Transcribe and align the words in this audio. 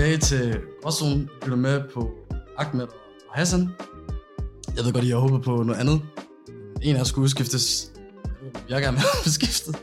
Tilbage 0.00 0.18
til 0.18 0.60
Gråzonen. 0.82 1.28
Du 1.46 1.52
er 1.52 1.56
med 1.56 1.80
på 1.94 2.10
Ahmed 2.58 2.82
og 3.28 3.34
Hassan. 3.34 3.68
Jeg 4.76 4.84
ved 4.84 4.92
godt, 4.92 5.04
I 5.04 5.08
har 5.08 5.16
håbet 5.16 5.42
på 5.42 5.62
noget 5.62 5.80
andet. 5.80 6.00
En 6.82 6.94
af 6.94 6.98
jer 6.98 7.04
skulle 7.04 7.24
udskiftes. 7.24 7.92
Jeg 8.68 8.82
gerne 8.82 8.96
vil 8.96 9.04
have 9.24 9.32
skiftet. 9.32 9.76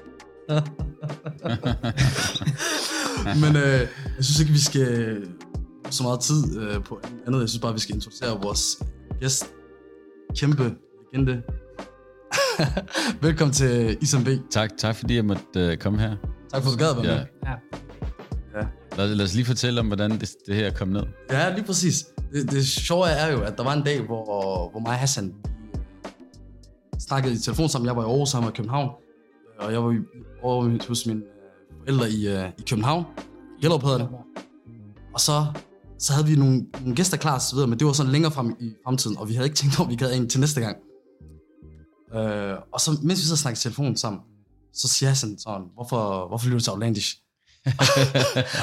Men 3.43 3.55
øh, 3.55 3.79
jeg 4.17 4.25
synes 4.25 4.39
ikke, 4.39 4.51
vi 4.51 4.59
skal 4.59 5.21
så 5.89 6.03
meget 6.03 6.19
tid 6.19 6.59
øh, 6.61 6.83
på 6.83 6.99
andet. 7.27 7.39
Jeg 7.39 7.49
synes 7.49 7.61
bare, 7.61 7.73
vi 7.73 7.79
skal 7.79 7.95
introducere 7.95 8.41
vores 8.41 8.83
gæst. 9.19 9.45
Kæmpe 10.37 10.75
legende. 11.13 11.41
Velkommen 13.27 13.53
til 13.53 13.97
Isam 14.01 14.23
B. 14.23 14.27
Tak, 14.51 14.69
tak 14.77 14.95
fordi 14.95 15.15
jeg 15.15 15.25
måtte 15.25 15.71
uh, 15.71 15.77
komme 15.77 15.99
her. 15.99 16.15
Tak 16.53 16.63
for, 16.63 16.71
at 16.71 16.79
du 16.79 16.83
gad 16.83 16.89
at 16.89 16.97
være 16.97 17.05
Ja. 17.05 17.15
med. 17.17 17.25
Ja. 17.45 17.49
Ja. 17.51 17.55
Lad, 18.97 19.15
lad 19.15 19.25
os 19.25 19.33
lige 19.35 19.45
fortælle 19.45 19.79
om, 19.79 19.87
hvordan 19.87 20.11
det, 20.11 20.29
det 20.47 20.55
her 20.55 20.71
kom 20.71 20.87
ned. 20.87 21.03
Ja, 21.31 21.55
lige 21.55 21.65
præcis. 21.65 22.05
Det, 22.33 22.51
det 22.51 22.67
sjove 22.67 23.07
er 23.07 23.31
jo, 23.31 23.41
at 23.41 23.57
der 23.57 23.63
var 23.63 23.73
en 23.73 23.83
dag, 23.83 24.01
hvor, 24.05 24.69
hvor 24.71 24.79
mig 24.79 24.89
og 24.91 24.97
Hassan 24.97 25.25
øh, 25.25 26.11
snakkede 26.99 27.33
i 27.33 27.37
telefon 27.37 27.69
sammen. 27.69 27.87
Jeg 27.87 27.95
var 27.95 28.01
i 28.03 28.05
Aarhus 28.05 28.29
sammen 28.29 28.47
med 28.47 28.53
København. 28.55 28.89
Og 29.59 29.71
jeg 29.73 29.83
var 29.83 29.91
i- 29.91 30.25
over 30.43 30.87
hos 30.87 31.05
mine 31.05 31.19
øh, 31.21 31.79
forældre 31.79 32.09
i, 32.09 32.27
øh, 32.27 32.49
i 32.59 32.61
København. 32.69 33.05
Gellerup 33.61 33.83
hedder 33.83 33.97
det. 33.97 34.07
Og 35.13 35.19
så, 35.19 35.45
så 35.99 36.13
havde 36.13 36.27
vi 36.27 36.35
nogle, 36.35 36.65
nogle 36.79 36.95
gæster 36.95 37.17
klar 37.17 37.39
så 37.39 37.55
videre, 37.55 37.67
men 37.69 37.79
det 37.79 37.87
var 37.87 37.93
sådan 37.93 38.11
længere 38.11 38.31
frem 38.31 38.55
i 38.59 38.73
fremtiden, 38.85 39.17
og 39.17 39.29
vi 39.29 39.33
havde 39.33 39.47
ikke 39.47 39.57
tænkt 39.57 39.79
over, 39.79 39.89
vi 39.89 39.95
gad 39.95 40.13
en 40.13 40.29
til 40.29 40.39
næste 40.39 40.61
gang. 40.61 40.77
Øh, 42.15 42.57
og 42.73 42.79
så, 42.79 42.91
mens 43.03 43.19
vi 43.19 43.25
så 43.25 43.35
snakkede 43.37 43.59
i 43.59 43.63
telefon 43.63 43.95
sammen, 43.95 44.21
så 44.73 44.87
siger 44.87 45.09
Hassan 45.09 45.37
sådan, 45.39 45.61
hvorfor, 45.73 46.27
hvorfor 46.27 46.45
lytter 46.45 46.57
du 46.59 46.63
til 46.63 46.71
Outlandish? 46.73 47.15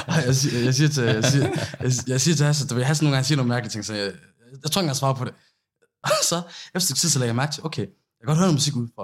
Og 0.07 0.25
jeg, 0.25 0.35
siger, 0.35 0.63
jeg, 0.63 0.75
siger 0.75 0.89
til, 0.89 1.03
jeg, 1.03 1.25
siger, 1.25 1.47
jeg, 1.79 1.91
jeg 2.07 2.21
siger 2.21 2.35
til 2.35 2.45
Hassan, 2.45 2.67
du 2.67 2.75
ved, 2.75 2.83
Hassan 2.83 3.05
nogle 3.05 3.15
gange 3.15 3.27
siger 3.27 3.35
nogle 3.35 3.49
mærkelige 3.49 3.71
ting, 3.71 3.85
så 3.85 3.93
jeg, 3.93 4.05
jeg, 4.05 4.13
jeg 4.63 4.71
tror 4.71 4.81
ikke, 4.81 4.89
jeg 4.89 4.95
svarer 4.95 5.13
på 5.13 5.25
det. 5.25 5.33
Og 6.03 6.09
så 6.23 6.41
efter 6.75 6.93
et 6.93 6.97
tid, 6.97 7.09
så 7.09 7.19
lagde 7.19 7.27
jeg 7.27 7.35
mærke 7.35 7.53
til, 7.53 7.65
okay, 7.65 7.81
jeg 7.81 8.21
kan 8.21 8.27
godt 8.27 8.37
høre 8.37 8.47
noget 8.47 8.53
musik 8.53 8.75
udefra. 8.75 9.03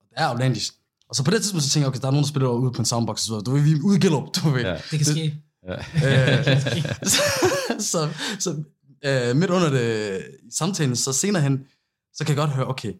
Og 0.00 0.04
det 0.10 0.14
er 0.16 0.28
Outlandish. 0.28 0.72
Og 1.08 1.16
så 1.16 1.24
på 1.24 1.30
det 1.30 1.42
tidspunkt, 1.42 1.64
så 1.64 1.70
tænker 1.70 1.84
jeg, 1.84 1.88
okay, 1.88 2.00
der 2.00 2.06
er 2.06 2.10
nogen, 2.10 2.24
der 2.24 2.28
spiller 2.28 2.48
ude 2.48 2.72
på 2.72 2.78
en 2.78 2.84
soundbox, 2.84 3.14
og 3.14 3.18
så 3.18 3.32
videre. 3.32 3.44
du 3.44 3.50
ved, 3.50 3.62
vi 3.62 3.72
er 3.72 3.82
ude 3.84 3.96
i 3.96 4.00
Gellerup, 4.00 4.34
du 4.34 4.50
ved. 4.50 4.62
Ja. 4.62 4.74
Det 4.90 4.98
kan 4.98 5.04
ske. 5.04 5.42
Ja. 5.68 5.76
Øh, 5.78 6.60
så, 7.02 7.22
så, 7.92 8.08
så 8.38 8.64
øh, 9.04 9.36
midt 9.36 9.50
under 9.50 9.70
det, 9.70 10.24
samtalen, 10.50 10.96
så 10.96 11.12
senere 11.12 11.42
hen, 11.42 11.66
så 12.14 12.24
kan 12.24 12.28
jeg 12.28 12.36
godt 12.36 12.50
høre, 12.50 12.68
okay, 12.68 12.92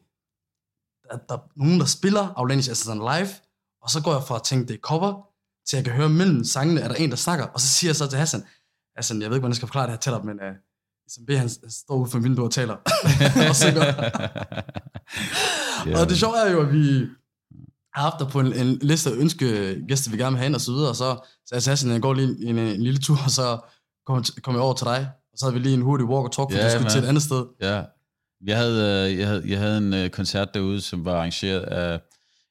der, 1.11 1.17
der 1.29 1.35
er 1.35 1.43
nogen, 1.57 1.81
der 1.81 1.87
spiller 1.87 2.33
Outlandish 2.37 2.71
altså 2.71 2.85
sådan 2.85 3.03
live, 3.03 3.29
og 3.83 3.91
så 3.91 4.03
går 4.03 4.13
jeg 4.13 4.23
fra 4.23 4.37
at 4.37 4.43
tænke, 4.43 4.69
det 4.69 4.75
er 4.75 4.81
cover, 4.81 5.32
til 5.69 5.77
jeg 5.77 5.85
kan 5.85 5.95
høre 5.95 6.09
mellem 6.09 6.45
sangene, 6.45 6.81
er 6.81 6.89
der 6.89 6.95
en, 6.95 7.11
der 7.11 7.17
snakker, 7.17 7.47
og 7.47 7.61
så 7.61 7.69
siger 7.69 7.89
jeg 7.89 7.97
så 7.97 8.07
til 8.09 8.19
Hassan, 8.19 8.45
Hassan, 8.97 9.23
jeg 9.23 9.31
ved 9.31 9.37
ikke, 9.37 9.41
hvordan 9.41 9.51
jeg 9.51 9.57
skal 9.57 9.69
forklare 9.69 9.91
det 9.91 10.05
her 10.05 10.17
dig, 10.17 10.27
men 10.27 10.37
uh, 10.37 10.57
som 11.09 11.25
B, 11.27 11.31
han, 11.31 11.49
står 11.49 11.95
ude 11.95 12.11
for 12.11 12.19
vinduet 12.19 12.47
og 12.47 12.53
taler, 12.53 12.77
og 13.51 13.57
synger. 13.57 13.85
Ja. 15.87 16.01
Og 16.01 16.09
det 16.09 16.19
sjove 16.19 16.37
er 16.47 16.51
jo, 16.53 16.61
at 16.61 16.73
vi 16.73 17.07
har 17.95 18.03
haft 18.03 18.15
dig 18.19 18.29
på 18.29 18.41
en, 18.41 18.53
en 18.53 18.79
liste 18.83 19.11
af 19.11 19.15
ønskegæster, 19.15 20.11
vi 20.11 20.17
gerne 20.17 20.31
vil 20.31 20.39
have 20.39 20.47
ind 20.47 20.55
og 20.55 20.61
så 20.61 20.73
videre, 20.73 20.89
og 20.89 20.97
så 20.97 21.21
jeg 21.53 21.63
til 21.63 21.71
Hassan, 21.71 21.91
jeg 21.91 22.03
går 22.03 22.15
lige 22.15 22.29
en, 22.29 22.59
en, 22.59 22.59
en 22.59 22.83
lille 22.83 23.01
tur, 23.01 23.19
og 23.25 23.31
så 23.31 23.59
kom, 24.07 24.25
kom 24.43 24.55
jeg 24.55 24.63
over 24.63 24.75
til 24.75 24.85
dig, 24.87 25.09
og 25.33 25.39
så 25.39 25.45
havde 25.45 25.55
vi 25.55 25.61
lige 25.61 25.75
en 25.75 25.83
hurtig 25.83 26.07
walk 26.07 26.25
og 26.25 26.33
talk, 26.33 26.51
fordi 26.51 26.57
Ja, 26.57 26.65
ja, 26.65 26.71
skulle 26.71 26.83
man. 26.85 26.91
til 26.93 27.03
et 27.03 27.07
andet 27.09 27.23
sted. 27.23 27.45
Ja. 27.61 27.83
Jeg 28.47 28.57
havde, 28.59 29.11
øh, 29.11 29.19
jeg, 29.19 29.27
havde, 29.29 29.43
jeg 29.47 29.59
havde 29.59 29.79
en 29.79 29.95
øh, 29.95 30.11
koncert 30.11 30.55
derude, 30.55 30.81
som 30.81 31.05
var 31.05 31.15
arrangeret 31.17 31.61
af, 31.61 32.01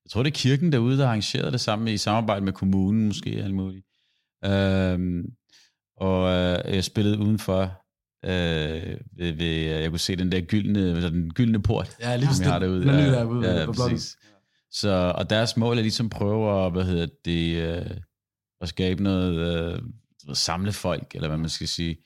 jeg 0.06 0.12
tror 0.12 0.24
det 0.24 0.32
er 0.32 0.36
kirken 0.36 0.72
derude, 0.72 0.98
der 0.98 1.08
arrangerede 1.08 1.52
det 1.52 1.62
samme 1.62 1.94
i 1.94 1.98
samarbejde 1.98 2.46
med 2.46 2.54
kommunen 2.54 3.06
måske, 3.08 3.30
alt 3.30 3.54
muligt. 3.54 3.86
Øhm, 4.46 5.24
og 5.98 6.30
øh, 6.32 6.76
jeg 6.76 6.84
spillede 6.84 7.20
udenfor, 7.20 7.62
øh, 8.26 8.98
ved, 9.18 9.32
ved, 9.34 9.46
jeg 9.80 9.90
kunne 9.90 10.00
se 10.00 10.16
den 10.16 10.32
der 10.32 10.42
gyldne, 10.42 11.02
den 11.12 11.34
gyldne 11.34 11.62
port, 11.62 11.96
Ja, 12.00 12.16
lige 12.16 12.36
som 12.36 12.44
jeg 12.44 12.52
har 12.52 12.60
derude. 12.60 12.80
Den 12.82 12.90
ja, 12.90 13.12
derude 13.12 13.60
ja, 13.60 13.66
på 13.66 13.72
bloggen. 13.72 13.96
præcis. 13.96 14.18
Så, 14.72 15.14
og 15.18 15.30
deres 15.30 15.58
mål 15.58 15.78
er 15.78 15.82
ligesom 15.82 16.10
prøve 16.10 16.66
at, 16.66 16.72
hvad 16.72 16.84
hedder 16.84 17.08
det, 17.26 17.56
øh, 17.58 17.98
at 18.62 18.70
skabe 18.70 19.04
noget, 19.04 19.34
øh, 19.34 19.80
ved, 20.28 20.36
samle 20.36 20.72
folk, 20.72 21.16
eller 21.16 21.28
hvad 21.28 21.38
man 21.38 21.50
skal 21.50 21.68
sige. 21.68 21.98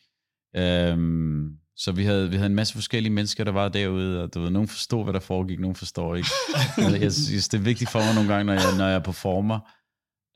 Øhm, 0.55 1.57
så 1.77 1.91
vi 1.91 2.05
havde, 2.05 2.29
vi 2.29 2.35
havde 2.35 2.45
en 2.49 2.55
masse 2.55 2.73
forskellige 2.73 3.13
mennesker, 3.13 3.43
der 3.43 3.51
var 3.51 3.69
derude, 3.69 4.23
og 4.23 4.33
du 4.33 4.41
ved, 4.41 4.49
nogen 4.49 4.67
forstod, 4.67 5.03
hvad 5.03 5.13
der 5.13 5.19
foregik, 5.19 5.59
nogen 5.59 5.75
forstår 5.75 6.15
ikke. 6.15 6.29
jeg, 7.03 7.13
synes, 7.13 7.49
det 7.49 7.57
er 7.57 7.61
vigtigt 7.61 7.89
for 7.89 7.99
mig 7.99 8.15
nogle 8.15 8.33
gange, 8.33 8.45
når 8.45 8.53
jeg, 8.53 8.77
når 8.77 8.87
jeg 8.87 9.03
performer, 9.03 9.59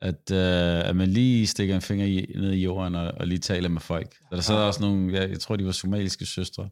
at, 0.02 0.30
øh, 0.32 0.88
at 0.88 0.96
man 0.96 1.08
lige 1.08 1.46
stikker 1.46 1.74
en 1.74 1.80
finger 1.80 2.06
i, 2.06 2.32
ned 2.36 2.52
i 2.52 2.62
jorden 2.62 2.94
og, 2.94 3.12
og 3.16 3.26
lige 3.26 3.38
taler 3.38 3.68
med 3.68 3.80
folk. 3.80 4.14
Så 4.14 4.36
der 4.36 4.40
sad 4.40 4.54
også 4.56 4.80
nogle, 4.82 5.14
jeg, 5.14 5.30
jeg 5.30 5.40
tror, 5.40 5.56
de 5.56 5.66
var 5.66 5.72
somaliske 5.72 6.26
søstre, 6.26 6.68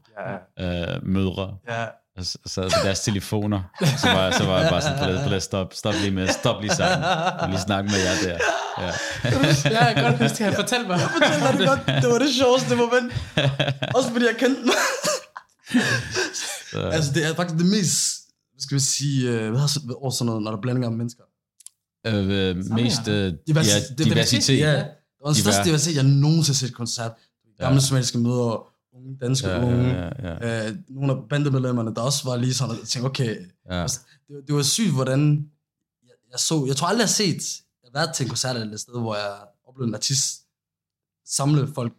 Ja, 0.59 0.95
øh, 0.95 1.05
mødre, 1.05 1.57
ja. 1.69 1.85
Og 2.19 2.49
sad 2.49 2.63
på 2.63 2.79
deres 2.83 2.99
telefoner. 2.99 3.61
Så 3.97 4.07
var, 4.07 4.23
jeg- 4.23 4.33
så 4.33 4.45
var 4.45 4.59
jeg 4.61 4.69
bare 4.69 4.81
sådan, 4.81 4.97
forlade, 4.97 5.21
forlade, 5.23 5.41
stop, 5.41 5.73
stop 5.73 5.93
lige 6.01 6.11
med, 6.11 6.27
stop 6.27 6.61
lige 6.61 6.75
sammen. 6.75 7.07
Og 7.39 7.49
lige 7.49 7.59
snakke 7.61 7.89
med 7.91 7.99
jer 7.99 8.15
der. 8.23 8.37
Ja. 8.83 8.91
Jeg 9.85 9.93
kan 9.95 10.03
godt 10.03 10.21
huske, 10.21 10.43
at 10.43 10.45
han 10.45 10.55
fortalte 10.55 10.87
mig. 10.87 10.99
Det 10.99 11.41
var 11.41 11.51
det 11.51 11.67
godt. 11.67 11.81
Det 12.03 12.09
var 12.09 12.19
det 12.19 12.29
sjoveste 12.39 12.75
moment. 12.75 13.13
Også 13.95 14.09
fordi 14.09 14.25
jeg 14.25 14.35
kendte 14.39 14.61
den. 14.61 14.71
Så, 16.71 16.79
altså, 16.81 17.11
det 17.13 17.25
er 17.25 17.35
faktisk 17.35 17.57
det 17.57 17.65
mest, 17.65 18.01
hvad 18.53 18.61
skal 18.61 18.75
vi 18.75 18.79
sige, 18.79 19.29
øh, 19.29 19.49
hvad 19.51 19.95
over 20.01 20.11
sådan 20.11 20.25
noget, 20.25 20.43
når 20.43 20.51
der 20.51 20.57
er 20.57 20.61
blandinger 20.61 20.89
af 20.89 20.95
mennesker. 20.95 21.23
øh, 22.07 22.55
mest 22.57 23.07
øh, 23.07 23.33
Divers- 23.49 23.67
ja, 23.99 24.03
diversitet. 24.03 24.59
Ja, 24.59 24.71
det 24.75 24.85
var 25.25 25.31
den 25.33 25.35
største 25.35 25.51
Divers. 25.51 25.65
diversitet, 25.65 25.95
jeg 25.95 26.03
nogensinde 26.03 26.47
har 26.57 26.67
set 26.67 26.73
koncert. 26.75 27.11
Gamle 27.59 27.75
Ja. 27.75 27.79
somaliske 27.87 28.17
møder, 28.17 28.63
unge 28.93 29.17
danske 29.21 29.47
Ja, 29.49 29.63
unge. 29.65 29.87
ja, 29.89 30.09
ja, 30.23 30.47
ja. 30.47 30.69
Øh, 30.69 30.75
nogle 30.89 31.13
af 31.13 31.17
bandemedlemmerne, 31.29 31.95
der 31.95 32.01
også 32.01 32.29
var 32.29 32.35
lige 32.37 32.53
sådan, 32.53 32.75
jeg 32.75 32.87
tænkte, 32.87 33.07
okay, 33.07 33.35
ja. 33.71 33.81
Altså, 33.81 33.99
det, 34.27 34.35
var- 34.35 34.41
det 34.41 34.55
var 34.55 34.61
sygt, 34.61 34.93
hvordan 34.93 35.49
jeg, 36.03 36.13
jeg 36.31 36.39
så, 36.39 36.65
jeg 36.67 36.75
tror 36.75 36.87
aldrig, 36.87 36.99
jeg 37.01 37.07
har 37.07 37.13
set, 37.23 37.61
jeg 37.83 37.89
har 37.93 37.99
været 38.05 38.15
til 38.15 38.23
en 38.23 38.29
koncert 38.29 38.55
eller 38.55 38.73
et 38.73 38.79
sted, 38.79 38.93
hvor 38.99 39.15
jeg 39.15 39.31
oplevede 39.67 39.87
en 39.89 39.95
artist 39.95 40.41
samle 41.25 41.67
folk. 41.75 41.93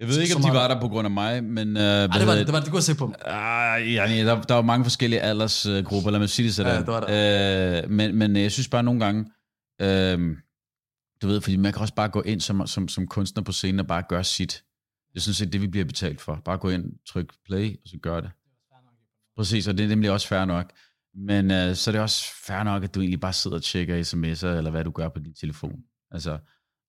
Jeg 0.00 0.08
ved 0.08 0.20
ikke, 0.20 0.36
om 0.36 0.42
de 0.42 0.48
var 0.48 0.68
der 0.68 0.80
på 0.80 0.88
grund 0.88 1.06
af 1.06 1.10
mig, 1.10 1.44
men... 1.44 1.76
Øh, 1.76 1.82
Ej, 1.82 2.06
det 2.18 2.26
var 2.26 2.34
det, 2.34 2.46
det, 2.46 2.52
var, 2.52 2.60
det 2.60 2.70
kunne 2.70 2.82
se 2.82 2.94
på 2.94 3.06
dem. 3.06 3.14
Ah, 3.24 3.94
ja, 3.94 4.06
nej, 4.06 4.22
der, 4.34 4.42
der 4.42 4.54
var 4.54 4.62
mange 4.62 4.84
forskellige 4.84 5.20
aldersgrupper, 5.20 6.10
lad 6.10 6.18
mig 6.18 6.28
sige 6.30 6.46
det 6.46 6.54
sådan. 6.54 6.72
Ja, 6.72 6.78
det 6.78 6.86
var 6.86 7.00
der. 7.00 7.82
Øh, 7.84 7.90
men, 7.90 8.16
men 8.16 8.36
jeg 8.36 8.52
synes 8.52 8.68
bare 8.68 8.82
nogle 8.82 9.00
gange, 9.04 9.30
øh, 9.80 10.36
du 11.22 11.26
ved, 11.26 11.40
fordi 11.40 11.56
man 11.56 11.72
kan 11.72 11.82
også 11.82 11.94
bare 11.94 12.08
gå 12.08 12.22
ind 12.22 12.40
som, 12.40 12.66
som, 12.66 12.88
som 12.88 13.06
kunstner 13.06 13.42
på 13.42 13.52
scenen 13.52 13.80
og 13.80 13.86
bare 13.86 14.02
gøre 14.08 14.24
sit. 14.24 14.64
Det 15.14 15.22
synes 15.22 15.40
jeg, 15.40 15.52
det 15.52 15.62
vi 15.62 15.66
bliver 15.66 15.84
betalt 15.84 16.20
for. 16.20 16.42
Bare 16.44 16.58
gå 16.58 16.68
ind, 16.70 16.92
tryk 17.08 17.32
play, 17.46 17.72
og 17.82 17.88
så 17.88 17.96
gør 18.02 18.20
det. 18.20 18.30
Præcis, 19.36 19.68
og 19.68 19.78
det 19.78 19.84
er 19.84 19.88
nemlig 19.88 20.10
også 20.10 20.28
fair 20.28 20.44
nok. 20.44 20.72
Men 21.14 21.50
øh, 21.50 21.74
så 21.74 21.90
er 21.90 21.92
det 21.92 22.00
også 22.00 22.24
fair 22.46 22.62
nok, 22.62 22.84
at 22.84 22.94
du 22.94 23.00
egentlig 23.00 23.20
bare 23.20 23.32
sidder 23.32 23.56
og 23.56 23.62
tjekker 23.62 24.00
sms'er, 24.00 24.46
eller 24.46 24.70
hvad 24.70 24.84
du 24.84 24.90
gør 24.90 25.08
på 25.08 25.18
din 25.18 25.34
telefon. 25.34 25.80
Altså, 26.10 26.38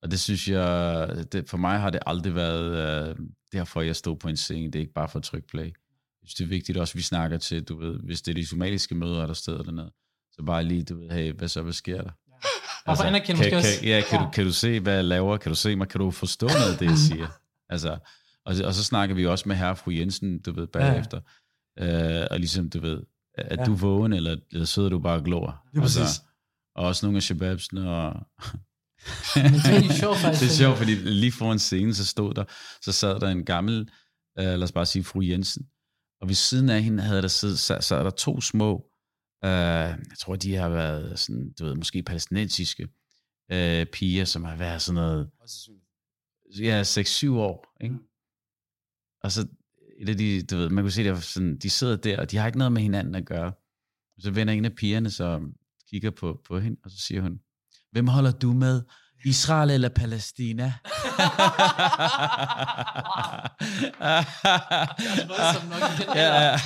og 0.01 0.11
det 0.11 0.19
synes 0.19 0.47
jeg, 0.47 1.25
det, 1.31 1.49
for 1.49 1.57
mig 1.57 1.79
har 1.79 1.89
det 1.89 1.99
aldrig 2.05 2.35
været 2.35 3.09
øh, 3.09 3.15
derfor, 3.51 3.81
jeg 3.81 3.95
stod 3.95 4.15
på 4.15 4.27
en 4.27 4.37
scene. 4.37 4.65
Det 4.65 4.75
er 4.75 4.79
ikke 4.79 4.93
bare 4.93 5.09
for 5.09 5.19
at 5.19 5.23
trykke 5.23 5.47
play. 5.47 5.63
Jeg 5.63 6.27
synes, 6.27 6.35
det 6.35 6.43
er 6.43 6.47
vigtigt 6.47 6.77
også, 6.77 6.91
at 6.91 6.97
vi 6.97 7.01
snakker 7.03 7.37
til, 7.37 7.63
du 7.63 7.79
ved, 7.79 7.99
hvis 8.03 8.21
det 8.21 8.31
er 8.31 8.35
de 8.35 8.47
somaliske 8.47 8.95
møder, 8.95 9.25
der 9.25 9.33
steder 9.33 9.63
dernede, 9.63 9.91
så 10.31 10.43
bare 10.45 10.63
lige, 10.63 10.83
du 10.83 10.99
ved, 10.99 11.09
hey, 11.09 11.33
hvad 11.33 11.47
så, 11.47 11.61
hvad 11.61 11.73
sker 11.73 12.01
der? 12.01 12.11
For 12.85 13.03
anerkende 13.03 13.25
kan, 13.25 13.35
måske 13.35 13.49
kan, 13.49 13.57
også. 13.57 13.85
ja, 13.85 14.01
kan, 14.09 14.19
Ja. 14.19 14.25
Du, 14.25 14.31
kan 14.31 14.45
du 14.45 14.51
se, 14.51 14.79
hvad 14.79 14.95
jeg 14.95 15.03
laver? 15.03 15.37
Kan 15.37 15.49
du 15.49 15.55
se 15.55 15.75
mig? 15.75 15.87
Kan 15.87 15.99
du 15.99 16.11
forstå 16.11 16.47
noget 16.47 16.71
af 16.71 16.77
det, 16.77 16.85
jeg 16.85 16.97
siger? 16.97 17.27
Altså, 17.69 17.97
og, 18.45 18.55
og 18.65 18.73
så 18.73 18.83
snakker 18.83 19.15
vi 19.15 19.25
også 19.25 19.49
med 19.49 19.55
herre 19.55 19.69
og 19.69 19.77
fru 19.77 19.91
Jensen, 19.91 20.41
du 20.41 20.51
ved, 20.53 20.67
bagefter. 20.67 21.21
Øh, 21.79 22.27
og 22.31 22.39
ligesom, 22.39 22.69
du 22.69 22.79
ved, 22.79 23.03
er 23.37 23.55
Ja. 23.59 23.65
du 23.65 23.73
vågen, 23.75 24.13
eller, 24.13 24.37
eller 24.51 24.65
sidder 24.65 24.89
du 24.89 24.99
bare 24.99 25.17
og 25.17 25.23
glor? 25.23 25.65
Lige 25.73 25.81
præcis. 25.81 26.21
og 26.75 26.85
også 26.87 27.05
nogle 27.05 27.17
af 27.17 27.23
shababsene, 27.23 27.89
og 27.91 28.13
det 29.35 29.45
er 29.45 29.93
sjovt 29.99 30.17
faktisk. 30.17 30.41
det 30.43 30.49
er 30.49 30.55
sjovt, 30.57 30.77
fordi 30.77 30.95
lige 30.95 31.31
foran 31.31 31.59
scenen, 31.59 31.93
så 31.93 32.05
stod 32.05 32.33
der, 32.33 32.43
så 32.81 32.91
sad 32.91 33.19
der 33.19 33.29
en 33.29 33.45
gammel, 33.45 33.89
øh, 34.39 34.45
lad 34.45 34.63
os 34.63 34.71
bare 34.71 34.85
sige 34.85 35.03
fru 35.03 35.21
Jensen, 35.21 35.65
og 36.21 36.27
ved 36.27 36.35
siden 36.35 36.69
af 36.69 36.83
hende 36.83 37.03
havde 37.03 37.21
der 37.21 37.27
siddet, 37.27 37.59
sad, 37.59 37.81
sad 37.81 38.03
der 38.03 38.09
to 38.09 38.41
små, 38.41 38.85
øh, 39.45 39.49
jeg 39.49 40.17
tror, 40.19 40.35
de 40.35 40.55
har 40.55 40.69
været 40.69 41.19
sådan, 41.19 41.53
du 41.59 41.65
ved, 41.65 41.75
måske 41.75 42.03
palæstinensiske 42.03 42.87
øh, 43.51 43.85
piger, 43.85 44.25
som 44.25 44.43
har 44.43 44.55
været 44.55 44.81
sådan 44.81 44.95
noget, 44.95 45.29
ja, 46.59 46.83
6-7 46.83 47.29
år, 47.31 47.83
ikke? 47.83 47.95
Og 49.23 49.31
så 49.31 49.47
et 49.99 50.09
af 50.09 50.17
de, 50.17 50.43
du 50.43 50.57
ved, 50.57 50.69
man 50.69 50.83
kunne 50.83 50.91
se, 50.91 51.03
der 51.03 51.11
var 51.11 51.19
sådan, 51.19 51.57
de 51.57 51.69
sidder 51.69 51.95
der, 51.95 52.19
og 52.19 52.31
de 52.31 52.37
har 52.37 52.47
ikke 52.47 52.57
noget 52.57 52.71
med 52.71 52.81
hinanden 52.81 53.15
at 53.15 53.25
gøre. 53.25 53.51
Så 54.19 54.31
vender 54.31 54.53
en 54.53 54.65
af 54.65 54.73
pigerne, 54.73 55.09
så 55.09 55.41
kigger 55.89 56.11
på, 56.11 56.41
på 56.47 56.59
hende, 56.59 56.77
og 56.85 56.91
så 56.91 56.97
siger 56.97 57.21
hun, 57.21 57.39
hvem 57.91 58.07
holder 58.07 58.31
du 58.31 58.53
med? 58.53 58.81
Israel 59.25 59.71
eller 59.71 59.89
Palæstina? 59.89 60.63
ja, 66.15 66.51
ja. 66.51 66.59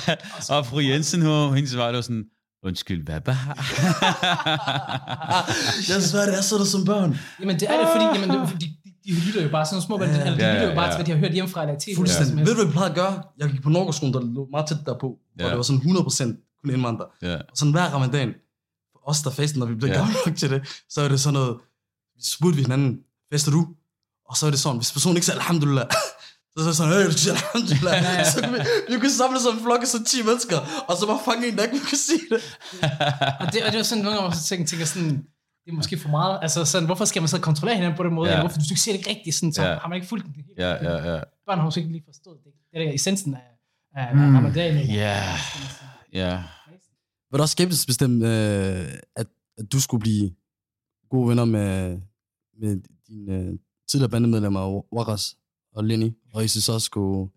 Og 0.50 0.66
fru 0.66 0.80
Jensen, 0.80 1.22
hun, 1.22 1.54
hendes 1.54 1.70
svar, 1.70 1.86
det 1.86 1.94
var 1.94 2.00
sådan, 2.00 2.24
undskyld, 2.62 3.04
hvad 3.04 3.20
bare? 3.20 3.36
Jeg 5.76 6.02
synes, 6.02 6.10
det 6.10 6.38
er 6.38 6.42
sådan 6.42 6.66
som 6.66 6.84
børn. 6.84 7.18
Jamen 7.40 7.60
det 7.60 7.70
er 7.70 7.78
det, 7.78 7.88
fordi 7.92 8.04
jamen, 8.04 8.30
det, 8.30 8.60
de, 8.60 8.76
de, 9.06 9.12
lytter 9.26 9.42
jo 9.42 9.48
bare 9.48 9.66
sådan 9.66 9.82
små 9.82 9.96
børn, 9.98 10.08
Ja, 10.08 10.20
eller 10.26 10.36
de 10.38 10.44
ja, 10.46 10.52
lytter 10.54 10.68
jo 10.68 10.74
bare 10.74 10.84
ja. 10.84 10.90
til, 10.90 10.96
hvad 10.96 11.06
de 11.06 11.10
har 11.12 11.18
hørt 11.18 11.32
hjemmefra 11.32 11.62
eller 11.62 11.74
i 11.74 11.80
tv. 11.80 11.96
Fuldstændig. 11.96 12.32
eller 12.32 12.44
Ved 12.44 12.52
du, 12.54 12.56
hvad 12.56 12.66
vi 12.66 12.72
plejede 12.72 12.90
at 12.90 12.96
gøre? 12.96 13.22
Jeg 13.38 13.48
gik 13.50 13.62
på 13.62 13.68
Norgeskolen, 13.68 14.14
der 14.14 14.20
lå 14.20 14.48
meget 14.50 14.66
tæt 14.68 14.76
derpå, 14.86 15.18
hvor 15.34 15.44
Ja. 15.44 15.48
det 15.50 15.56
var 15.56 15.62
sådan 15.62 15.82
100% 15.82 16.60
kun 16.62 16.70
indvandrere. 16.74 17.08
Ja. 17.22 17.34
Og 17.36 17.54
sådan 17.54 17.72
hver 17.72 17.84
ramadan, 17.94 18.28
for 18.92 19.10
os 19.10 19.22
der 19.22 19.30
festen, 19.30 19.58
når 19.60 19.66
vi 19.66 19.74
blev 19.74 19.88
Ja. 19.88 19.94
ja. 19.94 20.00
gamle 20.00 20.14
nok 20.26 20.36
til 20.36 20.50
det, 20.50 20.60
så 20.88 21.00
er 21.00 21.08
det 21.08 21.20
sådan 21.20 21.34
noget, 21.34 21.56
vi 22.16 22.22
spurgte 22.24 22.56
vi 22.56 22.62
hinanden, 22.62 22.98
fester 23.32 23.50
du? 23.50 23.66
Og 24.28 24.36
så 24.36 24.46
er 24.46 24.50
det 24.50 24.58
sådan, 24.60 24.76
hvis 24.76 24.92
personen 24.92 25.16
ikke 25.16 25.26
siger 25.26 25.36
alhamdulillah, 25.36 25.86
så 26.56 26.62
er 26.62 26.66
det 26.66 26.76
sådan, 26.76 26.92
hey, 26.92 27.06
du 27.06 27.12
siger 27.12 27.34
alhamdulillah. 27.34 27.94
Ja, 28.02 28.12
ja. 28.12 28.30
Så 28.30 28.40
kunne 28.42 28.52
vi, 28.58 28.64
vi 28.94 28.98
kunne 29.00 29.10
samle 29.12 29.40
sådan 29.40 29.58
en 29.58 29.62
flok 29.64 29.80
af 29.82 29.88
sådan 29.88 30.06
10 30.06 30.22
mennesker, 30.22 30.58
og 30.88 30.96
så 30.96 31.06
bare 31.06 31.20
fange 31.24 31.48
en, 31.48 31.56
der 31.56 31.62
ikke 31.64 31.78
kunne 31.88 31.98
sige 32.10 32.20
det. 32.30 32.40
Og 33.40 33.46
det, 33.52 33.58
og 33.64 33.68
det 33.72 33.76
var 33.76 33.82
sådan, 33.82 34.04
nogle 34.04 34.18
gange, 34.20 34.36
så 34.36 34.44
tænker, 34.44 34.66
tænker 34.66 34.86
sådan, 34.86 35.24
det 35.66 35.72
er 35.72 35.76
måske 35.76 35.98
for 35.98 36.08
meget. 36.08 36.38
Altså 36.42 36.64
sådan, 36.64 36.86
hvorfor 36.86 37.04
skal 37.04 37.22
man 37.22 37.28
så 37.28 37.40
kontrollere 37.40 37.74
hinanden 37.74 37.96
på 37.96 38.02
den 38.02 38.14
måde? 38.14 38.30
Ja. 38.30 38.40
Hvorfor, 38.40 38.58
du 38.58 38.64
ikke 38.70 38.80
siger 38.80 38.92
det 38.92 38.98
ikke 38.98 39.10
rigtigt, 39.10 39.36
sådan, 39.36 39.52
så 39.52 39.62
Ja. 39.62 39.78
har 39.78 39.88
man 39.88 39.96
ikke 39.96 40.08
fulgt 40.08 40.24
den 40.26 40.34
helt. 40.34 40.46
Ja, 40.58 40.70
ja, 40.70 41.12
ja. 41.14 41.20
Børn 41.46 41.58
har 41.58 41.64
måske 41.64 41.80
ikke 41.80 41.92
lige 41.92 42.04
forstået 42.06 42.38
det. 42.44 42.52
Det 42.72 42.80
er 42.80 42.84
der 42.84 42.94
essensen 42.94 43.34
af, 43.34 43.40
af 44.08 44.14
Mm. 44.14 44.34
ramadan. 44.34 44.86
Ja, 44.86 45.22
ja. 46.12 46.42
Var 47.30 47.36
du 47.38 47.42
også 47.42 47.52
skeptisk 47.52 47.86
bestemt, 47.86 48.22
øh, 48.24 48.28
at, 49.16 49.26
at 49.58 49.72
du 49.72 49.80
skulle 49.80 50.00
blive 50.00 50.30
gode 51.10 51.28
venner 51.28 51.44
med, 51.44 51.98
med 52.60 52.80
dine 53.08 53.34
øh, 53.34 53.52
tidligere 53.90 54.10
bandemedlemmer, 54.10 54.94
Waras 54.94 55.36
og 55.74 55.84
Lenny, 55.84 56.10
og 56.34 56.44
I 56.44 56.48
så 56.48 56.72
også 56.72 56.84
skulle... 56.84 57.30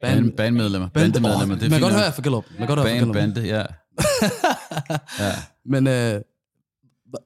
Band, 0.00 0.32
bandmedlemmer. 0.32 0.88
Bandemedlemmer, 0.88 1.54
det 1.54 1.66
er 1.66 1.70
man 1.70 1.80
kan 1.80 1.80
godt 1.80 1.92
høre, 1.94 2.04
jeg 2.04 2.14
får 2.14 2.22
gælder 2.22 2.40
Man 2.58 2.58
kan 2.58 2.76
godt 2.76 2.88
høre, 2.88 3.00
Band, 3.00 3.12
bande, 3.12 3.40
ja. 3.46 3.64
ja. 5.18 5.32
Men 5.72 5.86
øh, 5.86 6.20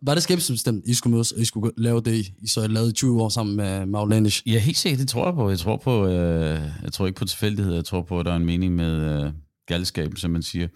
var- 0.03 0.15
det 0.15 0.23
skeptisk 0.23 0.51
bestemt, 0.51 0.85
I 0.87 0.95
skulle 0.95 1.15
mødes, 1.15 1.33
og 1.33 1.41
I 1.41 1.45
skulle 1.45 1.73
lave 1.77 2.01
det, 2.01 2.33
I 2.43 2.47
så 2.49 2.67
lavede 2.69 2.91
i 2.91 2.93
20 2.93 3.23
år 3.23 3.29
sammen 3.29 3.57
med, 3.57 3.95
Outlandish? 3.99 4.43
Ja, 4.47 4.59
helt 4.59 4.77
sikkert, 4.77 4.99
det 5.01 5.09
tror 5.09 5.27
jeg 5.27 5.35
på. 5.35 5.49
Jeg 5.51 5.59
tror 5.59 5.77
på, 5.77 6.07
øh, 6.07 6.61
jeg 6.83 6.93
tror 6.93 7.07
ikke 7.07 7.19
på 7.19 7.25
tilfældighed. 7.25 7.75
Jeg 7.75 7.85
tror 7.85 8.03
på, 8.03 8.21
at 8.21 8.27
der 8.27 8.33
er 8.33 8.37
en 8.37 8.45
mening 8.45 8.75
med 8.75 9.25
øh, 9.27 9.33
galskab, 9.67 10.13
som 10.17 10.31
man 10.31 10.43
siger. 10.43 10.69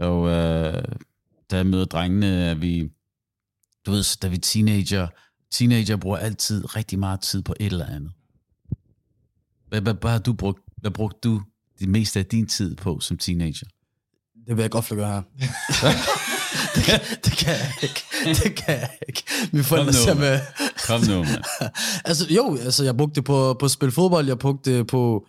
Og 0.00 0.28
øh, 0.28 0.82
da 1.50 1.56
jeg 1.56 1.66
møder 1.66 1.84
drengene, 1.84 2.26
er 2.26 2.54
vi, 2.54 2.88
du 3.86 3.90
ved, 3.90 4.18
da 4.18 4.28
vi 4.28 4.36
er 4.36 4.40
teenager, 4.40 5.08
teenager 5.50 5.96
bruger 5.96 6.16
altid 6.16 6.76
rigtig 6.76 6.98
meget 6.98 7.20
tid 7.20 7.42
på 7.42 7.54
et 7.60 7.72
eller 7.72 7.86
andet. 7.86 8.10
Hvad, 9.68 9.80
hvad, 9.80 9.94
hvad 10.00 10.10
har 10.10 10.18
du 10.18 10.32
brugt, 10.32 10.60
hvad 10.76 10.90
brugte 10.90 11.18
du 11.28 11.42
det 11.78 11.88
meste 11.88 12.18
af 12.18 12.26
din 12.26 12.46
tid 12.46 12.76
på 12.76 13.00
som 13.00 13.18
teenager? 13.18 13.66
Det 14.46 14.56
vil 14.56 14.62
jeg 14.62 14.70
godt 14.70 14.88
gøre 14.88 15.22
her. 15.38 16.32
det, 16.74 16.82
kan, 16.84 17.00
det 17.24 17.32
kan 17.32 17.54
jeg 17.54 17.72
ikke. 17.82 18.04
Det 18.44 18.54
kan 18.54 18.74
jeg 18.74 18.90
ikke. 19.08 19.22
Mine 19.52 19.64
forældre 19.64 19.92
Kom 19.92 19.94
nu, 19.94 20.04
ser 20.04 20.14
med. 20.14 20.40
Kom 20.86 21.00
nu, 21.00 21.24
mand. 21.24 21.44
altså, 22.08 22.26
jo, 22.30 22.56
altså, 22.62 22.84
jeg 22.84 22.96
brugte 22.96 23.14
det 23.14 23.24
på, 23.24 23.56
på 23.60 23.64
at 23.64 23.70
spille 23.70 23.92
fodbold, 23.92 24.26
jeg 24.26 24.38
brugte 24.38 24.78
det 24.78 24.86
på 24.86 25.26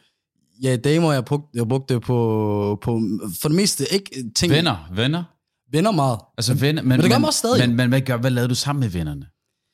ja, 0.63 0.75
damer, 0.75 1.13
jeg 1.13 1.25
brugte, 1.25 1.48
jeg 1.54 1.68
brugte 1.68 1.94
det 1.94 2.01
på, 2.04 2.80
på, 2.81 3.01
for 3.42 3.50
det 3.50 3.56
meste, 3.56 3.94
ikke 3.94 4.31
ting. 4.36 4.51
Venner, 4.54 4.89
venner. 4.95 5.24
Venner 5.71 5.92
meget. 5.92 6.19
Altså 6.38 6.54
venner, 6.54 6.81
men, 6.81 6.89
men 6.89 7.01
det 7.01 7.12
gør 7.12 7.18
man 7.18 7.27
også 7.27 7.39
stadig. 7.39 7.68
Men, 7.68 7.75
men 7.77 7.89
hvad, 7.89 8.01
gør, 8.01 8.18
hvad 8.18 8.31
lavede 8.31 8.50
du 8.50 8.56
sammen 8.56 8.80
med 8.80 8.89
vennerne? 8.89 9.25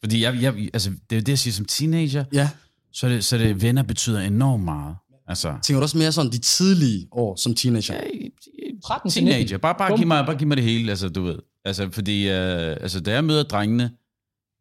Fordi 0.03 0.23
jeg, 0.23 0.41
jeg, 0.41 0.69
altså, 0.73 0.89
det 0.89 1.15
er 1.15 1.15
jo 1.15 1.21
det, 1.21 1.29
jeg 1.29 1.39
siger 1.39 1.53
som 1.53 1.65
teenager, 1.65 2.25
Ja. 2.33 2.49
så 2.93 3.09
det, 3.09 3.25
så 3.25 3.37
det 3.37 3.61
venner 3.61 3.83
betyder 3.83 4.19
enormt 4.19 4.63
meget. 4.63 4.95
Altså, 5.27 5.53
Tænker 5.63 5.79
du 5.79 5.83
også 5.83 5.97
mere 5.97 6.11
sådan 6.11 6.31
de 6.31 6.37
tidlige 6.37 7.07
år 7.11 7.35
som 7.35 7.55
teenager? 7.55 7.93
ja, 7.93 7.99
i- 8.85 8.87
i- 8.87 8.87
13 8.87 9.09
til 9.11 9.21
teenager. 9.21 9.39
19. 9.39 9.59
Bare, 9.59 9.75
bare, 9.77 9.89
Bum. 9.89 9.97
giv 9.99 10.07
mig, 10.07 10.25
bare 10.25 10.35
giv 10.37 10.47
mig 10.47 10.57
det 10.57 10.63
hele, 10.65 10.89
altså, 10.89 11.09
du 11.09 11.21
ved. 11.23 11.39
Altså, 11.65 11.89
fordi, 11.91 12.29
øh, 12.29 12.77
altså, 12.81 12.99
da 12.99 13.13
jeg 13.13 13.23
møder 13.23 13.43
drengene, 13.43 13.91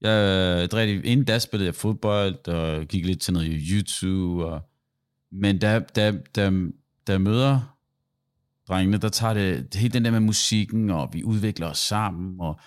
jeg, 0.01 0.69
jeg, 0.73 0.89
inden 1.07 1.25
da 1.25 1.39
spillede 1.39 1.67
jeg 1.67 1.75
fodbold, 1.75 2.49
og 2.49 2.85
gik 2.87 3.07
lidt 3.07 3.21
til 3.21 3.33
noget 3.33 3.61
YouTube, 3.71 4.45
og, 4.47 4.61
men 5.33 5.59
da, 5.59 5.79
da, 5.79 6.13
da, 6.37 6.51
da 7.07 7.13
jeg 7.13 7.21
møder 7.21 7.77
drengene, 8.69 8.97
der 8.99 9.09
tager 9.09 9.35
det, 9.35 9.73
det 9.73 9.81
hele 9.81 9.93
den 9.93 10.05
der 10.05 10.11
med 10.11 10.21
musikken, 10.21 10.91
og 10.91 11.11
vi 11.13 11.25
udvikler 11.25 11.67
os 11.67 11.79
sammen, 11.79 12.41
og, 12.41 12.59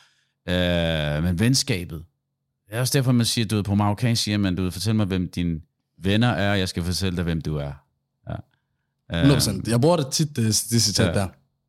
øh, 0.50 1.24
men 1.24 1.40
venskabet, 1.40 2.04
det 2.70 2.76
er 2.76 2.80
også 2.80 2.98
derfor, 2.98 3.12
man 3.12 3.26
siger, 3.26 3.46
du 3.46 3.56
ved, 3.56 3.64
på 3.64 3.76
marokkansk 3.76 4.24
siger 4.24 4.38
man, 4.38 4.56
du 4.56 4.64
ved, 4.64 4.72
fortæl 4.72 4.96
mig, 4.96 5.06
hvem 5.06 5.28
dine 5.32 5.60
venner 5.98 6.28
er, 6.28 6.52
og 6.52 6.60
jeg 6.60 6.70
skal 6.70 6.84
fortælle 6.84 7.16
dig, 7.18 7.24
hvem 7.24 7.42
du 7.42 7.56
er. 7.56 7.72
Ja. 8.30 8.36
Øh, 9.14 9.38
100%. 9.38 9.72
Jeg 9.72 9.82
bruger 9.82 9.98
det 9.98 10.08
tit, 10.12 10.36
det, 10.36 10.46
det 10.46 10.82
citat 10.82 11.08
Ja. 11.08 11.14
der 11.14 11.28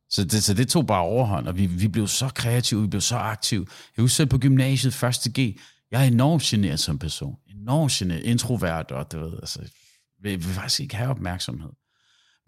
så 0.09 0.23
det, 0.23 0.43
så 0.43 0.53
det 0.53 0.69
tog 0.69 0.87
bare 0.87 1.01
overhånd, 1.01 1.47
og 1.47 1.57
vi, 1.57 1.65
vi 1.65 1.87
blev 1.87 2.07
så 2.07 2.29
kreative, 2.35 2.81
vi 2.81 2.87
blev 2.87 3.01
så 3.01 3.15
aktive. 3.15 3.65
Jeg 3.97 4.01
husker 4.03 4.15
selv 4.15 4.29
på 4.29 4.37
gymnasiet, 4.37 4.93
første 4.93 5.31
G, 5.41 5.59
jeg 5.91 6.03
er 6.03 6.07
enormt 6.07 6.43
generet 6.43 6.79
som 6.79 6.99
person. 6.99 7.35
Enormt 7.47 7.91
generet, 7.91 8.23
introvert, 8.23 8.91
og 8.91 9.11
du 9.11 9.19
ved, 9.19 9.33
altså, 9.33 9.59
vil, 10.21 10.31
vil 10.31 10.43
faktisk 10.53 10.79
ikke 10.79 10.95
have 10.95 11.09
opmærksomhed. 11.09 11.69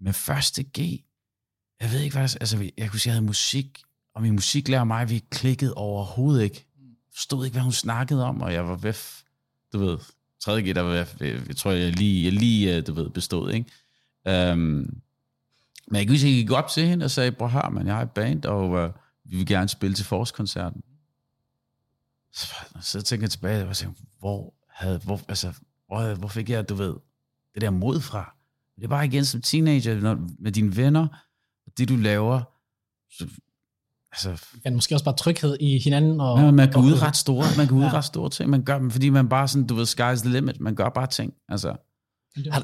Men 0.00 0.12
første 0.14 0.62
G, 0.62 0.78
jeg 1.80 1.90
ved 1.92 2.00
ikke, 2.00 2.16
hvad 2.16 2.28
der, 2.28 2.36
altså, 2.40 2.56
vi- 2.56 2.72
jeg 2.78 2.90
kunne 2.90 3.00
sige, 3.00 3.10
jeg 3.10 3.14
havde 3.14 3.26
musik, 3.26 3.82
og 4.14 4.22
min 4.22 4.32
musiklærer 4.32 4.80
og 4.80 4.86
mig, 4.86 5.10
vi 5.10 5.24
klikkede 5.30 5.74
overhovedet 5.74 6.42
ikke. 6.44 6.66
Forstod 7.14 7.44
ikke, 7.44 7.54
hvad 7.54 7.62
hun 7.62 7.72
snakkede 7.72 8.24
om, 8.24 8.40
og 8.40 8.52
jeg 8.52 8.68
var 8.68 8.76
ved, 8.76 8.94
du 9.72 9.78
ved, 9.78 9.98
tredje 10.40 10.62
G, 10.70 10.74
der 10.74 10.80
var 10.80 10.94
jeg, 10.94 11.06
jeg, 11.20 11.40
jeg 11.48 11.56
tror, 11.56 11.70
jeg 11.70 11.92
lige, 11.92 12.24
jeg 12.24 12.32
lige, 12.32 12.76
øh, 12.76 12.86
du 12.86 12.92
ved, 12.92 13.10
bestod, 13.10 13.52
ikke? 13.52 14.52
Um, 14.52 14.90
men 15.92 15.98
jeg 15.98 16.06
kan 16.06 16.14
huske, 16.14 16.26
at 16.26 16.30
jeg 16.32 16.40
gik 16.40 16.50
op 16.50 16.68
til 16.68 16.86
hende 16.86 17.04
og 17.04 17.10
sagde, 17.10 17.32
bror 17.32 17.48
her, 17.48 17.70
man, 17.70 17.86
jeg 17.86 17.94
har 17.94 18.02
et 18.02 18.10
band, 18.10 18.44
og 18.44 18.78
øh, 18.78 18.90
vi 19.24 19.36
vil 19.36 19.46
gerne 19.46 19.68
spille 19.68 19.94
til 19.94 20.04
forårskoncerten. 20.04 20.82
Så, 22.32 22.46
så 22.80 23.02
tænker 23.02 23.24
jeg 23.24 23.30
tilbage, 23.30 23.68
og 23.68 23.76
tænker, 23.76 24.00
hvor, 24.18 24.54
havde, 24.70 24.98
hvor, 24.98 25.20
altså, 25.28 25.52
hvor, 25.86 26.14
hvor 26.14 26.28
fik 26.28 26.50
jeg, 26.50 26.68
du 26.68 26.74
ved, 26.74 26.94
det 27.54 27.62
der 27.62 27.70
mod 27.70 28.00
fra? 28.00 28.36
Det 28.76 28.84
er 28.84 28.88
bare 28.88 29.04
igen 29.06 29.24
som 29.24 29.42
teenager, 29.42 30.00
når, 30.00 30.18
med 30.38 30.52
dine 30.52 30.76
venner, 30.76 31.06
og 31.66 31.72
det 31.78 31.88
du 31.88 31.96
laver, 31.96 32.42
så, 33.10 33.28
altså, 34.12 34.44
Men 34.64 34.74
måske 34.74 34.94
også 34.94 35.04
bare 35.04 35.16
tryghed 35.16 35.56
i 35.60 35.78
hinanden. 35.78 36.20
Og, 36.20 36.38
ja, 36.38 36.50
man 36.50 36.68
kan 36.68 36.76
og, 36.80 36.84
udrette 36.84 37.18
store, 37.18 37.44
man 37.56 37.68
kan 37.68 37.78
Ja. 37.78 37.86
udrette 37.86 38.06
store 38.06 38.30
ting, 38.30 38.50
man 38.50 38.62
gør 38.62 38.78
dem, 38.78 38.90
fordi 38.90 39.10
man 39.10 39.28
bare 39.28 39.48
sådan, 39.48 39.66
du 39.66 39.74
ved, 39.74 39.86
sky's 39.86 40.20
the 40.22 40.28
limit, 40.28 40.60
man 40.60 40.74
gør 40.74 40.88
bare 40.88 41.06
ting, 41.06 41.34
altså. 41.48 41.76
Ja, 42.44 42.58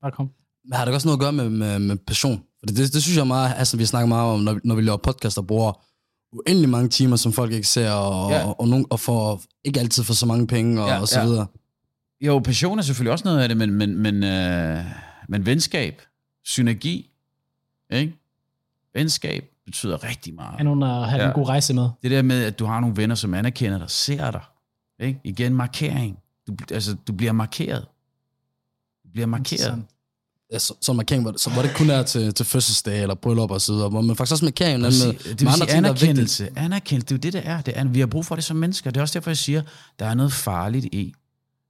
bare 0.00 0.12
kom. 0.12 0.30
Men 0.64 0.72
har 0.72 0.84
det 0.84 0.94
også 0.94 1.08
noget 1.08 1.16
at 1.18 1.20
gøre 1.20 1.32
med, 1.32 1.50
med, 1.50 1.78
med 1.78 1.96
passion? 1.96 2.44
For 2.64 2.66
det, 2.66 2.76
det, 2.76 2.92
det 2.94 3.02
synes 3.02 3.16
jeg 3.16 3.26
meget, 3.26 3.54
altså 3.56 3.76
vi 3.76 3.86
snakker 3.86 4.06
meget 4.08 4.32
om, 4.32 4.40
når, 4.40 4.60
når 4.64 4.74
vi 4.74 4.82
laver 4.82 4.96
podcast 4.96 5.38
og 5.38 5.46
bruger 5.46 5.84
uendelig 6.32 6.68
mange 6.68 6.88
timer, 6.88 7.16
som 7.16 7.32
folk 7.32 7.52
ikke 7.52 7.68
ser, 7.68 7.90
og, 7.90 8.30
Ja. 8.30 8.46
og, 8.46 8.60
og, 8.60 8.68
nogen, 8.68 8.86
og 8.90 9.00
får 9.00 9.42
ikke 9.64 9.80
altid 9.80 10.04
for 10.04 10.14
så 10.14 10.26
mange 10.26 10.46
penge, 10.46 10.82
og, 10.82 10.88
Ja, 10.88 10.94
ja, 10.94 11.00
og 11.00 11.08
så 11.08 11.20
ja. 11.20 11.26
videre. 11.26 11.46
Jo, 12.20 12.38
passion 12.38 12.78
er 12.78 12.82
selvfølgelig 12.82 13.12
også 13.12 13.24
noget 13.24 13.40
af 13.42 13.48
det, 13.48 13.56
men, 13.58 13.70
men, 13.74 13.96
men, 13.98 14.24
øh, 14.24 14.84
men 15.28 15.46
venskab, 15.46 16.02
synergi, 16.44 17.10
ikke? 17.90 18.14
Venskab 18.94 19.44
betyder 19.64 20.04
rigtig 20.04 20.34
meget. 20.34 20.54
Er 20.60 20.62
nogen 20.64 20.82
at 20.82 21.08
have 21.10 21.22
Ja. 21.22 21.28
en 21.28 21.34
god 21.34 21.48
rejse 21.48 21.74
med. 21.74 21.88
Det 22.02 22.10
der 22.10 22.22
med, 22.22 22.44
at 22.44 22.58
du 22.58 22.64
har 22.64 22.80
nogle 22.80 22.96
venner, 22.96 23.14
som 23.14 23.34
anerkender 23.34 23.78
dig, 23.78 23.90
ser 23.90 24.30
dig. 24.30 24.40
Ikke? 25.00 25.20
Igen, 25.24 25.54
markering. 25.54 26.18
Du, 26.46 26.54
altså, 26.70 26.94
du 27.08 27.12
bliver 27.12 27.32
markeret. 27.32 27.86
Du 29.04 29.08
bliver 29.12 29.26
markeret. 29.26 29.82
Ja, 30.54 30.58
så, 30.58 30.74
så 30.80 30.92
markering, 30.92 31.22
hvor, 31.24 31.30
det- 31.30 31.40
så, 31.40 31.50
hvor 31.50 31.62
det 31.62 31.72
kun 31.76 31.90
er 31.90 32.02
til, 32.02 32.34
til 32.34 32.46
fødselsdag 32.46 33.02
eller 33.02 33.14
bryllup 33.14 33.50
og 33.50 33.60
så 33.60 33.72
videre, 33.72 33.88
hvor 33.88 34.00
man 34.00 34.16
faktisk 34.16 34.32
også 34.32 34.44
markerer 34.44 34.70
hinanden 34.70 34.92
sige, 34.92 35.06
med, 35.12 35.18
det 35.18 35.24
vil 35.40 35.44
med 35.44 35.52
sige 35.52 35.62
andre 35.62 35.66
ting, 35.66 35.84
der 35.84 35.88
er 35.90 35.92
vigtigt. 35.92 36.08
anerkendelse. 36.10 36.58
Anerkendelse, 36.58 37.06
det 37.06 37.12
er 37.12 37.16
jo 37.16 37.20
det, 37.20 37.32
det 37.32 37.46
er. 37.50 37.60
det 37.60 37.78
er. 37.78 37.84
Vi 37.88 38.00
har 38.00 38.06
brug 38.06 38.24
for 38.26 38.34
det 38.34 38.44
som 38.44 38.56
mennesker. 38.56 38.90
Det 38.90 38.96
er 38.96 39.02
også 39.02 39.18
derfor, 39.18 39.30
jeg 39.30 39.36
siger, 39.36 39.62
der 39.98 40.06
er 40.06 40.14
noget 40.14 40.32
farligt 40.32 40.84
i, 40.84 41.14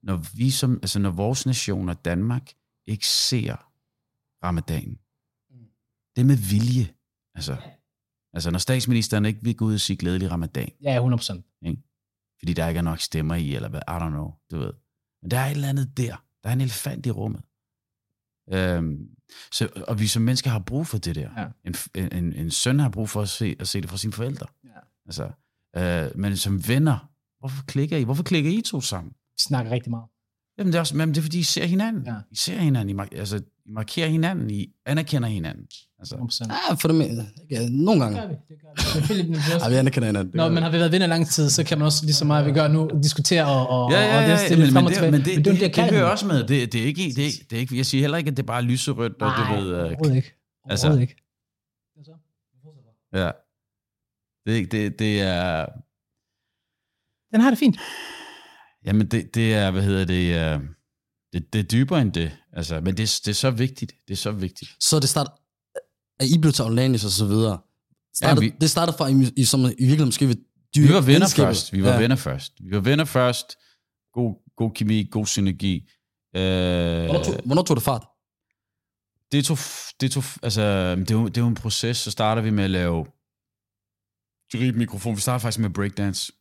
når 0.02 0.16
vi 0.34 0.50
som, 0.50 0.78
altså 0.82 0.98
når 0.98 1.10
vores 1.10 1.46
nation 1.46 1.88
og 1.88 2.04
Danmark 2.04 2.50
ikke 2.86 3.06
ser 3.08 3.56
ramadan. 4.46 4.98
Det 6.16 6.20
er 6.22 6.24
med 6.26 6.36
vilje. 6.36 6.88
Altså, 7.34 7.56
altså 8.34 8.50
når 8.50 8.58
statsministeren 8.58 9.24
ikke 9.24 9.38
vil 9.42 9.56
gå 9.56 9.64
ud 9.64 9.74
og 9.74 9.80
sige 9.80 9.96
glædelig 9.96 10.30
ramadan, 10.30 10.68
Ja, 10.82 10.94
100 10.94 11.18
procent. 11.18 11.44
fordi 12.38 12.52
der 12.52 12.68
ikke 12.68 12.78
er 12.78 12.82
nok 12.82 13.00
stemmer 13.00 13.34
i, 13.34 13.54
eller 13.54 13.68
hvad, 13.68 13.80
I 13.88 13.90
don't 13.90 14.08
know, 14.08 14.30
du 14.50 14.58
ved. 14.58 14.72
Men 15.22 15.30
der 15.30 15.38
er 15.38 15.46
et 15.46 15.50
eller 15.50 15.68
andet 15.68 15.96
der. 15.96 16.16
Der 16.42 16.48
er 16.48 16.52
en 16.52 16.60
elefant 16.60 17.06
i 17.06 17.10
rummet. 17.10 17.40
Øhm, 18.52 19.08
så, 19.52 19.68
og 19.88 20.00
vi 20.00 20.06
som 20.06 20.22
mennesker 20.22 20.50
har 20.50 20.58
brug 20.58 20.86
for 20.86 20.98
det 20.98 21.14
der. 21.14 21.30
Ja. 21.36 21.46
En, 21.64 21.74
en, 22.12 22.32
en, 22.32 22.50
søn 22.50 22.78
har 22.78 22.88
brug 22.88 23.08
for 23.08 23.22
at 23.22 23.28
se, 23.28 23.56
at 23.58 23.68
se 23.68 23.80
det 23.80 23.90
fra 23.90 23.96
sine 23.96 24.12
forældre. 24.12 24.46
Ja. 24.64 24.68
Altså, 25.06 25.30
øh, 25.76 26.20
men 26.20 26.36
som 26.36 26.68
venner, 26.68 27.10
hvorfor 27.40 27.64
klikker 27.64 27.96
I? 27.96 28.02
Hvorfor 28.02 28.22
klikker 28.22 28.50
I 28.50 28.60
to 28.60 28.80
sammen? 28.80 29.10
Vi 29.12 29.38
snakker 29.38 29.72
rigtig 29.72 29.90
meget. 29.90 30.06
Jamen 30.58 30.72
det 30.72 30.76
er, 30.76 30.80
også, 30.80 30.96
men 30.96 31.08
det 31.08 31.18
er 31.18 31.22
fordi, 31.22 31.38
I 31.38 31.42
ser 31.42 31.64
hinanden. 31.66 32.06
Ja. 32.06 32.16
I 32.30 32.36
ser 32.36 32.58
hinanden. 32.58 32.98
I, 32.98 33.16
altså, 33.16 33.42
I 33.66 33.70
markerer 33.70 34.08
hinanden. 34.08 34.50
I 34.50 34.72
anerkender 34.86 35.28
hinanden. 35.28 35.66
Altså, 35.98 36.14
100 36.14 36.28
procent. 36.28 36.52
Ja, 36.70 36.74
for 36.74 36.88
det 36.88 36.96
med, 36.96 37.24
ja, 37.50 37.68
nogle 37.70 38.00
gange. 38.02 38.16
Det 38.20 38.28
gør 38.28 38.28
vi. 38.28 38.34
Det 38.48 38.56
gør 38.60 39.14
vi. 39.14 39.22
Men 39.22 39.34
det 39.34 39.60
Ja, 39.64 39.68
vi 39.68 39.74
anerkender 39.74 40.06
hinanden. 40.06 40.26
Det 40.32 40.34
Når 40.36 40.44
gør 40.44 40.48
vi. 40.48 40.54
man 40.54 40.62
har 40.62 40.70
været 40.70 40.92
venner 40.92 41.06
lang 41.06 41.26
tid, 41.28 41.50
så 41.50 41.64
kan 41.64 41.78
man 41.78 41.84
også 41.86 42.04
lige 42.04 42.14
så 42.14 42.24
meget, 42.24 42.46
vi 42.46 42.52
gør 42.52 42.68
nu, 42.68 42.90
diskutere 43.02 43.46
og, 43.46 43.68
og, 43.68 43.92
Ja, 43.92 44.00
ja, 44.00 44.06
og 44.06 44.12
ja, 44.14 44.18
det 44.20 44.26
er 44.34 44.40
ja, 44.40 44.46
stille 44.46 44.64
men, 44.64 44.72
frem 44.72 44.84
men, 44.84 44.86
og 44.86 44.90
det, 44.90 44.96
tilbage. 44.96 45.10
men 45.12 45.20
det, 45.20 45.26
det, 45.26 45.36
er 45.38 45.42
det, 45.42 45.60
jo 45.62 45.66
det, 45.66 45.76
det 45.76 45.90
hører 45.98 46.04
også 46.10 46.26
med. 46.26 46.38
Det, 46.48 46.72
det, 46.72 46.82
er 46.82 46.86
ikke, 46.86 47.02
det, 47.16 47.32
det 47.50 47.56
er 47.56 47.60
ikke, 47.60 47.76
jeg 47.76 47.86
siger 47.86 48.00
heller 48.02 48.18
ikke, 48.18 48.30
at 48.30 48.36
det 48.36 48.42
er 48.42 48.46
bare 48.46 48.62
lyserødt, 48.62 49.12
og 49.22 49.28
Nej, 49.28 49.56
du 49.56 49.60
ved, 49.60 49.70
øh, 49.72 49.84
overhovedet 49.84 50.16
ikke. 50.16 50.32
altså- 50.70 50.86
Overhovedet 50.86 51.10
ikke. 51.10 51.20
Ja. 53.14 53.30
Det, 54.46 54.72
det, 54.72 54.98
det 54.98 55.20
er... 55.22 55.66
Den 57.32 57.40
har 57.40 57.50
det 57.50 57.58
fint. 57.58 57.76
Jamen, 58.84 59.06
det, 59.06 59.34
det 59.34 59.54
er, 59.54 59.70
hvad 59.70 59.82
hedder 59.82 60.04
det, 60.04 60.56
uh, 60.60 60.62
det, 61.34 61.52
det 61.52 61.58
er 61.58 61.62
dybere 61.62 62.00
end 62.02 62.12
det. 62.12 62.36
Altså, 62.52 62.80
men 62.80 62.96
det, 62.96 63.20
det 63.24 63.28
er 63.28 63.34
så 63.34 63.50
vigtigt. 63.50 63.92
Det 64.08 64.12
er 64.12 64.16
så 64.16 64.30
vigtigt. 64.32 64.70
Så 64.80 65.00
det 65.00 65.08
start, 65.08 65.28
at 66.20 66.26
I 66.26 66.38
blev 66.38 66.52
til 66.52 66.64
Orlanis 66.64 67.04
og 67.04 67.10
så 67.10 67.26
videre. 67.26 67.58
Startede, 68.14 68.44
Ja, 68.46 68.50
vi- 68.50 68.56
det 68.60 68.70
startede 68.70 68.96
fra, 68.98 69.08
I, 69.08 69.32
I, 69.36 69.44
som 69.44 69.60
i 69.60 69.64
virkeligheden 69.64 70.06
måske 70.08 70.28
ved 70.28 70.36
dyr, 70.76 70.86
Vi 70.86 70.92
var 70.94 71.00
venner 71.00 71.28
først. 71.28 71.72
Vi 71.72 71.82
var 71.82 71.92
ja. 71.92 71.98
venner 71.98 72.16
først. 72.16 72.52
Vi 72.60 72.70
var 72.74 72.80
venner 72.80 73.04
først. 73.04 73.46
God, 74.12 74.52
god 74.56 74.70
kemi, 74.74 75.08
god 75.10 75.26
synergi. 75.26 75.76
Uh, 76.36 76.40
Hvornår 76.40 77.22
tog, 77.24 77.40
hvornår 77.44 77.62
tog 77.62 77.76
det 77.76 77.84
fart? 77.84 78.06
det 79.32 79.44
tog, 79.44 79.58
det 80.00 80.12
tog, 80.12 80.24
altså, 80.42 80.94
det 80.96 81.10
er, 81.10 81.14
jo, 81.14 81.28
det 81.28 81.36
jo 81.38 81.46
en 81.46 81.54
proces, 81.54 81.96
så 81.96 82.10
starter 82.10 82.42
vi 82.42 82.50
med 82.50 82.64
at 82.64 82.70
lave 82.70 83.06
mikrofon. 84.74 85.16
Vi 85.16 85.20
starter 85.20 85.38
faktisk 85.38 85.58
med 85.58 85.70
breakdance. 85.70 86.32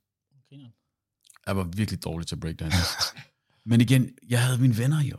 Jeg 1.47 1.57
var 1.57 1.63
virkelig 1.75 2.03
dårlig 2.03 2.27
til 2.27 2.35
breakdance. 2.39 2.77
Men 3.65 3.81
igen, 3.81 4.09
jeg 4.29 4.43
havde 4.43 4.61
mine 4.61 4.77
venner 4.77 5.03
jo. 5.03 5.17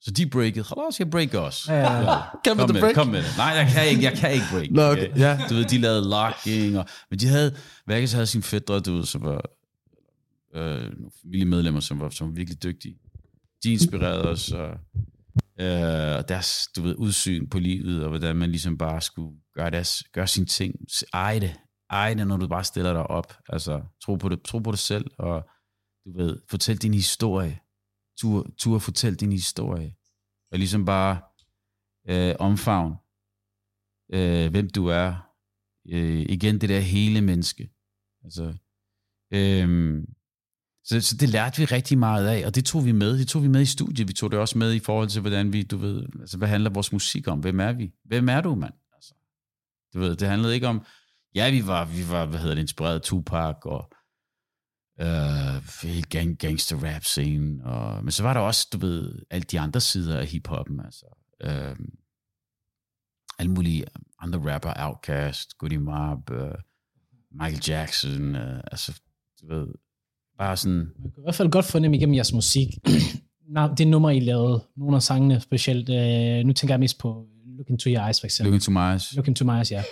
Så 0.00 0.10
de 0.10 0.26
breakede. 0.26 0.64
Halas, 0.64 0.98
jeg 0.98 1.10
breaker 1.10 1.38
også. 1.38 1.72
Ja, 1.72 1.80
ja, 1.80 2.12
ja. 2.12 2.20
Kom 2.44 2.56
med, 2.56 2.66
break? 2.66 2.88
det, 2.88 2.94
kom 2.94 3.06
med 3.06 3.22
det. 3.22 3.34
Nej, 3.36 3.46
jeg 3.46 3.70
kan 3.74 3.88
ikke, 3.88 4.02
jeg 4.02 4.12
kan 4.12 4.32
ikke 4.32 4.44
break. 4.52 4.70
Nå, 4.70 4.82
okay, 4.82 5.18
ja. 5.18 5.38
Du 5.48 5.54
ved, 5.54 5.64
de 5.64 5.78
lavede 5.78 6.08
locking, 6.08 6.78
og, 6.78 6.86
men 7.10 7.18
de 7.18 7.28
havde, 7.28 7.56
Vegas 7.86 8.12
havde 8.12 8.26
sine 8.26 8.42
fædre, 8.42 8.80
du 8.80 8.96
ved, 8.96 9.04
som 9.04 9.22
var 9.22 9.50
øh, 10.54 10.82
nogle 10.82 11.10
familiemedlemmer, 11.22 11.80
som 11.80 12.00
var, 12.00 12.10
som 12.10 12.28
var 12.28 12.34
virkelig 12.34 12.62
dygtige. 12.62 12.96
De 13.62 13.72
inspirerede 13.72 14.28
os, 14.28 14.52
og, 14.52 14.70
øh, 15.60 16.16
og 16.16 16.28
deres, 16.28 16.68
du 16.76 16.82
ved, 16.82 16.94
udsyn 16.98 17.48
på 17.48 17.58
livet, 17.58 18.02
og 18.02 18.08
hvordan 18.08 18.36
man 18.36 18.50
ligesom 18.50 18.78
bare 18.78 19.00
skulle 19.00 19.36
gøre, 19.54 19.70
deres, 19.70 20.04
gøre 20.12 20.26
sine 20.26 20.46
ting. 20.46 20.74
Eje 21.12 21.40
det. 21.40 21.54
Eje 21.90 22.14
det, 22.14 22.26
når 22.26 22.36
du 22.36 22.48
bare 22.48 22.64
stiller 22.64 22.92
dig 22.92 23.06
op. 23.06 23.36
Altså, 23.48 23.82
tro 24.04 24.14
på 24.14 24.28
det, 24.28 24.42
tro 24.42 24.58
på 24.58 24.70
det 24.70 24.78
selv, 24.78 25.06
og 25.18 25.48
du 26.04 26.16
ved, 26.16 26.40
fortæl 26.50 26.76
din 26.76 26.94
historie. 26.94 27.60
Tur, 28.18 28.50
tur 28.58 28.78
fortæl 28.78 29.14
din 29.14 29.32
historie. 29.32 29.94
Og 30.52 30.58
ligesom 30.58 30.84
bare 30.84 31.20
øh, 32.08 32.34
omfavn, 32.38 32.94
øh, 34.12 34.50
hvem 34.50 34.70
du 34.70 34.86
er. 34.86 35.14
Øh, 35.88 36.26
igen, 36.28 36.60
det 36.60 36.68
der 36.68 36.80
hele 36.80 37.20
menneske. 37.20 37.70
Altså, 38.24 38.54
øh, 39.32 39.98
så, 40.84 41.00
så 41.00 41.16
det 41.16 41.28
lærte 41.28 41.58
vi 41.58 41.64
rigtig 41.64 41.98
meget 41.98 42.26
af, 42.26 42.46
og 42.46 42.54
det 42.54 42.64
tog 42.64 42.84
vi 42.84 42.92
med. 42.92 43.18
Det 43.18 43.28
tog 43.28 43.42
vi 43.42 43.48
med 43.48 43.60
i 43.60 43.66
studiet. 43.66 44.08
Vi 44.08 44.12
tog 44.12 44.30
det 44.30 44.38
også 44.38 44.58
med 44.58 44.74
i 44.74 44.78
forhold 44.78 45.08
til, 45.08 45.20
hvordan 45.20 45.52
vi, 45.52 45.62
du 45.62 45.76
ved, 45.76 46.06
altså, 46.20 46.38
hvad 46.38 46.48
handler 46.48 46.70
vores 46.70 46.92
musik 46.92 47.28
om? 47.28 47.40
Hvem 47.40 47.60
er 47.60 47.72
vi? 47.72 47.92
Hvem 48.04 48.28
er 48.28 48.40
du, 48.40 48.54
mand? 48.54 48.74
Altså, 48.94 49.14
du 49.94 49.98
ved, 49.98 50.16
det 50.16 50.28
handlede 50.28 50.54
ikke 50.54 50.68
om, 50.68 50.84
ja, 51.34 51.50
vi 51.50 51.66
var, 51.66 51.84
vi 51.84 52.08
var 52.08 52.26
hvad 52.26 52.38
hedder 52.38 52.54
det, 52.54 52.62
inspireret 52.62 52.94
af 52.94 53.00
Tupac, 53.00 53.56
og 53.64 53.92
øh, 55.00 56.02
gang, 56.08 56.38
gangster 56.38 56.76
rap 56.76 57.04
scene, 57.04 57.64
og, 57.64 58.04
men 58.04 58.12
så 58.12 58.22
var 58.22 58.34
der 58.34 58.40
også, 58.40 58.68
du 58.72 58.78
ved, 58.78 59.22
alle 59.30 59.44
de 59.44 59.60
andre 59.60 59.80
sider 59.80 60.18
af 60.18 60.26
hiphoppen, 60.26 60.80
altså, 60.80 61.06
øh, 61.42 61.76
alle 63.38 63.52
mulige 63.52 63.84
andre 64.20 64.54
rapper, 64.54 64.72
Outkast, 64.76 65.58
Goody 65.58 65.76
Mob, 65.76 66.30
øh, 66.30 66.54
Michael 67.30 67.62
Jackson, 67.68 68.36
øh, 68.36 68.60
altså, 68.72 69.00
du 69.40 69.46
ved, 69.46 69.66
bare 70.38 70.56
sådan, 70.56 70.78
Man 70.78 71.10
kan 71.14 71.22
i 71.22 71.24
hvert 71.24 71.34
fald 71.34 71.50
godt 71.50 71.64
fornemme 71.64 71.96
igennem 71.96 72.14
jeres 72.14 72.32
musik. 72.32 72.68
Det 73.76 73.88
nummer, 73.88 74.10
I 74.10 74.20
lavede, 74.20 74.64
nogle 74.76 74.96
af 74.96 75.02
sangene 75.02 75.40
specielt, 75.40 75.88
øh, 75.88 76.46
nu 76.46 76.52
tænker 76.52 76.74
jeg 76.74 76.80
mest 76.80 76.98
på 76.98 77.26
Look 77.56 77.70
Into 77.70 77.90
Your 77.90 78.06
Eyes, 78.06 78.20
for 78.20 78.26
eksempel. 78.26 78.52
Look 78.52 78.54
into 78.54 78.70
my 78.70 78.92
eyes. 78.92 79.14
Look 79.14 79.28
Into 79.28 79.44
My 79.44 79.50
Eyes, 79.50 79.70
ja. 79.72 79.82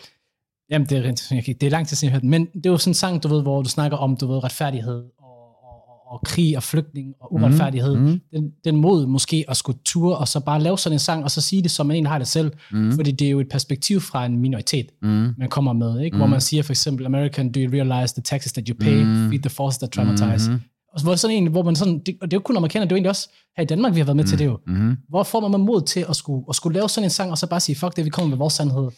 Jamen, 0.70 0.86
det 0.88 0.98
er, 0.98 1.12
det 1.60 1.62
er 1.62 1.70
lang 1.70 1.88
tid 1.88 1.96
siden, 1.96 2.08
jeg 2.08 2.12
hørte 2.12 2.22
den. 2.22 2.30
Men 2.30 2.46
det 2.54 2.66
er 2.66 2.70
jo 2.70 2.78
sådan 2.78 2.90
en 2.90 2.94
sang, 2.94 3.22
du 3.22 3.28
ved, 3.28 3.42
hvor 3.42 3.62
du 3.62 3.68
snakker 3.68 3.96
om, 3.98 4.16
du 4.16 4.26
ved, 4.32 4.44
retfærdighed 4.44 5.02
og, 5.18 5.62
og, 5.62 6.12
og, 6.12 6.20
krig 6.24 6.56
og 6.56 6.62
flygtning 6.62 7.14
og 7.20 7.34
uretfærdighed. 7.34 7.96
Mm. 7.96 8.02
Mm. 8.02 8.20
Den, 8.34 8.50
den 8.64 8.76
mod 8.76 9.06
måske 9.06 9.44
at 9.48 9.56
skulle 9.56 9.78
ture, 9.84 10.16
og 10.16 10.28
så 10.28 10.40
bare 10.40 10.60
lave 10.62 10.78
sådan 10.78 10.94
en 10.94 10.98
sang, 10.98 11.24
og 11.24 11.30
så 11.30 11.40
sige 11.40 11.62
det, 11.62 11.70
som 11.70 11.86
man 11.86 11.94
egentlig 11.94 12.10
har 12.10 12.18
det 12.18 12.28
selv. 12.28 12.52
Mm. 12.72 12.92
Fordi 12.92 13.10
det 13.10 13.26
er 13.26 13.30
jo 13.30 13.40
et 13.40 13.48
perspektiv 13.48 14.00
fra 14.00 14.26
en 14.26 14.38
minoritet, 14.38 14.86
Mm. 15.02 15.08
man 15.38 15.48
kommer 15.48 15.72
med, 15.72 16.00
ikke? 16.00 16.16
Hvor 16.16 16.26
Mm. 16.26 16.30
man 16.30 16.40
siger 16.40 16.62
for 16.62 16.72
eksempel, 16.72 17.06
American, 17.06 17.52
do 17.52 17.60
you 17.60 17.70
realize 17.72 18.14
the 18.14 18.22
taxes 18.22 18.52
that 18.52 18.68
you 18.68 18.76
pay, 18.80 19.02
Mm. 19.02 19.28
feed 19.30 19.40
the 19.42 19.50
forces 19.50 19.78
that 19.78 19.90
traumatize. 19.90 20.50
Mhm. 20.50 20.60
Og 20.94 21.02
hvor, 21.02 21.14
sådan 21.14 21.36
en, 21.36 21.46
hvor 21.46 21.62
man 21.62 21.76
sådan, 21.76 21.98
det, 22.06 22.16
og 22.22 22.30
det 22.30 22.36
er 22.36 22.38
jo 22.38 22.42
kun 22.44 22.56
amerikaner, 22.56 22.84
det 22.84 22.92
er 22.92 22.96
jo 22.96 22.98
egentlig 22.98 23.10
også 23.10 23.28
her 23.56 23.62
i 23.62 23.66
Danmark, 23.66 23.94
vi 23.94 24.00
har 24.00 24.04
været 24.04 24.16
med 24.16 24.24
til 24.24 24.38
det 24.38 24.44
jo. 24.44 24.58
Mm. 24.66 24.96
Hvor 25.08 25.22
får 25.22 25.48
man 25.48 25.60
mod 25.60 25.82
til 25.82 26.04
at 26.08 26.16
skulle, 26.16 26.44
at 26.48 26.54
skulle 26.54 26.74
lave 26.74 26.88
sådan 26.88 27.04
en 27.06 27.10
sang, 27.10 27.30
og 27.30 27.38
så 27.38 27.46
bare 27.46 27.60
sige, 27.60 27.76
fuck 27.76 27.96
det, 27.96 28.04
vi 28.04 28.10
kommer 28.10 28.28
med 28.28 28.38
vores 28.38 28.54
sandhed. 28.54 28.88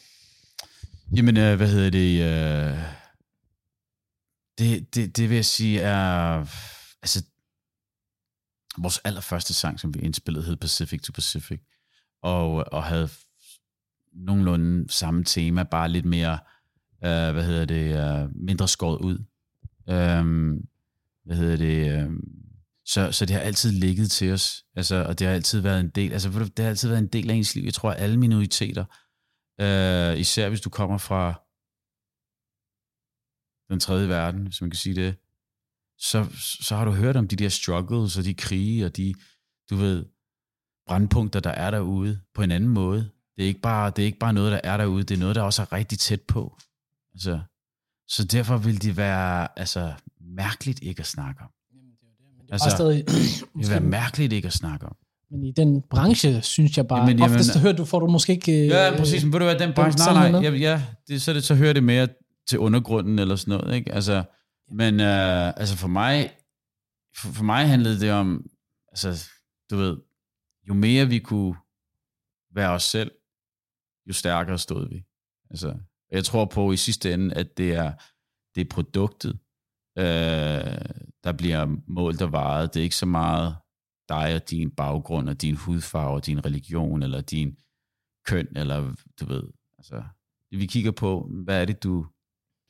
Jamen, 1.17 1.37
øh, 1.37 1.57
hvad 1.57 1.69
hedder 1.69 1.91
det? 1.91 2.23
Øh, 2.23 2.79
det, 4.59 4.95
det? 4.95 5.17
Det 5.17 5.29
vil 5.29 5.35
jeg 5.35 5.45
sige 5.45 5.81
er... 5.81 6.39
Altså, 7.03 7.25
vores 8.79 8.99
allerførste 8.99 9.55
sang, 9.55 9.81
som 9.81 9.95
vi 9.95 10.01
indspillede, 10.01 10.45
hed 10.45 10.57
Pacific 10.57 11.03
to 11.03 11.13
Pacific. 11.13 11.61
Og, 12.23 12.73
og 12.73 12.85
havde 12.85 13.09
nogenlunde 14.13 14.93
samme 14.93 15.25
tema, 15.25 15.63
bare 15.63 15.89
lidt 15.89 16.05
mere, 16.05 16.39
øh, 17.05 17.33
hvad 17.33 17.45
hedder 17.45 17.65
det, 17.65 18.23
øh, 18.23 18.31
mindre 18.35 18.69
skåret 18.69 18.99
ud. 18.99 19.19
Øhm, 19.89 20.69
hvad 21.25 21.37
hedder 21.37 21.57
det? 21.57 21.93
Øh, 21.93 22.11
så, 22.87 23.13
så 23.13 23.27
det 23.27 23.37
har 23.37 23.43
altid 23.43 23.73
ligget 23.73 24.11
til 24.11 24.33
os, 24.33 24.65
altså, 24.77 25.05
og 25.05 25.19
det 25.19 25.27
har 25.27 25.35
altid 25.35 25.61
været 25.61 25.81
en 25.81 25.89
del, 25.89 26.13
altså 26.13 26.29
det 26.29 26.59
har 26.59 26.69
altid 26.69 26.89
været 26.89 27.03
en 27.03 27.09
del 27.09 27.31
af 27.31 27.35
ens 27.35 27.55
liv. 27.55 27.65
Jeg 27.65 27.75
tror, 27.75 27.91
at 27.91 28.03
alle 28.03 28.17
minoriteter, 28.19 28.85
øh, 28.85 28.97
især 30.19 30.49
hvis 30.49 30.61
du 30.61 30.71
kommer 30.71 30.99
fra 30.99 31.43
den 33.73 33.81
tredje 33.81 34.09
verden, 34.09 34.47
hvis 34.47 34.61
man 34.61 34.71
kan 34.71 34.79
sige 34.79 34.95
det, 34.95 35.17
så, 35.99 36.27
så 36.61 36.77
har 36.77 36.85
du 36.85 36.91
hørt 36.91 37.17
om 37.17 37.29
de 37.29 37.37
der 37.37 37.49
struggles 37.49 38.19
og 38.19 38.25
de 38.25 38.35
krige 38.35 38.87
og 38.87 38.97
de, 38.97 39.15
du 39.71 39.77
ved, 39.77 40.05
brandpunkter, 40.87 41.41
der 41.41 41.51
er 41.51 41.71
derude 41.71 42.21
på 42.35 42.43
en 42.43 42.51
anden 42.51 42.71
måde. 42.71 43.11
Det 43.37 43.43
er 43.43 43.47
ikke 43.47 43.61
bare, 43.61 43.91
det 43.91 44.03
er 44.03 44.07
ikke 44.07 44.19
bare 44.19 44.33
noget, 44.33 44.53
der 44.53 44.61
er 44.65 44.77
derude, 44.77 45.03
det 45.03 45.15
er 45.15 45.19
noget, 45.19 45.37
der 45.37 45.43
også 45.43 45.63
er 45.63 45.73
rigtig 45.73 45.99
tæt 45.99 46.23
på. 46.23 46.59
Altså, 47.15 47.41
så 48.09 48.25
derfor 48.25 48.57
vil 48.57 48.83
det 48.83 48.97
være 48.97 49.59
altså, 49.59 49.95
mærkeligt 50.21 50.83
ikke 50.83 51.01
at 51.01 51.07
snakke 51.07 51.41
om. 51.41 51.51
Altså, 52.51 52.65
Altså, 52.65 52.77
stadig, 52.77 53.07
Det 53.09 53.49
vil 53.55 53.71
være 53.71 53.81
mærkeligt 53.81 54.33
ikke 54.33 54.47
at 54.47 54.53
snakke 54.53 54.87
om. 54.87 54.97
Men 55.33 55.45
i 55.45 55.53
den 55.53 55.83
branche, 55.91 56.43
synes 56.43 56.77
jeg 56.77 56.89
bare, 56.89 57.01
Jamen, 57.01 57.19
jamen, 57.19 57.35
oftest 57.35 57.59
hører 57.59 57.73
du, 57.73 57.85
får 57.85 58.01
du 58.01 58.07
måske 58.07 58.33
ikke... 58.33 58.53
øh, 58.53 58.67
Ja, 58.67 58.97
præcis. 58.99 59.25
Men 59.25 59.33
ved 59.33 59.41
du 59.41 59.45
hvad, 59.45 59.59
den 59.59 59.73
branche, 59.75 60.13
nej, 60.13 60.31
nej, 60.31 60.41
ja, 60.41 60.51
ja 60.51 60.83
det, 61.09 61.23
så, 61.23 61.33
det, 61.33 61.45
så 61.45 61.55
hører 61.55 61.73
det 61.73 61.85
mere 61.85 62.09
til 62.49 62.59
undergrunden 62.59 63.19
eller 63.19 63.37
sådan 63.37 63.59
noget, 63.59 63.75
ikke? 63.77 63.93
Altså, 63.93 64.23
men 64.71 65.01
øh, 65.01 65.47
altså 65.49 65.77
for 65.77 65.89
mig, 65.89 66.31
for, 67.17 67.29
for 67.33 67.45
mig 67.45 67.69
handlede 67.69 68.01
det 68.01 68.13
om, 68.13 68.47
altså, 68.89 69.29
du 69.71 69.77
ved, 69.77 69.97
jo 70.69 70.75
mere 70.75 71.09
vi 71.09 71.19
kunne 71.19 71.55
være 72.55 72.71
os 72.71 72.83
selv, 72.83 73.11
jo 74.09 74.13
stærkere 74.13 74.59
stod 74.59 74.89
vi. 74.89 75.05
Altså, 75.51 75.75
jeg 76.13 76.25
tror 76.25 76.45
på 76.45 76.73
i 76.73 76.77
sidste 76.77 77.13
ende, 77.15 77.35
at 77.35 77.59
det 77.59 77.73
er, 77.75 77.93
det 78.55 78.61
er 78.61 78.69
produktet, 78.71 79.39
øh, 79.99 80.05
der 81.25 81.33
bliver 81.39 81.77
målt 81.89 82.23
og 82.23 82.33
varet. 82.33 82.75
Det 82.75 82.81
er 82.81 82.85
ikke 82.85 82.97
så 82.97 83.07
meget 83.07 83.57
dig 84.13 84.35
og 84.35 84.51
din 84.51 84.71
baggrund 84.71 85.29
og 85.29 85.43
din 85.43 85.57
hudfarve 85.57 86.11
og 86.15 86.27
din 86.27 86.45
religion 86.47 87.03
eller 87.03 87.21
din 87.21 87.57
køn, 88.27 88.47
eller 88.57 88.95
du 89.21 89.27
ved, 89.27 89.43
altså, 89.79 90.03
vi 90.51 90.67
kigger 90.67 90.91
på, 90.91 91.31
hvad 91.45 91.61
er 91.61 91.65
det, 91.65 91.83
du, 91.83 92.07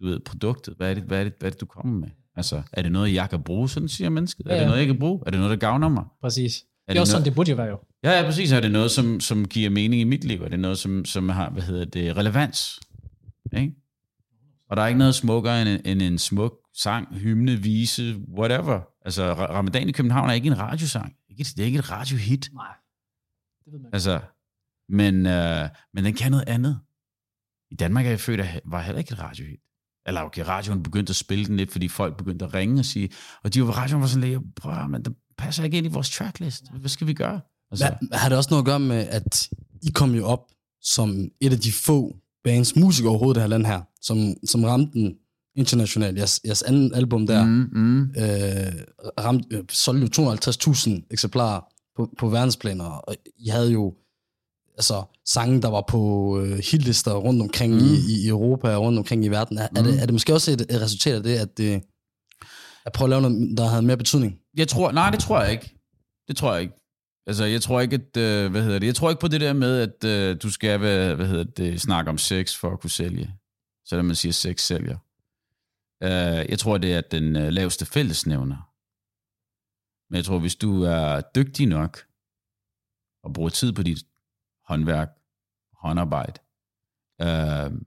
du 0.00 0.06
ved, 0.06 0.20
produktet, 0.20 0.75
hvad 0.76 0.90
er 0.90 0.94
det, 0.94 1.02
hvad 1.02 1.20
er 1.20 1.25
det, 1.25 1.32
hvad 1.38 1.49
er 1.49 1.50
det 1.50 1.61
du 1.61 1.66
kommer 1.66 1.99
med? 1.99 2.08
Altså, 2.37 2.62
er 2.72 2.82
det 2.82 2.92
noget, 2.92 3.14
jeg 3.14 3.30
kan 3.30 3.42
bruge, 3.42 3.68
sådan 3.68 3.88
siger 3.88 4.11
mennesket? 4.11 4.46
Er 4.46 4.50
Ja, 4.50 4.56
det 4.56 4.61
ja. 4.62 4.66
noget, 4.66 4.78
jeg 4.80 4.87
kan 4.87 4.99
bruge? 4.99 5.22
Er 5.26 5.30
det 5.30 5.40
noget, 5.40 5.50
der 5.50 5.66
gavner 5.66 5.88
mig? 5.88 6.04
Præcis. 6.20 6.56
Er 6.58 6.62
Det 6.62 6.66
er 6.88 6.92
det 6.92 7.00
også 7.00 7.11
sådan, 7.11 7.20
noget- 7.20 7.26
det 7.26 7.34
burde 7.34 7.50
jo 7.50 7.56
være 7.56 7.66
jo. 7.66 7.78
Ja, 8.04 8.18
ja, 8.20 8.25
præcis. 8.26 8.52
Er 8.52 8.61
det 8.61 8.72
noget, 8.72 8.90
som, 8.90 9.20
som 9.20 9.49
giver 9.49 9.70
mening 9.70 10.00
i 10.00 10.04
mit 10.04 10.25
liv? 10.25 10.42
Er 10.42 10.49
det 10.49 10.58
noget, 10.61 10.78
som, 10.78 11.04
som 11.04 11.28
har, 11.28 11.50
hvad 11.50 11.62
hedder 11.62 11.84
det, 11.84 12.16
relevans? 12.16 12.80
Ikke? 13.56 13.75
Og 14.70 14.76
der 14.76 14.82
er 14.82 14.87
ikke 14.87 14.99
noget 14.99 15.14
smukkere 15.14 15.62
end, 15.62 15.68
en- 15.68 15.80
end 15.84 16.02
en 16.02 16.18
smuk 16.18 16.54
sang, 16.75 17.14
hymne, 17.18 17.52
vise, 17.56 18.16
whatever. 18.38 18.80
Altså, 19.04 19.34
Ra- 19.34 19.52
Ramadan 19.52 19.88
i 19.88 19.92
København 19.92 20.28
er 20.30 20.34
ikke 20.34 20.46
en 20.46 20.58
radiosang. 20.58 21.16
Ikke- 21.39 21.45
Det 21.57 21.59
er 21.61 21.65
ikke 21.67 21.79
et 21.79 21.91
radiohit. 21.91 22.51
Nej. 22.53 22.75
Det 23.65 23.73
ved 23.73 23.81
man 23.81 23.91
Altså, 23.93 24.21
men, 24.89 25.27
øh, 25.27 25.69
men 25.95 26.05
den 26.05 26.15
kan 26.15 26.31
noget 26.31 26.49
andet. 26.49 26.81
I 27.71 27.75
Danmark 27.75 28.07
er 28.07 28.11
jeg 28.11 28.21
født, 28.21 28.41
var 28.65 28.83
heller 28.83 28.99
ikke 28.99 29.12
et 29.12 29.19
radiohit. 29.21 29.61
Eller 30.07 30.21
okay, 30.23 30.45
radioen 30.45 30.83
begyndte 30.83 31.11
at 31.11 31.17
spille 31.17 31.47
den 31.47 31.57
lidt, 31.57 31.73
fordi 31.73 31.89
folk 31.89 32.17
begyndte 32.17 32.45
at 32.45 32.55
ringe 32.55 32.81
og 32.81 32.85
sige, 32.85 33.11
og 33.45 33.55
de 33.55 33.62
var 33.62 33.73
radioen 33.73 34.01
var 34.01 34.09
sådan 34.09 34.29
lidt, 34.31 34.55
prøv 34.57 34.89
men 34.89 35.05
det 35.05 35.15
passer 35.39 35.65
ikke 35.65 35.79
ind 35.79 35.87
i 35.87 35.91
vores 35.91 36.11
tracklist. 36.11 36.65
Hvad 36.81 36.89
skal 36.89 37.07
vi 37.07 37.15
gøre? 37.15 37.41
Altså, 37.71 37.97
Hvad, 38.09 38.19
har 38.19 38.29
det 38.29 38.39
også 38.39 38.51
noget 38.51 38.62
at 38.62 38.67
gøre 38.67 38.81
med, 38.81 39.07
at 39.09 39.49
I 39.83 39.91
kom 39.95 40.15
jo 40.15 40.27
op 40.27 40.51
som 40.81 41.29
et 41.41 41.53
af 41.53 41.59
de 41.59 41.73
få 41.73 42.17
bands, 42.45 42.77
musikere 42.77 43.11
overhovedet 43.11 43.35
i 43.35 43.41
det 43.41 43.43
her 43.43 43.49
land 43.49 43.67
her, 43.67 43.83
som, 44.01 44.17
som 44.47 44.65
ramte 44.65 44.93
den 44.93 45.15
internationalt. 45.56 46.18
Jeres, 46.18 46.40
jeres 46.47 46.62
anden 46.62 46.94
album 46.94 47.26
der 47.26 47.44
mm. 47.44 47.68
mm, 47.73 48.00
øh, 48.02 48.73
ramte, 49.25 49.56
øh, 49.56 49.64
solgte 49.71 50.23
jo 50.23 50.32
250.000 50.32 50.90
eksemplarer 51.11 51.61
på, 51.97 52.14
på 52.18 52.28
verdensplaner, 52.28 52.85
og 52.85 53.14
I 53.38 53.49
havde 53.49 53.73
jo 53.73 53.94
altså, 54.76 55.02
sange, 55.26 55.62
der 55.62 55.68
var 55.68 55.85
på 55.88 56.00
øh, 56.40 56.59
hitlister 56.71 57.14
rundt 57.14 57.42
omkring 57.42 57.75
mm. 57.75 57.80
I, 57.80 58.25
i 58.25 58.28
Europa 58.28 58.75
og 58.75 58.82
rundt 58.82 58.99
omkring 58.99 59.25
i 59.25 59.28
verden. 59.28 59.59
Er, 59.59 59.68
mm. 59.71 59.76
er, 59.76 59.82
det, 59.82 59.92
Mm. 59.94 59.99
er 60.00 60.06
det 60.06 60.12
måske 60.12 60.35
også 60.35 60.50
et, 60.50 60.61
et 60.61 60.80
resultat 60.80 61.14
af 61.14 61.23
det, 61.23 61.37
at 61.37 61.59
det 61.59 61.82
at 62.87 62.92
prøve 62.92 63.06
at 63.06 63.11
lave 63.11 63.23
noget, 63.23 63.59
der 63.59 63.66
havde 63.66 63.82
mere 63.82 63.97
betydning? 63.97 64.38
jeg 64.56 64.68
tror, 64.68 64.92
nej, 64.92 65.11
det 65.11 65.21
tror 65.21 65.42
jeg 65.42 65.52
ikke. 65.52 65.78
Det 66.28 66.37
tror 66.37 66.52
jeg 66.52 66.62
ikke. 66.62 66.75
Altså, 67.26 67.44
jeg 67.44 67.62
tror 67.62 67.80
ikke, 67.80 67.94
at, 67.94 68.16
øh, 68.16 68.50
hvad 68.50 68.62
hedder 68.62 68.78
det, 68.78 68.87
jeg 68.87 68.94
tror 68.94 69.11
ikke 69.11 69.21
på 69.21 69.28
det 69.28 69.40
der 69.40 69.52
med, 69.52 69.78
at 69.78 70.04
øh, 70.04 70.37
du 70.42 70.50
skal, 70.50 70.78
hvad, 70.78 71.14
hvad 71.14 71.26
hedder 71.26 71.44
det, 71.44 71.80
snakke 71.80 72.09
om 72.11 72.18
sex 72.18 72.56
for 72.56 72.71
at 72.71 72.80
kunne 72.80 72.90
sælge. 72.90 73.30
Så 73.85 73.97
det, 73.97 74.04
man 74.04 74.16
siger, 74.16 74.32
sex 74.32 74.61
sælger. 74.61 74.97
Øh, 76.02 76.50
jeg 76.50 76.59
tror, 76.59 76.78
det 76.78 76.94
er 76.94 77.00
den 77.00 77.37
øh, 77.37 77.49
laveste 77.49 77.87
fællesnævner. 77.87 78.73
Men 80.11 80.16
jeg 80.16 80.25
tror, 80.25 80.38
hvis 80.38 80.56
du 80.56 80.82
er 80.82 81.21
dygtig 81.21 81.66
nok, 81.66 81.99
og 83.23 83.35
bruger 83.35 83.50
tid 83.50 83.73
på 83.73 83.82
dit 83.82 83.99
håndværk, 84.64 85.09
håndarbejde, 85.73 86.40
øh, 87.21 87.80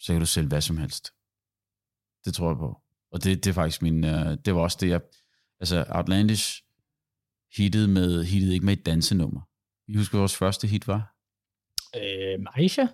så 0.00 0.12
kan 0.12 0.20
du 0.20 0.26
sælge 0.26 0.48
hvad 0.48 0.60
som 0.60 0.76
helst. 0.76 1.12
Det 2.24 2.34
tror 2.34 2.48
jeg 2.48 2.56
på. 2.56 2.80
Og 3.12 3.24
det, 3.24 3.44
det 3.44 3.50
er 3.50 3.54
faktisk 3.54 3.82
min, 3.82 4.04
øh, 4.04 4.38
det 4.44 4.54
var 4.54 4.60
også 4.60 4.78
det, 4.80 4.88
jeg, 4.88 5.00
altså 5.60 5.84
Outlandish 5.88 6.62
hittede 7.56 7.88
med, 7.88 8.24
hittede 8.24 8.54
ikke 8.54 8.66
med 8.66 8.72
et 8.72 8.86
dansenummer. 8.86 9.40
I 9.88 9.96
husker, 9.96 10.18
vores 10.18 10.36
første 10.36 10.66
hit 10.68 10.88
var? 10.88 11.16
Øh, 11.96 12.38
Aisha? 12.54 12.86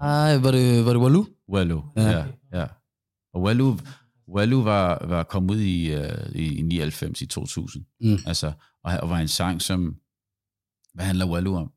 Nej, 0.00 0.36
var 0.36 0.50
det, 0.50 0.84
var 0.84 0.92
det? 0.92 1.00
Wallu, 1.00 1.24
ja. 1.96 2.02
Ja. 2.02 2.10
ja, 2.10 2.60
ja. 2.60 2.66
Og 3.36 3.42
Wallu, 3.42 3.76
Wallu 4.36 4.62
var, 4.62 5.06
var 5.08 5.22
kommet 5.22 5.50
ud 5.54 5.60
i, 5.60 5.94
uh, 5.96 6.00
i 6.34 6.62
99, 6.62 7.20
i 7.22 7.26
2000. 7.26 7.84
Mm. 8.00 8.18
Altså, 8.26 8.52
og, 8.84 8.98
og 9.02 9.10
var 9.10 9.18
en 9.18 9.28
sang, 9.28 9.62
som, 9.62 9.94
hvad 10.94 11.04
handler 11.04 11.26
Wallu 11.26 11.56
om? 11.56 11.70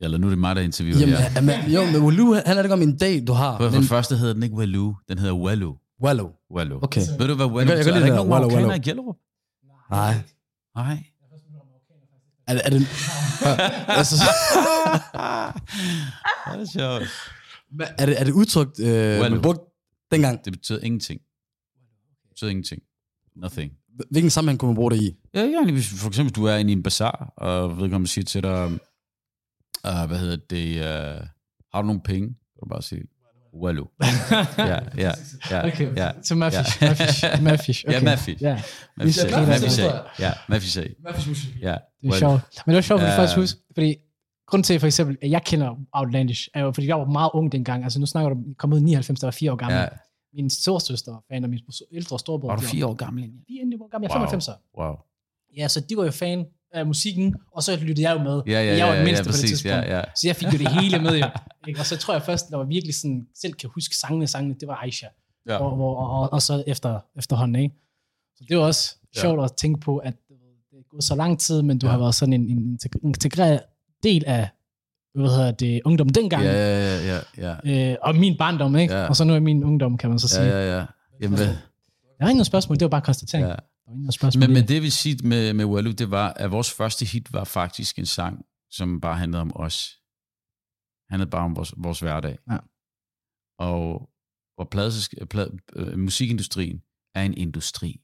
Eller 0.00 0.18
nu 0.18 0.26
er 0.26 0.30
det 0.30 0.38
mig, 0.38 0.56
der 0.56 0.62
interviewer 0.62 1.00
Jamen, 1.00 1.14
jer. 1.14 1.30
ja, 1.34 1.40
men, 1.40 1.70
jo, 1.74 1.84
men 1.92 2.02
Wallu 2.02 2.32
handler 2.32 2.54
det 2.54 2.64
ikke 2.64 2.72
om 2.74 2.82
en 2.82 2.96
dag, 2.96 3.26
du 3.26 3.32
har. 3.32 3.56
For, 3.58 3.64
for 3.64 3.70
men, 3.70 3.80
det 3.80 3.88
første 3.88 4.16
hedder 4.16 4.34
den 4.34 4.42
ikke 4.42 4.56
Wallu, 4.56 4.94
den 5.08 5.18
hedder 5.18 5.34
Wallu. 5.34 5.74
Wallu. 6.02 6.28
Wallu. 6.54 6.78
Okay. 6.82 7.00
Ved 7.18 7.28
du, 7.28 7.34
hvad 7.34 7.46
Wallu 7.46 7.58
Jeg 7.58 7.68
jeg 7.68 7.76
betyder? 7.78 7.94
Er 7.94 7.98
lide 7.98 8.00
der 8.00 8.06
ikke 8.06 8.06
det 8.06 8.14
nogen 8.16 8.30
marokkaner 8.30 8.62
Wallu. 8.68 8.80
i 8.80 8.84
Gellerup? 8.84 9.16
Nej. 9.90 10.14
Nej. 10.76 11.04
Er, 12.46 12.54
det- 12.54 12.62
er 12.64 12.70
det... 12.70 12.78
altså, 13.98 14.14
det 16.54 16.60
er 16.60 16.66
sjovt. 16.72 17.02
er, 17.98 18.06
det, 18.06 18.20
er 18.20 18.24
det 18.24 18.32
udtrykt, 18.32 18.80
øh, 18.80 19.20
man 19.20 19.42
brugte 19.42 19.60
dengang? 20.12 20.44
Det 20.44 20.52
betyder 20.52 20.80
ingenting. 20.82 21.20
Det 22.22 22.28
betyder 22.30 22.50
ingenting. 22.50 22.82
Nothing. 23.36 23.72
Hvilken 24.10 24.30
sammenhæng 24.30 24.58
kunne 24.60 24.68
man 24.68 24.74
bruge 24.76 24.90
det 24.90 25.00
i? 25.02 25.16
Ja, 25.34 25.40
ja, 25.40 25.72
hvis, 25.72 25.88
for 26.00 26.08
eksempel, 26.08 26.34
du 26.34 26.44
er 26.44 26.56
inde 26.56 26.70
i 26.70 26.72
en 26.72 26.82
bazar, 26.82 27.32
og 27.36 27.70
vedkommende 27.78 28.08
siger 28.10 28.24
til 28.24 28.42
dig, 28.42 28.64
uh, 28.64 30.06
hvad 30.08 30.18
hedder 30.18 30.36
det, 30.50 30.76
uh, 30.76 31.26
har 31.74 31.82
du 31.82 31.86
nogle 31.86 32.00
penge? 32.04 32.28
Så 32.28 32.52
kan 32.60 32.68
du 32.68 32.68
bare 32.68 32.82
sige, 32.82 33.02
wallo. 33.62 33.86
ja, 34.58 34.78
ja, 34.96 35.12
ja, 35.50 35.66
Okay, 35.66 35.96
ja. 35.96 36.10
så 36.22 36.34
Mafish, 36.34 36.82
Ja. 36.82 36.88
Mafish, 36.88 37.24
Mafish. 37.42 37.84
Ja. 37.88 38.02
Mafish. 38.02 38.42
Ja, 38.42 38.62
Mafisag, 38.96 39.30
griner 39.30 39.40
af 39.40 39.46
Mafisag. 39.48 39.68
historier. 39.68 40.02
Ja. 40.18 40.32
Ja, 41.62 41.76
det 42.02 42.08
er 42.14 42.18
sjovt. 42.18 42.42
Men 42.66 42.72
det 42.72 42.74
var 42.74 42.80
sjovt, 42.80 43.00
fordi 43.00 43.12
Ja. 43.12 43.18
faktisk 43.18 43.36
huske, 43.36 43.60
fordi 43.74 43.96
grunden 44.52 44.64
til 44.64 44.80
for 44.80 44.86
eksempel, 44.86 45.16
at 45.22 45.30
jeg 45.30 45.42
kender 45.44 45.76
Outlandish, 45.92 46.48
er 46.54 46.60
jo, 46.60 46.72
fordi 46.72 46.86
jeg 46.86 46.98
var 46.98 47.04
meget 47.04 47.30
ung 47.34 47.52
dengang. 47.52 47.84
Altså 47.84 48.00
nu 48.00 48.06
snakker 48.06 48.28
du 48.34 48.36
jeg 48.48 48.56
kom 48.56 48.72
ud 48.72 48.78
i 48.78 48.82
99, 48.82 49.20
der 49.20 49.26
var 49.26 49.30
fire 49.32 49.52
år 49.52 49.56
gammel. 49.56 49.78
Ja. 49.78 49.88
Min 50.34 50.50
storsøster 50.50 51.12
var 51.12 51.22
fan, 51.32 51.44
og 51.44 51.50
min 51.50 51.60
ældre 51.92 52.18
storebror. 52.18 52.48
Var 52.48 52.56
du 52.56 52.62
fire 52.62 52.86
år 52.86 52.94
gammel? 52.94 53.22
egentlig? 53.24 53.44
Fire 53.48 53.78
år 53.84 53.88
gammel, 53.90 54.06
jeg 54.06 54.10
er 54.10 54.28
95 54.28 54.48
år. 54.48 54.54
Wow. 54.82 54.94
Ja, 55.56 55.68
så 55.68 55.80
de 55.80 55.96
var 55.96 56.04
jo 56.04 56.10
fan 56.10 56.46
af 56.72 56.86
musikken, 56.86 57.34
og 57.52 57.62
så 57.62 57.76
lyttede 57.76 58.08
jeg 58.10 58.18
jo 58.18 58.22
med. 58.24 58.42
Ja, 58.46 58.52
ja, 58.52 58.76
jeg 58.76 58.86
var 58.86 58.92
ja, 58.92 58.98
den 58.98 58.98
ja, 58.98 59.04
mindste 59.04 59.24
på 59.24 59.26
det 59.28 59.32
præcis. 59.32 59.50
tidspunkt. 59.50 59.74
Ja, 59.76 59.96
ja. 59.96 60.02
Så 60.16 60.22
jeg 60.28 60.36
fik 60.36 60.48
jo 60.54 60.58
det 60.58 60.68
hele 60.80 60.98
med, 60.98 61.18
jo. 61.18 61.26
Ikke? 61.68 61.80
Og 61.80 61.86
så 61.86 61.96
tror 61.96 62.14
jeg 62.14 62.22
først, 62.22 62.50
når 62.50 62.58
jeg 62.62 62.68
virkelig 62.68 62.94
sådan, 62.94 63.26
selv 63.42 63.52
kan 63.52 63.70
huske 63.74 63.96
sangene, 63.96 64.26
sangene, 64.26 64.54
det 64.60 64.68
var 64.68 64.74
Aisha. 64.84 65.06
Ja. 65.48 65.56
Og, 65.56 65.72
og, 65.72 65.96
og, 65.96 66.10
og, 66.20 66.32
og 66.32 66.42
så 66.42 66.64
efter, 66.66 67.00
efterhånden, 67.16 67.62
ikke? 67.62 67.74
Så 68.36 68.44
det 68.48 68.56
var 68.56 68.62
også 68.64 68.96
Ja. 69.16 69.20
sjovt 69.20 69.44
at 69.44 69.52
tænke 69.52 69.80
på, 69.80 69.96
at 69.98 70.14
det 70.70 70.78
er 70.78 70.82
gået 70.90 71.04
så 71.04 71.14
lang 71.14 71.40
tid, 71.40 71.62
men 71.62 71.78
du 71.78 71.86
Ja. 71.86 71.90
har 71.92 71.98
været 71.98 72.14
sådan 72.14 72.32
en, 72.32 72.50
en 72.50 72.78
integ- 72.78 73.00
integreret 73.04 73.60
del 74.02 74.24
af, 74.26 74.48
hvad 75.14 75.30
hedder 75.30 75.50
det, 75.50 75.80
ungdom 75.84 76.08
dengang. 76.08 76.44
Ja, 76.44 76.96
ja, 76.96 77.20
ja, 77.38 77.56
ja. 77.64 77.90
Øh, 77.90 77.96
og 78.02 78.16
min 78.16 78.38
barndom, 78.38 78.76
ikke? 78.76 78.94
Ja. 78.94 79.08
Og 79.08 79.16
så 79.16 79.24
nu 79.24 79.34
er 79.34 79.40
min 79.40 79.64
ungdom, 79.64 79.98
kan 79.98 80.10
man 80.10 80.18
så 80.18 80.28
sige. 80.28 80.42
Ja, 80.42 80.58
ja, 80.58 80.78
ja. 80.78 80.86
Jamen, 81.20 81.38
hvad? 81.38 81.56
Der 82.18 82.26
er 82.26 82.32
noget 82.32 82.46
spørgsmål, 82.46 82.76
det 82.76 82.84
var 82.84 82.88
bare 82.88 83.02
konstatering. 83.02 83.46
Ja. 83.46 83.54
Men, 84.38 84.52
men 84.52 84.68
det. 84.68 84.82
vil 84.82 84.92
sige 84.92 85.28
med, 85.28 85.52
med 85.52 85.64
Wallu, 85.64 85.90
det 85.90 86.10
var, 86.10 86.32
at 86.32 86.50
vores 86.50 86.72
første 86.72 87.04
hit 87.04 87.32
var 87.32 87.44
faktisk 87.44 87.98
en 87.98 88.06
sang, 88.06 88.44
som 88.70 89.00
bare 89.00 89.16
handlede 89.18 89.40
om 89.40 89.52
os. 89.54 90.00
Handlede 91.10 91.30
bare 91.30 91.44
om 91.44 91.56
vores, 91.56 91.74
vores 91.76 92.00
hverdag. 92.00 92.38
Ja. 92.50 92.58
Og, 93.58 94.10
og 94.58 94.68
plades, 94.70 95.10
plad, 95.30 95.50
øh, 95.76 95.98
musikindustrien 95.98 96.82
er 97.14 97.22
en 97.22 97.34
industri. 97.34 98.00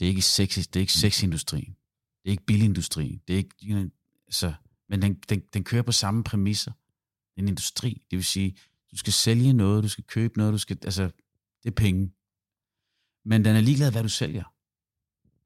Det 0.00 0.06
er 0.06 0.08
ikke 0.08 0.22
sex, 0.22 0.54
det 0.56 0.76
er 0.76 0.80
ikke 0.80 0.92
sexindustrien. 0.92 1.76
Det 2.22 2.28
er 2.28 2.30
ikke 2.30 2.46
bilindustrien. 2.46 3.20
Det 3.28 3.32
er 3.34 3.36
ikke, 3.36 3.56
altså, 4.32 4.54
men 4.88 5.02
den, 5.02 5.14
den, 5.14 5.40
den 5.54 5.64
kører 5.64 5.82
på 5.82 5.92
samme 5.92 6.24
præmisser. 6.24 6.72
Det 6.72 7.36
er 7.36 7.42
en 7.42 7.48
industri. 7.48 8.02
Det 8.10 8.16
vil 8.16 8.24
sige, 8.24 8.56
du 8.90 8.96
skal 8.96 9.12
sælge 9.12 9.52
noget, 9.52 9.84
du 9.84 9.88
skal 9.88 10.04
købe 10.04 10.38
noget, 10.38 10.52
du 10.52 10.58
skal, 10.58 10.78
altså, 10.84 11.02
det 11.62 11.70
er 11.70 11.74
penge. 11.74 12.12
Men 13.24 13.44
den 13.44 13.56
er 13.56 13.60
ligeglad, 13.60 13.92
hvad 13.92 14.02
du 14.02 14.08
sælger. 14.08 14.44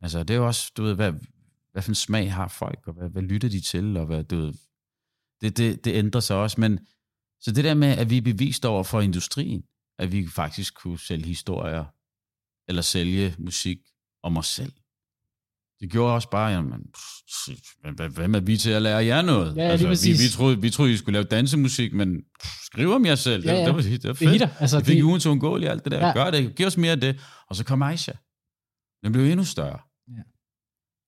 Altså, 0.01 0.23
det 0.23 0.31
er 0.31 0.39
jo 0.39 0.47
også, 0.47 0.73
du 0.77 0.83
ved, 0.83 0.95
hvad, 0.95 1.13
hvad 1.73 1.83
for 1.83 1.91
en 1.91 1.95
smag 1.95 2.33
har 2.33 2.49
folk, 2.49 2.89
og 2.89 2.95
hvad, 2.95 3.09
hvad 3.09 3.23
lytter 3.23 3.49
de 3.49 3.61
til, 3.61 3.97
og 3.97 4.07
hvad, 4.07 4.25
du 4.25 4.37
ved, 4.37 4.55
det, 5.41 5.57
det, 5.57 5.85
det 5.85 5.95
ændrer 5.95 6.21
sig 6.21 6.37
også. 6.37 6.61
Men, 6.61 6.87
så 7.41 7.53
det 7.53 7.65
der 7.65 7.75
med, 7.75 7.89
at 7.89 8.11
vi 8.11 8.17
er 8.19 8.23
bevist 8.23 8.65
over 8.65 8.83
for 8.83 9.01
industrien, 9.01 9.65
at 9.99 10.13
vi 10.13 10.29
faktisk 10.29 10.75
kunne 10.75 10.99
sælge 10.99 11.27
historier, 11.27 11.85
eller 12.69 12.83
sælge 12.83 13.35
musik 13.39 13.79
om 14.23 14.37
os 14.37 14.47
selv. 14.47 14.73
Det 15.81 15.91
gjorde 15.91 16.15
også 16.15 16.31
bare, 16.31 16.49
jamen, 16.53 16.81
pff, 16.95 18.15
hvem 18.17 18.35
er 18.35 18.41
vi 18.41 18.57
til 18.57 18.71
at 18.71 18.83
lære 18.83 19.05
jer 19.05 19.23
noget? 19.23 19.59
Altså, 19.59 19.87
Ja, 19.87 19.93
lige 19.93 20.13
vi, 20.17 20.23
vi, 20.25 20.29
troede, 20.33 20.61
vi 20.61 20.71
troede, 20.71 20.93
I 20.93 20.97
skulle 20.97 21.13
lave 21.13 21.25
dansemusik, 21.25 21.93
men 21.93 22.23
pff, 22.43 22.53
skriv 22.65 22.91
om 22.93 23.07
jer 23.07 23.15
selv. 23.15 23.43
Det, 23.43 23.49
Ja, 23.49 23.55
ja. 23.55 23.67
det, 23.67 23.75
var, 23.75 23.81
det 23.81 23.91
var 24.05 24.09
Det 24.09 24.19
fedt. 24.19 24.31
hitter. 24.31 24.49
Altså, 24.61 24.79
Vi 24.79 24.85
fik 24.85 24.97
det, 24.97 25.03
ugen 25.03 25.21
til 25.21 25.31
ungåeligt 25.31 25.71
alt 25.71 25.85
det 25.85 25.93
der. 25.93 25.99
Ja. 25.99 26.07
Ja. 26.07 26.13
Gør 26.13 26.31
det. 26.31 26.55
Giv 26.55 26.67
os 26.67 26.77
mere 26.77 26.93
af 26.93 27.01
det. 27.01 27.21
Og 27.49 27.57
så 27.57 27.65
kom 27.65 27.83
Aisha. 27.83 28.13
Den 29.05 29.13
blev 29.13 29.25
endnu 29.25 29.45
større. 29.45 29.79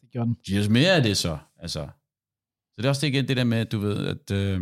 det 0.00 0.10
gjorde 0.12 0.26
den. 0.26 0.36
Giv 0.46 0.60
os 0.60 0.68
mere 0.68 0.90
af 0.96 1.02
det 1.02 1.16
så. 1.16 1.38
Altså. 1.58 1.88
Så 2.68 2.72
det 2.76 2.84
er 2.84 2.88
også 2.88 3.00
det 3.00 3.12
igen, 3.12 3.28
det 3.28 3.36
der 3.36 3.44
med, 3.44 3.58
at 3.58 3.72
du 3.72 3.78
ved, 3.78 4.06
at, 4.06 4.30
øh, 4.30 4.60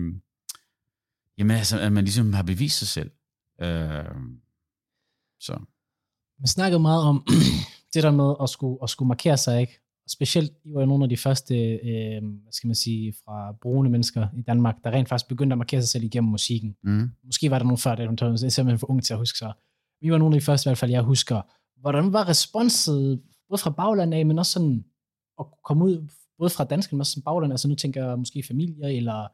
jamen, 1.38 1.56
altså, 1.56 1.80
at 1.80 1.92
man 1.92 2.04
ligesom 2.04 2.32
har 2.32 2.42
bevist 2.42 2.78
sig 2.78 2.88
selv. 2.88 3.10
Øh, 3.62 4.04
så. 5.40 5.52
Man 6.38 6.46
snakkede 6.46 6.80
meget 6.80 7.02
om 7.02 7.26
det 7.94 8.02
der 8.02 8.10
med 8.10 8.34
at 8.42 8.48
skulle, 8.48 8.78
at 8.82 8.90
skulle 8.90 9.08
markere 9.08 9.36
sig, 9.36 9.60
ikke? 9.60 9.80
Og 10.06 10.10
Specielt, 10.10 10.52
I 10.64 10.74
var 10.74 10.80
jo 10.80 10.86
nogle 10.86 11.04
af 11.04 11.08
de 11.08 11.16
første, 11.16 11.54
øh, 11.54 12.22
hvad 12.22 12.52
skal 12.52 12.68
man 12.68 12.74
sige, 12.74 13.14
fra 13.24 13.52
brune 13.62 13.90
mennesker 13.90 14.28
i 14.36 14.42
Danmark, 14.42 14.76
der 14.84 14.90
rent 14.90 15.08
faktisk 15.08 15.28
begyndte 15.28 15.54
at 15.54 15.58
markere 15.58 15.82
sig 15.82 15.88
selv 15.88 16.04
igennem 16.04 16.30
musikken. 16.30 16.76
Mm. 16.82 17.10
Måske 17.24 17.50
var 17.50 17.58
der 17.58 17.64
nogen 17.64 17.78
før 17.78 17.94
det, 17.94 18.22
er 18.22 18.48
simpelthen 18.48 18.78
for 18.78 18.90
ung 18.90 19.04
til 19.04 19.12
at 19.12 19.18
huske 19.18 19.38
så. 19.38 19.52
Vi 20.00 20.12
var 20.12 20.18
nogle 20.18 20.36
af 20.36 20.40
de 20.40 20.44
første, 20.44 20.68
i 20.68 20.70
hvert 20.70 20.78
fald, 20.78 20.90
jeg 20.90 21.02
husker. 21.02 21.42
Hvordan 21.80 22.12
var 22.12 22.28
responset, 22.28 23.22
både 23.48 23.60
fra 23.60 23.70
baglandet 23.70 24.18
af, 24.18 24.26
men 24.26 24.38
også 24.38 24.52
sådan, 24.52 24.84
at 25.40 25.46
komme 25.64 25.84
ud, 25.84 26.08
både 26.38 26.50
fra 26.50 26.64
danskerne, 26.64 26.96
men 26.96 27.00
også 27.00 27.12
som 27.12 27.22
bagland, 27.22 27.52
altså 27.52 27.68
nu 27.68 27.74
tænker 27.74 28.06
jeg 28.06 28.18
måske 28.18 28.42
familier, 28.42 28.88
eller, 28.88 29.28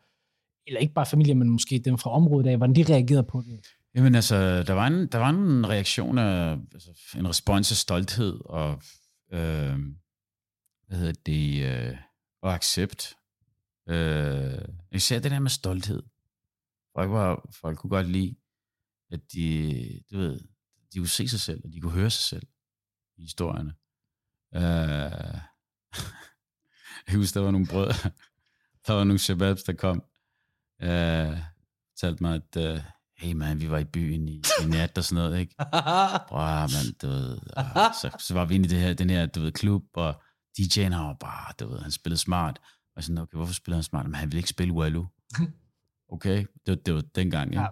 eller 0.67 0.81
ikke 0.81 0.95
bare 0.95 1.07
familier, 1.07 1.35
men 1.35 1.49
måske 1.49 1.79
dem 1.79 1.99
fra 1.99 2.11
området 2.11 2.47
af, 2.47 2.57
hvordan 2.57 2.77
de 2.77 2.93
reagerede 2.93 3.23
på 3.23 3.43
det. 3.47 3.61
Jamen 3.95 4.15
altså, 4.15 4.63
der 4.63 4.73
var 4.73 4.87
en, 4.87 5.07
der 5.07 5.19
var 5.19 5.31
en 5.31 5.69
reaktion 5.69 6.19
af, 6.19 6.59
altså, 6.73 6.91
en 7.19 7.29
respons 7.29 7.71
af 7.71 7.77
stolthed 7.77 8.41
og, 8.45 8.83
øh, 9.33 9.79
hvad 10.93 11.01
hedder 11.01 11.21
det, 11.27 11.65
øh, 11.65 11.97
og 12.43 12.55
accept. 12.55 13.17
Øh, 13.89 14.65
især 14.91 15.19
det 15.19 15.31
der 15.31 15.39
med 15.39 15.51
stolthed. 15.51 16.03
Folk, 16.97 17.11
var, 17.11 17.49
folk 17.61 17.79
kunne 17.79 17.91
godt 17.91 18.11
lide, 18.11 18.37
at 19.11 19.33
de, 19.33 20.03
du 20.11 20.19
ved, 20.19 20.41
de 20.93 20.99
kunne 20.99 21.09
se 21.09 21.29
sig 21.29 21.41
selv, 21.41 21.61
og 21.65 21.73
de 21.73 21.81
kunne 21.81 21.93
høre 21.93 22.11
sig 22.11 22.25
selv 22.25 22.47
i 23.17 23.23
historierne. 23.23 23.75
Øh, 24.55 24.63
jeg 27.07 27.17
husker, 27.17 27.41
der 27.41 27.45
var 27.45 27.51
nogle 27.51 27.67
brød, 27.67 27.89
der 28.87 28.93
var 28.93 29.05
nogle 29.05 29.19
shababs, 29.19 29.63
der 29.63 29.73
kom, 29.73 30.05
øh, 30.83 31.39
talte 32.01 32.23
mig, 32.23 32.35
at 32.35 32.57
øh, 32.57 32.81
hey 33.17 33.33
man, 33.33 33.61
vi 33.61 33.71
var 33.71 33.79
i 33.79 33.85
byen 33.85 34.29
i, 34.29 34.43
i 34.63 34.67
nat 34.67 34.99
og 34.99 35.05
sådan 35.05 35.25
noget, 35.25 35.41
ikke? 35.41 35.55
Bror, 36.29 36.61
man, 36.61 36.95
du 37.03 37.09
ved, 37.09 37.39
og 37.57 37.95
så, 38.01 38.17
så 38.19 38.35
var 38.35 38.45
vi 38.45 38.55
inde 38.55 38.67
i 38.67 38.69
det 38.69 38.81
her, 38.81 38.95
den 38.95 39.11
her, 39.11 39.27
du 39.27 39.41
ved, 39.41 39.53
klub, 39.53 39.85
og 39.95 40.23
DJ'en 40.61 40.81
han 40.93 41.07
var 41.07 41.17
bare, 41.21 41.53
du 41.61 41.69
ved, 41.69 41.79
han 41.81 41.91
spillede 41.91 42.21
smart. 42.21 42.59
Og 42.59 42.93
jeg 42.97 43.05
sådan, 43.05 43.19
okay, 43.19 43.37
hvorfor 43.37 43.55
spiller 43.55 43.77
han 43.77 43.83
smart? 43.83 44.07
Men 44.07 44.15
han 44.15 44.29
ville 44.29 44.39
ikke 44.39 44.49
spille 44.49 44.75
Wallu. 44.75 45.05
Okay, 46.13 46.39
det 46.39 46.47
var, 46.67 46.75
det 46.75 46.95
var 46.95 47.01
dengang, 47.01 47.53
ja. 47.55 47.61
Ja. 47.61 47.67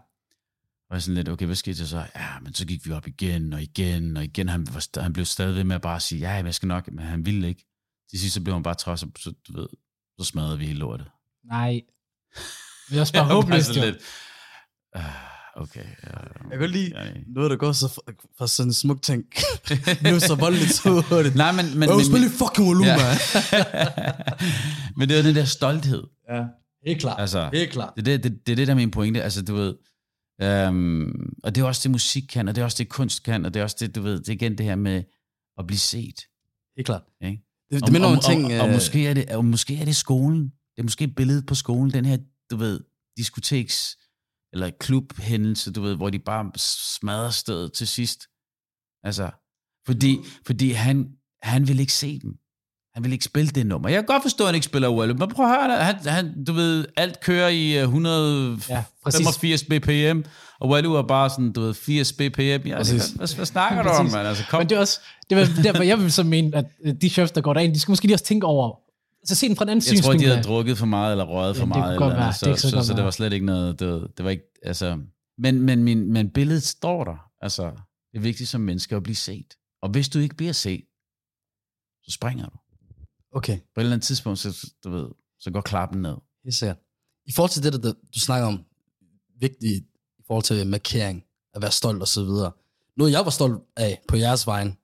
Og 0.90 1.02
sådan 1.02 1.14
lidt, 1.14 1.28
okay, 1.28 1.46
hvad 1.46 1.56
skete 1.56 1.78
der 1.78 1.84
så? 1.84 2.06
Ja, 2.16 2.40
men 2.40 2.54
så 2.54 2.66
gik 2.66 2.86
vi 2.86 2.92
op 2.92 3.06
igen 3.06 3.52
og 3.52 3.62
igen 3.62 4.16
og 4.16 4.24
igen. 4.24 4.48
Han, 4.48 4.66
var, 4.74 5.02
han 5.02 5.12
blev 5.12 5.24
stadig 5.24 5.54
ved 5.54 5.64
med 5.64 5.74
at 5.76 5.82
bare 5.82 6.00
sige, 6.00 6.18
ja, 6.18 6.30
jeg 6.44 6.54
skal 6.54 6.66
nok, 6.66 6.92
men 6.92 7.04
han 7.04 7.26
ville 7.26 7.48
ikke. 7.48 7.66
Til 8.10 8.20
sidst 8.20 8.34
så 8.34 8.40
blev 8.40 8.54
han 8.54 8.62
bare 8.62 8.74
træt, 8.74 8.98
så, 9.00 9.10
så, 9.18 9.34
du 9.48 9.60
ved, 9.60 9.68
så 10.18 10.24
smadrede 10.24 10.58
vi 10.58 10.66
hele 10.66 10.78
lortet. 10.78 11.10
Nej. 11.44 11.80
Det 12.88 12.96
er 12.96 13.00
også 13.00 13.12
bare 13.12 13.26
håbløst, 13.26 13.76
jo. 13.76 13.80
lidt, 13.82 13.96
"Ah, 14.92 15.04
okay. 15.60 15.80
Ja, 15.80 16.10
Jeg 16.42 16.50
kan 16.50 16.58
godt 16.58 16.70
lide 16.70 16.92
ja, 17.04 17.10
noget, 17.26 17.50
der 17.50 17.56
går 17.56 17.72
så 17.72 17.88
fra, 17.88 18.02
fra 18.38 18.46
sådan 18.46 18.68
en 18.68 18.72
smuk 18.74 19.02
ting. 19.02 19.24
nu 20.12 20.20
så 20.20 20.34
voldeligt 20.34 20.72
så 20.72 21.04
hurtigt. 21.10 21.34
Nej, 21.34 21.52
men... 21.52 21.78
men, 21.78 21.88
Men, 21.88 22.04
spil 22.04 22.24
i 22.24 22.28
fucking 22.28 22.66
volumen, 22.68 22.86
Ja. 22.86 22.96
men 24.96 25.08
det 25.08 25.18
er 25.18 25.22
den 25.22 25.34
der 25.34 25.44
stolthed. 25.44 26.02
ja. 26.30 26.44
Helt 26.86 27.00
klart. 27.00 27.20
Altså, 27.20 27.50
Helt 27.52 27.70
klart. 27.72 27.92
Det 27.96 28.08
er 28.08 28.16
det, 28.18 28.24
det, 28.24 28.46
det, 28.46 28.52
er 28.52 28.56
det 28.56 28.66
der 28.66 28.72
er 28.72 28.76
min 28.76 28.90
pointe. 28.90 29.22
Altså, 29.22 29.42
du 29.44 29.54
ved... 29.54 29.74
Øhm, 30.42 31.32
og 31.44 31.54
det 31.54 31.60
er 31.60 31.64
også 31.66 31.80
det, 31.84 31.90
musik 31.90 32.22
kan, 32.32 32.48
og 32.48 32.54
det 32.54 32.60
er 32.60 32.64
også 32.64 32.76
det, 32.78 32.88
kunst 32.88 33.22
kan, 33.22 33.44
og 33.46 33.54
det 33.54 33.60
er 33.60 33.64
også 33.64 33.76
det, 33.80 33.94
du 33.94 34.02
ved, 34.02 34.18
det 34.18 34.28
er 34.28 34.32
igen 34.32 34.58
det 34.58 34.66
her 34.66 34.74
med 34.76 35.02
at 35.58 35.66
blive 35.66 35.78
set. 35.78 36.20
Helt 36.76 36.86
klart. 36.86 37.02
Ikke? 37.24 37.42
Det, 37.70 37.82
Og- 37.82 37.86
det 37.86 37.92
minder 37.92 38.08
om 38.08 38.12
og, 38.12 38.16
en 38.32 38.42
ting... 38.42 38.46
Og, 38.46 38.52
og, 38.52 38.60
og, 38.60 38.68
øh, 38.68 38.74
måske 38.74 39.06
er 39.06 39.14
det, 39.14 39.30
og 39.30 39.44
måske 39.44 39.76
er 39.80 39.84
det 39.84 39.96
skolen. 39.96 40.42
Det 40.44 40.78
er 40.78 40.82
måske 40.82 41.04
et 41.04 41.14
billede 41.14 41.42
på 41.42 41.54
skolen, 41.54 41.92
den 41.92 42.04
her, 42.04 42.18
du 42.50 42.56
ved, 42.56 42.80
diskoteks, 43.16 43.96
eller 44.52 44.70
klubhændelse, 44.80 45.72
du 45.72 45.82
ved, 45.82 45.96
hvor 45.96 46.10
de 46.10 46.18
bare 46.18 46.50
smadrer 46.56 47.30
stedet 47.30 47.72
til 47.72 47.86
sidst. 47.86 48.20
Altså, 49.04 49.30
fordi, 49.86 50.18
fordi 50.46 50.72
han, 50.72 51.08
han 51.42 51.68
vil 51.68 51.80
ikke 51.80 51.92
se 51.92 52.18
dem. 52.20 52.34
Han 52.94 53.04
vil 53.04 53.12
ikke 53.12 53.24
spille 53.24 53.50
det 53.50 53.66
nummer. 53.66 53.88
Jeg 53.88 53.96
kan 53.96 54.06
godt 54.06 54.22
forstå, 54.22 54.44
at 54.44 54.48
han 54.48 54.54
ikke 54.54 54.64
spiller 54.64 54.90
Wallo, 54.90 55.14
men 55.14 55.28
prøv 55.28 55.46
at 55.46 55.52
høre, 55.52 55.84
han, 55.84 55.96
han, 56.06 56.44
du 56.44 56.52
ved, 56.52 56.86
alt 56.96 57.20
kører 57.20 57.48
i 57.48 57.76
øh, 57.78 57.82
185 57.82 58.68
Ja, 58.68 58.82
præcis. 59.04 59.64
bpm, 59.64 60.28
og 60.60 60.68
Wallo 60.68 60.94
er 60.94 61.02
bare 61.02 61.30
sådan, 61.30 61.52
du 61.52 61.60
ved, 61.60 61.74
80 61.74 62.12
bpm. 62.12 62.40
Ja, 62.40 62.54
det, 62.54 62.76
Præcis. 62.76 63.10
hvad, 63.10 63.34
hvad, 63.36 63.46
snakker 63.46 63.82
du 63.82 63.88
om, 63.88 63.96
Præcis. 63.96 64.14
man? 64.14 64.26
Altså, 64.26 64.44
kom. 64.50 64.60
Men 64.60 64.68
det 64.68 64.76
er 64.76 64.80
også, 64.80 65.00
det 65.30 65.36
var 65.38 65.48
derfor, 65.62 65.82
jeg 65.82 65.98
vil 65.98 66.12
så 66.12 66.22
mene, 66.22 66.56
at 66.56 66.64
øh, 66.84 66.94
de 67.00 67.08
chefs, 67.08 67.32
der 67.32 67.40
går 67.40 67.54
derind, 67.54 67.74
de 67.74 67.80
skal 67.80 67.92
måske 67.92 68.06
lige 68.06 68.14
også 68.14 68.24
tænke 68.24 68.46
over, 68.46 68.76
så 69.24 69.34
se 69.34 69.48
den 69.48 69.56
fra 69.56 69.64
en 69.64 69.68
anden 69.68 69.94
Jeg 69.94 70.02
tror, 70.04 70.12
de 70.12 70.24
havde 70.24 70.42
drukket 70.42 70.78
for 70.78 70.86
meget, 70.86 71.12
eller 71.12 71.24
røget 71.24 71.56
for 71.56 71.60
Ja, 71.62 71.66
det 71.66 71.76
meget. 71.76 71.94
eller 71.94 72.06
være. 72.08 72.24
andet, 72.24 72.40
Det 72.40 72.60
så, 72.60 72.70
så 72.70 72.76
så, 72.82 72.86
så, 72.86 72.94
det 72.94 73.04
var 73.04 73.10
slet 73.10 73.32
ikke 73.32 73.46
noget, 73.46 73.80
det, 73.80 73.88
var, 73.88 74.06
det 74.16 74.24
var 74.24 74.30
ikke, 74.30 74.44
altså... 74.62 74.98
Men, 75.38 75.60
men, 75.62 75.84
min, 75.84 76.12
men 76.12 76.30
billedet 76.30 76.62
står 76.62 77.04
der. 77.04 77.30
Altså, 77.40 77.70
det 78.12 78.18
er 78.18 78.20
vigtigt 78.20 78.48
som 78.48 78.60
menneske 78.60 78.96
at 78.96 79.02
blive 79.02 79.16
set. 79.16 79.54
Og 79.82 79.88
hvis 79.90 80.08
du 80.08 80.18
ikke 80.18 80.34
bliver 80.36 80.52
set, 80.52 80.84
så 82.02 82.10
springer 82.14 82.46
du. 82.48 82.56
Okay, 83.32 83.58
På 83.58 83.80
et 83.80 83.84
eller 83.84 83.92
andet 83.92 84.06
tidspunkt, 84.06 84.38
så, 84.38 84.66
du 84.84 84.90
ved, 84.90 85.08
så 85.40 85.50
går 85.50 85.60
klappen 85.60 86.02
ned. 86.02 86.16
helt 86.44 86.54
sikkert. 86.54 86.78
I 87.26 87.32
forhold 87.32 87.50
til 87.50 87.62
det, 87.62 87.72
der, 87.82 87.92
du 88.14 88.20
snakker 88.20 88.46
om, 88.48 88.64
vigtigt 89.40 89.84
i 90.18 90.22
forhold 90.26 90.44
til 90.44 90.66
markering, 90.66 91.24
at 91.54 91.62
være 91.62 91.70
stolt 91.70 92.02
og 92.02 92.08
så 92.08 92.24
videre. 92.24 92.52
Noget, 92.96 93.12
jeg 93.12 93.24
var 93.24 93.30
stolt 93.30 93.62
af 93.76 94.02
på 94.08 94.16
jeres 94.16 94.46
vejen, 94.46 94.76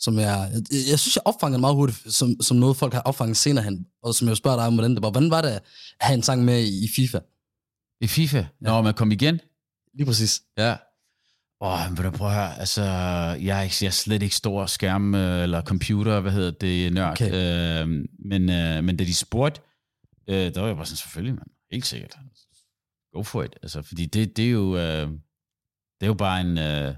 som 0.00 0.18
jeg, 0.18 0.50
jeg, 0.52 0.62
jeg 0.90 0.98
synes, 0.98 1.16
jeg 1.16 1.22
opfangede 1.24 1.60
meget 1.60 1.76
hurtigt, 1.76 2.14
som, 2.14 2.36
som 2.40 2.56
noget, 2.56 2.76
folk 2.76 2.92
har 2.92 3.00
opfanget 3.00 3.36
senere 3.36 3.64
hen, 3.64 3.86
og 4.02 4.14
som 4.14 4.28
jeg 4.28 4.36
spørger 4.36 4.56
dig 4.56 4.66
om, 4.66 4.74
hvordan 4.74 4.94
det 4.94 5.02
var. 5.02 5.10
Hvordan 5.10 5.30
var 5.30 5.42
det 5.42 5.48
at 5.48 5.62
have 6.00 6.14
en 6.14 6.22
sang 6.22 6.44
med 6.44 6.60
i, 6.62 6.84
i 6.84 6.88
FIFA? 6.96 7.18
I 8.00 8.06
FIFA, 8.06 8.44
når 8.60 8.82
man 8.82 8.94
kom 8.94 9.12
igen, 9.12 9.40
Lige 9.94 10.06
præcis. 10.06 10.42
Ja. 10.58 10.76
Åh, 11.60 11.88
men 11.88 11.96
vil 11.96 12.04
du 12.04 12.10
prøve 12.10 12.30
at 12.30 12.36
høre, 12.36 12.58
altså, 12.58 12.82
jeg 13.40 13.58
er, 13.58 13.62
ikke, 13.62 13.76
jeg 13.80 13.86
er 13.86 13.90
slet 13.90 14.22
ikke 14.22 14.34
stor 14.34 14.66
skærm 14.66 15.14
øh, 15.14 15.42
eller 15.42 15.62
computer, 15.62 16.20
hvad 16.20 16.32
hedder 16.32 16.50
det, 16.50 16.92
nørd. 16.92 17.12
Okay. 17.12 17.82
Øh, 17.82 17.88
men, 18.18 18.50
øh, 18.50 18.84
men 18.84 18.96
da 18.96 19.04
de 19.04 19.14
spurgte, 19.14 19.60
øh, 20.28 20.54
der 20.54 20.60
var 20.60 20.66
jeg 20.66 20.76
bare 20.76 20.86
sådan, 20.86 20.96
selvfølgelig, 20.96 21.34
mand. 21.34 21.50
Helt 21.72 21.86
sikkert. 21.86 22.16
Go 23.12 23.22
for 23.22 23.42
it. 23.42 23.56
Altså, 23.62 23.82
fordi 23.82 24.06
det, 24.06 24.36
det 24.36 24.46
er 24.46 24.50
jo, 24.50 24.76
øh, 24.76 25.08
det 26.00 26.02
er 26.02 26.06
jo 26.06 26.14
bare 26.14 26.40
en, 26.40 26.58
øh, 26.58 26.94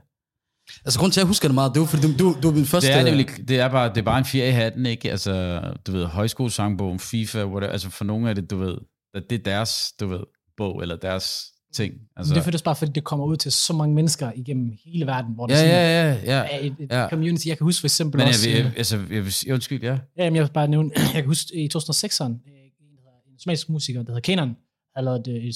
Altså, 0.85 0.99
grunden 0.99 1.13
til, 1.13 1.21
at 1.21 1.23
jeg 1.25 1.29
husker 1.29 1.49
det 1.49 1.55
meget, 1.55 1.75
det 1.75 1.81
var, 1.81 1.87
fordi 1.87 2.03
du, 2.03 2.13
du, 2.19 2.37
du 2.43 2.49
var 2.49 2.55
min 2.55 2.67
første... 2.67 2.89
det 2.89 2.97
er 2.97 3.05
nemlig, 3.05 3.29
det 3.49 3.61
er 3.61 3.69
bare, 3.69 3.89
det 3.89 3.99
er 3.99 4.03
bare 4.03 4.19
en 4.19 4.25
fjer 4.25 4.47
i 4.47 4.51
hatten, 4.51 4.87
ikke? 4.87 5.11
Altså, 5.11 5.61
du 5.87 5.93
ved, 5.93 6.05
højskolesangbogen, 6.05 6.99
FIFA, 6.99 7.45
whatever, 7.45 7.73
altså 7.73 7.91
for 7.91 8.05
nogle 8.05 8.29
af 8.29 8.35
det, 8.35 8.51
du 8.51 8.57
ved, 8.57 8.77
at 9.15 9.23
det 9.31 9.39
er 9.39 9.43
deres, 9.43 9.93
du 10.01 10.07
ved, 10.07 10.21
bog, 10.57 10.83
eller 10.83 10.97
deres 10.97 11.45
ting. 11.75 11.95
Altså, 12.17 12.35
det 12.35 12.41
er 12.41 12.45
faktisk 12.45 12.65
bare, 12.65 12.77
fordi 12.77 12.93
det 12.93 13.05
kommer 13.05 13.27
ud 13.27 13.37
til 13.37 13.53
så 13.53 13.73
mange 13.73 13.95
mennesker 13.95 14.33
igennem 14.37 14.73
hele 14.85 15.07
verden, 15.07 15.35
hvor 15.35 15.47
det 15.47 15.55
ja, 15.55 15.59
sådan 15.59 15.71
ja, 15.71 16.13
ja, 16.13 16.39
ja. 16.39 16.57
er 16.57 16.59
et, 16.67 16.77
et 16.79 16.91
ja. 16.91 17.09
community. 17.09 17.47
Jeg 17.47 17.59
kan 17.59 17.65
huske 17.65 17.81
for 17.81 17.87
eksempel 17.87 18.19
Men 18.19 18.27
jeg, 18.27 18.29
også... 18.29 18.49
vil, 18.49 18.59
øh, 18.59 18.65
jeg, 18.65 18.73
altså, 18.77 18.97
jeg 18.97 19.25
vil, 19.25 19.53
undskyld, 19.53 19.83
ja. 19.83 19.99
Ja, 20.19 20.25
men 20.25 20.37
jeg 20.37 20.43
vil 20.43 20.51
bare 20.55 20.69
nævne, 20.69 20.91
jeg 21.15 21.23
kan 21.23 21.27
huske 21.27 21.55
i 21.55 21.69
2006'eren, 21.77 22.25
øh, 22.25 22.31
en, 22.31 22.93
en 23.33 23.39
somalisk 23.41 23.69
musiker, 23.69 24.03
der 24.03 24.11
hedder 24.11 24.21
Kenan, 24.21 24.57
har 24.97 25.03
lavet 25.03 25.27
et, 25.27 25.49
et, 25.49 25.55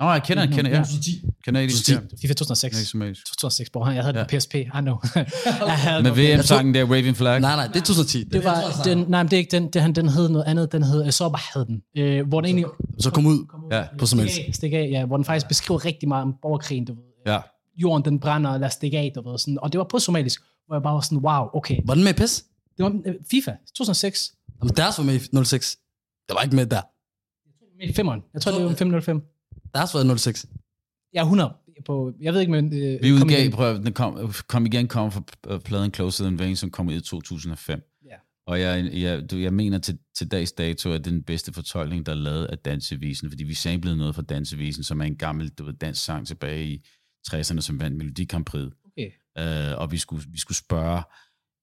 Nå, 0.00 0.10
jeg 0.10 0.22
kender, 0.22 0.42
jeg 0.42 0.52
kender, 0.52 0.70
ja. 0.70 0.84
Canadisk, 1.44 1.88
ja. 1.88 1.98
FIFA 2.20 2.34
2006. 2.34 2.72
Canadisk 2.74 2.90
somalisk. 2.90 3.26
2006, 3.26 3.70
bror. 3.70 3.90
Jeg 3.90 4.02
havde 4.02 4.18
Ja. 4.18 4.24
den 4.24 4.28
på 4.30 4.36
PSP, 4.38 4.54
I 4.54 4.64
know. 4.80 4.96
Havde 5.68 6.02
Med. 6.02 6.36
VM-sangen 6.36 6.74
der, 6.74 6.84
Waving 6.84 7.16
Flag. 7.16 7.40
Nej, 7.40 7.56
nej, 7.56 7.66
det 7.66 7.76
er 7.76 7.80
2010. 7.80 8.24
Det 8.24 8.44
var, 8.44 8.80
den, 8.84 8.98
nej, 9.08 9.22
men 9.22 9.30
det 9.30 9.36
er 9.36 9.38
ikke 9.38 9.50
den, 9.50 9.68
det, 9.68 9.82
han, 9.82 9.92
den 9.92 10.08
hed 10.08 10.28
noget 10.28 10.44
andet, 10.46 10.72
den 10.72 10.82
hed, 10.82 11.12
Sober 11.12 11.38
hed 11.58 11.66
den, 11.66 11.82
øh, 11.96 12.28
hvor 12.28 12.40
den 12.40 12.46
egentlig, 12.46 12.66
Så 12.98 13.10
kom 13.10 13.26
ud. 13.26 13.46
Ja, 13.70 13.84
på 13.98 14.06
somalisk. 14.06 14.34
Stik 14.34 14.48
af, 14.48 14.54
stik 14.54 14.72
af, 14.72 14.88
ja, 14.92 15.04
hvor 15.06 15.16
den 15.16 15.24
faktisk 15.24 15.48
beskriver 15.48 15.84
rigtig 15.84 16.08
meget 16.08 16.22
om 16.22 16.34
borgerkrigen, 16.42 16.84
du 16.84 16.92
ved. 16.94 17.02
Ja. 17.26 17.38
Jorden, 17.76 18.04
den 18.04 18.18
brænder, 18.20 18.58
lad 18.58 18.66
os 18.66 18.72
stikke 18.72 18.98
af, 18.98 19.12
du 19.14 19.30
ved. 19.30 19.38
Sådan. 19.38 19.58
Og 19.62 19.72
det 19.72 19.78
var 19.78 19.86
på 19.90 19.98
somalisk, 19.98 20.42
hvor 20.66 20.76
jeg 20.76 20.82
bare 20.82 20.94
var 20.94 21.00
sådan, 21.00 21.18
wow, 21.18 21.46
okay. 21.54 21.78
Var 21.84 21.94
den 21.94 22.04
med 22.04 22.14
PES? 22.14 22.44
Det 22.76 22.84
var 22.84 22.92
øh, 23.06 23.14
FIFA, 23.30 23.50
2006. 23.76 24.32
Jamen, 24.62 24.74
deres 24.76 24.98
var 24.98 25.04
med 25.04 25.14
i 25.14 25.44
06. 25.44 25.76
Det 26.28 26.34
var 26.34 26.42
ikke 26.42 26.56
med 26.56 26.66
der. 26.66 26.80
Med 27.86 27.94
femmeren. 27.94 28.20
Jeg 28.34 28.42
tror, 28.42 28.52
det 28.52 28.64
var 28.64 28.74
505. 28.74 29.22
Deres 29.74 29.94
var 29.94 30.14
i 30.14 30.18
06. 30.18 30.46
Jeg 31.12 31.20
er 31.20 31.24
100 31.24 31.54
på, 31.86 32.12
jeg 32.20 32.32
ved 32.34 32.40
ikke, 32.40 32.52
men... 32.52 32.64
Øh, 32.66 33.02
Vi 33.02 33.08
kom 33.10 33.22
udgav, 33.22 33.40
igen. 33.40 33.52
prøv, 33.52 33.74
at- 33.76 33.84
den 33.84 33.92
kom, 33.92 34.32
kom 34.48 34.66
igen, 34.66 34.88
kom 34.88 35.12
fra 35.12 35.22
øh, 35.48 35.60
pladen 35.60 35.94
Closer 35.94 36.24
Than 36.24 36.38
Vain, 36.38 36.56
som 36.56 36.70
kom 36.70 36.88
ud 36.88 36.94
i 36.94 37.00
2005. 37.00 37.82
Ja. 38.04 38.14
Og 38.46 38.60
jeg, 38.60 38.90
jeg, 38.92 39.30
du, 39.30 39.36
jeg 39.36 39.52
mener 39.54 39.78
til, 39.78 39.98
til 40.16 40.30
dags 40.30 40.52
dato, 40.52 40.92
at 40.92 41.04
det 41.04 41.06
er 41.06 41.10
den 41.10 41.22
bedste 41.22 41.52
fortolkning, 41.52 42.06
der 42.06 42.12
er 42.12 42.16
lavet 42.16 42.44
af 42.46 42.58
dansevisen, 42.58 43.30
fordi 43.30 43.44
vi 43.44 43.54
samlede 43.54 43.96
noget 43.96 44.14
fra 44.14 44.22
dansevisen, 44.22 44.82
som 44.84 45.00
er 45.00 45.04
en 45.04 45.16
gammel 45.16 45.48
du 45.48 45.64
ved, 45.64 45.72
dansk 45.72 46.04
sang 46.04 46.26
tilbage 46.26 46.66
i 46.68 46.84
60'erne, 47.28 47.60
som 47.60 47.80
vandt 47.80 47.96
Melodi 47.96 48.24
Grand 48.24 48.44
Prix. 48.44 48.70
Okay. 48.86 49.10
øh, 49.72 49.78
og 49.78 49.92
vi 49.92 49.96
skulle, 49.98 50.24
vi 50.28 50.38
skulle 50.38 50.58
spørge, 50.58 51.02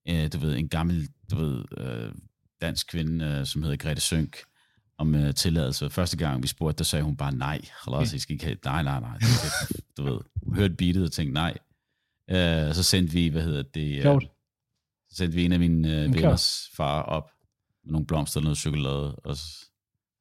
øh, 0.10 0.30
du 0.34 0.38
ved, 0.38 0.56
en 0.58 0.70
gammel, 0.70 1.08
du 1.32 1.36
ved, 1.36 1.64
øh, 1.78 2.12
dansk 2.62 2.88
kvinde, 2.88 3.26
øh, 3.26 3.46
som 3.46 3.64
hedder 3.64 3.78
Grete 3.78 4.02
Sønk, 4.02 4.38
om 5.00 5.16
øh, 5.16 5.34
tilladelse. 5.34 5.90
Første 5.90 6.18
gang 6.18 6.44
vi 6.44 6.48
spurgte, 6.48 6.78
der 6.78 6.84
sagde 6.84 7.04
hun 7.04 7.18
bare 7.18 7.36
nej. 7.36 7.62
Halas, 7.86 8.14
I 8.14 8.20
skal 8.20 8.34
ikke 8.34 8.46
have, 8.46 8.58
nej, 8.66 8.84
nej, 8.84 9.00
nej. 9.00 9.20
Du 9.98 10.04
ved, 10.04 10.20
hun 10.44 10.56
hørte 10.56 10.74
beatet 10.76 11.04
og 11.04 11.12
tænkte 11.12 11.34
nej. 11.34 11.58
Øh, 12.30 12.74
så 12.74 12.84
sendte 12.84 13.14
vi, 13.14 13.28
hvad 13.28 13.44
hedder 13.44 13.62
det, 13.64 13.96
øh, 13.98 14.02
Sjovt. 14.02 14.24
så 15.10 15.16
sendte 15.16 15.36
vi 15.36 15.46
en 15.46 15.52
af 15.52 15.60
mine 15.60 15.88
øh, 16.04 16.14
venners 16.14 16.70
far 16.76 17.02
op 17.02 17.32
med 17.84 17.92
nogle 17.92 18.08
blomster 18.08 18.40
og 18.40 18.44
noget 18.44 18.58
chokolade, 18.58 19.16
og 19.16 19.38
s- 19.38 19.72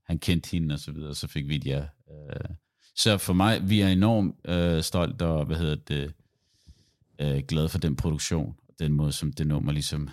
han 0.07 0.19
kendte 0.19 0.51
hende 0.51 0.73
og 0.73 0.79
så 0.79 0.93
videre, 0.93 1.11
og 1.11 1.17
så 1.17 1.27
fik 1.27 1.49
vi 1.49 1.57
et 1.57 1.67
ja. 1.67 1.81
Øh, 2.11 2.51
så 2.97 3.19
for 3.19 3.33
mig, 3.33 3.69
vi 3.71 3.81
er 3.81 3.88
enormt 3.88 4.35
øh, 4.45 4.83
stolt 4.83 5.23
og, 5.23 5.45
hvad 5.45 5.57
hedder 5.57 5.75
det, 5.77 6.12
øh, 7.19 7.43
glade 7.49 7.69
for 7.69 7.79
den 7.79 7.97
produktion, 7.97 8.57
og 8.69 8.75
den 8.79 8.93
måde, 8.93 9.12
som 9.12 9.33
det 9.33 9.47
nummer 9.47 9.73
ligesom 9.73 10.09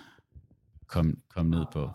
kom, 0.86 1.18
kom 1.28 1.46
ned 1.46 1.64
på. 1.72 1.90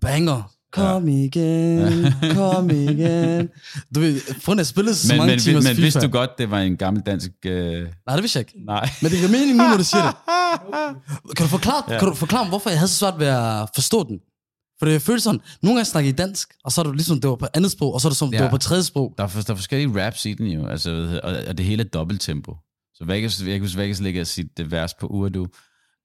Banger. 0.00 0.52
Kom 0.72 1.08
igen, 1.08 2.04
kom 2.36 2.70
igen. 2.70 3.48
Du 3.94 4.00
ved, 4.00 4.20
prøv 4.44 4.58
at 4.58 4.66
spille 4.66 4.94
så 4.94 5.12
Men, 5.12 5.18
mange 5.18 5.32
men, 5.32 5.38
timers 5.40 5.64
men 5.64 5.70
FIFA. 5.76 5.82
vidste 5.82 6.00
du 6.00 6.08
godt, 6.08 6.30
det 6.38 6.50
var 6.50 6.60
en 6.60 6.76
gammel 6.76 7.02
dansk... 7.06 7.30
Øh, 7.46 7.86
Nej, 8.06 8.16
det 8.16 8.22
vidste 8.22 8.38
jeg 8.38 8.46
ikke. 8.54 8.64
nej. 8.66 8.90
Men 9.02 9.10
det 9.10 9.18
giver 9.18 9.30
mening 9.30 9.56
nu, 9.56 9.64
når 9.68 9.76
du 9.76 9.84
siger 9.84 10.02
det. 10.02 10.14
Kan 11.36 11.44
du 11.46 11.50
forklare, 11.50 11.82
Ja. 11.88 11.92
ja. 11.94 11.98
kan 11.98 12.08
du 12.08 12.14
forklare 12.14 12.44
mig, 12.44 12.48
hvorfor 12.48 12.70
jeg 12.70 12.78
havde 12.78 12.88
så 12.88 12.96
svært 12.98 13.18
ved 13.18 13.26
at 13.26 13.68
forstå 13.74 14.04
den? 14.08 14.18
For 14.78 14.86
det 14.86 15.02
føles 15.02 15.22
sådan, 15.22 15.40
nogle 15.62 15.76
gange 15.76 15.84
snakker 15.84 16.08
I 16.10 16.12
dansk, 16.12 16.48
og 16.64 16.72
så 16.72 16.80
er 16.80 16.84
det 16.84 16.94
ligesom, 16.96 17.20
det 17.20 17.30
var 17.30 17.36
på 17.36 17.46
andet 17.54 17.70
sprog, 17.70 17.94
og 17.94 18.00
så 18.00 18.08
er 18.08 18.10
det 18.10 18.16
som, 18.16 18.28
ja. 18.28 18.32
det 18.32 18.38
Ja. 18.38 18.44
var 18.44 18.50
på 18.50 18.58
tredje 18.58 18.82
sprog. 18.84 19.14
Der 19.18 19.24
er, 19.24 19.28
for- 19.28 19.42
der 19.42 19.50
er 19.52 19.56
forskellige 19.56 20.04
raps 20.06 20.26
i 20.26 20.34
den 20.34 20.46
jo, 20.46 20.66
altså, 20.66 21.20
og, 21.22 21.36
og 21.48 21.58
det 21.58 21.66
hele 21.66 21.82
er 21.84 21.88
dobbelttempo. 21.88 22.56
Så 22.94 23.04
Vegas, 23.04 23.40
jeg 23.42 23.52
kan 23.52 23.60
huske, 23.60 23.78
Vegas 23.78 24.00
lægger 24.00 24.24
sit 24.24 24.46
det 24.56 24.70
vers 24.70 24.94
på 24.94 25.06
Urdu, 25.06 25.46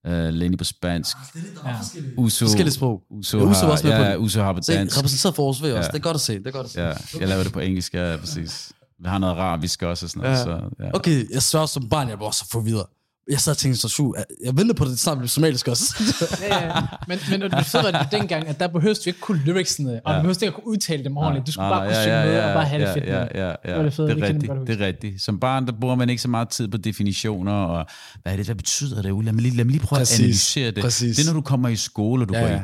uh, 0.08 0.12
Lenny 0.34 0.58
på 0.58 0.64
spansk, 0.64 1.18
Ja. 1.66 1.76
Uso, 2.18 2.46
Forskellige 2.46 2.74
sprog. 2.74 3.02
Uso, 3.10 3.38
Ja, 3.38 3.44
Uso 3.44 3.66
har, 3.66 3.72
også 3.72 3.88
med 3.88 3.96
på 3.98 4.02
ja, 4.04 4.12
det. 4.12 4.18
Uso 4.18 4.42
har 4.42 4.54
på 4.54 4.60
dansk. 4.68 4.98
repræsenteret 4.98 5.36
for 5.36 5.44
Aarhus 5.44 5.62
V 5.62 5.66
også. 5.66 5.76
Ja. 5.76 5.82
Det 5.82 5.96
er 5.96 6.00
godt 6.00 6.16
at 6.16 6.22
se, 6.22 6.34
det 6.40 6.48
er 6.48 6.52
godt 6.52 6.66
at 6.66 6.72
se. 6.72 6.82
Ja, 6.82 6.94
jeg 7.20 7.28
laver 7.28 7.44
det 7.44 7.54
på 7.54 7.60
engelsk, 7.60 7.94
ja, 7.94 8.18
præcis. 8.20 8.72
Vi 9.00 9.10
har 9.10 9.18
noget 9.18 9.34
arabisk 9.34 9.82
også 9.82 10.06
og 10.06 10.10
sådan 10.10 10.22
noget. 10.24 10.38
Ja. 10.38 10.44
Så, 10.44 10.84
ja. 10.84 10.90
Okay, 10.94 11.34
jeg 11.34 11.42
svær 11.42 11.66
som 11.66 11.90
barn, 11.90 12.10
jeg 12.10 12.18
så 12.32 12.46
forvirret. 12.52 12.86
Jeg 13.30 13.40
sad 13.40 13.52
og 13.54 13.58
tænkte 13.58 13.82
så 13.82 13.90
syg. 13.90 14.04
Jeg 14.44 14.58
ventede 14.58 14.74
på, 14.74 14.84
at 14.84 14.90
det 14.90 15.00
snart 15.00 15.18
blev 15.18 15.28
somalisk 15.28 15.68
også. 15.68 16.04
Ja, 16.42 16.66
ja. 16.66 16.82
Men, 17.08 17.20
men 17.30 17.42
det 17.42 17.66
fede 17.66 17.84
var 17.84 17.92
det 18.04 18.12
dengang, 18.12 18.48
at 18.48 18.60
der 18.60 18.68
behøvede 18.68 19.00
du 19.00 19.10
ikke 19.10 19.20
kunne 19.20 19.40
lyricsene, 19.46 20.02
og 20.06 20.12
Ja. 20.12 20.18
du 20.18 20.22
behøvede 20.22 20.46
ikke 20.46 20.48
at 20.48 20.54
kunne 20.54 20.68
udtale 20.68 21.04
dem 21.04 21.18
ordentligt. 21.18 21.48
Du 21.48 21.52
skulle 21.52 21.70
Nej, 21.70 21.80
bare 21.80 21.88
kunne 21.88 22.02
synge 22.02 22.18
med 22.26 22.40
og 22.44 22.54
bare 22.54 22.66
have 22.66 22.82
det 22.82 22.88
ja, 22.88 22.94
fedt 22.96 23.06
ja, 23.06 23.48
ja, 23.48 23.56
ja, 23.66 23.76
var 23.76 23.84
det 23.84 23.94
fede, 23.94 24.08
det 24.08 24.16
det 24.16 24.24
er 24.24 24.28
rigtigt, 24.28 24.52
det 24.68 24.82
er 24.82 24.86
rigtigt. 24.86 25.22
Som 25.22 25.40
barn, 25.40 25.66
der 25.68 25.74
bruger 25.82 25.96
man 25.96 26.10
ikke 26.10 26.22
så 26.22 26.28
meget 26.28 26.50
tid 26.50 26.68
på 26.68 26.78
definitioner, 26.78 27.52
og 27.54 27.86
hvad 28.22 28.32
er 28.34 28.38
det, 28.38 28.46
hvad 28.46 28.56
betyder 28.56 28.96
det? 29.02 29.24
Lad 29.26 29.34
mig 29.34 29.42
lige, 29.44 29.56
lad 29.56 29.66
mig 29.66 29.72
lige 29.72 29.84
prøve 29.86 29.98
Præcis, 30.00 30.16
at 30.20 30.24
analysere 30.24 30.72
det. 30.72 30.84
præcis. 30.84 31.16
Det 31.18 31.24
er, 31.28 31.34
når 31.34 31.40
du 31.40 31.42
kommer 31.46 31.70
i 31.70 31.76
skole, 31.76 32.24
og 32.24 32.30
du 32.30 32.34
Ja, 32.34 32.40
går 32.42 32.48
i 32.48 32.52
ja. 32.52 32.64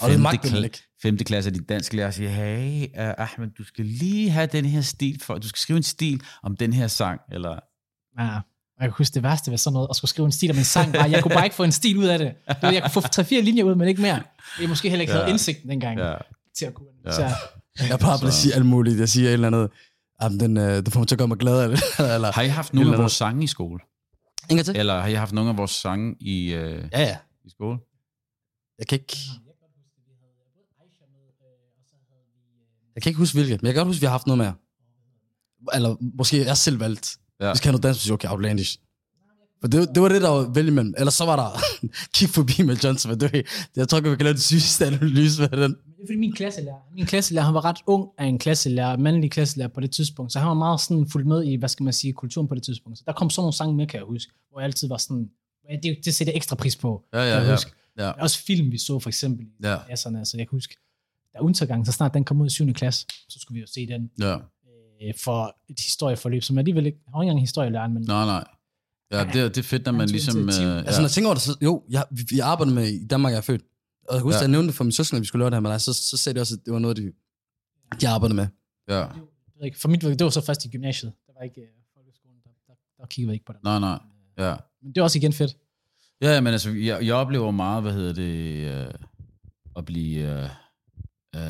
Og 0.00 0.10
det 0.10 0.20
magter 0.20 0.48
kla- 0.48 0.64
ikke. 0.64 0.78
femte 1.02 1.24
klasse, 1.24 1.50
og 1.50 1.54
din 1.54 1.64
dansk 1.64 1.92
lærer 1.92 2.10
siger, 2.10 2.30
hey, 2.30 2.82
uh, 2.82 3.14
Ahmed, 3.18 3.48
du 3.58 3.64
skal 3.64 3.84
lige 3.84 4.30
have 4.30 4.46
den 4.46 4.64
her 4.64 4.80
stil, 4.80 5.20
for, 5.22 5.34
du 5.34 5.48
skal 5.48 5.58
skrive 5.58 5.76
en 5.76 5.82
stil 5.82 6.20
om 6.42 6.56
den 6.56 6.72
her 6.72 6.86
sang, 6.86 7.20
eller 7.32 7.56
Ja. 8.20 8.38
Og 8.76 8.82
jeg 8.84 8.88
kan 8.90 8.94
huske 8.98 9.14
det 9.14 9.22
værste 9.22 9.50
ved 9.50 9.58
sådan 9.58 9.72
noget, 9.74 9.86
at 9.90 9.96
skulle 9.96 10.08
skrive 10.08 10.26
en 10.26 10.32
stil 10.32 10.50
om 10.50 10.56
en 10.58 10.64
sang. 10.64 10.92
Bare, 10.92 11.10
jeg 11.10 11.22
kunne 11.22 11.34
bare 11.34 11.44
ikke 11.44 11.56
få 11.56 11.64
en 11.64 11.72
stil 11.72 11.98
ud 11.98 12.04
af 12.04 12.18
det. 12.18 12.32
det 12.48 12.56
var, 12.62 12.70
jeg 12.70 12.82
kunne 12.82 13.02
få 13.02 13.20
3-4 13.20 13.40
linjer 13.40 13.64
ud, 13.64 13.74
men 13.74 13.88
ikke 13.88 14.02
mere. 14.02 14.22
Jeg 14.60 14.68
måske 14.68 14.88
heller 14.90 15.00
ikke 15.00 15.12
Ja. 15.12 15.18
havde 15.18 15.30
indsigten 15.30 15.70
dengang 15.70 15.98
ja, 15.98 16.14
til 16.58 16.64
at 16.64 16.74
kunne. 16.74 16.88
Ja. 17.06 17.12
Så, 17.12 17.22
Jeg 17.88 17.98
bare 17.98 18.26
at 18.26 18.32
sige 18.34 18.54
alt 18.54 18.66
muligt. 18.66 18.98
Jeg 19.00 19.08
siger 19.08 19.28
et 19.28 19.32
eller 19.32 19.46
andet. 19.46 19.70
Jamen, 20.22 20.40
den, 20.40 20.56
øh, 20.56 20.76
det 20.84 20.92
får 20.92 21.00
mig 21.00 21.08
til 21.08 21.14
at 21.14 21.18
gøre 21.18 21.28
mig 21.28 21.38
glad. 21.38 21.64
Eller, 21.64 21.78
eller, 22.14 22.32
Har 22.32 22.42
I 22.42 22.48
haft 22.48 22.74
nogle 22.74 22.92
af 22.92 22.98
vores 22.98 23.12
sange 23.12 23.44
i 23.44 23.46
skole? 23.46 23.78
en 24.50 24.56
gang 24.56 24.64
til? 24.66 24.76
Eller 24.76 25.00
har 25.00 25.08
I 25.08 25.14
haft 25.14 25.32
nogle 25.32 25.50
af 25.50 25.56
vores 25.56 25.70
sange 25.70 26.16
i, 26.20 26.52
øh, 26.52 26.84
Ja, 26.92 27.00
ja. 27.00 27.16
i 27.44 27.50
skole? 27.50 27.78
Jeg 28.78 28.86
kan 28.86 28.98
ikke... 28.98 29.16
Jeg 32.94 33.02
kan 33.02 33.10
ikke 33.10 33.18
huske 33.18 33.36
hvilket, 33.36 33.62
men 33.62 33.66
jeg 33.66 33.74
kan 33.74 33.80
godt 33.80 33.88
huske, 33.88 33.98
at 33.98 34.00
vi 34.00 34.06
har 34.06 34.10
haft 34.10 34.26
noget 34.26 34.38
mere. 34.38 34.54
Eller 35.74 35.96
måske 36.18 36.44
jeg 36.44 36.56
selv 36.56 36.80
valgt. 36.80 37.16
Ja. 37.42 37.50
Vi 37.52 37.56
skal 37.56 37.66
have 37.68 37.72
noget 37.72 37.82
dansk 37.82 37.98
musik, 38.00 38.12
okay, 38.12 38.28
Outlandish. 38.28 38.78
For 39.60 39.68
det, 39.68 39.88
det 39.94 40.02
var 40.02 40.08
det, 40.08 40.22
der 40.22 40.28
var 40.28 40.50
vælge 40.54 40.68
imellem. 40.70 40.94
Ellers 40.98 41.14
så 41.14 41.24
var 41.24 41.36
der 41.36 41.48
kig 42.16 42.28
forbi 42.28 42.62
med 42.62 42.76
Johnson, 42.76 43.10
men 43.10 43.20
det, 43.20 43.46
jeg 43.76 43.88
tror 43.88 43.98
ikke, 43.98 44.10
vi 44.10 44.16
kan 44.16 44.24
lave 44.24 44.34
det 44.34 44.42
sygeste 44.42 44.86
analyse 44.86 45.40
med 45.42 45.48
den. 45.50 45.58
Men 45.60 45.70
det 45.70 46.02
er 46.02 46.06
fordi 46.06 46.18
min 46.18 46.32
klasselærer, 46.32 46.76
min 46.94 47.06
klasselærer, 47.06 47.44
han 47.44 47.54
var 47.54 47.64
ret 47.64 47.76
ung 47.86 48.08
af 48.18 48.26
en 48.26 48.38
klasselærer, 48.38 48.96
mandlig 48.96 49.30
klasselærer 49.30 49.68
på 49.68 49.80
det 49.80 49.90
tidspunkt, 49.90 50.32
så 50.32 50.38
han 50.38 50.48
var 50.48 50.54
meget 50.54 50.80
sådan 50.80 51.08
fuldt 51.12 51.26
med 51.26 51.44
i, 51.44 51.56
hvad 51.56 51.68
skal 51.68 51.84
man 51.84 51.92
sige, 51.92 52.12
kulturen 52.12 52.48
på 52.48 52.54
det 52.54 52.62
tidspunkt. 52.62 52.98
Så 52.98 53.04
der 53.06 53.12
kom 53.12 53.30
sådan 53.30 53.42
nogle 53.42 53.52
sange 53.52 53.74
med, 53.76 53.86
kan 53.86 53.98
jeg 53.98 54.06
huske, 54.06 54.32
hvor 54.50 54.60
jeg 54.60 54.64
altid 54.64 54.88
var 54.88 54.96
sådan, 54.96 55.30
ja, 55.70 55.76
det, 55.82 55.98
det 56.04 56.14
sætter 56.14 56.32
ekstra 56.36 56.56
pris 56.56 56.76
på, 56.76 57.04
Ja, 57.12 57.18
ja, 57.18 57.24
kan 57.24 57.38
jeg 57.38 57.46
ja. 57.46 57.52
huske. 57.52 57.70
Ja. 57.98 58.10
Også 58.10 58.44
film, 58.44 58.72
vi 58.72 58.78
så 58.78 58.98
for 58.98 59.08
eksempel 59.10 59.46
i 59.46 59.66
Ja. 59.66 59.76
klasserne, 59.86 60.24
så 60.26 60.36
jeg 60.36 60.48
kan 60.48 60.56
huske, 60.56 60.76
der 61.32 61.40
undergang, 61.40 61.86
så 61.86 61.92
snart 61.92 62.14
den 62.14 62.24
kom 62.24 62.40
ud 62.40 62.46
i 62.46 62.50
7. 62.50 62.72
klasse, 62.72 63.06
så 63.28 63.38
skulle 63.40 63.54
vi 63.56 63.60
jo 63.60 63.66
se 63.66 63.86
den 63.86 64.10
Ja. 64.20 64.36
Øh, 65.06 65.14
for 65.24 65.56
et 65.68 65.80
historieforløb, 65.80 66.42
som 66.42 66.58
alligevel 66.58 66.86
ikke, 66.86 66.98
har 67.14 67.22
ikke 67.22 67.28
engang 67.30 67.40
historielærer, 67.40 67.88
men 67.88 68.02
Nej, 68.02 68.24
nej. 68.26 68.44
Ja, 69.12 69.24
det, 69.32 69.40
er- 69.40 69.48
det 69.48 69.58
er 69.58 69.62
fedt, 69.62 69.84
når 69.86 69.92
man 69.92 70.08
ligesom... 70.08 70.40
Øh, 70.48 70.76
Altså, 70.78 71.00
når 71.00 71.06
jeg 71.06 71.10
tænker 71.10 71.28
over 71.28 71.34
det, 71.34 71.42
så, 71.42 71.56
jo, 71.62 71.82
jeg, 71.90 72.04
vi, 72.10 72.22
vi 72.30 72.38
arbejder 72.38 72.72
med 72.72 72.86
i 72.88 73.06
Danmark, 73.06 73.30
jeg 73.30 73.36
er 73.38 73.42
født. 73.42 73.62
Og 74.08 74.14
jeg 74.14 74.18
kan 74.18 74.22
huske, 74.22 74.34
Ja. 74.36 74.38
ja. 74.38 74.42
jeg 74.42 74.50
nævnte 74.50 74.66
det 74.66 74.74
for 74.74 74.84
min 74.84 74.92
søskende, 74.92 75.18
at 75.18 75.20
vi 75.22 75.26
skulle 75.26 75.40
lave 75.42 75.50
det 75.50 75.56
her, 75.56 75.60
men 75.60 75.72
altså, 75.72 75.92
så, 75.92 76.02
så 76.08 76.16
sagde 76.16 76.36
de 76.38 76.40
også, 76.40 76.54
at 76.54 76.60
det 76.66 76.72
var 76.72 76.78
noget, 76.78 76.96
de, 76.96 77.12
de 78.00 78.08
arbejdede 78.08 78.36
med. 78.36 78.46
ja. 78.88 79.06
ikke, 79.64 79.78
for 79.80 79.88
mit 79.88 80.00
det 80.02 80.24
var 80.24 80.30
så 80.30 80.40
først 80.40 80.64
i 80.64 80.68
gymnasiet, 80.68 81.12
der 81.26 81.32
var 81.38 81.42
ikke 81.44 81.60
øh, 81.60 81.66
folkeskolen, 81.96 82.36
der, 82.44 82.50
der, 82.66 82.74
der 82.98 83.06
kiggede 83.06 83.28
vi 83.30 83.34
ikke 83.34 83.44
på 83.44 83.52
det. 83.52 83.60
Nej, 83.64 83.78
nej. 83.78 83.98
Ja. 84.38 84.54
Men 84.82 84.88
det 84.94 84.98
er 84.98 85.02
også 85.02 85.18
igen 85.18 85.32
fedt. 85.32 85.56
Ja, 86.22 86.40
men 86.40 86.52
altså, 86.52 86.70
jeg, 86.70 87.06
jeg 87.06 87.14
oplever 87.14 87.50
meget, 87.50 87.82
hvad 87.82 87.92
hedder 87.92 88.12
det, 88.12 88.86
øh, 88.88 88.94
at 89.76 89.84
blive, 89.84 90.42
øh, 90.42 90.48
øh, 91.36 91.42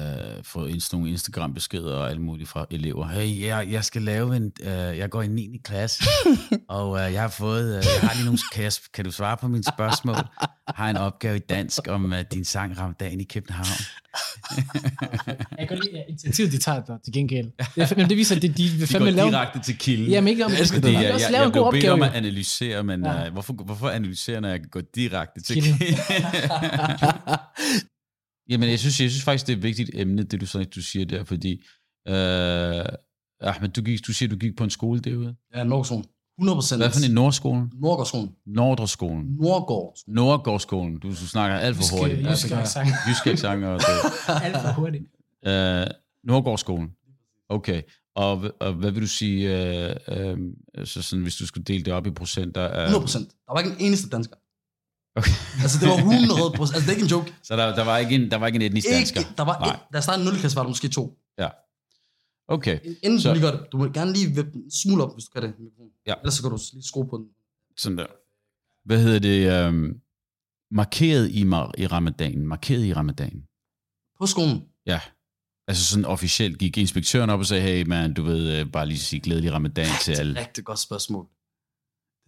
få 0.44 0.66
ind- 0.66 0.80
sådan 0.80 0.96
nogle 0.98 1.10
Instagram-beskeder 1.10 1.94
og 1.94 2.10
alt 2.10 2.20
muligt 2.20 2.48
fra 2.48 2.66
elever. 2.70 3.08
Hey, 3.08 3.40
jeg, 3.40 3.68
jeg 3.70 3.84
skal 3.84 4.02
lave 4.02 4.36
en, 4.36 4.52
øh, 4.62 4.68
jeg 4.98 5.10
går 5.10 5.22
i 5.22 5.28
9. 5.28 5.60
klasse, 5.64 6.04
og 6.68 7.00
øh, 7.06 7.12
jeg 7.12 7.20
har 7.22 7.28
fået, 7.28 7.76
øh, 7.78 7.84
jeg 8.02 8.08
har 8.08 8.14
lige 8.14 8.24
nogle, 8.24 8.38
kan, 8.52 8.64
jeg, 8.64 8.72
kan 8.94 9.04
du 9.04 9.10
svare 9.10 9.36
på 9.36 9.48
mine 9.48 9.64
spørgsmål? 9.64 10.14
Jeg 10.16 10.74
har 10.74 10.90
en 10.90 10.96
opgave 10.96 11.36
i 11.36 11.40
dansk 11.40 11.80
om 11.88 12.12
øh, 12.12 12.24
din 12.32 12.44
sang 12.44 12.78
Ramadan 12.78 13.20
i 13.20 13.24
København. 13.24 13.66
Jeg 15.58 15.68
kan 15.68 15.78
lide 15.78 16.04
initiativet, 16.08 16.52
de 16.52 16.58
tager 16.58 16.80
der 16.84 16.98
til 17.04 17.12
gengæld. 17.12 17.46
Det, 17.74 17.82
er, 17.92 17.94
men 17.96 18.08
det 18.08 18.16
viser, 18.16 18.36
at 18.36 18.42
de, 18.42 18.48
de 18.48 18.62
vil 18.62 18.72
De 18.72 18.78
går 18.80 18.86
fandme 18.86 19.10
lave... 19.10 19.28
direkte 19.30 19.60
til 19.60 19.78
kilden. 19.78 20.08
Jamen 20.10 20.28
ikke 20.28 20.44
om 20.44 20.50
Jeg 20.52 20.60
elsker 20.60 20.80
de 20.80 20.86
det. 20.86 20.92
jeg, 21.02 21.12
også 21.14 21.26
jeg, 21.26 21.32
lave 21.32 21.40
jeg 21.40 21.46
en 21.46 21.52
blev 21.52 21.62
god 21.64 21.72
bedt 21.72 21.80
opgave. 21.84 21.92
om 21.92 22.02
at 22.02 22.12
analysere, 22.14 22.82
men 22.84 23.04
Ja. 23.04 23.26
uh, 23.26 23.32
hvorfor, 23.32 23.52
hvorfor 23.52 23.88
analysere, 23.88 24.40
når 24.40 24.48
jeg 24.48 24.60
kan 24.60 24.68
gå 24.68 24.80
direkte 24.94 25.40
til 25.42 25.62
Kilden. 25.62 25.78
Jamen, 28.48 28.70
jeg 28.70 28.78
synes, 28.78 29.00
jeg 29.00 29.10
synes 29.10 29.24
faktisk, 29.24 29.46
det 29.46 29.52
er 29.52 29.56
et 29.56 29.62
vigtigt 29.62 29.90
emne, 29.94 30.22
det 30.22 30.40
du, 30.40 30.46
så, 30.46 30.64
du 30.64 30.82
siger 30.82 31.04
der, 31.06 31.24
fordi 31.24 31.52
øh, 32.08 32.14
Ahmed, 33.40 33.68
du, 33.68 33.82
gik, 33.82 34.06
du 34.06 34.12
siger, 34.12 34.28
du 34.28 34.36
gik 34.36 34.56
på 34.56 34.64
en 34.64 34.70
skole 34.70 35.00
derude. 35.00 35.34
Ja, 35.54 35.64
Nordgårdskolen. 35.64 36.04
100 36.38 36.56
procent. 36.56 36.80
Hvad 36.82 36.90
for 36.90 37.04
en 37.08 37.14
Nordskolen? 37.14 37.72
Nordgårdskolen. 37.80 38.30
Nordreskolen. 38.46 39.26
Nordgård. 39.40 39.94
Nordgårdsskolen. 40.06 40.98
Du, 40.98 41.08
du 41.08 41.14
snakker 41.14 41.56
alt 41.56 41.76
for 41.76 41.98
hurtigt. 41.98 42.18
Jyske, 42.18 42.30
jyske 42.30 42.56
accent. 42.56 42.88
Jysk 43.08 43.26
accent 43.26 43.64
og 43.64 43.80
det. 43.80 43.86
Alt 44.44 44.56
for 44.56 44.72
hurtigt. 44.72 45.04
Øh, 45.46 45.86
Nordgårdsskolen. 46.24 46.88
Okay. 47.48 47.82
Og, 48.16 48.36
hv- 48.40 48.56
og 48.60 48.72
hvad 48.72 48.90
vil 48.90 49.02
du 49.02 49.06
sige, 49.06 49.38
øh, 49.88 49.96
øh, 50.08 50.86
så 50.86 51.02
sådan, 51.02 51.22
hvis 51.22 51.36
du 51.36 51.46
skulle 51.46 51.64
dele 51.64 51.84
det 51.84 51.92
op 51.92 52.06
i 52.06 52.10
procenter? 52.10 52.68
af- 52.68 52.84
100 52.84 53.00
procent. 53.02 53.28
Der 53.46 53.52
var 53.52 53.60
ikke 53.60 53.70
en 53.70 53.86
eneste 53.86 54.08
dansker. 54.08 54.36
Okay. 55.14 55.30
Altså, 55.62 55.78
det 55.80 55.88
var 55.88 55.96
100 55.96 56.28
procent. 56.56 56.74
Altså, 56.76 56.80
det 56.80 56.88
er 56.88 56.92
ikke 56.96 57.02
en 57.02 57.10
joke. 57.10 57.34
Så 57.42 57.56
der, 57.56 57.74
der, 57.74 57.84
var 57.84 57.98
ikke 57.98 58.14
en, 58.14 58.30
der 58.30 58.36
var 58.36 58.46
ikke 58.46 58.56
en 58.56 58.62
etnisk 58.62 58.88
dansker? 58.88 59.20
Ikke, 59.20 59.32
der 59.36 59.44
var 59.44 59.58
Nej. 59.58 59.74
et, 59.74 59.80
da 59.92 59.96
jeg 59.96 60.02
startede 60.02 60.24
0. 60.24 60.34
klasse, 60.38 60.56
var 60.56 60.62
der 60.62 60.68
måske 60.68 60.88
to. 60.88 61.18
Okay. 62.48 62.78
Inden 63.02 63.20
Så- 63.20 63.28
du 63.28 63.34
lige 63.34 63.44
gør 63.46 63.56
det, 63.56 63.72
du 63.72 63.76
må 63.78 63.84
gerne 63.84 64.12
lige 64.12 64.26
vippe 64.34 64.50
en 64.54 64.70
smule 64.70 65.04
op, 65.04 65.14
hvis 65.14 65.24
du 65.24 65.30
kan 65.30 65.42
det. 65.42 65.54
Ja. 66.06 66.14
Ellers 66.20 66.34
så 66.34 66.42
kan 66.42 66.50
du 66.50 66.58
lige 66.72 66.82
skrue 66.86 67.08
på 67.08 67.16
den. 67.16 67.26
Sådan 67.76 67.98
der. 67.98 68.06
Hvad 68.84 69.02
hedder 69.02 69.18
det? 69.18 69.68
Um, 69.68 69.94
markeret 70.70 71.30
i, 71.30 71.42
mar- 71.44 71.70
i 71.78 71.86
ramadanen. 71.86 72.46
Markeret 72.46 72.84
i 72.84 72.94
ramadanen. 72.94 73.42
På 74.20 74.26
skolen. 74.26 74.64
Ja. 74.86 75.00
Altså 75.68 75.84
sådan 75.84 76.04
officielt 76.04 76.58
gik 76.58 76.78
inspektøren 76.78 77.30
op 77.30 77.38
og 77.40 77.46
sagde, 77.46 77.62
hey 77.62 77.86
man, 77.86 78.14
du 78.14 78.22
ved, 78.22 78.58
øh, 78.60 78.72
bare 78.72 78.86
lige 78.86 78.98
sige 78.98 79.20
glædelig 79.20 79.52
ramadan 79.52 79.86
til 80.02 80.12
alle. 80.12 80.40
Rigtig 80.40 80.64
godt 80.64 80.78
spørgsmål. 80.78 81.26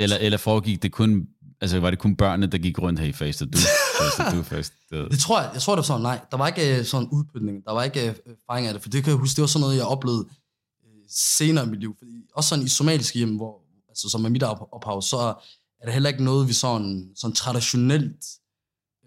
Eller, 0.01 0.17
eller 0.17 0.39
foregik 0.39 0.83
det 0.83 0.93
kun, 0.93 1.29
altså 1.61 1.81
var 1.81 1.91
det 1.91 1.99
kun 1.99 2.17
børnene, 2.17 2.47
der 2.47 2.59
gik 2.59 2.79
rundt 2.79 3.01
her 3.01 3.07
i 3.07 3.13
faster 3.13 3.47
du, 3.47 3.59
faster 4.01 4.31
du, 4.37 4.43
faster. 4.55 5.09
Det 5.09 5.19
tror 5.19 5.41
jeg, 5.41 5.51
jeg 5.55 5.63
tror 5.63 5.73
det 5.75 5.77
var 5.77 5.83
sådan, 5.83 6.03
nej, 6.03 6.21
der 6.31 6.37
var 6.37 6.47
ikke 6.49 6.79
øh, 6.79 6.85
sådan 6.85 7.07
en 7.07 7.11
udbytning, 7.13 7.65
der 7.65 7.73
var 7.73 7.83
ikke 7.83 8.09
øh, 8.09 8.15
erfaring 8.27 8.67
af 8.67 8.73
det, 8.75 8.83
for 8.83 8.91
det 8.91 9.05
kan 9.05 9.11
jeg 9.11 9.19
huske, 9.19 9.37
det 9.37 9.43
var 9.43 9.47
sådan 9.47 9.61
noget, 9.61 9.77
jeg 9.77 9.85
oplevede 9.87 10.27
øh, 10.85 11.03
senere 11.09 11.65
i 11.67 11.69
mit 11.69 11.81
liv, 11.81 11.95
fordi 11.99 12.13
også 12.35 12.49
sådan 12.49 12.65
i 12.65 12.69
somaliske 12.69 13.19
hjem, 13.19 13.37
hvor, 13.37 13.61
altså 13.89 14.09
som 14.09 14.25
er 14.25 14.29
mit 14.29 14.43
op- 14.43 14.69
ophav, 14.73 15.03
så 15.03 15.17
er 15.81 15.85
det 15.85 15.93
heller 15.93 16.11
ikke 16.11 16.25
noget, 16.25 16.49
vi 16.49 16.53
sådan, 16.53 17.11
sådan 17.17 17.35
traditionelt 17.35 18.25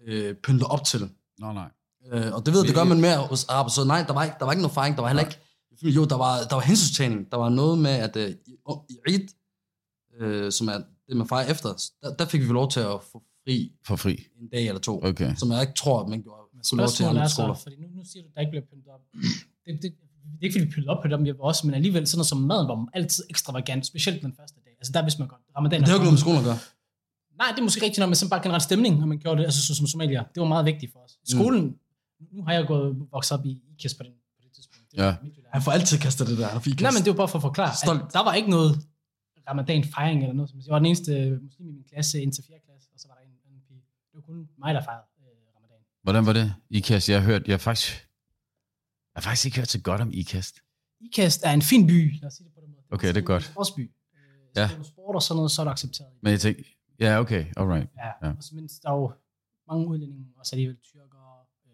øh, 0.06 0.34
pynter 0.34 0.66
op 0.66 0.84
til. 0.84 1.10
Nå 1.38 1.52
nej. 1.52 1.68
Øh, 2.12 2.34
og 2.34 2.46
det 2.46 2.54
ved 2.54 2.60
jeg, 2.60 2.68
det 2.68 2.74
gør 2.76 2.84
man 2.84 3.00
mere 3.00 3.16
hos 3.18 3.44
araber, 3.44 3.70
så 3.70 3.84
nej, 3.84 4.02
der 4.02 4.12
var 4.12 4.24
ikke, 4.24 4.36
der 4.38 4.44
var 4.44 4.52
ikke 4.52 4.62
noget 4.62 4.74
fejring, 4.74 4.96
der 4.96 5.02
var 5.02 5.08
heller 5.08 5.24
ikke, 5.24 5.38
jo, 5.82 6.04
der 6.04 6.16
var, 6.16 6.38
der 6.50 6.54
var 6.54 6.62
hensynstagning, 6.62 7.30
der 7.30 7.36
var 7.36 7.48
noget 7.48 7.78
med, 7.78 7.90
at 7.90 8.16
øh, 8.16 8.30
i, 8.46 8.56
i 8.88 8.96
Eid, 9.08 9.28
øh, 10.20 10.52
som 10.52 10.68
er 10.68 10.78
det, 11.08 11.16
man 11.16 11.28
fejrer 11.28 11.50
efter, 11.50 11.68
der, 12.02 12.14
der 12.14 12.24
fik 12.26 12.40
vi 12.40 12.46
lov 12.46 12.70
til 12.70 12.80
at 12.80 12.96
få 13.12 13.22
fri 13.44 13.72
For 13.86 13.96
fri. 13.96 14.14
en 14.40 14.48
dag 14.52 14.66
eller 14.68 14.80
to, 14.80 15.04
Okay. 15.04 15.34
som 15.36 15.52
jeg 15.52 15.60
ikke 15.60 15.72
tror, 15.74 16.02
at 16.02 16.08
man 16.08 16.22
gjorde 16.22 16.42
få 16.70 16.76
lov 16.76 16.88
til 16.88 17.04
andre 17.04 17.22
er 17.22 17.28
skoler. 17.28 17.54
så, 17.54 17.62
fordi 17.62 17.76
nu, 17.76 17.86
nu 17.96 18.02
siger 18.04 18.22
du, 18.22 18.28
at 18.28 18.34
der 18.34 18.40
ikke 18.40 18.50
bliver 18.50 18.64
pyntet 18.70 18.88
op. 18.94 19.00
Det, 19.66 19.82
det, 19.82 19.82
det 19.82 19.90
er 20.42 20.44
ikke, 20.46 20.54
fordi 20.54 20.64
vi 20.66 20.70
pyntede 20.74 20.90
op 20.94 21.02
på 21.02 21.08
dem, 21.08 21.24
vi 21.24 21.32
var 21.38 21.44
også, 21.44 21.66
men 21.66 21.74
alligevel 21.74 22.06
sådan 22.06 22.18
noget 22.18 22.26
som 22.26 22.38
maden 22.38 22.68
var 22.68 22.88
altid 22.94 23.24
ekstravagant, 23.30 23.86
specielt 23.86 24.22
den 24.22 24.32
første 24.38 24.58
dag. 24.64 24.72
Altså 24.80 24.92
der 24.92 25.02
vidste 25.02 25.20
man 25.22 25.28
godt, 25.28 25.40
ramadan 25.56 25.80
Men 25.80 25.84
det 25.84 25.88
har 25.88 25.94
jo 25.94 25.98
ikke 26.00 26.04
noget 26.08 26.18
med 26.18 26.24
skolen 26.26 26.38
at 26.44 26.44
gøre. 26.50 26.58
Nej, 27.40 27.48
det 27.54 27.58
er 27.58 27.66
måske 27.68 27.82
rigtigt 27.86 27.98
nok, 28.02 28.08
men 28.12 28.14
sådan 28.20 28.30
bare 28.30 28.42
generelt 28.42 28.62
stemning, 28.70 28.92
når 29.02 29.06
man 29.06 29.18
gjorde 29.18 29.38
det, 29.38 29.44
altså 29.44 29.60
så, 29.66 29.74
som 29.74 29.86
somalier. 29.86 30.22
Det 30.34 30.40
var 30.44 30.48
meget 30.56 30.64
vigtigt 30.70 30.92
for 30.92 31.00
os. 31.06 31.12
Mm. 31.20 31.38
Skolen, 31.38 31.64
nu 32.36 32.40
har 32.46 32.52
jeg 32.52 32.66
gået 32.66 32.88
vokset 33.12 33.32
op 33.38 33.44
i 33.46 33.52
IKES 33.72 33.94
på, 33.94 34.02
den, 34.02 34.12
på 34.36 34.40
det 34.44 34.50
tidspunkt. 34.56 34.84
Det 34.92 34.98
var 35.00 35.06
Ja. 35.06 35.16
Han 35.56 35.62
får 35.62 35.72
altid 35.72 35.98
kastet 35.98 36.26
det 36.30 36.38
der. 36.38 36.46
Han 36.56 36.60
fik 36.62 36.80
Nej, 36.80 36.90
men 36.96 37.02
det 37.04 37.10
var 37.12 37.16
bare 37.22 37.28
for 37.28 37.38
at 37.38 37.42
forklare. 37.50 37.72
Stolt. 37.84 38.02
At 38.02 38.12
der 38.12 38.24
var 38.28 38.34
ikke 38.34 38.50
noget 38.50 38.70
ramadan-fejring 39.48 40.22
eller 40.22 40.34
noget. 40.34 40.50
som- 40.50 40.58
Jeg 40.66 40.72
var 40.72 40.78
den 40.78 40.86
eneste 40.86 41.38
muslim 41.42 41.68
i 41.68 41.72
min 41.72 41.84
klasse 41.84 42.22
indtil 42.22 42.44
4. 42.44 42.58
klasse, 42.66 42.88
og 42.94 43.00
så 43.00 43.08
var 43.08 43.14
der 43.14 43.22
en 43.22 43.30
anden 43.46 43.60
pige. 43.68 43.80
Det 44.12 44.14
var 44.14 44.20
kun 44.20 44.48
mig, 44.58 44.74
der 44.74 44.82
fejrede 44.84 45.04
øh, 45.20 45.26
ramadan. 45.56 45.76
Hvordan 46.02 46.26
var 46.26 46.32
det, 46.32 46.54
IKAST? 46.70 47.08
Jeg 47.08 47.20
har 47.20 47.26
hørt, 47.26 47.46
jeg 47.48 47.52
har 47.52 47.58
faktisk, 47.58 47.92
jeg 49.14 49.20
har 49.22 49.22
faktisk 49.22 49.46
ikke 49.46 49.56
hørt 49.58 49.68
så 49.68 49.80
godt 49.80 50.00
om 50.00 50.10
IKAST. 50.12 50.54
IKAST 51.00 51.44
er 51.44 51.50
en 51.52 51.62
fin 51.62 51.86
by, 51.86 52.20
lad 52.20 52.26
os 52.26 52.34
sige 52.34 52.44
det 52.46 52.54
på 52.54 52.60
den 52.60 52.70
måde. 52.70 52.82
Okay, 52.90 53.08
det 53.08 53.16
er 53.16 53.20
godt. 53.20 53.42
En 53.46 53.52
sportsby. 53.52 53.80
Øh, 53.80 54.20
Ja. 54.56 54.68
sport 54.84 55.14
og 55.14 55.22
sådan 55.22 55.36
noget, 55.36 55.50
så 55.50 55.62
er 55.62 55.64
det 55.64 55.70
accepteret. 55.72 56.10
Men 56.22 56.30
jeg 56.30 56.40
tænkte, 56.40 56.64
ja, 57.00 57.20
okay, 57.20 57.44
alright. 57.56 57.88
Ja, 57.96 58.26
Ja. 58.28 58.32
og 58.36 58.42
så 58.42 58.54
mindst 58.54 58.82
der 58.82 58.88
er 58.90 58.94
jo 58.94 59.12
mange 59.68 59.86
udlændinge, 59.86 60.26
også 60.36 60.56
alligevel 60.56 60.76
tyrkere, 60.76 61.34
øh, 61.66 61.72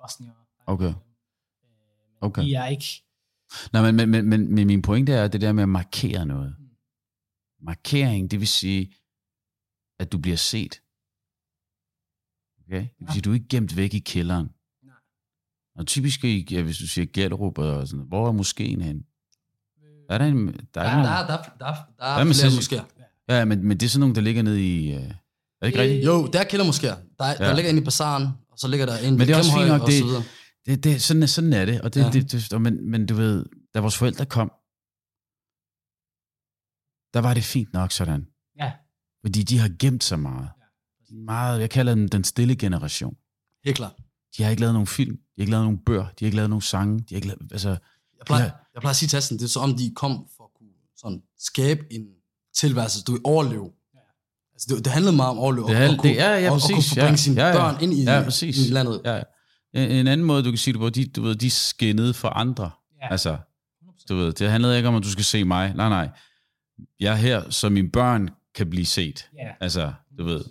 bosnier. 0.00 0.32
Okay. 0.66 0.86
Øh, 0.88 0.94
Okay. 2.20 2.42
Vi 2.44 2.54
er 2.54 2.66
ikke... 2.66 2.84
Nej, 3.72 3.82
men, 3.82 3.96
men, 3.96 4.08
men, 4.10 4.28
men, 4.28 4.54
men 4.54 4.66
min 4.66 4.82
pointe 4.82 5.12
er 5.12 5.28
det 5.28 5.40
der 5.40 5.52
med 5.52 5.62
at 5.62 5.68
markere 5.68 6.26
noget. 6.26 6.54
Mm. 6.58 6.65
Markering, 7.66 8.30
det 8.30 8.40
vil 8.40 8.48
sige, 8.48 8.92
at 10.00 10.12
du 10.12 10.18
bliver 10.18 10.36
set. 10.36 10.82
Okay? 12.66 12.80
Det 12.80 12.90
vil 13.00 13.08
sige, 13.12 13.22
du 13.22 13.30
er 13.30 13.34
ikke 13.34 13.48
gemt 13.48 13.76
væk 13.76 13.94
i 13.94 13.98
kælderen. 13.98 14.46
Nej. 14.84 14.94
Og 15.78 15.86
typisk, 15.86 16.24
ja, 16.24 16.62
hvis 16.62 16.78
du 16.78 16.86
siger 16.86 17.06
Gellerup 17.12 17.58
og 17.58 17.88
sådan 17.88 18.04
hvor 18.08 18.28
er 18.28 18.32
moskeen 18.32 18.80
hen? 18.80 19.04
Er 20.10 20.18
der 20.18 20.24
en... 20.26 20.46
Der 20.74 20.80
er, 20.80 20.96
Der, 20.96 21.02
der, 21.02 21.26
der, 21.26 21.26
der, 21.26 21.36
der, 21.36 21.42
der, 21.58 21.74
der, 21.74 21.74
der 21.98 22.04
er 22.04 22.24
flere 22.24 22.34
sindssygt? 22.34 22.80
moskéer. 22.80 23.34
ja, 23.34 23.44
men, 23.44 23.64
men 23.68 23.76
det 23.80 23.86
er 23.86 23.90
sådan 23.90 24.00
nogle, 24.00 24.14
der 24.14 24.20
ligger 24.20 24.42
nede 24.42 24.76
i... 24.76 24.92
Øh, 24.92 25.00
er 25.00 25.08
det 25.60 25.66
ikke 25.66 25.78
Øh, 25.78 25.82
rigtigt? 25.84 26.06
Jo, 26.06 26.26
der 26.26 26.40
er 26.40 26.44
kældermoskéer. 26.44 26.96
Der, 27.18 27.24
er, 27.24 27.34
Ja. 27.40 27.48
der 27.48 27.54
ligger 27.54 27.68
inde 27.70 27.80
i 27.80 27.84
bazaren, 27.84 28.26
og 28.50 28.58
så 28.58 28.68
ligger 28.68 28.86
der 28.86 28.98
en 28.98 29.12
Men 29.16 29.20
det 29.20 29.30
er 29.30 29.36
også 29.38 29.52
fint 29.58 29.68
nok, 29.68 29.82
og 29.82 29.86
det- 29.88 30.00
så. 30.02 30.22
Det, 30.66 30.84
det, 30.84 31.02
sådan, 31.02 31.22
er- 31.22 31.26
sådan 31.26 31.52
er 31.52 31.64
det. 31.64 31.80
Og 31.80 31.94
det, 31.94 32.00
ja. 32.04 32.10
det, 32.10 32.32
det 32.32 32.52
og 32.52 32.60
men, 32.62 32.90
men 32.90 33.06
du 33.06 33.14
ved, 33.14 33.44
da 33.74 33.80
vores 33.80 33.96
forældre 33.96 34.26
kom, 34.26 34.52
der 37.16 37.22
var 37.22 37.34
det 37.34 37.44
fint 37.44 37.72
nok 37.72 37.92
sådan. 37.92 38.26
Ja. 38.60 38.72
Fordi 39.24 39.42
de 39.42 39.58
har 39.58 39.70
gemt 39.78 40.04
sig 40.04 40.18
meget. 40.20 40.48
Er 41.10 41.14
meget 41.24 41.60
jeg 41.60 41.70
kalder 41.70 41.94
dem 41.94 42.08
den 42.08 42.24
stille 42.24 42.56
generation. 42.56 43.14
Helt 43.64 43.76
klart. 43.76 43.92
De 44.36 44.42
har 44.42 44.50
ikke 44.50 44.60
lavet 44.60 44.74
nogen 44.74 44.86
film, 44.86 45.16
de 45.16 45.22
har 45.36 45.42
ikke 45.42 45.50
lavet 45.50 45.64
nogen 45.64 45.78
bøger, 45.86 46.02
de 46.04 46.10
har 46.20 46.26
ikke 46.26 46.36
lavet 46.36 46.50
nogen 46.50 46.62
sange. 46.62 46.98
De 46.98 47.04
har 47.10 47.16
ikke 47.16 47.28
lavet, 47.28 47.42
altså, 47.52 47.68
Jeg 47.68 47.78
plejer, 48.26 48.44
Ja. 48.44 48.50
jeg 48.74 48.80
plejer 48.80 48.90
at 48.90 48.96
sige 48.96 49.08
til 49.08 49.16
Assen, 49.16 49.38
det 49.38 49.44
er 49.44 49.48
så 49.48 49.60
om 49.60 49.76
de 49.76 49.92
kom 49.96 50.26
for 50.36 50.44
at 50.44 50.50
kunne 50.58 50.68
sådan, 50.96 51.22
skabe 51.38 51.92
en 51.92 52.06
tilværelse, 52.56 53.02
du 53.04 53.12
vil 53.12 53.20
overleve. 53.24 53.70
Ja. 53.94 53.98
Altså, 54.54 54.74
det, 54.74 54.84
det 54.84 54.92
handlede 54.92 55.16
meget 55.16 55.30
om 55.30 55.38
at 55.38 55.42
overleve. 55.42 55.66
Det 55.68 55.76
og- 55.76 55.90
og 55.94 55.98
kunne, 55.98 56.10
det- 56.10 56.16
ja, 56.16 56.30
ja, 56.38 56.48
og, 56.48 56.54
og 56.54 56.60
præcis, 56.60 56.74
kunne 56.74 56.82
få 56.82 56.94
ja. 56.96 57.02
bringe 57.04 57.16
sine 57.18 57.40
Ja, 57.42 57.46
ja. 57.48 57.54
børn 57.54 57.82
ind 57.82 57.92
i, 57.94 58.02
Ja, 58.04 58.22
præcis. 58.24 58.68
i 58.68 58.70
landet. 58.72 59.00
ja. 59.04 59.22
En, 59.74 59.90
en 59.90 60.06
anden 60.06 60.26
måde, 60.26 60.42
du 60.44 60.50
kan 60.50 60.58
sige 60.58 60.72
det 60.72 60.80
på, 60.80 60.90
de, 60.90 61.06
du 61.06 61.22
ved, 61.22 61.34
de 61.34 61.50
skinnede 61.50 62.14
for 62.14 62.28
andre. 62.28 62.70
Ja. 63.02 63.10
Altså, 63.10 63.38
100%. 63.82 64.04
Du 64.08 64.16
ved, 64.16 64.32
det 64.32 64.50
handlede 64.50 64.76
ikke 64.76 64.88
om, 64.88 64.94
at 64.94 65.02
du 65.02 65.10
skal 65.10 65.24
se 65.24 65.44
mig. 65.44 65.74
Nej, 65.74 65.88
nej. 65.88 66.08
Jeg 67.00 67.12
er 67.12 67.16
her, 67.16 67.50
så 67.50 67.68
mine 67.68 67.90
børn 67.90 68.30
kan 68.54 68.70
blive 68.70 68.86
set. 68.86 69.30
Ja. 69.34 69.54
Altså, 69.60 69.94
du 70.18 70.24
ved. 70.24 70.44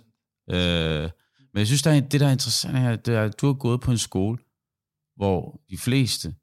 Øh, 0.50 1.10
men 1.52 1.58
jeg 1.58 1.66
synes, 1.66 1.82
der 1.82 1.90
er, 1.90 2.00
det 2.00 2.20
der 2.20 2.26
er 2.26 2.32
interessant 2.32 2.78
her, 2.78 2.96
det 2.96 3.14
er, 3.14 3.22
at 3.22 3.40
du 3.40 3.46
har 3.46 3.54
gået 3.54 3.80
på 3.80 3.90
en 3.90 3.98
skole, 3.98 4.38
hvor 5.16 5.60
de 5.70 5.78
fleste 5.78 6.34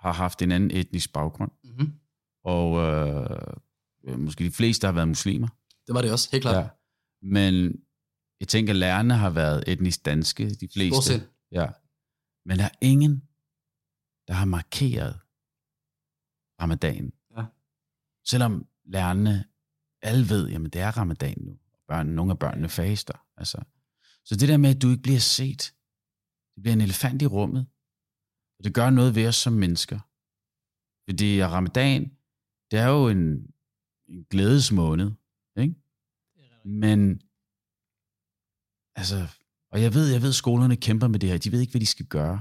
har 0.00 0.12
haft 0.12 0.42
en 0.42 0.52
anden 0.52 0.70
etnisk 0.70 1.12
baggrund. 1.12 1.50
Mm-hmm. 1.64 1.92
Og 2.44 2.78
øh, 2.82 4.18
måske 4.18 4.44
de 4.44 4.50
fleste 4.50 4.86
har 4.86 4.92
været 4.92 5.08
muslimer. 5.08 5.48
Det 5.86 5.94
var 5.94 6.02
det 6.02 6.12
også, 6.12 6.28
helt 6.32 6.42
klart. 6.42 6.64
Ja. 6.64 6.68
Men 7.22 7.82
jeg 8.40 8.48
tænker, 8.48 8.72
lærerne 8.72 9.14
har 9.14 9.30
været 9.30 9.64
etnisk 9.66 10.04
danske, 10.04 10.50
de 10.54 10.68
fleste. 10.74 11.02
set. 11.02 11.28
Ja. 11.52 11.66
Men 12.46 12.58
der 12.58 12.64
er 12.64 12.76
ingen, 12.80 13.22
der 14.28 14.34
har 14.34 14.44
markeret 14.44 15.20
ramadan. 16.60 17.12
Ja. 17.36 17.44
Selvom 18.26 18.66
lærerne 18.92 19.44
alle 20.02 20.28
ved, 20.28 20.48
jamen 20.48 20.70
det 20.70 20.80
er 20.80 20.90
ramadan 20.90 21.36
nu. 21.40 21.58
Børn, 21.88 22.06
nogle 22.06 22.32
af 22.32 22.38
børnene 22.38 22.68
faster. 22.68 23.26
Altså. 23.36 23.64
Så 24.24 24.36
det 24.36 24.48
der 24.48 24.56
med, 24.56 24.76
at 24.76 24.82
du 24.82 24.90
ikke 24.90 25.02
bliver 25.02 25.18
set, 25.18 25.74
det 26.54 26.62
bliver 26.62 26.72
en 26.72 26.80
elefant 26.80 27.22
i 27.22 27.26
rummet. 27.26 27.66
Og 28.58 28.64
det 28.64 28.74
gør 28.74 28.90
noget 28.90 29.14
ved 29.14 29.28
os 29.28 29.36
som 29.36 29.52
mennesker. 29.52 30.00
Fordi 31.08 31.44
ramadan, 31.44 32.16
det 32.70 32.78
er 32.78 32.88
jo 32.88 33.08
en, 33.08 33.54
en 34.08 34.24
glædesmåned. 34.30 35.10
Ikke? 35.56 35.74
Men, 36.64 37.22
altså, 38.96 39.16
og 39.72 39.82
jeg 39.82 39.94
ved, 39.94 40.08
jeg 40.12 40.22
ved, 40.22 40.32
skolerne 40.32 40.76
kæmper 40.76 41.08
med 41.08 41.18
det 41.18 41.28
her. 41.30 41.38
De 41.38 41.52
ved 41.52 41.60
ikke, 41.60 41.70
hvad 41.70 41.80
de 41.80 41.86
skal 41.86 42.06
gøre. 42.06 42.40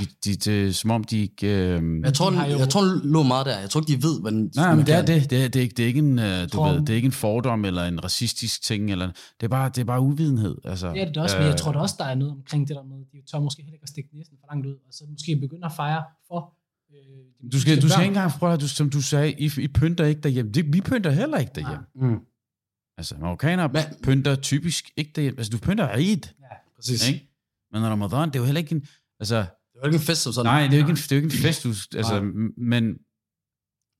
De, 0.00 0.04
de, 0.24 0.34
det 0.36 0.68
er 0.68 0.72
som 0.72 0.90
om, 0.90 1.04
de 1.04 1.18
ikke... 1.18 1.46
Øh... 1.46 2.00
Jeg 2.04 2.14
tror, 2.14 2.30
de 2.30 2.36
den, 2.36 2.50
jo- 2.50 2.58
jeg 2.58 2.68
tror, 2.68 2.82
den 2.84 3.00
lå 3.12 3.22
meget 3.22 3.46
der. 3.46 3.58
Jeg 3.58 3.70
tror 3.70 3.80
ikke, 3.80 3.92
de 3.92 4.02
ved, 4.02 4.20
hvad 4.20 4.32
den 4.32 4.50
Nej, 4.56 4.74
men 4.74 4.86
det 4.86 4.94
er 4.94 5.02
det. 5.06 5.30
Det 5.30 5.44
er, 5.44 5.48
det 5.48 5.56
er, 5.56 5.62
ikke, 5.62 5.74
det 5.74 5.82
er 5.82 5.86
ikke 5.86 5.98
en, 5.98 6.18
øh, 6.18 6.42
du 6.42 6.48
tror- 6.48 6.72
ved, 6.72 6.80
det 6.80 6.90
er 6.90 6.94
ikke 6.94 7.06
en 7.06 7.12
fordom 7.12 7.64
eller 7.64 7.84
en 7.84 8.04
racistisk 8.04 8.62
ting. 8.62 8.90
Eller, 8.92 9.06
det, 9.40 9.44
er 9.46 9.48
bare, 9.48 9.68
det 9.68 9.78
er 9.78 9.84
bare 9.84 10.00
uvidenhed. 10.00 10.56
Altså, 10.64 10.92
Det 10.92 11.02
er 11.02 11.06
det 11.06 11.16
også, 11.16 11.36
men 11.38 11.46
jeg 11.46 11.56
tror 11.56 11.72
da 11.72 11.78
også, 11.78 11.94
der 11.98 12.04
er 12.04 12.14
noget 12.14 12.32
omkring 12.34 12.68
det 12.68 12.76
der 12.76 12.82
med, 12.82 12.96
de 13.12 13.30
tør 13.32 13.38
måske 13.40 13.62
heller 13.62 13.74
ikke 13.74 13.82
at 13.84 13.88
stikke 13.88 14.10
næsen 14.16 14.36
for 14.40 14.54
langt 14.54 14.66
ud, 14.66 14.72
og 14.72 14.92
så 14.92 15.04
måske 15.10 15.36
begynde 15.36 15.64
at 15.66 15.72
fejre 15.76 16.02
for 16.28 16.54
øh, 16.92 16.96
de 17.42 17.50
Du 17.52 17.60
skal, 17.60 17.82
du 17.82 17.88
skal 17.88 18.02
ikke 18.02 18.08
engang 18.10 18.32
prøve, 18.32 18.56
du, 18.56 18.68
som 18.68 18.90
du 18.90 19.00
sagde, 19.02 19.32
I, 19.32 19.50
I 19.58 19.68
pynter 19.68 20.04
ikke 20.04 20.20
derhjemme. 20.20 20.52
Det, 20.52 20.72
vi 20.72 20.80
pynter 20.80 21.10
heller 21.10 21.38
ikke 21.38 21.52
derhjemme. 21.54 21.84
Mm. 21.94 22.18
Altså, 22.98 23.14
marokkanere 23.20 23.68
Men- 23.72 23.82
pynter 24.02 24.34
typisk 24.36 24.90
ikke 24.96 25.12
derhjemme. 25.16 25.38
Altså, 25.38 25.50
du 25.50 25.58
pynter 25.58 25.88
Eid, 25.96 26.18
Ja, 26.39 26.39
Præcis. 26.80 27.08
ikke? 27.08 27.28
Men 27.72 27.82
Ramadan, 27.86 28.28
det 28.28 28.36
er 28.36 28.40
jo 28.40 28.44
heller 28.44 28.60
ikke 28.64 28.74
en... 28.74 28.86
Altså, 29.20 29.36
Det 29.36 29.78
var 29.80 29.86
ikke 29.86 29.96
en 29.96 30.02
fest 30.10 30.22
som 30.22 30.32
sådan. 30.32 30.50
nej, 30.52 30.62
det 30.62 30.72
er 30.72 30.76
jo 30.80 30.84
ikke 30.86 30.90
en, 30.90 30.96
det 30.96 31.12
er 31.12 31.16
jo 31.16 31.22
ikke 31.22 31.36
en 31.36 31.42
fest, 31.42 31.62
du, 31.64 31.68
altså, 32.00 32.20
Nej. 32.20 32.52
men... 32.72 32.84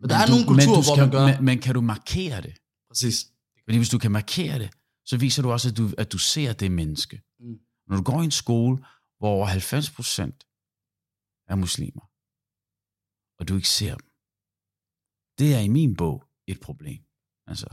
Men 0.00 0.10
der 0.10 0.16
er 0.22 0.26
du, 0.26 0.32
nogle 0.32 0.46
kulturer, 0.46 0.82
hvor 0.88 0.96
man 0.96 1.10
gør... 1.10 1.26
Men, 1.26 1.44
men 1.44 1.58
kan 1.58 1.74
du 1.74 1.80
markere 1.80 2.40
det? 2.42 2.54
Præcis. 2.90 3.16
Fordi 3.64 3.76
hvis 3.76 3.88
du 3.88 3.98
kan 3.98 4.12
markere 4.12 4.58
det, 4.58 4.70
så 5.10 5.16
viser 5.16 5.42
du 5.42 5.50
også, 5.52 5.68
at 5.68 5.76
du, 5.76 5.90
at 5.98 6.12
du 6.12 6.18
ser 6.18 6.52
det 6.52 6.72
menneske. 6.72 7.22
Mm. 7.40 7.58
Når 7.86 7.96
du 7.96 8.02
går 8.02 8.20
i 8.20 8.24
en 8.24 8.30
skole, 8.30 8.76
hvor 9.18 9.28
over 9.28 9.46
90 9.46 9.90
procent 9.90 10.46
er 11.48 11.54
muslimer, 11.54 12.04
og 13.38 13.48
du 13.48 13.56
ikke 13.56 13.68
ser 13.68 13.94
dem, 14.00 14.06
det 15.38 15.54
er 15.54 15.60
i 15.60 15.68
min 15.68 15.96
bog 15.96 16.24
et 16.46 16.60
problem. 16.60 17.02
Altså, 17.46 17.68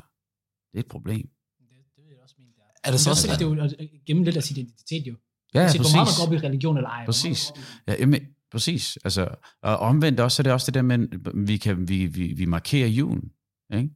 det 0.71 0.79
er 0.79 0.83
et 0.83 0.91
problem. 0.95 1.25
det, 1.59 1.67
det 1.95 2.03
vil 2.05 2.11
jeg 2.13 2.21
også 2.23 2.35
mene, 2.37 2.53
det 2.53 2.61
er. 2.83 2.91
Det 2.91 2.99
så 2.99 3.09
også... 3.09 3.27
det 3.27 3.41
er 3.41 3.45
jo 3.45 3.63
at 3.63 3.73
at 3.79 3.89
gemme 4.05 4.23
lidt 4.23 4.37
af 4.37 4.43
sin 4.43 4.57
identitet 4.57 5.07
jo. 5.07 5.15
Ja, 5.53 5.61
Ja, 5.61 5.71
hvor 5.71 5.83
meget 5.83 5.95
man 5.95 6.05
præcis. 6.05 6.17
går 6.17 6.25
op 6.27 6.33
i 6.33 6.47
religion 6.47 6.77
eller 6.77 6.89
ej. 6.89 7.05
Præcis. 7.05 7.51
Ja, 7.87 7.95
jamen, 7.99 8.21
præcis. 8.51 8.97
Altså, 9.03 9.27
og 9.61 9.77
omvendt 9.77 10.19
også, 10.19 10.35
så 10.35 10.41
er 10.41 10.43
det 10.43 10.53
også 10.53 10.65
det 10.65 10.73
der 10.73 10.81
med, 10.81 11.07
vi, 11.45 11.57
kan, 11.57 11.89
vi, 11.89 12.05
vi, 12.05 12.27
vi 12.27 12.45
markerer 12.45 12.87
julen. 12.87 13.31
Ikke? 13.73 13.89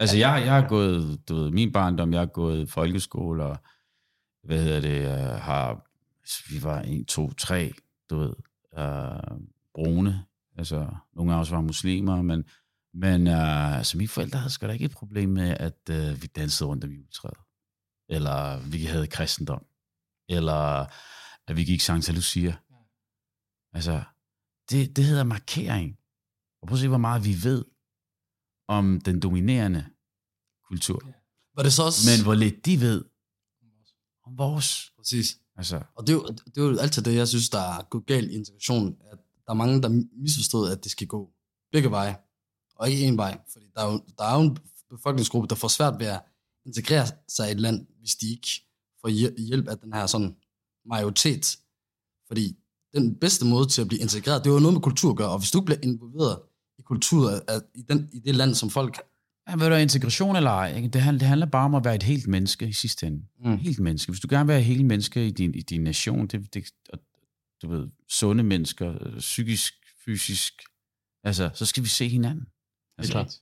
Altså, 0.00 0.16
jeg, 0.16 0.42
jeg 0.44 0.52
har 0.52 0.68
gået, 0.68 1.28
du 1.28 1.34
ved, 1.34 1.50
min 1.50 1.72
barndom, 1.72 2.12
jeg 2.12 2.20
har 2.20 2.26
gået 2.26 2.70
folkeskole, 2.70 3.44
og 3.44 3.58
hvad 4.44 4.62
hedder 4.62 4.80
det, 4.80 5.06
uh, 5.06 5.40
har, 5.40 5.86
vi 6.54 6.62
var 6.62 6.80
en, 6.80 7.04
to, 7.04 7.32
tre, 7.32 7.72
du 8.10 8.18
ved, 8.18 8.32
uh, 8.78 9.40
brune, 9.74 10.24
altså, 10.58 10.86
nogle 11.16 11.34
af 11.34 11.40
os 11.40 11.50
var 11.50 11.60
muslimer, 11.60 12.22
men, 12.22 12.44
men 12.94 13.26
uh, 13.26 13.76
altså, 13.76 13.98
mine 13.98 14.08
forældre 14.08 14.38
havde 14.38 14.52
sgu 14.52 14.66
da 14.66 14.72
ikke 14.72 14.84
et 14.84 14.90
problem 14.90 15.28
med, 15.28 15.56
at 15.60 15.78
uh, 15.90 16.22
vi 16.22 16.26
dansede 16.26 16.68
rundt 16.68 16.84
om 16.84 16.90
juletræet, 16.90 17.38
eller 18.08 18.58
vi 18.70 18.84
havde 18.84 19.06
kristendom, 19.06 19.64
eller 20.28 20.86
at 21.48 21.56
vi 21.56 21.64
gik 21.64 21.80
Santa 21.80 22.12
Lucia. 22.12 22.56
Altså, 23.72 24.02
det, 24.70 24.96
det 24.96 25.04
hedder 25.04 25.24
markering. 25.24 25.98
Og 26.62 26.68
prøv 26.68 26.74
at 26.74 26.80
se, 26.80 26.88
hvor 26.88 26.98
meget 26.98 27.24
vi 27.24 27.36
ved 27.42 27.64
om 28.68 29.00
den 29.00 29.20
dominerende 29.20 29.86
kultur. 30.64 31.00
Var 31.56 31.62
det 31.62 31.72
så 31.72 31.82
også... 31.82 32.10
Men 32.10 32.24
hvor 32.24 32.34
lidt 32.34 32.66
de 32.66 32.80
ved 32.80 33.04
om 34.26 34.38
vores. 34.38 34.92
Præcis. 34.96 35.38
Altså, 35.56 35.82
Og 35.94 36.06
det 36.06 36.12
er, 36.12 36.16
jo, 36.16 36.26
det 36.26 36.56
er 36.56 36.62
jo 36.62 36.78
altid 36.78 37.02
det, 37.02 37.14
jeg 37.14 37.28
synes, 37.28 37.50
der 37.50 37.60
er 37.60 37.82
gået 37.82 38.06
galt 38.06 38.30
i 38.30 38.34
integration. 38.34 38.96
At 39.00 39.18
der 39.46 39.52
er 39.52 39.54
mange, 39.54 39.82
der 39.82 40.02
misforstået, 40.12 40.72
at 40.72 40.84
det 40.84 40.92
skal 40.92 41.06
gå 41.06 41.32
begge 41.72 41.90
veje, 41.90 42.16
og 42.74 42.90
ikke 42.90 43.04
en 43.04 43.16
vej. 43.16 43.40
Fordi 43.52 43.66
der 43.74 43.80
er 43.80 43.92
jo, 43.92 44.04
der 44.18 44.24
er 44.24 44.34
jo 44.34 44.40
en 44.40 44.58
befolkningsgruppe, 44.90 45.48
der 45.48 45.54
får 45.54 45.68
svært 45.68 45.98
ved 45.98 46.06
at 46.06 46.22
integrere 46.68 47.06
sig 47.28 47.48
i 47.48 47.52
et 47.52 47.60
land, 47.60 47.86
hvis 47.98 48.14
de 48.16 48.30
ikke 48.30 48.50
får 49.00 49.08
hjæ- 49.08 49.46
hjælp 49.48 49.68
af 49.68 49.78
den 49.78 49.92
her 49.92 50.06
sådan 50.06 50.36
majoritet. 50.86 51.58
Fordi 52.28 52.56
den 52.94 53.14
bedste 53.14 53.44
måde 53.46 53.68
til 53.68 53.80
at 53.82 53.88
blive 53.88 54.00
integreret, 54.00 54.44
det 54.44 54.50
er 54.50 54.54
jo 54.54 54.60
noget 54.60 54.74
med 54.74 54.82
kultur 54.82 55.10
at 55.10 55.16
gøre, 55.16 55.28
og 55.30 55.38
hvis 55.38 55.50
du 55.50 55.60
bliver 55.60 55.78
involveret 55.82 56.38
i 56.78 56.82
kultur 56.82 57.30
i, 57.74 57.82
den, 57.82 58.08
i 58.12 58.18
det 58.18 58.34
land, 58.36 58.54
som 58.54 58.70
folk... 58.70 59.00
ja, 59.48 59.56
ved 59.56 59.68
du, 59.68 59.74
integration 59.74 60.36
eller 60.36 60.50
ej, 60.50 60.76
ikke? 60.76 60.88
Det, 60.88 61.00
handler, 61.00 61.18
det 61.18 61.28
handler 61.28 61.46
bare 61.46 61.64
om 61.64 61.74
at 61.74 61.84
være 61.84 61.94
et 61.94 62.02
helt 62.02 62.26
menneske 62.26 62.68
i 62.68 62.72
sidste 62.72 63.06
ende. 63.06 63.22
Mm. 63.44 63.58
Helt 63.58 63.78
menneske. 63.78 64.12
Hvis 64.12 64.20
du 64.20 64.28
gerne 64.30 64.46
vil 64.46 64.52
være 64.52 64.60
et 64.60 64.66
helt 64.66 64.86
menneske 64.86 65.26
i 65.26 65.30
din, 65.30 65.54
i 65.54 65.60
din 65.60 65.80
nation, 65.84 66.26
det, 66.26 66.54
det, 66.54 66.64
og, 66.92 66.98
du 67.62 67.68
ved, 67.68 67.88
sunde 68.08 68.42
mennesker, 68.42 68.94
øh, 69.00 69.18
psykisk, 69.18 69.74
fysisk, 70.04 70.52
altså, 71.24 71.50
så 71.54 71.66
skal 71.66 71.82
vi 71.82 71.88
se 71.88 72.08
hinanden. 72.08 72.46
Altså, 72.98 73.12
klart. 73.12 73.32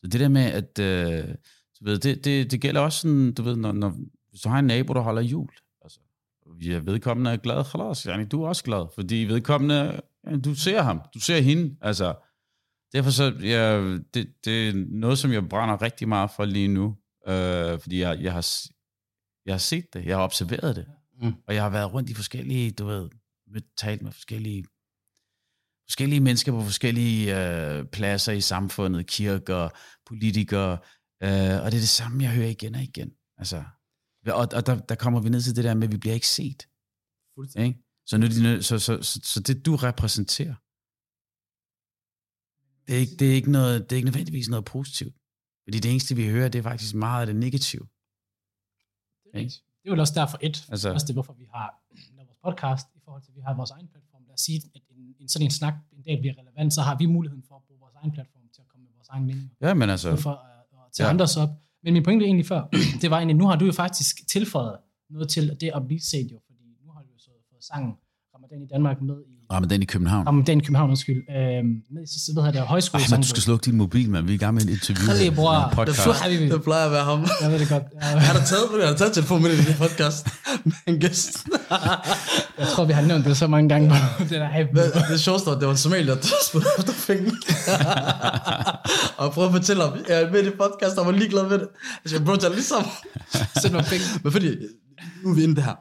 Så 0.00 0.08
det 0.12 0.20
der 0.20 0.28
med, 0.28 0.42
at 0.42 0.78
øh, 0.78 1.34
du 1.84 1.90
ved, 1.90 1.98
det, 1.98 2.24
det, 2.24 2.50
det 2.50 2.60
gælder 2.60 2.80
også 2.80 3.00
sådan, 3.00 3.34
du 3.34 3.42
ved, 3.42 3.56
når, 3.56 3.72
når, 3.72 3.94
hvis 4.30 4.40
du 4.40 4.48
har 4.48 4.58
en 4.58 4.64
nabo, 4.64 4.92
der 4.92 5.00
holder 5.00 5.22
jul, 5.22 5.48
altså, 5.82 6.00
ja, 6.60 6.78
vedkommende 6.78 7.30
er 7.30 7.36
glad, 7.36 7.64
khalas, 7.64 8.06
yani, 8.06 8.24
du 8.24 8.42
er 8.42 8.48
også 8.48 8.64
glad, 8.64 8.86
fordi 8.94 9.14
vedkommende, 9.14 10.00
ja, 10.26 10.36
du 10.36 10.54
ser 10.54 10.82
ham, 10.82 11.00
du 11.14 11.20
ser 11.20 11.40
hende, 11.40 11.76
altså, 11.80 12.14
derfor 12.92 13.10
så, 13.10 13.34
ja, 13.42 13.80
det, 14.14 14.44
det 14.44 14.68
er 14.68 14.72
noget, 14.88 15.18
som 15.18 15.32
jeg 15.32 15.48
brænder 15.48 15.82
rigtig 15.82 16.08
meget 16.08 16.30
for 16.36 16.44
lige 16.44 16.68
nu, 16.68 16.96
øh, 17.28 17.80
fordi 17.80 18.00
jeg, 18.00 18.18
jeg, 18.22 18.32
har, 18.32 18.46
jeg 19.46 19.54
har 19.54 19.58
set 19.58 19.94
det, 19.94 20.04
jeg 20.04 20.16
har 20.16 20.24
observeret 20.24 20.76
det, 20.76 20.86
Mm. 21.22 21.32
og 21.46 21.54
jeg 21.54 21.62
har 21.62 21.70
været 21.70 21.92
rundt 21.94 22.10
i 22.10 22.14
forskellige, 22.14 22.70
du 22.70 22.86
ved, 22.86 23.08
mødt, 23.46 23.64
talt 23.76 24.02
med 24.02 24.12
forskellige 24.12 24.64
forskellige 25.88 26.20
mennesker 26.20 26.52
på 26.52 26.60
forskellige 26.60 27.24
øh, 27.40 27.84
pladser 27.84 28.32
i 28.32 28.40
samfundet, 28.40 29.06
kirker, 29.06 29.68
politikere, 30.06 30.78
øh, 31.24 31.56
og 31.62 31.66
det 31.70 31.78
er 31.80 31.84
det 31.88 31.96
samme, 32.02 32.22
jeg 32.24 32.32
hører 32.34 32.48
igen 32.48 32.74
og 32.74 32.82
igen. 32.82 33.10
Altså, 33.40 33.64
og 34.26 34.48
og 34.56 34.66
der, 34.66 34.74
der 34.90 34.94
kommer 34.94 35.20
vi 35.20 35.28
ned 35.28 35.40
til 35.40 35.56
det 35.56 35.64
der 35.64 35.74
med, 35.74 35.84
at 35.88 35.92
vi 35.92 35.96
bliver 35.96 36.14
ikke 36.14 36.28
set. 36.28 36.68
Ikke? 37.66 37.78
Så, 38.06 38.18
nu, 38.18 38.26
er 38.26 38.60
så, 38.60 38.78
så, 38.78 39.02
så, 39.02 39.20
så 39.32 39.40
det, 39.40 39.66
du 39.66 39.76
repræsenterer, 39.76 40.54
det 42.86 42.94
er, 42.96 43.00
ikke, 43.04 43.16
det, 43.16 43.30
er 43.30 43.34
ikke 43.34 43.52
noget, 43.58 43.76
det 43.84 43.92
er 43.92 43.96
ikke 43.96 44.10
nødvendigvis 44.10 44.48
noget 44.48 44.64
positivt. 44.64 45.14
Fordi 45.64 45.78
det 45.78 45.90
eneste, 45.90 46.16
vi 46.16 46.28
hører, 46.28 46.48
det 46.48 46.58
er 46.58 46.62
faktisk 46.62 46.94
meget 46.94 47.20
af 47.20 47.26
det 47.26 47.36
negative. 47.36 47.84
Ikke? 49.40 49.54
Det 49.80 49.86
er 49.88 49.90
vel 49.90 50.00
også 50.00 50.14
derfor 50.20 50.38
et, 50.42 50.56
Altså- 50.68 50.92
også 50.92 51.06
det, 51.06 51.14
hvorfor 51.14 51.32
vi 51.32 51.46
har 51.54 51.68
vores 52.16 52.38
podcast, 52.44 52.86
i 52.94 53.00
forhold 53.04 53.22
til, 53.22 53.30
at 53.32 53.36
vi 53.36 53.40
har 53.40 53.54
vores 53.54 53.70
egen 53.70 53.88
platform. 53.88 54.22
Lad 54.26 54.34
os 54.34 54.40
sige, 54.40 54.62
at 54.74 54.82
en, 54.90 55.14
en 55.20 55.28
sådan 55.28 55.46
en 55.46 55.50
snak 55.50 55.74
en 55.92 56.02
dag 56.02 56.16
bliver 56.20 56.34
relevant, 56.40 56.72
så 56.74 56.82
har 56.82 56.96
vi 56.98 57.06
muligheden 57.06 57.44
for 57.48 57.56
at 57.56 57.62
bruge 57.66 57.80
vores 57.80 57.94
egen 57.94 58.12
platform 58.12 58.42
til 58.54 58.60
at 58.60 58.68
komme 58.68 58.84
med 58.84 58.92
vores 58.94 59.08
egen 59.08 59.26
mening. 59.26 59.50
Ja, 59.60 59.74
men 59.74 59.90
altså, 59.90 60.16
For 60.16 60.53
Ja. 60.98 61.04
ja. 61.04 61.10
andres 61.10 61.36
op. 61.36 61.48
Men 61.82 61.92
min 61.92 62.02
pointe 62.02 62.24
egentlig 62.24 62.46
før, 62.46 62.62
det 63.02 63.10
var 63.10 63.16
egentlig, 63.16 63.36
nu 63.36 63.46
har 63.46 63.56
du 63.56 63.64
jo 63.64 63.72
faktisk 63.72 64.28
tilføjet 64.28 64.76
noget 65.10 65.28
til 65.28 65.56
det 65.60 65.70
at 65.74 65.86
blive 65.86 66.00
set 66.00 66.32
jo, 66.32 66.38
fordi 66.46 66.62
nu 66.84 66.90
har 66.92 67.02
du 67.02 67.08
jo 67.12 67.18
så 67.18 67.30
fået 67.50 67.64
sangen 67.64 67.92
Ramadan 68.36 68.62
i 68.62 68.68
Danmark 68.74 68.96
med 69.02 69.14
i 69.14 69.52
Ramadan 69.52 69.82
i 69.82 69.84
København. 69.84 70.26
Ramadan 70.26 70.58
i 70.58 70.60
København, 70.60 70.90
undskyld, 70.90 71.16
øh, 71.30 71.64
med 71.94 72.02
i, 72.02 72.06
så, 72.06 72.30
hvad 72.32 72.42
hedder 72.42 72.52
det, 72.52 72.58
Ej, 72.60 72.66
højskole. 72.66 73.02
man, 73.10 73.20
du 73.20 73.28
skal 73.28 73.42
slukke 73.42 73.64
din 73.64 73.76
mobil, 73.76 74.10
man. 74.10 74.26
Vi 74.28 74.32
er 74.32 74.34
i 74.34 74.38
gang 74.44 74.54
med 74.54 74.62
en 74.62 74.68
interview. 74.68 75.12
Lige, 75.18 75.32
bror. 75.38 75.54
Det 75.54 75.72
podcast. 75.76 75.98
er 75.98 76.02
flot. 76.02 76.50
Det 76.54 76.62
plejer 76.62 76.86
at 76.86 76.92
være 76.92 77.04
ham. 77.04 77.20
Jeg 77.42 77.50
ved 77.52 77.58
det 77.58 77.68
godt. 77.68 77.82
Jeg 77.94 78.00
Jeg, 78.14 78.22
har 78.28 78.34
da 78.38 78.44
taget, 78.52 78.64
jeg 78.78 78.86
har 78.86 78.92
da 78.92 78.98
taget 78.98 79.12
telefon 79.18 79.42
med 79.42 79.50
i 79.50 79.56
det 79.56 79.64
her 79.64 79.76
podcast 79.86 80.22
med 80.70 80.74
en 80.86 81.00
gæst. 81.00 81.32
jeg 82.60 82.66
tror, 82.72 82.84
vi 82.84 82.92
har 82.92 83.02
nævnt 83.02 83.24
det 83.24 83.36
så 83.36 83.46
mange 83.46 83.68
gange 83.68 83.86
på 84.18 84.22
det 84.22 84.30
der 84.30 84.48
hype. 84.56 84.70
Det, 84.80 84.92
det 85.10 85.20
sjoveste 85.20 85.46
var, 85.46 85.52
at 85.54 85.60
det 85.60 85.66
var 85.66 85.72
en 85.78 85.78
somalier, 85.86 86.14
der 86.14 86.28
spurgte 86.48 86.68
efter 86.78 86.94
penge. 87.08 87.30
og 89.18 89.24
jeg 89.24 89.32
prøvede 89.34 89.50
at 89.52 89.56
fortælle 89.60 89.82
ham, 89.82 89.92
jeg 90.08 90.22
er 90.22 90.30
med 90.32 90.40
i 90.42 90.44
det 90.44 90.54
podcast, 90.62 90.98
og 90.98 91.06
var 91.06 91.12
ligeglad 91.12 91.44
med 91.52 91.58
det. 91.62 91.68
Jeg 92.04 92.08
siger, 92.10 92.24
bro, 92.24 92.36
tag 92.36 92.48
det 92.50 92.56
ligesom. 92.62 92.84
Send 93.62 93.72
mig 93.72 93.84
penge. 93.92 94.04
Men 94.22 94.32
fordi, 94.32 94.48
nu 95.22 95.30
er 95.30 95.34
vi 95.34 95.42
inde 95.42 95.52
i 95.52 95.56
det 95.56 95.64
her. 95.64 95.76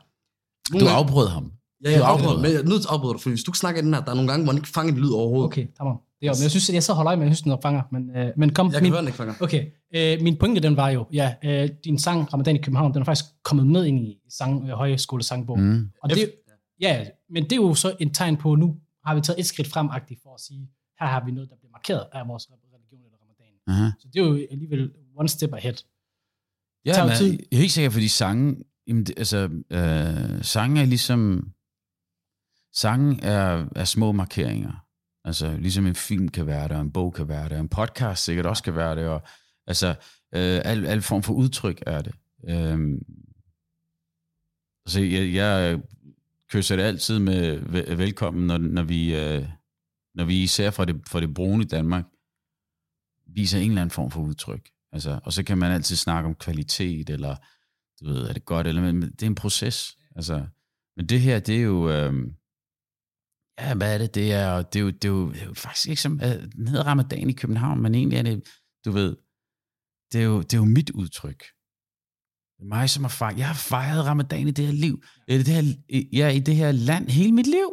Du 0.80 0.88
afbrød 0.88 1.28
ham. 1.38 1.46
Ja, 1.84 1.92
jeg 1.92 2.00
du 2.00 2.04
afbryder, 2.04 2.42
men 2.42 2.52
jeg 2.52 2.60
er 2.60 2.64
nødt 2.64 2.82
til 2.82 2.88
at 2.88 2.94
afbryde 2.94 3.14
dig, 3.14 3.22
fordi 3.22 3.32
hvis 3.34 3.44
du 3.44 3.52
ikke 3.52 3.58
snakker 3.58 3.82
i 3.82 3.86
den 3.86 3.94
her, 3.94 4.02
der 4.02 4.12
er 4.12 4.16
nogle 4.16 4.32
gange, 4.32 4.44
hvor 4.44 4.54
man 4.54 4.60
ikke 4.60 4.70
fanger 4.78 4.94
en 4.94 5.00
lyd 5.00 5.10
overhovedet. 5.10 5.46
Okay, 5.46 5.68
tamam. 5.78 5.98
Det 6.22 6.28
er, 6.30 6.34
men 6.34 6.42
jeg 6.42 6.52
synes, 6.52 6.70
at 6.70 6.76
jeg 6.76 6.84
så 6.84 6.94
holder 6.94 7.10
øje 7.10 7.18
med, 7.18 7.26
jeg 7.28 7.36
synes, 7.36 7.42
den 7.42 7.62
fanger. 7.62 7.82
Men, 7.92 8.16
øh, 8.18 8.32
men 8.38 8.54
kom, 8.54 8.68
Jeg 8.68 8.74
kan 8.74 8.84
min, 8.84 8.92
høre 8.92 9.00
den 9.02 9.08
ikke, 9.08 9.18
fanger. 9.18 9.34
okay, 9.40 9.66
øh, 9.96 10.22
min 10.22 10.36
pointe, 10.38 10.62
den 10.62 10.78
var 10.78 10.90
jo, 10.90 11.06
ja, 11.14 11.34
øh, 11.44 11.70
din 11.84 12.00
sang, 12.00 12.34
Ramadan 12.34 12.56
i 12.56 12.60
København, 12.60 12.94
den 12.94 13.02
er 13.02 13.06
faktisk 13.06 13.26
kommet 13.44 13.68
med 13.68 13.86
ind 13.86 14.00
i 14.00 14.18
sang, 14.30 14.70
øh, 14.70 14.70
højskole 14.70 15.24
sangbog. 15.24 15.60
Mm. 15.60 15.90
Og 16.04 16.10
det, 16.10 16.32
ja, 16.82 17.06
men 17.30 17.44
det 17.44 17.52
er 17.52 17.56
jo 17.56 17.76
så 17.76 17.96
en 18.00 18.14
tegn 18.14 18.38
på, 18.38 18.56
nu 18.56 18.76
har 19.06 19.16
vi 19.16 19.22
taget 19.22 19.40
et 19.40 19.46
skridt 19.46 19.68
frem 19.68 19.90
for 20.24 20.34
at 20.34 20.42
sige, 20.42 20.70
her 21.00 21.08
har 21.08 21.26
vi 21.26 21.32
noget, 21.32 21.50
der 21.50 21.56
bliver 21.60 21.72
markeret 21.72 22.04
af 22.14 22.28
vores 22.28 22.48
religion 22.52 23.02
eller 23.06 23.18
ramadan. 23.24 23.54
Aha. 23.68 23.92
Så 24.00 24.08
det 24.14 24.20
er 24.20 24.26
jo 24.26 24.48
alligevel 24.52 24.92
one 25.16 25.30
step 25.30 25.54
ahead. 25.54 25.76
Ja, 26.86 27.06
men 27.06 27.16
tid. 27.16 27.32
jeg 27.32 27.58
er 27.58 27.58
helt 27.58 27.72
sikker, 27.72 27.90
fordi 27.90 28.08
sange, 28.08 28.56
jamen, 28.88 29.04
det, 29.04 29.14
altså, 29.18 29.50
øh, 29.70 30.44
sange 30.44 30.82
er 30.82 30.86
ligesom, 30.86 31.52
Sangen 32.74 33.20
er, 33.20 33.66
er 33.76 33.86
små 33.86 34.12
markeringer. 34.12 34.86
Altså, 35.26 35.58
ligesom 35.58 35.88
en 35.88 35.96
film 35.96 36.28
kan 36.28 36.48
være 36.48 36.68
det, 36.68 36.72
og 36.72 36.82
en 36.82 36.92
bog 36.92 37.14
kan 37.14 37.28
være 37.28 37.44
det, 37.44 37.52
og 37.52 37.60
en 37.60 37.70
podcast 37.70 38.24
sikkert 38.24 38.46
også 38.46 38.64
kan 38.64 38.76
være 38.76 38.96
det, 38.96 39.08
og 39.08 39.22
altså, 39.68 39.90
øh, 40.36 40.62
al, 40.66 40.86
al 40.86 41.02
form 41.02 41.24
for 41.24 41.34
udtryk 41.34 41.84
er 41.86 42.02
det. 42.02 42.16
Øh, 42.50 43.00
så 44.86 45.02
jeg, 45.02 45.34
jeg 45.34 45.80
kysser 46.52 46.76
det 46.76 46.84
altid 46.84 47.20
med 47.20 47.60
velkommen, 47.96 48.48
når, 48.48 48.58
når 48.58 48.84
vi, 48.84 49.16
øh, 49.16 49.46
når 50.16 50.26
vi 50.26 50.44
især 50.44 50.72
fra 50.72 50.86
det, 50.86 51.02
fra 51.08 51.22
det 51.22 51.34
brune 51.34 51.64
Danmark, 51.64 52.06
viser 53.28 53.60
en 53.60 53.70
eller 53.70 53.82
anden 53.82 53.94
form 53.94 54.12
for 54.12 54.22
udtryk. 54.22 54.70
Altså, 54.92 55.20
og 55.24 55.34
så 55.34 55.44
kan 55.44 55.58
man 55.58 55.72
altid 55.72 55.96
snakke 55.96 56.28
om 56.28 56.36
kvalitet, 56.36 57.10
eller 57.10 57.36
du 58.00 58.06
ved, 58.06 58.30
er 58.30 58.34
det 58.34 58.46
godt, 58.46 58.68
eller 58.68 58.82
men 58.82 59.02
det 59.02 59.24
er 59.24 59.28
en 59.28 59.36
proces. 59.36 59.98
Altså, 60.16 60.46
men 60.96 61.06
det 61.06 61.22
her, 61.22 61.40
det 61.40 61.58
er 61.58 61.62
jo, 61.62 61.90
øh, 61.90 62.14
ja, 63.60 63.76
hvad 63.76 63.94
er 63.94 63.98
det? 63.98 64.16
Det 64.16 64.34
er, 64.34 64.62
det 64.62 64.80
er, 64.80 64.84
jo, 64.84 64.90
det 64.90 65.06
er, 65.06 65.10
jo, 65.10 65.32
det 65.32 65.42
er 65.42 65.46
jo 65.46 65.54
faktisk 65.54 65.88
ikke 65.90 66.02
som, 66.02 66.14
øh, 66.24 66.52
den 66.56 66.68
hedder 66.68 66.84
Ramadan 66.84 67.30
i 67.30 67.34
København, 67.34 67.82
men 67.82 67.96
egentlig 67.96 68.18
er 68.20 68.24
det, 68.24 68.44
du 68.86 68.92
ved, 68.92 69.16
det 70.12 70.20
er 70.22 70.26
jo, 70.26 70.42
det 70.42 70.54
er 70.54 70.58
jo 70.58 70.66
mit 70.66 70.90
udtryk. 70.90 71.42
Det 72.56 72.62
er 72.66 72.70
mig, 72.76 72.90
som 72.90 73.04
har 73.04 73.10
fejret, 73.10 73.38
jeg 73.38 73.48
har 73.48 73.60
fejret 73.74 74.06
Ramadan 74.06 74.48
i 74.48 74.52
det 74.52 74.66
her 74.66 74.74
liv, 74.74 75.04
i 75.28 75.38
det 75.38 75.48
her, 75.48 75.64
ja, 76.14 76.28
i 76.30 76.40
det 76.40 76.56
her 76.56 76.72
land 76.72 77.10
hele 77.10 77.32
mit 77.32 77.48
liv. 77.48 77.70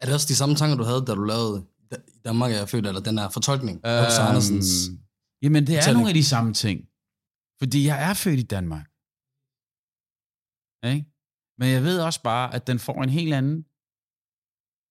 Er 0.00 0.06
det 0.06 0.14
også 0.14 0.28
de 0.28 0.36
samme 0.36 0.54
tanker, 0.54 0.76
du 0.76 0.84
havde, 0.84 1.04
da 1.06 1.14
du 1.14 1.24
lavede 1.24 1.66
Danmark 2.24 2.50
er 2.52 2.56
jeg 2.56 2.68
født, 2.68 2.86
eller 2.86 3.00
den 3.00 3.18
her 3.18 3.28
fortolkning 3.28 3.76
H.C. 3.78 4.18
Andersens? 4.28 4.88
Øhm, 4.88 4.98
Jamen, 5.42 5.66
det 5.66 5.74
er 5.74 5.78
fortælling. 5.80 5.96
nogle 5.96 6.08
af 6.08 6.14
de 6.14 6.24
samme 6.24 6.52
ting. 6.54 6.78
Fordi 7.60 7.86
jeg 7.86 7.98
er 8.08 8.14
født 8.14 8.40
i 8.40 8.48
Danmark. 8.56 8.86
Ikke? 10.92 11.06
Men 11.58 11.68
jeg 11.74 11.82
ved 11.82 12.00
også 12.00 12.22
bare, 12.22 12.54
at 12.54 12.66
den 12.66 12.78
får 12.78 13.02
en 13.02 13.08
helt 13.08 13.34
anden... 13.34 13.64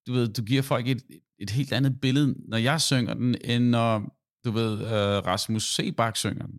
Du 0.08 0.14
ved, 0.14 0.28
du 0.28 0.41
giver 0.43 0.62
folk 0.62 0.88
et, 0.88 1.02
et 1.39 1.49
helt 1.49 1.74
andet 1.74 2.02
billede, 2.02 2.36
når 2.49 2.58
jeg 2.58 2.82
synger 2.82 3.14
den, 3.14 3.36
end 3.43 3.64
når, 3.64 4.02
du 4.45 4.52
ved, 4.52 4.74
uh, 4.74 5.26
Rasmus 5.28 5.76
Sebak 5.76 6.16
synger 6.18 6.45
den. 6.45 6.56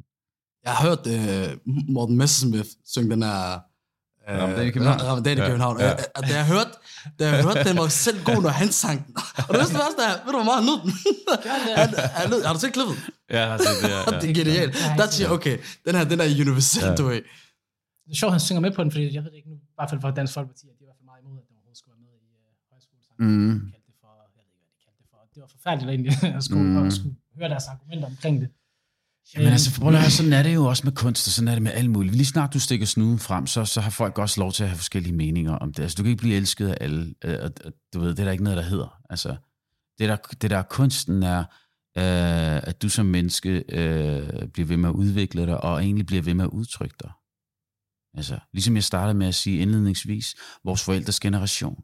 Jeg 0.65 0.73
har 0.73 0.89
hørt 0.89 1.07
uh, 1.07 1.59
Morten 1.95 2.17
Messerschmidt 2.17 2.67
synge 2.87 3.11
den 3.11 3.23
her... 3.23 3.61
Uh, 4.29 4.39
Ramadan 4.43 4.67
i 4.67 4.71
København. 4.71 5.01
Ramadan 5.03 5.37
i 5.39 5.41
Ja, 5.41 5.47
København. 5.47 5.77
ja. 5.81 5.87
Ja. 5.87 5.95
Og 6.17 6.23
da 6.29 6.33
jeg 6.41 6.47
hørte, 6.55 6.71
da 7.19 7.23
jeg 7.29 7.43
hørte, 7.47 7.65
den 7.69 7.77
var 7.83 7.89
selv 8.07 8.19
god, 8.31 8.41
når 8.47 8.49
han 8.63 8.71
sang 8.83 8.99
den. 9.07 9.15
Og 9.49 9.51
det 9.55 9.57
første 9.63 9.77
værste 9.83 10.03
er, 10.11 10.15
ved 10.25 10.31
du 10.35 10.39
hvor 10.41 10.49
meget 10.51 10.63
han 10.65 10.69
den? 10.83 10.93
han, 11.83 11.89
han 12.19 12.27
nød, 12.33 12.41
har 12.49 12.53
du 12.57 12.61
set 12.65 12.73
klippet? 12.79 12.97
Ja, 13.37 13.43
altså, 13.55 13.71
det 13.83 13.91
er, 13.97 14.01
Ja. 14.13 14.21
Det 14.21 14.27
er 14.31 14.35
genialt. 14.43 14.75
Ja. 14.85 14.89
Der 15.01 15.07
siger 15.15 15.27
jeg, 15.27 15.33
okay, 15.39 15.57
den 15.87 15.93
her, 15.97 16.05
den 16.13 16.19
er 16.25 16.29
universel, 16.45 16.83
Ja. 16.85 16.95
du 17.01 17.05
ved. 17.13 17.23
Det 18.05 18.11
er 18.15 18.19
sjovt, 18.23 18.33
han 18.37 18.41
synger 18.49 18.61
med 18.67 18.73
på 18.77 18.81
den, 18.85 18.91
fordi 18.95 19.05
jeg 19.17 19.23
ved 19.25 19.31
det 19.33 19.39
ikke 19.41 19.51
nu, 19.55 19.57
i 19.73 19.75
hvert 19.79 19.91
fald 19.91 20.01
fra 20.05 20.11
Dansk 20.19 20.33
Folkeparti, 20.37 20.65
at 20.73 20.77
de 20.79 20.83
er 20.83 20.87
i 20.87 20.89
hvert 20.91 20.99
fald 21.01 21.09
meget 21.13 21.21
imod, 21.25 21.37
at 21.43 21.47
den 21.49 21.55
overhovedet 21.59 21.79
skulle 21.81 21.95
være 21.97 22.05
med 22.07 22.15
i 22.25 22.27
uh, 22.39 22.51
højskolesangen. 22.73 23.12
Mm. 23.23 23.61
De 23.61 23.71
kaldte 23.73 23.87
det 23.87 23.95
for, 24.01 24.09
jeg 24.25 24.31
ved 24.35 24.43
ikke, 24.45 24.57
hvad 24.59 24.69
de 24.71 24.79
kaldte 24.85 24.99
det 25.03 25.07
for. 25.11 25.19
Det 25.35 25.41
var 25.45 25.51
forfærdeligt 25.57 25.91
egentlig, 25.95 26.35
at 26.37 26.45
skulle, 26.45 26.65
Mm. 26.81 26.87
at 26.87 26.93
skulle 26.93 27.17
høre 27.39 27.49
deres 27.49 27.67
argumenter 27.73 28.07
omkring 28.07 28.41
det. 28.41 28.49
Jamen 29.35 29.53
altså, 29.53 29.81
prøv 29.81 29.89
at 29.95 30.01
høre, 30.01 30.11
sådan 30.11 30.33
er 30.33 30.43
det 30.43 30.55
jo 30.55 30.65
også 30.65 30.83
med 30.87 30.93
kunst, 30.93 31.29
og 31.29 31.33
sådan 31.33 31.49
er 31.49 31.53
det 31.55 31.63
med 31.63 31.73
alt 31.73 31.91
muligt. 31.91 32.15
Lige 32.15 32.27
snart 32.27 32.55
du 32.55 32.61
stikker 32.61 32.87
snuden 32.87 33.19
frem, 33.19 33.47
så, 33.47 33.65
så 33.65 33.81
har 33.81 33.91
folk 33.91 34.19
også 34.19 34.41
lov 34.41 34.53
til 34.53 34.63
at 34.63 34.69
have 34.69 34.77
forskellige 34.77 35.15
meninger 35.15 35.53
om 35.53 35.73
det. 35.73 35.83
Altså, 35.83 35.97
du 35.97 36.03
kan 36.03 36.11
ikke 36.11 36.21
blive 36.21 36.37
elsket 36.37 36.69
af 36.69 36.77
alle. 36.81 37.15
øh, 37.25 37.39
Og, 37.43 37.51
og, 37.65 37.73
du 37.95 38.01
ved, 38.01 38.09
det 38.11 38.19
er 38.19 38.25
der 38.25 38.33
ikke 38.33 38.45
noget, 38.45 38.57
der 38.57 38.63
hedder. 38.63 39.01
Altså, 39.11 39.37
det 39.99 40.09
der, 40.09 40.17
det 40.17 40.51
der 40.51 40.59
er 40.59 40.63
kunsten 40.63 41.23
er, 41.23 41.39
øh, 41.99 42.69
at 42.69 42.83
du 42.83 42.89
som 42.89 43.07
menneske 43.07 43.65
øh, 43.69 44.49
bliver 44.49 44.67
ved 44.67 44.77
med 44.77 44.89
at 44.89 44.95
udvikle 44.95 45.47
dig, 45.47 45.65
og 45.65 45.83
egentlig 45.83 46.07
bliver 46.07 46.23
ved 46.23 46.35
med 46.35 46.45
at 46.45 46.51
udtrykke 46.51 46.97
dig. 47.03 47.11
Altså, 48.15 48.39
ligesom 48.53 48.75
jeg 48.75 48.85
startede 48.85 49.15
med 49.19 49.27
at 49.27 49.35
sige 49.35 49.59
indledningsvis, 49.59 50.35
vores 50.65 50.85
forældres 50.85 51.21
generation. 51.21 51.83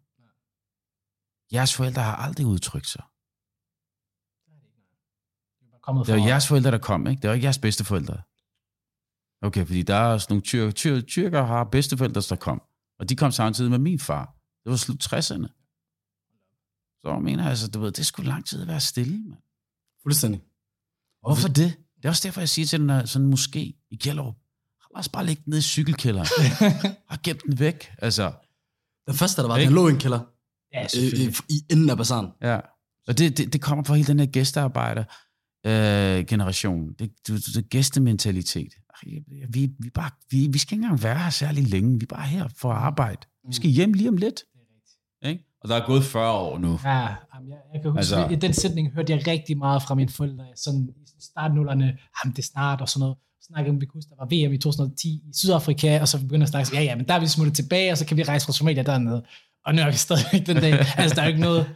Jeres 1.52 1.74
forældre 1.74 2.02
har 2.02 2.16
aldrig 2.16 2.46
udtrykt 2.46 2.86
sig. 2.86 3.02
Det 5.60 5.66
er 5.66 5.70
bare 5.70 5.80
kommet 5.80 6.06
Det 6.06 6.14
var 6.14 6.26
jeres 6.26 6.48
forældre, 6.48 6.70
der 6.70 6.78
kom, 6.78 7.06
ikke? 7.06 7.22
Det 7.22 7.28
var 7.28 7.34
ikke 7.34 7.44
jeres 7.44 7.58
bedsteforældre. 7.58 8.22
Okay, 9.42 9.66
fordi 9.66 9.82
der 9.82 9.94
er 9.94 10.18
sådan 10.18 10.32
nogle 10.34 10.42
tyr, 10.42 10.70
tyr, 10.70 11.00
tyrker, 11.00 11.44
har 11.44 11.64
bedsteforældre, 11.64 12.20
der 12.20 12.36
kom. 12.36 12.62
Og 12.98 13.08
de 13.08 13.16
kom 13.16 13.32
samtidig 13.32 13.70
med 13.70 13.78
min 13.78 14.00
far. 14.00 14.24
Det 14.64 14.70
var 14.70 14.76
slut 14.76 15.06
60'erne. 15.06 15.48
Så 17.00 17.08
jeg 17.08 17.22
mener 17.22 17.42
jeg, 17.42 17.50
altså, 17.50 17.68
du 17.68 17.80
ved, 17.80 17.92
det 17.92 18.06
skulle 18.06 18.28
lang 18.28 18.46
tid 18.46 18.62
at 18.62 18.68
være 18.68 18.80
stille, 18.80 19.18
mand. 19.18 19.42
Fuldstændig. 20.02 20.40
Hvorfor 21.22 21.48
det? 21.48 21.76
Det 21.96 22.04
er 22.04 22.08
også 22.08 22.28
derfor, 22.28 22.40
jeg 22.40 22.48
siger 22.48 22.66
til 22.66 22.80
den 22.80 22.90
her 22.90 23.04
sådan 23.06 23.26
en 23.26 23.34
moské 23.34 23.88
i 23.90 23.96
Kjellerup. 24.00 24.34
Lad 24.94 25.00
os 25.00 25.08
bare 25.08 25.26
lægge 25.26 25.42
den 25.44 25.50
ned 25.50 25.58
i 25.58 25.62
cykelkælderen. 25.62 26.28
og 27.10 27.18
gem 27.22 27.38
den 27.46 27.58
væk. 27.58 27.92
Altså, 27.98 28.32
Den 29.06 29.14
første, 29.14 29.42
der 29.42 29.48
var, 29.48 29.56
Ikke? 29.56 29.66
den 29.66 29.74
lå 29.74 29.88
i 29.88 29.90
en 29.90 29.98
kælder 29.98 30.20
Ja, 30.72 30.86
i, 30.94 31.30
i, 31.48 31.64
enden 31.70 31.90
af 31.90 31.96
bazaren. 31.96 32.28
ja. 32.42 32.60
Og 33.08 33.18
det, 33.18 33.38
det, 33.38 33.52
det 33.52 33.60
kommer 33.60 33.84
fra 33.84 33.94
hele 33.94 34.06
den 34.06 34.18
her 34.18 34.26
gæstearbejder 34.26 35.04
øh, 35.66 36.24
generation. 36.26 36.88
Det, 36.88 36.98
det, 36.98 37.46
det, 37.46 37.54
det 37.54 37.70
gæstementalitet. 37.70 38.72
Vi, 39.48 39.70
vi, 39.78 39.90
bare, 39.90 40.10
vi, 40.30 40.48
vi 40.52 40.58
skal 40.58 40.74
ikke 40.74 40.84
engang 40.84 41.02
være 41.02 41.18
her 41.18 41.30
særlig 41.30 41.68
længe. 41.68 41.98
Vi 42.00 42.04
er 42.10 42.16
bare 42.16 42.26
her 42.26 42.48
for 42.56 42.72
at 42.72 42.76
arbejde. 42.76 43.20
Vi 43.48 43.54
skal 43.54 43.70
hjem 43.70 43.92
lige 43.92 44.08
om 44.08 44.16
lidt. 44.16 44.34
Det 44.34 44.60
er 44.60 44.74
rigtigt. 44.74 44.98
Ikke? 45.30 45.44
Og 45.62 45.68
der 45.68 45.76
er 45.76 45.86
gået 45.86 46.04
40 46.04 46.32
år 46.32 46.58
nu. 46.58 46.78
Ja, 46.84 46.98
jamen, 47.34 47.48
jeg, 47.50 47.58
jeg 47.74 47.82
kan 47.82 47.90
huske, 47.90 47.98
Altså- 47.98 48.28
i 48.28 48.34
den 48.36 48.54
sætning 48.54 48.92
hørte 48.94 49.12
jeg 49.12 49.26
rigtig 49.26 49.58
meget 49.58 49.82
fra 49.82 49.94
mine 49.94 50.08
forældre, 50.10 50.44
sådan 50.56 50.88
i 51.18 51.22
startnullerne, 51.22 51.84
jamen 51.84 52.36
det 52.36 52.38
er 52.38 52.46
snart 52.46 52.80
og 52.80 52.88
sådan 52.88 53.00
noget. 53.00 53.16
Snakkede 53.46 53.70
om, 53.74 53.80
vi 53.80 53.86
kunne 53.86 53.98
huske, 53.98 54.10
der 54.10 54.16
var 54.18 54.26
VM 54.26 54.52
i 54.52 54.58
2010 54.58 55.08
i 55.08 55.30
Sydafrika, 55.34 56.00
og 56.00 56.08
så 56.08 56.20
begyndte 56.20 56.42
at 56.42 56.48
snakke, 56.48 56.70
ja 56.76 56.82
ja, 56.82 56.96
men 56.96 57.08
der 57.08 57.14
er 57.14 57.20
vi 57.20 57.26
smuttet 57.26 57.56
tilbage, 57.56 57.92
og 57.92 57.98
så 57.98 58.06
kan 58.06 58.16
vi 58.16 58.22
rejse 58.22 58.46
fra 58.46 58.52
Somalia 58.52 58.82
dernede. 58.82 59.24
Og 59.64 59.74
nu 59.74 59.82
er 59.82 59.90
vi 59.90 59.96
stadigvæk 59.96 60.46
den 60.46 60.56
dag. 60.56 60.72
Altså 60.96 61.14
der 61.14 61.22
er 61.22 61.26
jo 61.26 61.28
ikke 61.28 61.40
noget, 61.40 61.66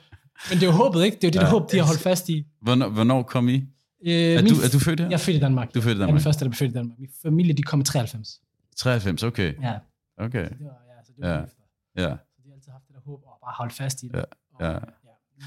men 0.51 0.59
det 0.59 0.62
er 0.62 0.66
jo 0.66 0.72
håbet, 0.72 1.05
ikke? 1.05 1.16
Det 1.22 1.24
er 1.24 1.28
jo 1.28 1.33
det, 1.33 1.47
Ja. 1.47 1.51
håb, 1.51 1.72
de 1.72 1.76
har 1.78 1.85
holdt 1.85 2.01
fast 2.01 2.28
i. 2.28 2.47
Hvornår, 2.62 2.89
hvornår 2.89 3.22
kom 3.22 3.49
I? 3.49 3.55
Øh, 3.55 4.12
Er 4.12 4.43
min- 4.43 4.53
du, 4.53 4.61
er 4.61 4.68
du 4.72 4.78
født 4.78 5.01
her? 5.01 5.07
Jeg 5.07 5.14
er 5.14 5.18
født 5.18 5.37
i 5.37 5.41
Danmark. 5.41 5.74
Du 5.74 5.78
er 5.78 5.83
født 5.83 5.97
i 5.97 5.99
Jeg 5.99 6.03
er 6.03 6.07
den 6.07 6.09
Danmark? 6.09 6.22
første, 6.22 6.45
der 6.45 6.51
blev 6.51 6.57
født 6.57 6.70
i 6.70 6.74
Danmark. 6.74 6.99
Min 6.99 7.09
familie, 7.22 7.53
de 7.55 7.62
kom 7.62 7.80
i 7.80 7.85
93. 7.85 8.41
93, 8.76 9.22
okay. 9.22 9.55
Ja, 9.62 9.74
Okay, 10.18 10.39
det 10.49 10.51
var, 10.61 10.76
ja, 10.89 11.05
så 11.07 11.12
det 11.16 11.22
var 11.22 11.28
Ja. 11.28 11.35
ja. 11.39 11.45
efter. 11.45 11.62
ja. 11.97 12.03
Så 12.03 12.43
de 12.45 12.49
har 12.49 12.55
altid 12.55 12.72
haft 12.72 12.85
det 12.89 12.95
der 12.95 13.01
håb, 13.07 13.20
og 13.26 13.39
bare 13.45 13.55
holdt 13.59 13.72
fast 13.72 14.03
i 14.03 14.07
det. 14.09 14.14
Ja, 14.14 14.20
Og, 14.55 14.61
ja. 14.64 14.70
ja. 14.72 14.78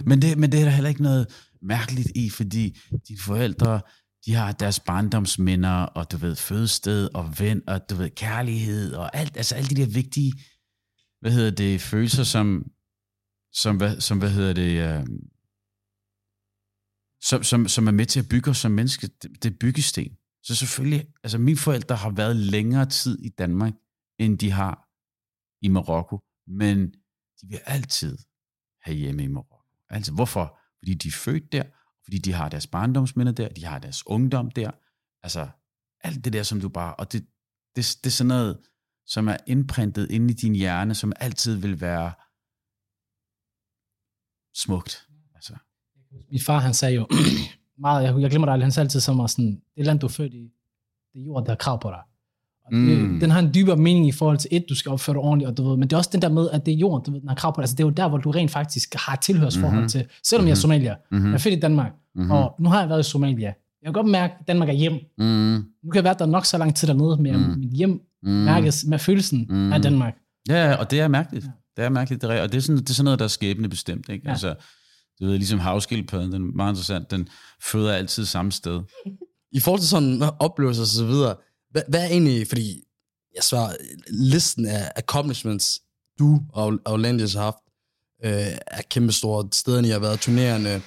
Men 0.05 0.21
det, 0.21 0.37
men 0.37 0.51
det 0.51 0.59
er 0.59 0.63
der 0.63 0.71
heller 0.71 0.89
ikke 0.89 1.03
noget 1.03 1.27
mærkeligt 1.61 2.11
i, 2.15 2.29
fordi 2.29 2.77
dine 3.07 3.19
forældre, 3.19 3.81
de 4.25 4.33
har 4.35 4.51
deres 4.51 4.79
barndomsminder, 4.79 5.71
og 5.71 6.11
du 6.11 6.17
ved, 6.17 6.35
fødested 6.35 7.09
og 7.13 7.39
ven, 7.39 7.61
og 7.67 7.89
du 7.89 7.95
ved, 7.95 8.09
kærlighed, 8.09 8.93
og 8.93 9.15
alt, 9.17 9.37
altså 9.37 9.55
alle 9.55 9.67
de 9.69 9.75
der 9.75 9.85
vigtige, 9.87 10.33
hvad 11.19 11.31
hedder 11.31 11.51
det, 11.51 11.81
følelser, 11.81 12.23
som, 12.23 12.71
som, 13.53 13.77
hvad, 13.77 14.01
som 14.01 14.19
hvad 14.19 14.31
hedder 14.31 14.53
det, 14.53 14.99
øh, 14.99 15.07
som, 17.21 17.43
som, 17.43 17.67
som 17.67 17.87
er 17.87 17.91
med 17.91 18.05
til 18.05 18.19
at 18.19 18.29
bygge 18.29 18.49
os 18.51 18.57
som 18.57 18.71
menneske, 18.71 19.07
det, 19.07 19.43
det 19.43 19.53
er 19.53 19.57
byggesten. 19.59 20.17
Så 20.43 20.55
selvfølgelig, 20.55 21.07
altså 21.23 21.37
mine 21.37 21.57
forældre 21.57 21.95
har 21.95 22.09
været 22.09 22.35
længere 22.35 22.85
tid 22.85 23.19
i 23.19 23.29
Danmark, 23.29 23.73
end 24.19 24.39
de 24.39 24.51
har 24.51 24.89
i 25.61 25.67
Marokko, 25.67 26.19
men 26.47 26.91
de 27.41 27.47
vil 27.47 27.59
altid 27.65 28.17
have 28.81 28.97
hjemme 28.97 29.23
i 29.23 29.27
Marokko. 29.27 29.57
Altså, 29.89 30.13
hvorfor? 30.13 30.59
Fordi 30.79 30.93
de 30.93 31.07
er 31.07 31.11
født 31.11 31.51
der, 31.51 31.63
fordi 32.03 32.17
de 32.17 32.33
har 32.33 32.49
deres 32.49 32.67
barndomsminder 32.67 33.31
der, 33.31 33.49
de 33.49 33.65
har 33.65 33.79
deres 33.79 34.07
ungdom 34.07 34.51
der. 34.51 34.71
Altså, 35.23 35.49
alt 36.03 36.25
det 36.25 36.33
der, 36.33 36.43
som 36.43 36.61
du 36.61 36.69
bare... 36.69 36.95
Og 36.95 37.11
det, 37.11 37.27
det, 37.75 37.97
det 38.03 38.09
er 38.09 38.13
sådan 38.13 38.27
noget, 38.27 38.61
som 39.07 39.27
er 39.27 39.37
indprintet 39.47 40.11
inde 40.11 40.31
i 40.31 40.33
din 40.33 40.55
hjerne, 40.55 40.95
som 40.95 41.13
altid 41.19 41.55
vil 41.55 41.81
være 41.81 42.11
smukt. 44.55 45.07
Altså, 45.35 45.53
Min 46.31 46.39
far, 46.41 46.59
han 46.59 46.73
sagde 46.73 46.95
jo 46.95 47.07
meget, 47.79 48.03
jeg, 48.03 48.21
jeg 48.21 48.29
glemmer 48.29 48.45
det 48.45 48.53
aldrig, 48.53 48.65
han 48.65 48.71
sagde 48.71 48.85
altid 48.85 48.99
som 48.99 49.15
mig 49.15 49.29
sådan, 49.29 49.61
det 49.77 49.85
land, 49.85 49.99
du 49.99 50.05
er 50.05 50.11
født 50.11 50.33
i, 50.33 50.51
det 51.13 51.21
er 51.21 51.25
jord, 51.25 51.43
der 51.45 51.51
har 51.51 51.55
krav 51.55 51.81
på 51.81 51.89
dig. 51.89 51.99
Og 52.65 52.71
det, 52.71 52.97
Mm. 53.03 53.19
Den 53.19 53.31
har 53.31 53.39
en 53.39 53.53
dybere 53.53 53.77
mening 53.77 54.07
i 54.07 54.11
forhold 54.11 54.37
til, 54.37 54.49
et, 54.51 54.65
du 54.69 54.75
skal 54.75 54.91
opføre 54.91 55.13
dig 55.13 55.21
ordentligt, 55.21 55.49
og 55.49 55.57
du 55.57 55.69
ved, 55.69 55.77
men 55.77 55.89
det 55.89 55.93
er 55.93 55.97
også 55.97 56.09
den 56.13 56.21
der 56.21 56.29
med, 56.29 56.49
at 56.49 56.65
det 56.65 56.73
er 56.73 56.77
jorden, 56.77 57.05
du 57.05 57.11
ved, 57.11 57.19
den 57.21 57.29
har 57.29 57.35
krav 57.35 57.53
på 57.55 57.61
dig. 57.61 57.63
Altså, 57.63 57.75
det 57.75 57.83
er 57.83 57.87
jo 57.87 57.91
der, 57.91 58.07
hvor 58.09 58.17
du 58.17 58.31
rent 58.31 58.51
faktisk 58.51 58.95
har 58.95 59.15
tilhørsforhold 59.15 59.71
Mhm. 59.73 59.77
mm-hmm. 59.79 59.89
til. 59.89 60.07
Selvom 60.23 60.41
mm-hmm. 60.41 60.47
jeg 60.47 60.51
er 60.51 60.55
somalier. 60.55 60.95
mm-hmm. 61.11 61.27
Jeg 61.27 61.33
er 61.33 61.37
født 61.37 61.53
i 61.53 61.59
Danmark, 61.59 61.91
Mhm. 61.91 62.21
mm-hmm. 62.21 62.31
og 62.31 62.55
nu 62.59 62.69
har 62.69 62.79
jeg 62.79 62.89
været 62.89 62.99
i 63.07 63.09
Somalia. 63.09 63.45
Jeg 63.81 63.87
kan 63.87 63.93
godt 63.93 64.07
mærke, 64.07 64.33
at 64.39 64.47
Danmark 64.47 64.69
er 64.69 64.73
hjem. 64.73 64.93
mm, 65.17 65.25
Nu 65.83 65.89
kan 65.91 65.95
jeg 65.95 66.03
være 66.03 66.15
der 66.19 66.25
nok 66.25 66.45
så 66.45 66.57
lang 66.57 66.75
tid 66.75 66.87
dernede, 66.87 67.21
men 67.21 67.35
mm. 67.53 67.59
mit 67.59 67.69
hjem 67.71 68.01
mm. 68.25 68.31
mærkes 68.31 68.85
med 68.85 68.99
følelsen 68.99 69.45
Mm. 69.49 69.73
af 69.73 69.81
Danmark. 69.81 70.13
Ja, 70.49 70.65
ja, 70.69 70.75
og 70.75 70.91
det 70.91 70.99
er 70.99 71.07
mærkeligt. 71.07 71.45
Ja. 71.45 71.49
Det 71.77 71.85
er 71.85 71.89
mærkeligt, 71.89 72.21
det 72.21 72.31
er, 72.31 72.41
og 72.41 72.51
det 72.51 72.57
er, 72.57 72.61
sådan, 72.61 72.77
det 72.77 72.89
er 72.89 72.93
sådan 72.93 73.03
noget, 73.05 73.19
der 73.19 73.25
er 73.25 73.29
skæbne 73.29 73.69
bestemt. 73.69 74.09
Ikke? 74.09 74.21
Ja. 74.25 74.31
Altså, 74.31 74.55
Du 75.19 75.25
ved, 75.25 75.37
ligesom 75.37 75.59
havskildpadden, 75.59 76.31
den 76.31 76.41
er 76.41 76.55
meget 76.55 76.71
interessant, 76.71 77.11
den 77.11 77.27
føder 77.63 77.93
altid 77.93 78.25
samme 78.25 78.51
sted. 78.51 78.81
I 79.51 79.59
forhold 79.59 79.79
til 79.81 79.89
sådan 79.89 80.21
oplevelser 80.39 80.81
og 80.83 80.87
så 80.87 81.05
videre, 81.05 81.35
hvad, 81.71 81.81
hvad 81.87 82.03
er 82.03 82.07
egentlig, 82.07 82.47
fordi 82.47 82.81
jeg 83.35 83.43
svarer, 83.43 83.73
listen 84.09 84.65
af 84.65 84.91
accomplishments, 84.95 85.81
du 86.19 86.41
og, 86.53 86.79
og 86.85 86.99
Landis 86.99 87.33
har 87.33 87.41
haft, 87.41 87.57
øh, 88.25 88.57
er 88.67 88.81
kæmpestore. 88.89 89.47
Stederne, 89.51 89.87
I 89.87 89.91
har 89.91 89.99
været, 89.99 90.19
turnerende, 90.19 90.81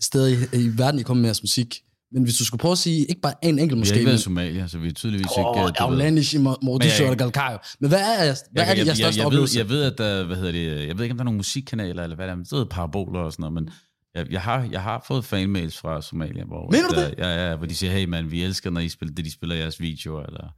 steder 0.00 0.26
i, 0.26 0.62
i 0.64 0.78
verden, 0.78 1.00
I 1.00 1.02
kommer 1.02 1.20
med 1.20 1.28
jeres 1.28 1.42
musik. 1.42 1.82
Men 2.12 2.22
hvis 2.22 2.36
du 2.36 2.44
skulle 2.44 2.60
prøve 2.60 2.72
at 2.72 2.78
sige, 2.78 3.04
ikke 3.04 3.20
bare 3.20 3.34
en 3.42 3.58
enkelt 3.58 3.72
Vi 3.72 3.78
måske, 3.78 3.92
har 3.94 3.98
ikke 3.98 4.06
været 4.06 4.18
i 4.18 4.22
Somalia, 4.22 4.66
så 4.66 4.78
vi 4.78 4.88
er 4.88 4.92
tydeligvis 4.92 5.26
Åh, 5.38 5.40
ikke... 5.40 5.60
øh, 5.60 5.66
ved- 5.66 5.80
Outlandish, 5.80 6.40
Mogadishu 6.40 7.02
Men 7.04 7.10
og 7.10 7.16
Galkayo. 7.18 7.58
Men 7.80 7.88
hvad 7.88 7.98
er, 8.00 8.34
hvad 8.52 8.62
er 8.62 8.74
det, 8.74 8.86
jeg, 8.86 8.96
største 8.96 9.02
jeg, 9.02 9.14
ved, 9.14 9.26
oplevelse? 9.26 9.58
jeg 9.58 9.68
ved, 9.68 9.82
at 9.82 9.98
der, 9.98 10.24
hvad 10.24 10.36
hedder 10.36 10.52
det, 10.52 10.86
jeg 10.88 10.98
ved 10.98 11.04
ikke, 11.04 11.12
om 11.12 11.16
der 11.16 11.22
er 11.22 11.24
nogle 11.24 11.36
musikkanaler, 11.36 12.02
eller 12.02 12.16
hvad 12.16 12.26
der 12.26 12.32
er, 12.32 12.36
men 12.36 12.44
det 12.44 12.52
er 12.52 12.64
paraboler 12.64 13.20
og 13.20 13.32
sådan 13.32 13.42
noget, 13.42 13.54
men 13.54 13.70
jeg, 14.14 14.32
jeg, 14.32 14.40
har, 14.40 14.68
jeg 14.70 14.82
har 14.82 15.04
fået 15.08 15.24
fanmails 15.24 15.78
fra 15.78 16.02
Somalia, 16.02 16.44
hvor, 16.44 16.70
Mener 16.70 16.88
du 16.88 17.00
at, 17.00 17.10
øh, 17.10 17.14
Ja, 17.18 17.48
ja, 17.48 17.56
hvor 17.56 17.66
de 17.66 17.74
siger, 17.74 17.92
hey 17.92 18.04
man, 18.04 18.30
vi 18.30 18.42
elsker, 18.44 18.70
når 18.70 18.80
I 18.80 18.88
spiller 18.88 19.14
det, 19.14 19.24
de 19.24 19.32
spiller 19.32 19.56
jeres 19.56 19.80
videoer, 19.80 20.22
eller... 20.22 20.48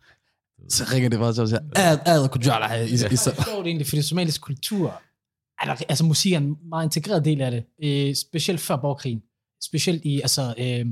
Så 0.68 0.84
ringer 0.92 1.08
det 1.08 1.18
bare 1.18 1.32
til 1.32 1.42
os 1.42 1.50
her. 1.50 1.58
Ad, 1.76 1.98
ad, 2.06 2.28
kujala 2.28 2.82
i, 2.82 2.90
Det 2.90 3.04
er 3.04 3.16
sjovt 3.44 3.66
egentlig, 3.66 3.86
fordi 3.86 4.02
somalisk 4.02 4.40
kultur, 4.40 5.02
er 5.62 5.66
der, 5.66 5.84
altså 5.88 6.04
musik 6.04 6.32
er 6.32 6.38
en 6.38 6.56
meget 6.68 6.84
integreret 6.84 7.24
del 7.24 7.40
af 7.40 7.50
det, 7.50 7.64
øh, 7.84 8.14
specielt 8.14 8.60
før 8.60 8.76
borgerkrigen. 8.76 9.22
Specielt 9.62 10.04
i, 10.04 10.20
altså, 10.20 10.54
øh, 10.58 10.86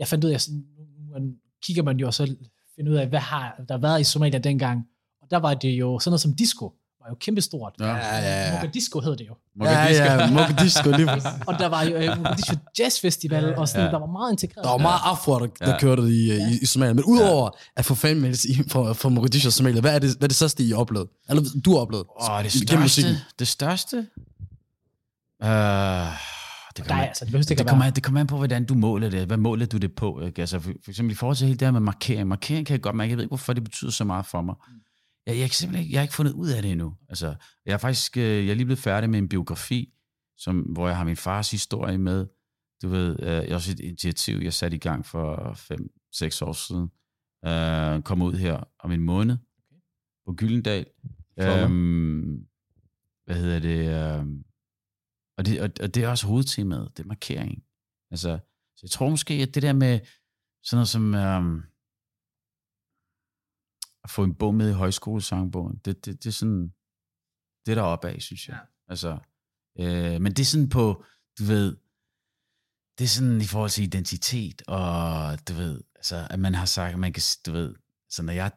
jeg 0.00 0.08
fandt 0.08 0.24
ud 0.24 0.30
af, 0.30 0.40
sådan, 0.40 0.64
man, 1.12 1.34
kigger 1.62 1.82
man 1.82 1.96
jo 1.96 2.06
og 2.06 2.14
så 2.14 2.34
finder 2.76 2.92
ud 2.92 2.96
af, 2.96 3.06
hvad 3.08 3.20
har 3.20 3.60
der 3.68 3.78
været 3.78 4.00
i 4.00 4.04
Somalia 4.04 4.38
dengang, 4.38 4.82
og 5.22 5.30
der 5.30 5.36
var 5.36 5.54
det 5.54 5.68
jo, 5.68 5.98
sådan 5.98 6.10
noget 6.10 6.20
som 6.20 6.34
disco, 6.34 6.72
var 7.00 7.06
jo 7.10 7.14
kæmpestort. 7.20 7.72
Ja. 7.80 7.86
ja, 7.86 8.18
ja, 8.18 8.54
ja. 8.54 8.60
Mogadisco 8.60 9.00
hed 9.00 9.16
det 9.16 9.26
jo. 9.28 9.34
Ja, 9.64 9.70
ja. 9.70 10.26
Lige 10.26 11.06
præcis. 11.06 11.30
Og 11.48 11.54
der 11.58 11.66
var 11.66 11.82
jo 11.82 11.94
øh, 11.96 12.16
Mogadishu 12.18 12.54
Jazz 12.78 13.00
Festival, 13.00 13.54
og 13.54 13.68
sådan, 13.68 13.84
Ja. 13.86 13.90
der 13.92 13.98
var 13.98 14.06
meget 14.06 14.32
integreret. 14.32 14.64
Der 14.64 14.70
var 14.70 14.78
meget 14.78 15.00
afro, 15.04 15.38
der, 15.38 15.46
der 15.46 15.70
Ja. 15.70 15.78
kørte 15.78 16.02
i, 16.02 16.32
i, 16.32 16.58
i 16.62 16.66
Somalia. 16.66 16.92
Men 16.94 17.04
udover 17.04 17.50
at 17.76 17.84
få 17.84 17.94
fanmails 17.94 18.44
i, 18.44 18.62
for, 18.68 18.92
for 18.92 19.08
Mogadishu 19.08 19.48
og 19.48 19.52
Somalia, 19.52 19.80
hvad 19.80 19.94
er, 19.94 19.98
det, 19.98 20.10
hvad 20.16 20.22
er 20.26 20.28
det 20.28 20.36
største, 20.36 20.62
I 20.64 20.68
har 20.70 20.76
oplevet? 20.76 21.08
Eller 21.28 21.42
du 21.64 21.70
har 21.72 21.78
oplevet? 21.80 22.04
Åh, 22.20 22.44
det 22.44 22.52
Gennem 22.52 22.88
største, 22.88 23.20
det 23.38 23.48
største? 23.48 23.96
Uh, 25.44 25.48
det 26.80 26.88
Der 26.88 26.94
er, 26.94 26.98
kommer, 26.98 27.06
altså, 27.08 27.24
det 27.24 27.30
behøver 27.32 27.42
ikke 27.42 27.54
det, 27.54 27.60
at 27.60 27.66
kommer, 27.68 27.84
an- 27.84 27.94
det 27.94 28.02
kommer 28.02 28.20
an 28.20 28.26
på, 28.26 28.36
hvordan 28.36 28.64
du 28.64 28.74
måler 28.74 29.10
det. 29.10 29.26
Hvad 29.26 29.36
måler 29.36 29.66
du 29.66 29.76
det 29.76 29.94
på? 29.94 30.20
Ikke? 30.20 30.40
Altså, 30.42 30.58
for, 30.60 30.72
for 30.84 30.90
eksempel 30.90 31.12
i 31.12 31.14
forhold 31.14 31.36
til 31.36 31.46
hele 31.46 31.58
det 31.58 31.66
her 31.66 31.72
med 31.72 31.80
markering. 31.80 32.28
Markering 32.28 32.66
kan 32.66 32.74
jeg 32.74 32.82
godt 32.82 32.96
mærke. 32.96 33.10
Jeg 33.10 33.16
ved 33.16 33.24
ikke, 33.24 33.30
hvorfor 33.30 33.52
det 33.52 33.64
betyder 33.64 33.90
så 33.90 34.04
meget 34.04 34.26
for 34.26 34.42
mig. 34.42 34.54
Jeg, 35.26 35.38
jeg, 35.38 35.48
kan 35.48 35.54
simpelthen 35.54 35.84
ikke, 35.84 35.92
jeg 35.92 36.00
har 36.00 36.02
ikke 36.02 36.14
fundet 36.14 36.32
ud 36.32 36.48
af 36.48 36.62
det 36.62 36.70
endnu. 36.70 36.94
Altså, 37.08 37.34
jeg 37.66 37.72
er 37.72 37.78
faktisk 37.78 38.16
øh, 38.16 38.22
jeg 38.46 38.50
er 38.50 38.54
lige 38.54 38.64
blevet 38.66 38.78
færdig 38.78 39.10
med 39.10 39.18
en 39.18 39.28
biografi, 39.28 39.92
som, 40.38 40.58
hvor 40.60 40.88
jeg 40.88 40.96
har 40.96 41.04
min 41.04 41.16
fars 41.16 41.50
historie 41.50 41.98
med. 41.98 42.26
Du 42.82 42.88
ved, 42.88 43.16
øh, 43.20 43.26
jeg 43.28 43.54
også 43.54 43.72
et 43.72 43.80
initiativ, 43.80 44.38
jeg 44.42 44.52
satte 44.52 44.76
i 44.76 44.80
gang 44.80 45.06
for 45.06 45.52
5-6 46.42 46.44
år 46.48 46.52
siden. 46.52 46.88
Øh, 47.46 48.02
kom 48.02 48.22
ud 48.22 48.34
her 48.34 48.60
om 48.80 48.92
en 48.92 49.00
måned 49.00 49.36
på 50.26 50.32
Gyldendal. 50.36 50.86
Flot, 51.40 51.58
Øhm, 51.60 52.38
hvad 53.26 53.36
hedder 53.36 53.58
det? 53.58 54.18
øhm, 54.20 54.42
og 55.40 55.46
det, 55.46 55.60
og, 55.60 55.70
og 55.82 55.94
det 55.94 56.04
er 56.04 56.08
også 56.08 56.26
hovedtemaet, 56.26 56.96
det 56.96 57.02
er 57.02 57.06
markering. 57.06 57.64
Altså, 58.10 58.38
så 58.76 58.80
jeg 58.82 58.90
tror 58.90 59.10
måske, 59.10 59.34
at 59.34 59.54
det 59.54 59.62
der 59.62 59.72
med 59.72 60.00
sådan 60.62 60.76
noget 60.76 60.88
som 60.88 61.14
øhm, 61.14 61.62
at 64.04 64.10
få 64.10 64.24
en 64.24 64.34
bog 64.34 64.54
med 64.54 64.70
i 64.70 64.72
højskolesangbogen, 64.72 65.76
det, 65.84 66.04
det, 66.04 66.24
det 66.24 66.26
er 66.26 66.32
sådan, 66.32 66.62
det 67.66 67.72
er 67.72 67.74
der 67.74 67.82
oppe 67.82 68.08
af, 68.08 68.22
synes 68.22 68.48
jeg. 68.48 68.56
Ja. 68.56 68.92
Altså, 68.92 69.18
øh, 69.78 70.20
men 70.20 70.32
det 70.32 70.40
er 70.40 70.44
sådan 70.44 70.68
på, 70.68 71.04
du 71.38 71.44
ved, 71.44 71.76
det 72.98 73.04
er 73.04 73.08
sådan 73.08 73.40
i 73.40 73.44
forhold 73.44 73.70
til 73.70 73.84
identitet, 73.84 74.62
og 74.66 75.48
du 75.48 75.52
ved, 75.52 75.82
altså, 75.94 76.26
at 76.30 76.38
man 76.38 76.54
har 76.54 76.66
sagt, 76.66 76.92
at 76.92 76.98
man 76.98 77.12
kan, 77.12 77.22
du 77.46 77.52
ved, 77.52 77.74
så 78.10 78.22
når 78.22 78.32
jeg, 78.32 78.52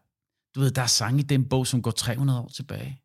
du 0.56 0.60
ved, 0.60 0.72
der 0.72 0.82
er 0.82 0.88
sange 0.88 1.20
i 1.20 1.24
den 1.24 1.50
bog, 1.50 1.68
som 1.68 1.82
går 1.82 1.92
300 1.92 2.40
år 2.40 2.48
tilbage. 2.48 3.03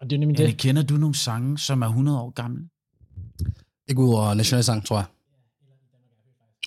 Og 0.00 0.10
det 0.10 0.16
er 0.16 0.20
nemlig 0.20 0.40
Anne, 0.40 0.50
det. 0.50 0.58
kender 0.58 0.82
du 0.82 0.94
nogle 0.96 1.14
sange, 1.14 1.58
som 1.58 1.82
er 1.82 1.86
100 1.86 2.18
år 2.20 2.30
gamle? 2.30 2.62
Ikke 3.88 4.00
ud 4.02 4.14
over 4.14 4.34
nationalsang, 4.34 4.86
tror 4.86 4.96
jeg. 4.96 5.04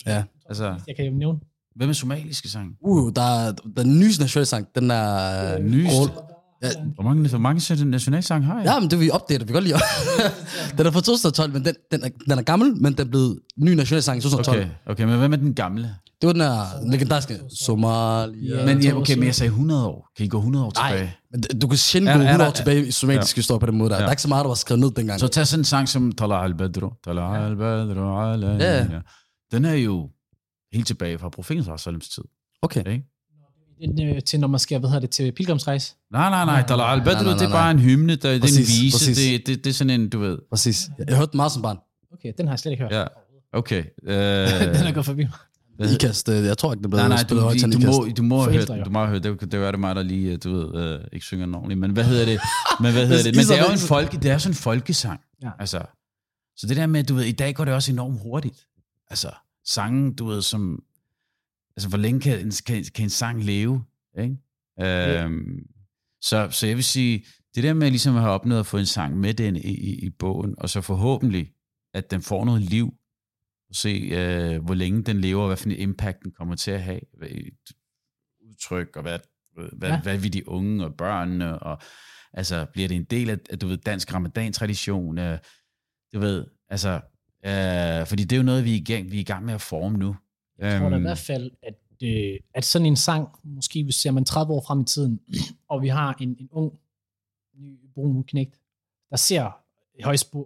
Ja. 0.05 0.23
Altså, 0.49 0.79
Jeg 0.87 0.95
kan 0.95 1.05
jo 1.05 1.11
nævne. 1.11 1.39
hvad 1.75 1.87
med 1.87 1.93
somaliske 1.93 2.49
sange? 2.49 2.75
Uh, 2.81 3.11
der 3.15 3.21
er 3.21 3.51
den 3.77 3.99
nyeste 3.99 4.23
nationalsang, 4.23 4.67
den 4.75 4.91
er... 4.91 5.57
Den 5.57 5.71
nyeste? 5.71 6.13
Ja, 6.63 6.67
Hvor 6.95 7.03
mange, 7.03 7.29
hvor 7.29 7.37
mange 7.37 7.61
sæt 7.61 7.87
nationalsange 7.87 8.45
har 8.47 8.55
jeg? 8.57 8.65
ja, 8.65 8.79
men 8.79 8.89
det 8.91 8.99
vi 8.99 9.09
opdater, 9.09 9.39
vi 9.45 9.45
kan 9.45 9.53
godt 9.53 9.63
lide. 9.63 9.75
den 10.77 10.85
er 10.87 10.91
fra 10.91 11.01
2012, 11.01 11.53
men 11.53 11.65
den, 11.65 11.75
den, 11.91 12.03
er, 12.03 12.09
den 12.29 12.37
er 12.39 12.41
gammel, 12.41 12.75
men 12.81 12.93
den 12.97 13.07
er 13.07 13.09
blevet 13.11 13.39
ny 13.57 13.69
nationalsang 13.69 14.17
i 14.17 14.21
2012. 14.21 14.59
Okay, 14.59 14.69
okay, 14.85 15.03
men 15.03 15.17
hvad 15.17 15.29
med 15.29 15.37
den 15.37 15.53
gamle? 15.53 15.95
Det 16.21 16.27
var 16.27 16.33
den 16.33 16.41
her 16.41 16.91
legendariske 16.91 17.39
Somalia. 17.59 18.57
Ja, 18.59 18.65
Men 18.65 18.83
ja, 18.83 18.93
okay, 18.93 19.15
men 19.15 19.23
jeg 19.25 19.35
sagde 19.35 19.49
100 19.49 19.87
år. 19.87 20.09
Kan 20.17 20.25
I 20.25 20.29
gå 20.29 20.37
100 20.37 20.65
år 20.65 20.71
Nej, 20.75 20.91
tilbage? 20.91 21.15
men 21.31 21.41
du 21.59 21.67
kan 21.67 21.77
sjældent 21.77 22.13
gå 22.15 22.19
er 22.19 22.23
100 22.23 22.39
der- 22.39 22.47
år 22.47 22.51
tilbage 22.53 22.87
i 22.87 22.91
somalisk 22.91 23.35
historie 23.35 23.59
på 23.59 23.65
den 23.65 23.77
måde 23.77 23.89
der. 23.89 23.95
Ja. 23.95 24.01
Der 24.01 24.07
er 24.07 24.11
ikke 24.11 24.21
så 24.21 24.27
meget, 24.27 24.43
der 24.43 24.47
var 24.47 24.55
skrevet 24.55 24.79
ned 24.79 24.91
dengang. 24.91 25.19
Så 25.19 25.27
tag 25.27 25.47
sådan 25.47 25.59
en 25.61 25.65
sang 25.65 25.89
som 25.89 26.11
Tala 26.11 26.43
al-Badru. 26.43 26.89
Tala 27.03 27.45
al-Badru 27.45 28.19
alayna. 28.19 28.63
Ja. 28.75 28.87
Den 29.51 29.65
er 29.65 29.73
jo 29.73 30.09
helt 30.73 30.87
tilbage 30.87 31.19
fra 31.19 31.29
profetens 31.29 31.81
Salims 31.81 32.09
tid. 32.09 32.23
Okay. 32.61 32.79
Ikke? 32.91 33.05
Den, 33.81 34.15
øh, 34.15 34.21
til 34.23 34.39
når 34.39 34.47
man 34.47 34.59
skal, 34.59 34.79
hvad 34.79 34.89
hedder 34.89 34.99
det, 35.01 35.09
til 35.09 35.31
pilgrimsrejse. 35.31 35.93
Nej, 36.11 36.29
nej, 36.29 36.45
nej. 36.45 36.63
Tala 36.67 36.83
nej, 36.83 36.93
al-Badru, 36.93 37.23
nej, 37.23 37.33
det 37.33 37.41
er 37.41 37.47
nej. 37.49 37.57
bare 37.57 37.71
en 37.71 37.79
hymne. 37.79 38.15
Der, 38.15 38.31
det 38.31 38.43
er 38.43 38.47
en 38.59 38.67
vise. 38.67 39.15
Det, 39.15 39.47
det, 39.47 39.63
det 39.63 39.69
er 39.69 39.73
sådan 39.73 40.01
en, 40.01 40.09
du 40.09 40.19
ved. 40.19 40.37
Præcis. 40.49 40.89
Jeg, 40.97 41.09
jeg 41.09 41.17
hørte 41.17 41.31
den 41.31 41.37
meget 41.37 41.51
som 41.51 41.61
barn. 41.61 41.77
Okay, 42.13 42.33
den 42.37 42.47
har 42.47 42.53
jeg 42.53 42.59
slet 42.59 42.71
ikke 42.71 42.83
hørt. 42.83 42.91
Ja. 42.93 43.05
Okay. 43.53 43.83
Øh, 44.03 44.13
den 44.13 44.87
er 44.87 44.91
gået 44.93 45.05
forbi 45.05 45.23
mig. 45.23 45.31
Ikast, 45.79 46.29
øh, 46.29 46.43
jeg 46.45 46.57
tror 46.57 46.73
ikke, 46.73 46.83
den 46.83 46.89
blev 46.89 46.97
Nej, 46.99 47.07
nej, 47.07 47.17
spillet 47.17 47.41
du, 47.41 47.47
højt 47.47 47.73
du, 47.73 47.79
må, 48.01 48.07
du 48.17 48.23
må 48.23 48.37
have 48.41 48.53
Forældre, 48.53 48.73
hørt, 48.73 48.79
jo. 48.79 48.85
du 48.85 48.89
må 48.89 49.05
hørt, 49.05 49.23
det, 49.23 49.41
det 49.41 49.53
er 49.53 49.71
det 49.71 49.79
mig, 49.79 49.95
der 49.95 50.03
lige, 50.03 50.37
du 50.37 50.51
ved, 50.51 50.93
øh, 50.99 51.05
ikke 51.13 51.25
synger 51.25 51.45
den 51.45 51.55
ordentligt, 51.55 51.79
men 51.79 51.91
hvad 51.91 52.03
hedder 52.03 52.25
det? 52.25 52.39
Men 52.81 52.91
hvad 52.91 53.07
hedder 53.07 53.23
det? 53.23 53.35
Men 53.35 53.45
det 53.45 53.59
er 53.59 53.65
jo 53.65 53.71
en 53.71 53.77
folke, 53.79 54.17
det 54.17 54.31
er 54.31 54.37
sådan 54.37 54.51
en 54.51 54.55
folkesang. 54.55 55.19
Ja. 55.43 55.49
Altså, 55.59 55.81
så 56.57 56.67
det 56.67 56.77
der 56.77 56.87
med, 56.87 57.03
du 57.03 57.15
ved, 57.15 57.23
i 57.25 57.31
dag 57.31 57.55
går 57.55 57.65
det 57.65 57.73
også 57.73 57.91
enormt 57.91 58.19
hurtigt. 58.21 58.67
Altså, 59.09 59.31
sangen, 59.65 60.15
du 60.15 60.25
ved, 60.25 60.41
som, 60.41 60.83
altså, 61.77 61.89
hvor 61.89 61.97
længe 61.97 62.19
kan, 62.21 62.39
en- 62.39 62.51
kan, 62.65 62.85
kan 62.95 63.03
en 63.05 63.09
sang 63.09 63.43
leve, 63.43 63.83
ikke? 64.19 64.37
Øhm, 64.81 65.59
så, 66.21 66.47
så 66.51 66.67
jeg 66.67 66.75
vil 66.75 66.83
sige, 66.83 67.25
det 67.55 67.63
der 67.63 67.73
med 67.73 67.89
ligesom 67.89 68.15
at 68.15 68.21
have 68.21 68.33
opnået 68.33 68.59
at 68.59 68.65
få 68.65 68.77
en 68.77 68.85
sang 68.85 69.17
med 69.17 69.33
den 69.33 69.55
i, 69.55 69.59
i, 69.59 70.05
i 70.05 70.09
bogen, 70.09 70.55
og 70.57 70.69
så 70.69 70.81
forhåbentlig, 70.81 71.51
at 71.93 72.11
den 72.11 72.21
får 72.21 72.45
noget 72.45 72.61
liv, 72.61 72.93
se, 73.71 73.89
øh, 74.11 74.63
hvor 74.65 74.73
længe 74.73 75.03
den 75.03 75.21
lever, 75.21 75.41
og 75.41 75.47
hvad 75.47 75.57
for 75.57 75.65
en 75.69 75.71
impact 75.75 76.23
den 76.23 76.31
kommer 76.31 76.55
til 76.55 76.71
at 76.71 76.81
have, 76.83 76.99
hvad, 77.17 77.27
et 77.31 77.53
udtryk, 78.49 78.95
og 78.95 79.01
hvad, 79.01 79.19
hvad, 79.73 79.89
Ja. 79.89 80.01
hvad 80.01 80.17
vil 80.17 80.33
de 80.33 80.49
unge 80.49 80.85
og 80.85 80.95
børnene, 80.95 81.59
og 81.59 81.81
altså, 82.33 82.65
bliver 82.73 82.87
det 82.87 82.95
en 82.95 83.03
del 83.03 83.29
af, 83.29 83.59
du 83.59 83.67
ved, 83.67 83.77
dansk 83.77 84.13
ramadan-tradition, 84.13 85.17
øh, 85.17 85.39
du 86.13 86.19
ved, 86.19 86.45
altså, 86.69 86.89
øh, 87.45 88.07
fordi 88.07 88.23
det 88.23 88.31
er 88.31 88.37
jo 88.37 88.43
noget, 88.43 88.65
vi 88.65 88.71
er, 88.71 88.77
i 88.77 88.83
gang, 88.83 89.11
vi 89.11 89.17
er 89.17 89.21
i 89.21 89.23
gang 89.23 89.45
med 89.45 89.53
at 89.53 89.61
forme 89.61 89.97
nu. 89.97 90.15
Jeg 90.57 90.79
tror 90.79 90.89
da 90.89 90.95
i 90.95 90.97
Øhm, 90.97 91.01
hvert 91.03 91.17
fald, 91.17 91.51
at, 91.63 91.73
øh, 92.03 92.39
at 92.53 92.65
sådan 92.65 92.85
en 92.85 92.95
sang, 92.95 93.27
måske 93.43 93.83
hvis 93.83 93.95
ser 93.95 94.11
man 94.11 94.25
30 94.25 94.53
år 94.53 94.63
frem 94.67 94.81
i 94.81 94.85
tiden, 94.85 95.19
og 95.69 95.81
vi 95.81 95.87
har 95.87 96.15
en, 96.19 96.29
en 96.39 96.49
ung, 96.51 96.73
ny 97.57 97.79
brun 97.93 98.23
knægt, 98.23 98.59
der 99.09 99.15
ser 99.17 99.51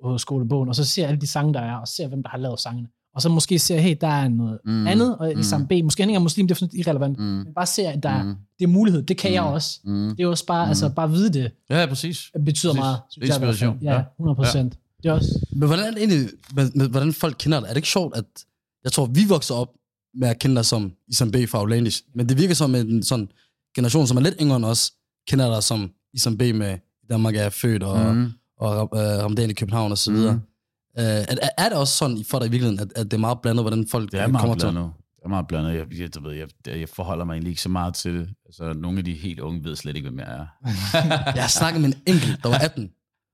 højskolebogen, 0.04 0.70
og 0.70 0.76
så 0.76 0.86
ser 0.86 1.08
alle 1.08 1.22
de 1.22 1.28
sange, 1.28 1.54
der 1.54 1.60
er, 1.60 1.76
og 1.76 1.88
ser, 1.88 2.08
hvem 2.08 2.24
der 2.24 2.30
har 2.30 2.38
lavet 2.38 2.60
sangene. 2.60 2.88
Og 3.16 3.22
så 3.22 3.30
måske 3.30 3.60
ser, 3.60 3.80
hey, 3.80 3.96
der 4.02 4.08
er 4.08 4.28
noget 4.28 4.60
Mm, 4.66 4.72
mm, 4.72 4.88
andet, 4.88 5.18
og 5.18 5.28
mm. 5.32 5.38
mm. 5.38 5.44
sammen 5.44 5.68
B, 5.68 5.72
måske 5.84 6.04
han 6.04 6.10
ikke 6.10 6.16
er 6.18 6.22
muslim, 6.22 6.48
det 6.48 6.56
er 6.56 6.60
sådan 6.60 6.80
irrelevant, 6.80 7.20
mm. 7.20 7.24
Mm, 7.26 7.30
men 7.32 7.54
bare 7.56 7.66
ser, 7.66 7.90
at 7.90 8.04
der 8.04 8.24
mm. 8.24 8.30
mm, 8.30 8.36
det 8.60 8.64
er 8.66 8.70
mulighed, 8.70 9.04
det 9.04 9.18
kan 9.18 9.32
mm. 9.32 9.34
jeg 9.36 9.44
Mm. 9.44 9.48
også. 9.54 9.80
mm. 9.84 10.16
Det 10.18 10.24
er 10.24 10.28
også 10.28 10.46
bare, 10.46 10.66
mm. 10.66 10.68
Mm. 10.68 10.70
altså 10.70 10.90
bare 10.90 11.06
at 11.06 11.12
vide 11.12 11.34
det, 11.34 11.52
Ja, 11.70 11.86
præcis. 11.86 12.32
betyder 12.46 12.72
Præcis. 12.74 12.80
meget. 12.80 12.98
synes 13.10 13.28
jeg. 13.30 13.36
Inspiration, 13.36 13.78
Ja, 13.82 13.94
ja. 13.94 14.02
100 14.20 14.36
procent. 14.36 14.78
Det 15.04 15.10
er 15.10 15.14
også, 15.14 15.48
Men 15.56 15.68
hvordan 15.68 15.86
er 15.86 15.92
det 15.92 15.98
egentlig, 15.98 16.30
med, 16.56 16.72
med, 16.76 16.90
hvordan 16.90 17.14
folk 17.14 17.36
kender 17.40 17.60
dig? 17.60 17.66
Er 17.68 17.70
det 17.72 17.78
ikke 17.78 17.88
sjovt, 17.88 18.18
at 18.18 18.26
jeg 18.84 18.92
tror, 18.92 19.06
vi 19.06 19.26
vokser 19.30 19.56
op 19.56 19.70
med 20.16 20.28
at 20.28 20.40
kende 20.40 20.56
dig 20.56 20.66
som 20.66 20.92
Isam 21.08 21.32
B 21.32 21.36
fra 21.48 21.60
Outlandish, 21.60 22.02
men 22.16 22.30
det 22.30 22.38
virker 22.38 22.54
som 22.56 22.76
en 22.76 23.04
sådan 23.04 23.30
generation, 23.76 24.08
som 24.08 24.18
er 24.18 24.22
lidt 24.22 24.36
yngre 24.42 24.56
end 24.56 24.66
os, 24.66 24.92
kender 25.28 25.54
dig 25.54 25.64
som 25.64 25.92
Isam 26.14 26.38
B 26.38 26.42
med 26.42 26.78
Danmark 27.10 27.36
er 27.36 27.50
født, 27.50 27.84
og, 27.84 28.16
mm. 28.16 28.22
Mm. 28.22 28.32
og 28.60 28.90
uh, 28.92 29.00
Ramadan 29.00 29.50
i 29.50 29.54
København 29.54 29.92
og 29.92 29.98
så 29.98 30.12
videre. 30.12 30.34
Mm. 30.34 30.40
Uh, 30.98 31.04
er, 31.04 31.50
er- 31.58 31.70
det 31.70 31.78
også 31.78 31.98
sådan 31.98 32.26
for 32.30 32.40
dig 32.40 32.48
i 32.48 32.52
virkeligheden, 32.52 32.80
at, 32.80 32.88
at 32.96 33.06
det 33.06 33.14
er 33.14 33.18
meget 33.22 33.42
blandet, 33.42 33.64
hvordan 33.64 33.88
folk 33.88 34.12
Det 34.12 34.20
er 34.20 34.26
øh, 34.26 34.32
meget 34.32 34.42
kommer 34.42 34.56
blandet. 34.56 34.92
Det 35.16 35.26
er 35.26 35.30
meget 35.30 35.48
blandet. 35.48 35.74
Jeg, 35.74 35.86
jeg, 36.00 36.24
ved, 36.24 36.34
jeg, 36.34 36.48
jeg 36.80 36.90
forholder 36.90 37.26
mig 37.26 37.34
egentlig 37.34 37.50
ikke 37.50 37.62
så 37.62 37.70
meget 37.70 37.94
til 37.94 38.14
det. 38.14 38.30
Altså, 38.46 38.74
nogle 38.74 38.98
af 38.98 39.06
de 39.06 39.14
helt 39.14 39.40
unge 39.40 39.64
ved 39.64 39.76
slet 39.76 39.96
ikke, 39.96 40.10
hvem 40.10 40.20
jeg 40.20 40.28
er. 40.28 40.46
til? 41.02 41.10
Jeg 41.36 41.44
har 41.44 41.48
snakket 41.48 41.82
med 41.82 41.90
en 41.90 42.02
enkelt, 42.06 42.44
der 42.44 42.50
var 42.50 42.58
18, 42.58 42.90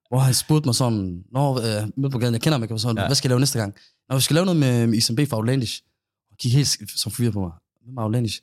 hvor 0.09 0.19
han 0.19 0.33
spurgte 0.33 0.67
mig 0.67 0.75
sådan, 0.75 1.23
Nå, 1.31 1.59
øh, 1.59 1.87
med 1.97 2.09
på 2.09 2.19
gaden, 2.19 2.33
jeg 2.33 2.41
kender 2.41 2.55
ham 2.57 2.63
ikke, 2.63 2.73
og 2.75 2.79
sådan, 2.79 2.97
ja. 2.97 3.05
Hvad 3.05 3.15
skal 3.15 3.27
jeg 3.27 3.31
lave 3.31 3.39
næste 3.39 3.59
gang? 3.59 3.75
Nå, 4.09 4.15
vi 4.15 4.21
skal 4.21 4.33
lave 4.33 4.45
noget 4.45 4.59
med, 4.59 4.87
med 4.87 4.97
Isam 4.97 5.15
B 5.15 5.19
fra 5.29 5.37
Outlandish. 5.37 5.81
Og 6.31 6.37
gik 6.37 6.53
helt 6.53 6.77
som 6.95 7.11
forvirret 7.11 7.33
på 7.33 7.39
mig. 7.39 7.51
Hvem 7.85 7.97
er 7.97 8.01
Outlandish? 8.03 8.39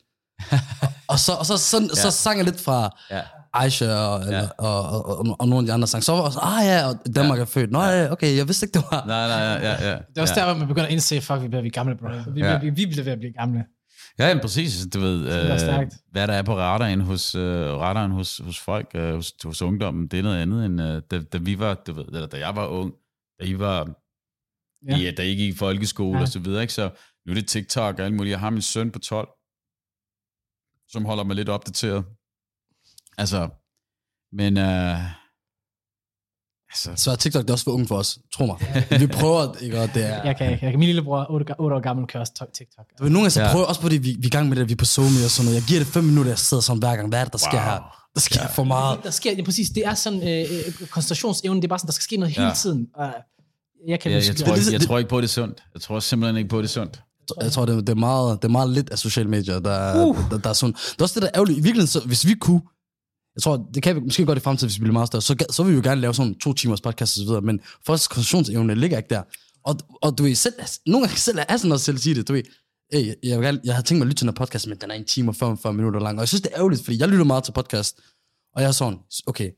og 1.12 1.18
så, 1.18 1.32
og 1.32 1.46
så, 1.46 1.56
så, 1.56 1.80
ja. 1.80 1.94
så 2.02 2.10
sang 2.10 2.36
jeg 2.38 2.44
lidt 2.44 2.60
fra, 2.60 2.96
Ja. 3.10 3.20
Aisha 3.62 3.94
og, 3.94 4.20
ja. 4.20 4.26
eller, 4.26 4.48
og, 4.58 4.80
og, 4.90 5.08
og, 5.08 5.36
og, 5.40 5.48
nogle 5.48 5.62
af 5.62 5.66
de 5.66 5.72
andre 5.72 5.86
sange. 5.86 6.02
Så 6.02 6.12
var 6.12 6.18
jeg 6.18 6.24
også, 6.26 6.38
ah 6.42 6.66
ja, 6.66 6.86
og 6.88 7.14
Danmark 7.14 7.38
ja. 7.38 7.42
er 7.42 7.46
født. 7.46 7.70
Nå 7.70 7.82
ja, 7.82 8.12
okay, 8.12 8.36
jeg 8.36 8.48
vidste 8.48 8.66
ikke, 8.66 8.74
det 8.78 8.84
var... 8.90 9.04
Nej, 9.06 9.28
nej, 9.28 9.38
ja, 9.38 9.54
ja. 9.54 9.90
ja. 9.90 9.94
Det 9.98 10.18
er 10.18 10.20
også 10.20 10.34
ja. 10.36 10.40
der, 10.40 10.46
hvor 10.52 10.58
man 10.58 10.68
begynder 10.68 10.86
at 10.86 10.92
indse, 10.92 11.20
fuck, 11.20 11.42
vi 11.42 11.48
bliver 11.48 11.62
vi 11.62 11.68
gamle, 11.68 11.96
bro. 11.96 12.08
Vi, 12.34 12.40
Ja. 12.40 12.58
vi, 12.58 12.70
vi 12.70 12.86
bliver 12.86 13.04
ved 13.04 13.12
at 13.12 13.18
blive 13.18 13.32
gamle. 13.32 13.64
Ja, 14.18 14.28
jamen, 14.28 14.40
præcis. 14.40 14.86
Du 14.94 15.00
ved, 15.00 15.18
øh, 15.20 15.88
hvad 16.12 16.28
der 16.28 16.34
er 16.34 16.42
på 16.42 16.56
radaren 16.56 17.00
hos, 17.00 17.34
øh, 17.34 17.66
radaren 17.72 18.10
hos, 18.10 18.40
hos 18.44 18.58
folk, 18.60 18.90
øh, 18.94 19.14
hos, 19.14 19.32
hos 19.44 19.62
ungdommen, 19.62 20.08
det 20.08 20.18
er 20.18 20.22
noget 20.22 20.42
andet, 20.42 20.64
end 20.66 20.82
øh, 20.82 21.02
da, 21.10 21.20
da 21.32 21.38
vi 21.38 21.58
var, 21.58 21.74
du 21.74 21.92
ved, 21.92 22.04
eller 22.04 22.26
da 22.26 22.38
jeg 22.38 22.56
var 22.56 22.66
ung, 22.66 22.92
da 23.40 23.44
I 23.44 23.58
var, 23.58 23.88
ja. 24.88 24.96
Ja. 24.96 25.08
I, 25.08 25.14
da 25.14 25.22
I 25.22 25.34
gik 25.34 25.54
i 25.54 25.56
folkeskole 25.58 26.16
Ja. 26.18 26.22
og 26.22 26.28
så 26.28 26.38
videre, 26.38 26.62
ikke? 26.62 26.74
Så 26.74 26.90
nu 27.26 27.30
er 27.30 27.34
det 27.34 27.46
TikTok 27.48 27.98
og 27.98 28.04
alt 28.04 28.14
muligt. 28.14 28.30
Jeg 28.30 28.40
har 28.40 28.50
min 28.50 28.62
søn 28.62 28.90
på 28.90 28.98
12, 28.98 29.28
som 30.88 31.04
holder 31.04 31.24
mig 31.24 31.36
lidt 31.36 31.48
opdateret. 31.48 32.04
Altså, 33.18 33.48
men, 34.32 34.58
øh, 34.58 34.98
altså, 36.70 36.92
Så 36.96 37.10
er 37.10 37.16
TikTok 37.16 37.42
det 37.42 37.50
er 37.50 37.54
også 37.54 37.64
for 37.64 37.70
unge 37.70 37.86
for 37.86 37.96
os, 37.96 38.18
tro 38.34 38.46
mig. 38.46 38.56
Vi 39.00 39.06
prøver, 39.06 39.54
ikke, 39.60 39.80
og 39.80 39.88
det 39.94 40.04
er... 40.04 40.22
Jeg 40.24 40.36
kan 40.36 40.50
ikke. 40.52 40.64
Jeg 40.64 40.72
kan 40.72 40.78
min 40.78 40.86
lillebror, 40.86 41.26
8, 41.30 41.54
8 41.60 41.76
år 41.76 41.80
gammel, 41.80 42.06
kører 42.06 42.20
også 42.20 42.32
TikTok. 42.54 42.84
Du 42.98 43.02
ved, 43.04 43.10
nogle 43.10 43.22
gange 43.24 43.30
så 43.30 43.42
Ja. 43.42 43.52
prøver 43.52 43.66
også 43.66 43.80
på 43.80 43.88
det, 43.88 44.04
vi, 44.04 44.08
vi 44.18 44.22
er 44.22 44.26
i 44.26 44.28
gang 44.30 44.48
med 44.48 44.56
det, 44.56 44.68
vi 44.68 44.72
er 44.72 44.76
på 44.76 44.84
Zoom 44.84 45.06
og 45.06 45.30
sådan 45.30 45.44
noget. 45.44 45.54
Jeg 45.60 45.62
giver 45.68 45.80
det 45.80 45.86
fem 45.88 46.04
minutter, 46.04 46.30
jeg 46.30 46.38
sidder 46.38 46.60
sådan 46.60 46.78
hver 46.78 46.96
gang. 46.96 47.08
Hvad 47.08 47.20
er 47.20 47.24
det, 47.24 47.32
der 47.32 47.38
sker 47.38 47.50
Wow. 47.52 47.64
her? 47.70 48.08
Der 48.14 48.20
sker 48.20 48.48
for 48.48 48.64
meget. 48.64 49.00
Der 49.02 49.10
sker, 49.10 49.32
ja, 49.38 49.42
præcis, 49.44 49.70
det 49.70 49.86
er 49.86 49.94
sådan, 49.94 50.22
øh, 50.28 50.44
øh, 50.80 50.88
koncentrationsevnen, 50.88 51.62
det 51.62 51.66
er 51.66 51.68
bare 51.68 51.78
sådan, 51.78 51.86
der 51.86 51.92
skal 51.92 52.02
ske 52.02 52.16
noget 52.16 52.34
hele 52.34 52.46
Ja. 52.46 52.54
tiden. 52.54 52.86
Og 52.94 53.10
jeg 53.88 54.00
kan 54.00 54.12
jeg, 54.12 54.18
huske, 54.18 54.28
jeg, 54.30 54.36
tror 54.36 54.44
det 54.44 54.50
er 54.50 54.54
ikke, 54.54 54.56
ligesom- 54.56 54.72
jeg 54.72 54.80
tror 54.80 54.98
ikke 54.98 55.10
på, 55.10 55.18
at 55.18 55.22
det 55.22 55.28
er 55.28 55.32
sundt. 55.32 55.62
Jeg 55.74 55.82
tror 55.82 56.00
simpelthen 56.00 56.36
ikke 56.36 56.48
på, 56.48 56.58
at 56.58 56.62
det 56.62 56.68
er 56.68 56.72
sundt. 56.72 57.02
Jeg 57.40 57.52
tror, 57.52 57.64
det 57.66 57.72
er, 57.76 57.80
det 57.80 57.88
er, 57.88 57.94
meget, 57.94 58.42
det 58.42 58.48
er 58.48 58.52
meget 58.52 58.70
lidt 58.70 58.90
af 58.90 58.98
sociale 58.98 59.28
medier, 59.30 59.58
der, 59.60 60.04
uh. 60.06 60.30
der, 60.30 60.38
der, 60.38 60.48
er 60.50 60.52
sådan. 60.52 60.72
Det 60.74 60.98
er 60.98 61.02
også 61.02 61.14
det, 61.14 61.22
der 61.22 61.28
er 61.28 61.32
ærgerligt. 61.36 61.58
I 61.58 61.62
virkeligheden, 61.62 61.86
så, 61.88 62.00
hvis 62.00 62.26
vi 62.26 62.34
kunne, 62.34 62.60
jeg 63.36 63.42
tror, 63.42 63.68
det 63.74 63.82
kan 63.82 63.96
vi 63.96 64.00
måske 64.00 64.26
godt 64.26 64.38
i 64.38 64.40
fremtiden, 64.40 64.68
hvis 64.68 64.78
vi 64.78 64.80
bliver 64.80 64.92
meget 64.92 65.06
større, 65.06 65.22
så, 65.22 65.44
så 65.50 65.62
vil 65.62 65.72
vi 65.72 65.76
jo 65.76 65.82
gerne 65.84 66.00
lave 66.00 66.14
sådan 66.14 66.34
to 66.34 66.52
timers 66.52 66.80
podcast 66.80 67.16
og 67.16 67.20
så 67.20 67.24
videre, 67.24 67.40
men 67.40 67.60
folks 67.86 68.08
koncentrationsevne 68.08 68.74
ligger 68.74 68.96
ikke 68.96 69.08
der. 69.10 69.22
Og, 69.64 69.76
og 70.02 70.18
du 70.18 70.22
ved, 70.22 70.34
selv, 70.34 70.54
nogle 70.86 71.06
gange 71.06 71.18
selv 71.20 71.38
er 71.48 71.56
sådan 71.56 71.68
noget 71.68 71.80
selv 71.80 71.98
sige 71.98 72.14
det, 72.14 72.28
du 72.28 72.32
ved, 72.32 72.42
hey, 72.92 73.06
jeg, 73.22 73.40
gerne, 73.40 73.60
jeg 73.64 73.74
har 73.74 73.82
tænkt 73.82 73.98
mig 73.98 74.04
at 74.04 74.08
lytte 74.08 74.20
til 74.20 74.26
her 74.26 74.32
podcast, 74.32 74.66
men 74.66 74.78
den 74.78 74.90
er 74.90 74.94
en 74.94 75.04
time 75.04 75.30
og 75.30 75.36
45 75.36 75.72
minutter 75.72 76.00
lang, 76.00 76.18
og 76.18 76.20
jeg 76.20 76.28
synes, 76.28 76.42
det 76.42 76.50
er 76.52 76.58
ærgerligt, 76.58 76.84
fordi 76.84 76.98
jeg 77.00 77.08
lytter 77.08 77.24
meget 77.24 77.44
til 77.44 77.52
podcast, 77.52 78.00
og 78.54 78.62
jeg 78.62 78.68
er 78.68 78.72
sådan, 78.72 78.98
okay, 79.26 79.50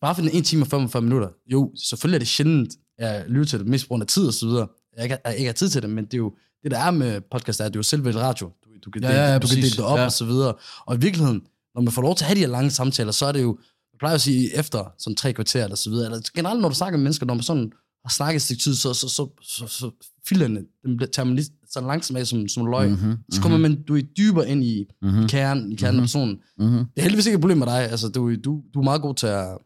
bare 0.00 0.14
for 0.14 0.22
den 0.22 0.30
en 0.30 0.44
time 0.44 0.62
og 0.62 0.66
45 0.68 1.02
minutter, 1.02 1.28
jo, 1.52 1.72
selvfølgelig 1.76 2.14
er 2.16 2.18
det 2.18 2.28
sjældent, 2.28 2.72
jeg 2.98 3.24
lytter 3.28 3.44
til 3.50 3.58
det, 3.58 3.68
mest 3.68 3.84
på 3.84 3.88
grund 3.88 4.02
af 4.02 4.06
tid 4.06 4.26
og 4.26 4.34
så 4.34 4.46
videre, 4.46 4.66
jeg 4.96 5.04
ikke, 5.04 5.16
jeg 5.24 5.36
ikke 5.36 5.48
har 5.48 5.52
tid 5.52 5.68
til 5.68 5.82
det, 5.82 5.90
men 5.90 6.04
det 6.04 6.14
er 6.14 6.18
jo, 6.18 6.34
det 6.62 6.70
der 6.70 6.78
er 6.78 6.90
med 6.90 7.20
podcast, 7.30 7.60
er, 7.60 7.64
at 7.64 7.72
det 7.72 7.76
er 7.76 7.78
jo 7.78 7.82
selve 7.82 8.10
et 8.10 8.16
radio. 8.16 8.46
Du, 8.64 8.70
du, 8.84 8.90
kan, 8.90 9.02
Ja, 9.02 9.10
ja, 9.10 9.32
ja, 9.32 9.38
du 9.38 9.46
kan 9.46 9.56
dele 9.56 9.70
det 9.70 9.80
op 9.80 9.98
Ja. 9.98 10.04
og 10.04 10.12
så 10.12 10.24
videre. 10.24 10.54
Og 10.86 10.96
i 10.96 10.98
virkeligheden, 10.98 11.40
når 11.78 11.84
man 11.84 11.92
får 11.92 12.02
lov 12.02 12.14
til 12.16 12.24
at 12.24 12.28
have 12.28 12.34
de 12.34 12.40
her 12.40 12.46
lange 12.48 12.70
samtaler, 12.70 13.12
så 13.12 13.26
er 13.26 13.32
det 13.32 13.42
jo, 13.42 13.58
jeg 13.92 13.98
plejer 13.98 14.14
at 14.14 14.20
sige 14.20 14.56
efter 14.58 14.92
sådan 14.98 15.16
tre 15.16 15.32
kvarter 15.32 15.64
eller 15.64 15.76
så 15.76 15.90
videre, 15.90 16.06
eller 16.06 16.20
generelt 16.34 16.60
når 16.60 16.68
du 16.68 16.74
snakker 16.74 16.96
med 16.98 17.02
mennesker, 17.02 17.26
når 17.26 17.34
man 17.34 17.42
sådan 17.42 17.72
har 18.04 18.10
snakket 18.10 18.36
et 18.36 18.42
stykke 18.42 18.62
tid, 18.62 18.74
så, 18.74 18.94
så, 18.94 19.08
så, 19.08 19.28
så, 19.42 19.66
så 19.66 19.90
filerne, 20.28 20.64
dem 20.84 20.98
tager 20.98 21.24
man 21.24 21.34
lige 21.34 21.50
så 21.70 21.80
langsomt 21.80 22.18
af 22.18 22.26
som, 22.26 22.48
som 22.48 22.66
løg. 22.66 22.90
Mhm, 22.90 23.16
Så 23.32 23.40
kommer 23.42 23.58
man, 23.58 23.82
du 23.82 23.96
er 23.96 24.02
dybere 24.02 24.48
ind 24.48 24.64
i, 24.64 24.86
Mhm. 25.02 25.22
i 25.22 25.26
kernen, 25.28 25.72
i 25.72 25.76
kernen 25.76 26.00
af 26.00 26.02
personen. 26.02 26.40
Mhm. 26.58 26.68
Det 26.70 26.88
er 26.96 27.02
heldigvis 27.02 27.26
ikke 27.26 27.34
et 27.34 27.40
problem 27.40 27.58
med 27.58 27.66
dig. 27.66 27.90
Altså, 27.90 28.08
du, 28.08 28.34
du, 28.36 28.62
du 28.74 28.78
er 28.80 28.84
meget 28.84 29.02
god 29.02 29.14
til 29.14 29.26
at 29.26 29.58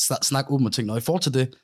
sna- 0.00 0.22
snakke 0.22 0.50
åbent 0.52 0.66
og 0.66 0.72
ting. 0.72 0.90
Og 0.90 0.98
i 0.98 1.00
forhold 1.00 1.22
til 1.22 1.34
det, 1.34 1.54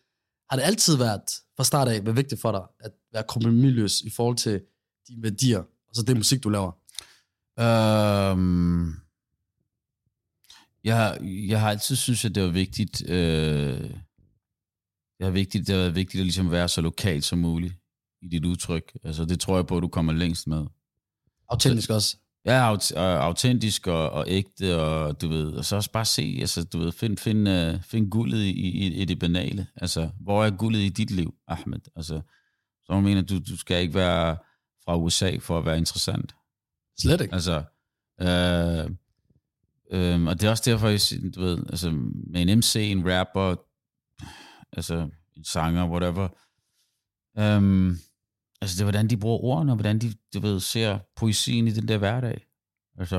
har 0.51 0.57
det 0.57 0.65
altid 0.65 0.97
været 0.97 1.21
fra 1.57 1.65
start 1.65 1.89
af 1.89 2.05
været 2.05 2.17
vigtigt 2.17 2.41
for 2.41 2.53
dig 2.53 2.63
at 2.81 2.91
være 3.13 3.25
kompromisløs 3.29 4.01
i 4.01 4.11
forhold 4.11 4.37
til 4.37 4.61
dine 5.09 5.23
værdier, 5.23 5.59
og 5.59 5.95
så 5.95 6.03
det 6.03 6.17
musik, 6.17 6.45
du 6.45 6.49
laver? 6.49 6.73
Øhm, 7.61 8.93
jeg, 10.85 11.19
jeg 11.23 11.61
har 11.61 11.71
altid 11.71 11.97
synes 11.97 12.25
at 12.25 12.35
det 12.35 12.43
var 12.43 12.49
vigtigt, 12.49 13.03
øh, 13.09 13.91
det, 15.19 15.27
er 15.27 15.31
vigtigt, 15.31 15.67
det 15.67 15.75
har 15.75 15.83
været 15.83 15.95
vigtigt 15.95 16.21
at 16.21 16.25
ligesom 16.25 16.51
være 16.51 16.69
så 16.69 16.81
lokalt 16.81 17.25
som 17.25 17.39
muligt 17.39 17.75
i 18.23 18.29
dit 18.29 18.45
udtryk. 18.45 18.93
Altså, 19.05 19.25
det 19.25 19.41
tror 19.41 19.57
jeg 19.57 19.67
på, 19.67 19.77
at 19.77 19.83
du 19.83 19.89
kommer 19.89 20.13
længst 20.13 20.47
med. 20.47 20.67
Autentisk 21.49 21.91
også. 21.91 22.17
Ja, 22.45 22.73
aut- 22.73 22.97
og 22.97 23.25
autentisk 23.25 23.87
og, 23.87 24.11
og 24.11 24.25
ægte, 24.29 24.81
og 24.83 25.21
du 25.21 25.29
ved, 25.29 25.53
og 25.53 25.65
så 25.65 25.77
også 25.77 25.91
bare 25.91 26.05
se, 26.05 26.37
altså, 26.41 26.65
du 26.65 26.79
ved, 26.79 26.93
find, 26.93 27.17
find, 27.19 27.49
uh, 27.49 27.83
find 27.83 28.11
guldet 28.11 28.39
i, 28.39 28.51
i, 28.51 28.87
i 28.87 29.05
det 29.05 29.19
banale. 29.19 29.67
Altså, 29.77 30.11
hvor 30.21 30.45
er 30.45 30.51
guldet 30.51 30.81
i 30.81 30.89
dit 30.89 31.11
liv, 31.11 31.35
Ahmed? 31.49 31.81
Altså, 31.97 32.21
så 32.85 32.93
jeg 32.93 33.03
mener, 33.03 33.23
du, 33.23 33.39
du 33.39 33.57
skal 33.57 33.83
ikke 33.83 33.95
være 33.95 34.37
fra 34.85 34.97
USA 34.97 35.37
for 35.41 35.59
at 35.59 35.67
være 35.67 35.79
interessant. 35.79 36.35
Slet 37.01 37.21
ikke. 37.21 37.35
Altså, 37.35 37.63
øh, 38.21 38.91
Øhm, 39.91 40.27
og 40.27 40.41
det 40.41 40.47
er 40.47 40.51
også 40.51 40.71
derfor, 40.71 40.89
jeg, 40.89 41.01
du 41.35 41.41
ved, 41.41 41.59
altså, 41.59 41.91
med 42.31 42.43
en 42.43 42.59
MC, 42.59 42.77
en 42.77 43.13
rapper, 43.13 43.57
altså 44.73 45.11
en 45.37 45.45
sanger, 45.45 45.89
whatever, 45.89 46.29
øhm, 47.39 47.91
altså 48.61 48.75
det 48.75 48.81
er, 48.81 48.85
hvordan 48.85 49.11
de 49.11 49.17
bruger 49.17 49.39
ordene, 49.39 49.73
og 49.73 49.77
hvordan 49.77 49.99
de, 49.99 50.15
du 50.35 50.41
ved, 50.41 50.61
ser 50.61 50.99
poesien 51.17 51.69
i 51.69 51.71
den 51.71 51.89
der 51.89 51.99
hverdag. 51.99 52.47
Altså, 52.99 53.19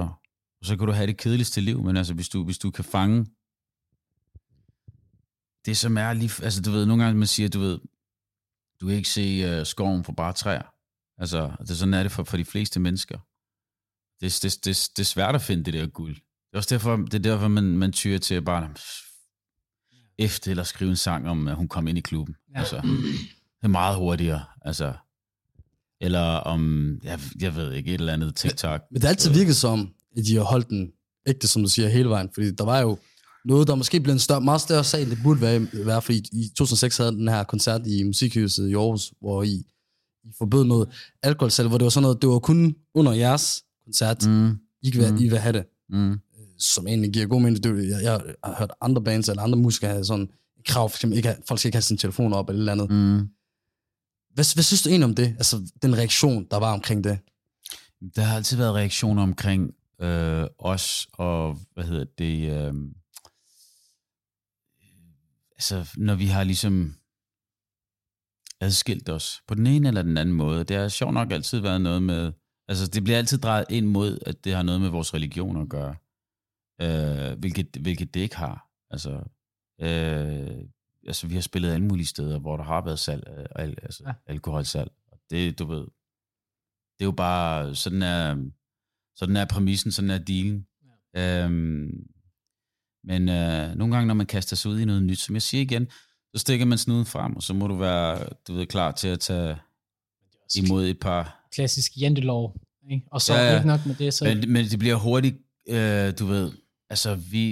og 0.59 0.65
så 0.65 0.77
kan 0.77 0.87
du 0.87 0.93
have 0.93 1.07
det 1.07 1.17
kedeligste 1.17 1.61
liv, 1.61 1.83
men 1.83 1.97
altså, 1.97 2.13
hvis 2.13 2.29
du, 2.29 2.43
hvis 2.43 2.57
du 2.57 2.71
kan 2.71 2.85
fange 2.85 3.25
det, 5.65 5.77
som 5.77 5.97
er 5.97 6.13
lige, 6.13 6.43
altså 6.43 6.61
du 6.61 6.71
ved, 6.71 6.85
nogle 6.85 7.03
gange 7.03 7.19
man 7.19 7.27
siger, 7.27 7.49
du 7.49 7.59
ved, 7.59 7.79
du 8.81 8.87
kan 8.87 8.95
ikke 8.95 9.09
se 9.09 9.59
uh, 9.59 9.65
skoven 9.65 10.03
for 10.03 10.13
bare 10.13 10.33
træer. 10.33 10.73
Altså, 11.17 11.55
det, 11.59 11.77
sådan 11.77 11.93
er 11.93 12.03
det 12.03 12.11
for, 12.11 12.23
for 12.23 12.37
de 12.37 12.45
fleste 12.45 12.79
mennesker 12.79 13.19
det, 14.21 14.39
det, 14.43 14.65
det, 14.65 14.89
det 14.97 14.99
er 14.99 15.05
svært 15.05 15.35
at 15.35 15.41
finde 15.41 15.63
det 15.63 15.73
der 15.73 15.87
guld. 15.87 16.17
Det 16.49 16.55
er 16.55 16.57
også 16.57 16.75
derfor, 16.75 16.95
det 16.95 17.13
er 17.13 17.19
derfor 17.19 17.47
man, 17.47 17.63
man 17.63 17.91
tyrer 17.91 18.17
til 18.19 18.35
at 18.35 18.45
bare 18.45 18.69
efter 20.17 20.51
eller 20.51 20.63
skrive 20.63 20.89
en 20.89 20.95
sang 20.95 21.29
om, 21.29 21.47
at 21.47 21.55
hun 21.55 21.67
kom 21.67 21.87
ind 21.87 21.97
i 21.97 22.01
klubben. 22.01 22.35
Ja. 22.53 22.59
Altså, 22.59 22.75
det 22.75 23.63
er 23.63 23.67
meget 23.67 23.97
hurtigere. 23.97 24.43
Altså, 24.61 24.93
eller 26.01 26.21
om, 26.21 26.91
jeg, 27.03 27.19
jeg 27.39 27.55
ved 27.55 27.73
ikke, 27.73 27.93
et 27.93 27.99
eller 27.99 28.13
andet 28.13 28.35
TikTok. 28.35 28.81
Men 28.91 28.95
det 28.95 29.03
har 29.03 29.09
altid 29.09 29.31
virket 29.31 29.55
som, 29.55 29.93
at 30.17 30.25
de 30.25 30.35
har 30.35 30.43
holdt 30.43 30.69
den 30.69 30.91
ægte, 31.27 31.47
som 31.47 31.61
du 31.63 31.69
siger, 31.69 31.87
hele 31.87 32.09
vejen. 32.09 32.29
Fordi 32.33 32.51
der 32.51 32.63
var 32.65 32.79
jo 32.79 32.97
noget, 33.45 33.67
der 33.67 33.75
måske 33.75 33.99
blev 33.99 34.13
en 34.13 34.19
større, 34.19 34.41
meget 34.41 34.61
større 34.61 34.83
sag, 34.83 35.01
end 35.01 35.09
det 35.09 35.19
burde 35.23 35.41
være, 35.41 35.67
være 35.73 36.01
fordi 36.01 36.17
i 36.31 36.49
2006 36.57 36.97
havde 36.97 37.11
den 37.11 37.27
her 37.27 37.43
koncert 37.43 37.87
i 37.87 38.03
Musikhuset 38.03 38.69
i 38.69 38.73
Aarhus, 38.73 39.13
hvor 39.21 39.43
I, 39.43 39.65
I 40.23 40.31
forbød 40.37 40.63
noget 40.65 40.89
alkoholsalg, 41.23 41.67
hvor 41.67 41.77
det 41.77 41.83
var 41.83 41.89
sådan 41.89 42.01
noget, 42.01 42.21
det 42.21 42.29
var 42.29 42.39
kun 42.39 42.75
under 42.93 43.13
jeres 43.13 43.63
koncert. 43.85 44.27
Mm, 44.27 44.57
I, 44.81 44.89
kan 44.89 45.01
være, 45.01 45.11
Mm. 45.11 45.17
I 45.17 45.29
vil 45.29 45.37
have 45.37 45.53
det, 45.53 45.65
mm, 45.89 46.19
som 46.59 46.87
egentlig 46.87 47.11
giver 47.13 47.27
god 47.27 47.41
mening. 47.41 47.63
Det, 47.63 47.89
jeg, 47.89 48.03
jeg, 48.03 48.21
har 48.43 48.55
hørt 48.59 48.71
andre 48.81 49.03
bands 49.03 49.29
eller 49.29 49.43
andre 49.43 49.57
musikere 49.57 49.91
have 49.91 50.05
sådan 50.05 50.29
krav, 50.65 50.89
for 50.89 50.97
eksempel, 50.97 51.17
ikke, 51.17 51.35
folk 51.47 51.59
skal 51.59 51.67
ikke 51.69 51.75
have 51.75 51.81
sin 51.81 51.97
telefon 51.97 52.33
op 52.33 52.49
eller 52.49 52.57
et 52.57 52.71
eller 52.71 52.83
andet. 52.83 52.91
Mm. 52.91 53.29
Hvad, 54.33 54.55
hvad 54.55 54.63
synes 54.63 54.81
du 54.81 54.89
egentlig 54.89 55.05
om 55.05 55.15
det? 55.15 55.27
Altså 55.27 55.71
den 55.81 55.97
reaktion, 55.97 56.47
der 56.51 56.57
var 56.57 56.73
omkring 56.73 57.03
det? 57.03 57.19
Der 58.15 58.21
har 58.21 58.35
altid 58.35 58.57
været 58.57 58.75
reaktioner 58.75 59.23
omkring 59.23 59.73
øh, 60.01 60.47
os, 60.59 61.07
og 61.13 61.59
hvad 61.73 61.83
hedder 61.83 62.05
det, 62.17 62.49
øh, 62.51 62.73
altså 65.51 65.93
når 65.97 66.15
vi 66.15 66.25
har 66.25 66.43
ligesom 66.43 66.95
adskilt 68.61 69.09
os 69.09 69.41
på 69.47 69.55
den 69.55 69.67
ene 69.67 69.87
eller 69.87 70.01
den 70.01 70.17
anden 70.17 70.35
måde. 70.35 70.63
Det 70.63 70.77
har 70.77 70.87
sjovt 70.87 71.13
nok 71.13 71.31
altid 71.31 71.59
været 71.59 71.81
noget 71.81 72.03
med, 72.03 72.31
altså 72.67 72.87
det 72.87 73.03
bliver 73.03 73.17
altid 73.17 73.37
drejet 73.37 73.65
ind 73.69 73.85
mod, 73.85 74.19
at 74.25 74.43
det 74.43 74.53
har 74.53 74.63
noget 74.63 74.81
med 74.81 74.89
vores 74.89 75.13
religion 75.13 75.61
at 75.61 75.69
gøre, 75.69 75.95
øh, 76.81 77.39
hvilket, 77.39 77.77
hvilket 77.81 78.13
det 78.13 78.19
ikke 78.19 78.37
har. 78.37 78.69
Altså, 78.91 79.11
øh, 79.81 80.61
altså 81.07 81.27
vi 81.27 81.33
har 81.33 81.41
spillet 81.41 81.71
alle 81.73 81.85
mulige 81.85 82.07
steder, 82.07 82.39
hvor 82.39 82.57
der 82.57 82.63
har 82.63 82.81
været 82.81 82.99
salg, 82.99 83.23
af 83.27 83.63
al, 83.63 83.77
altså 83.83 84.03
Ja. 84.07 84.13
alkoholsalg. 84.25 84.91
Og 85.11 85.19
det, 85.29 85.59
du 85.59 85.65
ved, 85.65 85.81
det 86.99 87.01
er 87.01 87.05
jo 87.05 87.11
bare, 87.11 87.75
sådan 87.75 88.01
er, 88.01 88.35
sådan 89.15 89.35
er 89.37 89.45
præmissen, 89.45 89.91
sådan 89.91 90.09
er 90.09 90.17
dealen. 90.17 90.67
Ja. 91.15 91.43
Øhm, 91.45 92.07
men 93.03 93.29
øh, 93.29 93.75
nogle 93.75 93.95
gange, 93.95 94.07
når 94.07 94.13
man 94.13 94.25
kaster 94.25 94.55
sig 94.55 94.71
ud 94.71 94.79
i 94.79 94.85
noget 94.85 95.03
nyt, 95.03 95.19
som 95.19 95.35
jeg 95.35 95.41
siger 95.41 95.61
igen, 95.61 95.87
så 96.33 96.39
stikker 96.39 96.65
man 96.65 96.77
snuden 96.77 97.05
frem, 97.05 97.35
og 97.35 97.43
så 97.43 97.53
må 97.53 97.67
du 97.67 97.75
være, 97.75 98.29
du 98.47 98.53
ved, 98.53 98.65
klar 98.65 98.91
til 98.91 99.07
at 99.07 99.19
tage 99.19 99.57
imod 100.55 100.85
et 100.85 100.99
par... 100.99 101.47
Klassisk 101.51 101.91
jantelov. 102.01 102.55
Ikke? 102.91 103.05
Og 103.11 103.21
så 103.21 103.33
ja, 103.33 103.49
ja. 103.49 103.55
ikke 103.55 103.67
nok 103.67 103.85
med 103.85 103.95
det, 103.95 104.13
så... 104.13 104.25
Men, 104.25 104.51
men 104.51 104.65
det 104.65 104.79
bliver 104.79 104.95
hurtigt, 104.95 105.37
øh, 105.67 106.13
du 106.19 106.25
ved, 106.25 106.51
altså 106.89 107.15
vi, 107.15 107.43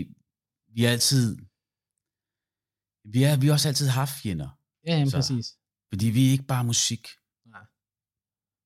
vi 0.76 0.86
er 0.86 0.90
altid, 0.96 1.28
vi, 3.14 3.20
er, 3.24 3.40
vi 3.42 3.46
har 3.48 3.54
også 3.54 3.68
altid 3.68 3.88
haft 3.88 4.12
fjender, 4.24 4.50
ja, 4.88 4.92
jamen, 4.94 5.10
så- 5.12 5.18
præcis. 5.18 5.48
fordi 5.92 6.06
vi 6.16 6.28
er 6.28 6.32
ikke 6.32 6.44
bare 6.54 6.64
musik. 6.64 7.08
Nej. 7.46 7.66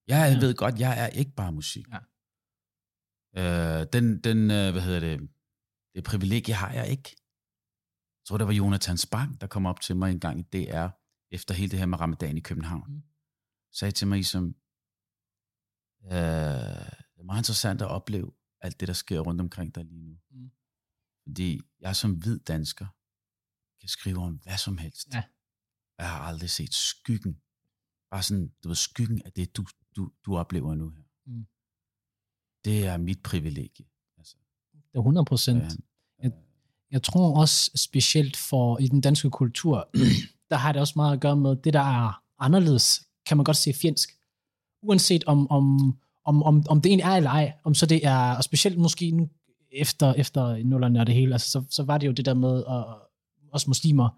Jeg 0.07 0.19
Ja. 0.33 0.39
ved 0.45 0.55
godt, 0.55 0.79
jeg 0.79 0.93
er 1.03 1.07
ikke 1.21 1.31
bare 1.31 1.51
musik. 1.51 1.85
Ja. 1.93 1.99
Øh, 3.39 3.87
den, 3.93 4.05
den 4.27 4.39
øh, 4.51 4.71
hvad 4.71 4.81
hedder 4.81 4.99
det, 4.99 5.29
det 5.95 6.03
privilegie 6.03 6.53
har 6.55 6.71
jeg 6.73 6.87
ikke. 6.89 7.09
Jeg 8.19 8.25
tror, 8.27 8.37
det 8.37 8.47
var 8.47 8.53
Jonathan 8.53 8.97
Spang, 8.97 9.41
der 9.41 9.47
kom 9.47 9.65
op 9.65 9.81
til 9.81 9.95
mig 9.95 10.11
en 10.11 10.19
gang 10.19 10.39
i 10.39 10.43
DR, 10.53 10.87
efter 11.31 11.53
hele 11.53 11.71
det 11.71 11.79
her 11.79 11.85
med 11.85 11.99
ramadan 11.99 12.37
i 12.37 12.41
København. 12.41 12.91
Mm. 12.93 13.01
Sagde 13.73 13.91
til 13.91 14.07
mig 14.07 14.25
som, 14.25 14.45
øh, 16.05 16.11
det 17.13 17.19
er 17.19 17.23
meget 17.23 17.39
interessant 17.39 17.81
at 17.81 17.87
opleve 17.87 18.31
alt 18.61 18.79
det, 18.79 18.87
der 18.87 18.93
sker 18.93 19.19
rundt 19.19 19.41
omkring 19.41 19.75
dig 19.75 19.85
lige 19.85 20.01
nu. 20.03 20.17
Mm. 20.31 20.51
Fordi 21.23 21.61
jeg 21.79 21.95
som 21.95 22.13
hvid 22.13 22.39
dansker 22.39 22.85
kan 23.79 23.89
skrive 23.89 24.17
om 24.17 24.33
hvad 24.43 24.57
som 24.57 24.77
helst. 24.77 25.07
Ja. 25.13 25.23
Jeg 25.97 26.09
har 26.09 26.19
aldrig 26.19 26.49
set 26.49 26.73
skyggen. 26.73 27.33
Bare 28.11 28.23
sådan, 28.23 28.51
du 28.63 28.67
ved, 28.67 28.75
skyggen 28.75 29.21
af 29.25 29.31
det, 29.31 29.57
du, 29.57 29.65
du, 29.95 30.11
du 30.25 30.37
oplever 30.37 30.75
nu 30.75 30.89
her. 30.89 31.03
Mm. 31.25 31.45
Det 32.65 32.85
er 32.85 32.97
mit 32.97 33.23
privilegie. 33.23 33.85
Altså, 34.17 34.35
Det 34.73 34.95
er 34.95 34.99
100 34.99 35.25
procent. 35.25 35.63
ja, 35.63 35.69
Jeg, 36.23 36.31
jeg 36.91 37.03
tror 37.03 37.39
også 37.39 37.71
specielt 37.75 38.37
for 38.37 38.77
i 38.77 38.87
den 38.87 39.01
danske 39.01 39.29
kultur, 39.29 39.89
der 40.49 40.55
har 40.55 40.71
det 40.71 40.81
også 40.81 40.93
meget 40.95 41.13
at 41.13 41.21
gøre 41.21 41.35
med 41.35 41.55
det, 41.55 41.73
der 41.73 41.79
er 41.79 42.23
anderledes, 42.39 43.07
kan 43.25 43.37
man 43.37 43.43
godt 43.43 43.57
se 43.57 43.73
fjendsk. 43.73 44.09
Uanset 44.83 45.23
om, 45.23 45.51
om, 45.51 45.79
om, 46.25 46.43
om, 46.43 46.63
om 46.69 46.81
det 46.81 46.89
egentlig 46.89 47.03
er 47.11 47.15
eller 47.15 47.29
ej, 47.29 47.53
om 47.63 47.73
så 47.73 47.85
det 47.85 48.05
er, 48.05 48.35
og 48.35 48.43
specielt 48.43 48.77
måske 48.77 49.11
nu 49.11 49.29
efter, 49.71 50.13
efter 50.13 50.63
nullerne 50.63 50.99
og 50.99 51.07
det 51.07 51.15
hele, 51.15 51.33
altså, 51.33 51.49
så, 51.51 51.63
så 51.69 51.83
var 51.83 51.97
det 51.97 52.07
jo 52.07 52.11
det 52.11 52.25
der 52.25 52.33
med, 52.33 52.57
at 52.69 52.83
os 53.51 53.67
muslimer, 53.67 54.09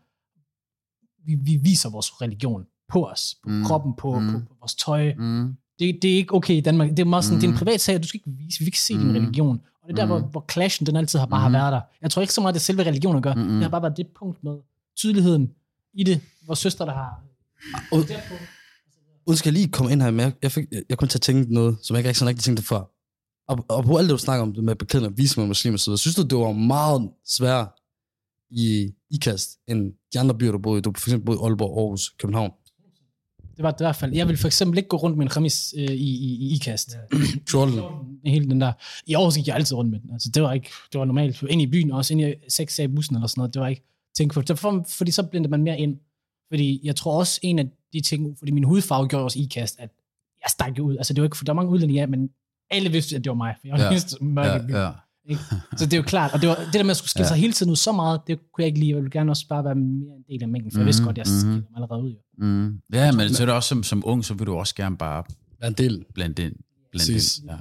vi, 1.26 1.36
vi 1.36 1.56
viser 1.64 1.90
vores 1.90 2.22
religion 2.22 2.66
på 2.90 3.08
os, 3.08 3.36
på 3.44 3.50
Mm. 3.50 3.56
mm. 3.56 3.64
kroppen, 3.64 3.94
på, 3.98 4.20
Mm. 4.20 4.26
mm. 4.26 4.32
på, 4.32 4.40
på 4.40 4.56
vores 4.60 4.76
tøj. 4.76 5.14
Mm. 5.18 5.56
Det, 5.80 6.00
det 6.02 6.12
er 6.12 6.16
ikke 6.16 6.34
okay 6.34 6.54
i 6.54 6.60
Danmark. 6.62 6.90
Det 6.90 7.00
er 7.00 7.06
meget 7.06 7.26
sådan, 7.26 7.36
mm. 7.38 7.42
det 7.42 7.48
er 7.48 7.52
en 7.52 7.54
Mm. 7.54 7.58
privat 7.60 7.82
sag, 7.82 8.04
du 8.04 8.08
skal 8.08 8.18
ikke 8.18 8.38
vise, 8.38 8.60
vi 8.60 8.64
vil 8.64 8.68
ikke 8.68 8.80
se 8.80 8.94
din 8.94 9.04
Mm. 9.08 9.14
religion. 9.14 9.62
Og 9.82 9.88
det 9.88 9.92
er 9.92 9.96
der, 9.96 10.06
hvor, 10.06 10.20
Mm. 10.20 10.26
hvor 10.32 10.46
clashen 10.52 10.86
den 10.88 10.96
altid 10.96 11.20
har 11.20 11.26
bare 11.26 11.50
Mm. 11.50 11.54
har 11.54 11.62
været 11.62 11.74
der. 11.74 11.82
Jeg 12.02 12.12
tror 12.12 12.22
ikke 12.22 12.34
så 12.34 12.42
meget, 12.42 12.54
det 12.54 12.60
er 12.60 12.64
selve 12.64 12.84
religionen 12.84 13.18
at 13.18 13.24
gøre. 13.24 13.36
Mm-mm. 13.36 13.50
Det 13.54 13.62
har 13.62 13.70
bare 13.70 13.82
været 13.82 13.98
det 13.98 14.08
punkt 14.20 14.44
med 14.44 14.58
tydeligheden 14.98 15.52
i 15.94 16.04
det, 16.04 16.22
hvor 16.46 16.54
søster, 16.54 16.86
der 16.86 16.94
har... 16.94 17.22
Og- 17.92 18.06
Uden 19.26 19.38
skal 19.38 19.50
jeg 19.54 19.54
lige 19.62 19.72
komme 19.72 19.92
ind 19.92 20.02
her, 20.02 20.12
men 20.12 20.20
jeg, 20.20 20.34
jeg, 20.42 20.52
fik, 20.52 20.66
jeg, 20.72 20.84
jeg 20.90 20.98
kom 20.98 21.08
til 21.08 21.18
at 21.18 21.22
tænke 21.22 21.54
noget, 21.54 21.78
som 21.82 21.94
jeg 21.94 22.00
ikke 22.00 22.08
rigtig 22.10 22.20
sådan 22.20 22.30
rigtig 22.30 22.44
tænkte 22.44 22.64
før. 22.64 22.82
Og, 23.48 23.66
og 23.70 23.84
på 23.84 23.98
alt 23.98 24.10
det, 24.10 24.14
du 24.14 24.18
snakker 24.18 24.42
om 24.42 24.54
det 24.54 24.64
med 24.64 24.76
beklædning 24.76 25.12
og 25.14 25.18
vise 25.18 25.40
med 25.40 25.48
muslimer, 25.48 25.78
så 25.78 25.98
synes 25.98 26.16
du, 26.16 26.22
det 26.22 26.38
var 26.38 26.52
meget 26.52 27.10
sværere 27.26 27.68
i 28.50 28.94
IKAST, 29.12 29.60
end 29.68 29.94
de 30.14 30.20
andre 30.20 30.36
byer, 30.36 30.52
du 30.52 30.58
boede 30.58 30.80
i? 30.80 30.82
Du 30.82 30.94
for 30.98 31.08
eksempel 31.08 31.26
boede 31.26 31.40
i 31.42 31.44
Aalborg, 31.44 31.78
Aarhus, 31.78 32.10
København. 32.10 32.52
Det 33.58 33.64
var 33.64 33.72
det 33.72 33.82
i 33.82 33.84
hvert 33.84 33.96
fald. 33.96 34.14
Jeg 34.14 34.28
vil 34.28 34.38
for 34.38 34.48
eksempel 34.48 34.78
ikke 34.78 34.90
gå 34.90 34.98
rundt 34.98 35.18
med 35.18 35.26
en 35.26 35.30
khamis 35.30 35.74
øh, 35.78 35.84
i, 35.84 36.10
i, 36.28 36.36
i 36.36 36.56
ikast. 36.56 36.98
Trollen. 37.52 37.84
Hele 38.26 38.50
den 38.50 38.62
der. 38.62 38.74
I 39.06 39.14
Aarhus 39.14 39.36
gik 39.36 39.48
jeg 39.48 39.56
altid 39.56 39.78
rundt 39.78 39.92
med 39.92 40.00
den. 40.00 40.10
Altså, 40.14 40.30
det 40.30 40.44
var 40.44 40.54
ikke, 40.54 40.70
det 40.92 41.00
var 41.00 41.06
normalt. 41.06 41.44
Ind 41.50 41.62
i 41.62 41.68
byen 41.68 41.92
også, 41.92 42.14
ind 42.14 42.22
i 42.22 42.34
seks 42.48 42.80
i 42.80 42.88
bussen 42.88 43.16
eller 43.16 43.28
sådan 43.28 43.40
noget. 43.40 43.54
Det 43.54 43.62
var 43.62 43.68
ikke 43.68 43.84
tænkt 44.18 44.34
på. 44.34 44.42
Derfor, 44.42 44.86
fordi 44.88 45.12
så 45.12 45.24
blindede 45.24 45.52
man 45.52 45.64
mere 45.64 45.80
ind. 45.80 45.98
Fordi 46.52 46.80
jeg 46.84 46.96
tror 46.96 47.20
også, 47.20 47.40
en 47.44 47.60
af 47.60 47.70
de 47.94 48.02
ting, 48.02 48.40
fordi 48.40 48.52
min 48.52 48.64
hudfarve 48.64 49.08
gjorde 49.08 49.24
også 49.24 49.40
ikast, 49.40 49.76
at 49.80 49.90
jeg 50.44 50.50
stak 50.50 50.80
ud. 50.82 50.98
Altså, 50.98 51.14
det 51.14 51.22
var 51.22 51.26
ikke, 51.26 51.38
for 51.38 51.46
der 51.46 51.52
er 51.52 51.56
mange 51.56 51.72
udlændinge, 51.72 52.00
ja, 52.00 52.08
men 52.08 52.30
alle 52.74 52.90
vidste, 52.92 53.16
at 53.16 53.24
det 53.24 53.30
var 53.30 53.36
mig. 53.36 53.56
For 53.62 53.68
jeg 53.68 53.74
var 53.78 53.84
Ja. 53.84 53.90
eneste 53.92 54.24
mørke 54.24 54.66
Ja, 54.78 54.84
ja. 54.86 54.92
Ikke? 55.26 55.42
Så 55.78 55.86
det 55.86 55.94
er 55.94 55.98
jo 55.98 56.04
klart, 56.04 56.34
og 56.34 56.42
det, 56.42 56.50
var, 56.50 56.56
det 56.56 56.74
der 56.74 56.84
med 56.84 56.92
at 56.92 56.98
skulle 56.98 57.10
skille 57.10 57.24
Ja. 57.26 57.28
sig 57.28 57.38
hele 57.38 57.54
tiden 57.54 57.70
ud 57.72 57.76
så 57.76 57.92
meget, 57.92 58.22
det 58.28 58.40
kunne 58.54 58.62
jeg 58.64 58.68
ikke 58.68 58.80
lide. 58.80 58.90
Jeg 58.90 58.98
ville 58.98 59.10
gerne 59.12 59.32
også 59.32 59.48
bare 59.48 59.64
være 59.64 59.76
mere 59.76 60.16
en 60.18 60.24
del 60.30 60.44
af 60.44 60.50
mængden, 60.50 60.72
for 60.72 60.80
jeg 60.80 60.86
vidste 60.86 61.02
Mhm, 61.02 61.06
godt, 61.08 61.18
at 61.18 61.18
jeg 61.18 61.28
skiller 61.28 61.56
mig 61.56 61.64
allerede 61.76 62.02
ud. 62.04 62.12
Jo. 62.12 62.46
Mm. 62.46 62.82
Ja, 62.94 63.12
men 63.12 63.30
så 63.30 63.44
er 63.44 63.46
det 63.46 63.56
også 63.56 63.70
som, 63.70 63.84
som 63.84 64.04
ung, 64.06 64.26
så 64.26 64.34
vil 64.34 64.48
du 64.48 64.54
også 64.56 64.76
gerne 64.76 64.98
bare 64.98 65.24
en 65.68 65.74
del. 65.74 66.06
blande 66.14 66.44
ind. 66.46 66.56
Blande 66.92 67.12
ind 67.14 67.50
ja. 67.50 67.58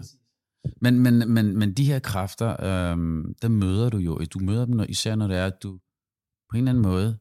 men, 0.80 1.00
men, 1.00 1.32
men, 1.34 1.58
men 1.58 1.74
de 1.74 1.84
her 1.84 1.98
kræfter, 1.98 2.64
øhm, 2.64 3.34
der 3.42 3.48
møder 3.48 3.88
du 3.90 3.98
jo. 3.98 4.18
Du 4.34 4.38
møder 4.38 4.64
dem 4.64 4.74
når, 4.74 4.84
især, 4.88 5.14
når 5.14 5.26
det 5.26 5.36
er, 5.36 5.46
at 5.46 5.62
du 5.62 5.78
på 6.50 6.56
en 6.56 6.58
eller 6.58 6.70
anden 6.70 6.82
måde 6.82 7.18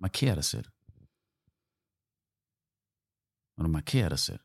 markerer 0.00 0.34
dig 0.34 0.44
selv. 0.44 0.64
Når 3.58 3.64
du 3.64 3.70
markerer 3.70 4.08
dig 4.08 4.18
selv. 4.18 4.40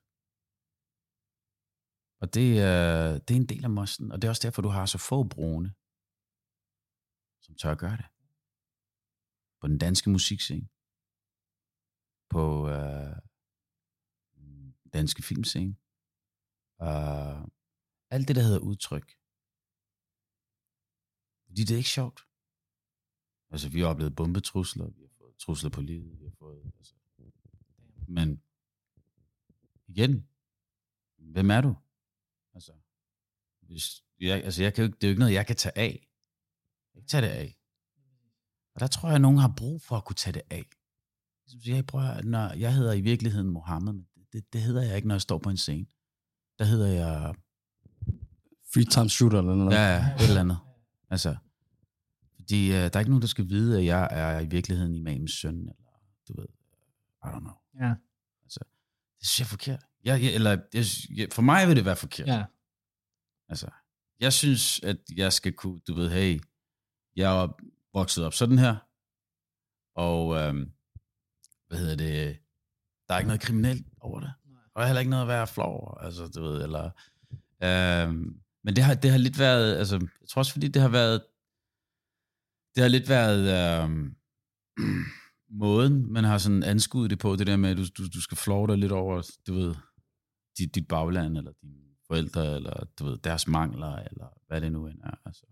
Og 2.22 2.34
det, 2.34 2.60
er, 2.60 3.18
det 3.20 3.36
er 3.36 3.40
en 3.40 3.46
del 3.46 3.64
af 3.64 3.70
mosten, 3.70 4.12
og 4.12 4.22
det 4.22 4.28
er 4.28 4.30
også 4.30 4.48
derfor, 4.48 4.62
du 4.62 4.68
har 4.68 4.86
så 4.86 4.98
få 4.98 5.24
brune, 5.24 5.74
som 7.42 7.56
tør 7.56 7.72
at 7.72 7.78
gøre 7.78 7.98
det. 7.98 8.06
På 9.62 9.68
den 9.68 9.78
danske 9.78 10.10
musikscene. 10.10 10.68
På 12.30 12.70
øh, 12.70 13.16
den 14.36 14.90
danske 14.94 15.24
filmscene. 15.24 15.76
Uh, 16.82 17.48
alt 18.10 18.28
det, 18.28 18.36
der 18.36 18.42
hedder 18.42 18.60
udtryk. 18.60 19.18
Fordi 21.46 21.62
det 21.62 21.72
er 21.72 21.78
ikke 21.78 21.90
sjovt. 21.90 22.20
Altså, 23.50 23.70
vi 23.70 23.80
har 23.80 23.88
oplevet 23.88 24.16
bombetrusler, 24.16 24.90
vi 24.90 25.02
har 25.02 25.14
fået 25.18 25.36
trusler 25.38 25.70
på 25.70 25.82
livet, 25.82 26.20
vi 26.20 26.24
har 26.24 26.36
fået... 26.40 26.72
Altså, 26.78 26.96
men 28.08 28.44
igen, 29.88 30.30
hvem 31.18 31.52
er 31.52 31.62
du? 31.62 31.76
Altså, 33.70 34.02
hvis, 34.18 34.28
jeg, 34.30 34.44
altså 34.44 34.64
jeg 34.64 34.74
kan 34.74 34.82
jo, 34.82 34.86
ikke- 34.88 34.96
det 34.96 35.04
er 35.04 35.08
jo 35.08 35.12
ikke 35.12 35.20
noget, 35.20 35.34
jeg 35.34 35.48
kan 35.48 35.56
tage 35.56 35.78
af. 35.78 36.08
Jeg 36.86 36.92
kan 36.94 37.00
ikke 37.02 37.10
tage 37.10 37.22
det 37.22 37.28
af. 37.30 37.56
Og 38.76 38.80
der 38.80 38.88
tror 38.88 39.10
jeg, 39.10 39.16
at 39.16 39.22
nogen 39.22 39.38
har 39.38 39.54
brug 39.58 39.82
for 39.82 39.98
at 39.98 40.06
kunne 40.06 40.16
tage 40.16 40.34
det 40.34 40.42
af. 40.50 40.66
Ligesom 41.48 41.76
jeg 41.76 41.86
prøver, 41.86 42.22
når 42.22 42.54
jeg 42.54 42.74
hedder 42.76 42.94
i 42.94 43.02
virkeligheden 43.02 43.50
Mohammed, 43.50 43.94
men 43.94 44.06
det, 44.34 44.54
det, 44.54 44.62
hedder 44.62 44.82
jeg 44.82 44.96
ikke, 44.96 45.08
når 45.08 45.16
jeg 45.16 45.22
står 45.22 45.38
på 45.38 45.50
en 45.50 45.58
scene. 45.58 45.86
Der 46.60 46.66
hedder 46.66 46.88
jeg 46.88 47.36
Free 48.74 48.86
time 48.86 49.10
shooter 49.10 49.40
eller 49.40 49.56
noget. 49.56 49.72
Ja, 49.76 49.96
ja, 49.96 50.16
et 50.16 50.28
eller 50.28 50.40
andet. 50.42 50.58
Altså, 51.10 51.36
fordi 52.36 52.68
øh, 52.68 52.74
der 52.74 52.90
er 52.94 53.00
ikke 53.00 53.10
nogen, 53.12 53.22
der 53.22 53.28
skal 53.28 53.50
vide, 53.50 53.78
at 53.80 53.86
jeg 53.86 54.08
er 54.12 54.40
i 54.40 54.46
virkeligheden 54.46 54.96
imams 54.96 55.32
søn, 55.32 55.56
eller 55.60 55.74
du 56.28 56.42
ved, 56.42 56.48
I 57.26 57.28
don't 57.28 57.40
know. 57.40 57.54
Ja. 57.82 57.94
Det 59.20 59.28
synes 59.28 59.40
jeg 59.40 59.46
er 59.46 59.48
forkert. 59.50 59.84
Jeg, 60.04 60.24
jeg, 60.24 60.34
eller, 60.36 60.58
jeg, 61.16 61.28
for 61.32 61.42
mig 61.42 61.68
vil 61.68 61.76
det 61.76 61.86
være 61.86 61.96
forkert. 61.96 62.28
ja. 62.28 62.46
Altså, 63.50 63.70
jeg 64.20 64.34
synes, 64.34 64.80
at 64.84 64.98
jeg 65.16 65.34
skal 65.34 65.54
kunne, 65.54 65.80
du 65.88 65.94
ved, 65.94 66.10
hey, 66.10 66.40
jeg 67.16 67.44
er 67.44 67.48
vokset 67.94 68.26
op 68.26 68.34
sådan 68.34 68.58
her, 68.58 68.76
og 69.96 70.36
øhm, 70.36 70.72
hvad 71.68 71.78
hedder 71.80 71.96
det, 71.96 72.40
der 73.08 73.14
er 73.14 73.20
ikke 73.20 73.28
noget 73.28 73.42
kriminelt 73.42 73.88
over 74.02 74.20
det. 74.20 74.34
Og 74.76 74.82
er 74.82 74.88
heller 74.88 75.00
ikke 75.00 75.10
noget 75.10 75.24
at 75.24 75.28
være 75.28 75.48
flov 75.48 75.74
over, 75.74 75.98
altså, 75.98 76.28
du 76.28 76.42
ved, 76.42 76.64
eller, 76.64 76.90
øhm, 77.64 78.42
men 78.64 78.76
det 78.76 78.84
har, 78.84 78.94
det 78.94 79.12
har 79.12 79.18
lidt 79.18 79.40
været, 79.40 79.78
altså, 79.78 79.96
jeg 80.22 80.30
tror 80.30 80.40
også, 80.40 80.52
fordi 80.52 80.68
det 80.68 80.82
har 80.82 80.90
været, 80.90 81.24
det 82.76 82.84
har 82.84 82.88
lidt 82.90 83.10
været 83.10 83.84
øhm, 83.84 84.16
måden, 85.62 86.14
man 86.14 86.24
har 86.24 86.38
sådan 86.38 86.64
anskuet 86.64 87.10
det 87.10 87.20
på, 87.20 87.36
det 87.36 87.48
der 87.48 87.58
med, 87.58 87.70
at 87.70 87.78
du, 87.78 87.86
du, 87.98 88.08
du 88.14 88.22
skal 88.22 88.38
flove 88.38 88.68
dig 88.68 88.78
lidt 88.78 88.92
over, 88.92 89.32
du 89.48 89.54
ved, 89.54 89.76
dit, 90.58 90.76
dit 90.76 90.88
bagland, 90.88 91.38
eller 91.38 91.52
dine 91.62 91.89
forældre, 92.10 92.56
eller 92.56 92.86
du 93.00 93.06
ved, 93.06 93.18
deres 93.18 93.48
mangler, 93.48 93.96
eller 93.96 94.28
hvad 94.48 94.62
det 94.62 94.72
nu 94.72 94.88
end 94.88 95.00
er. 95.04 95.18
Altså. 95.26 95.46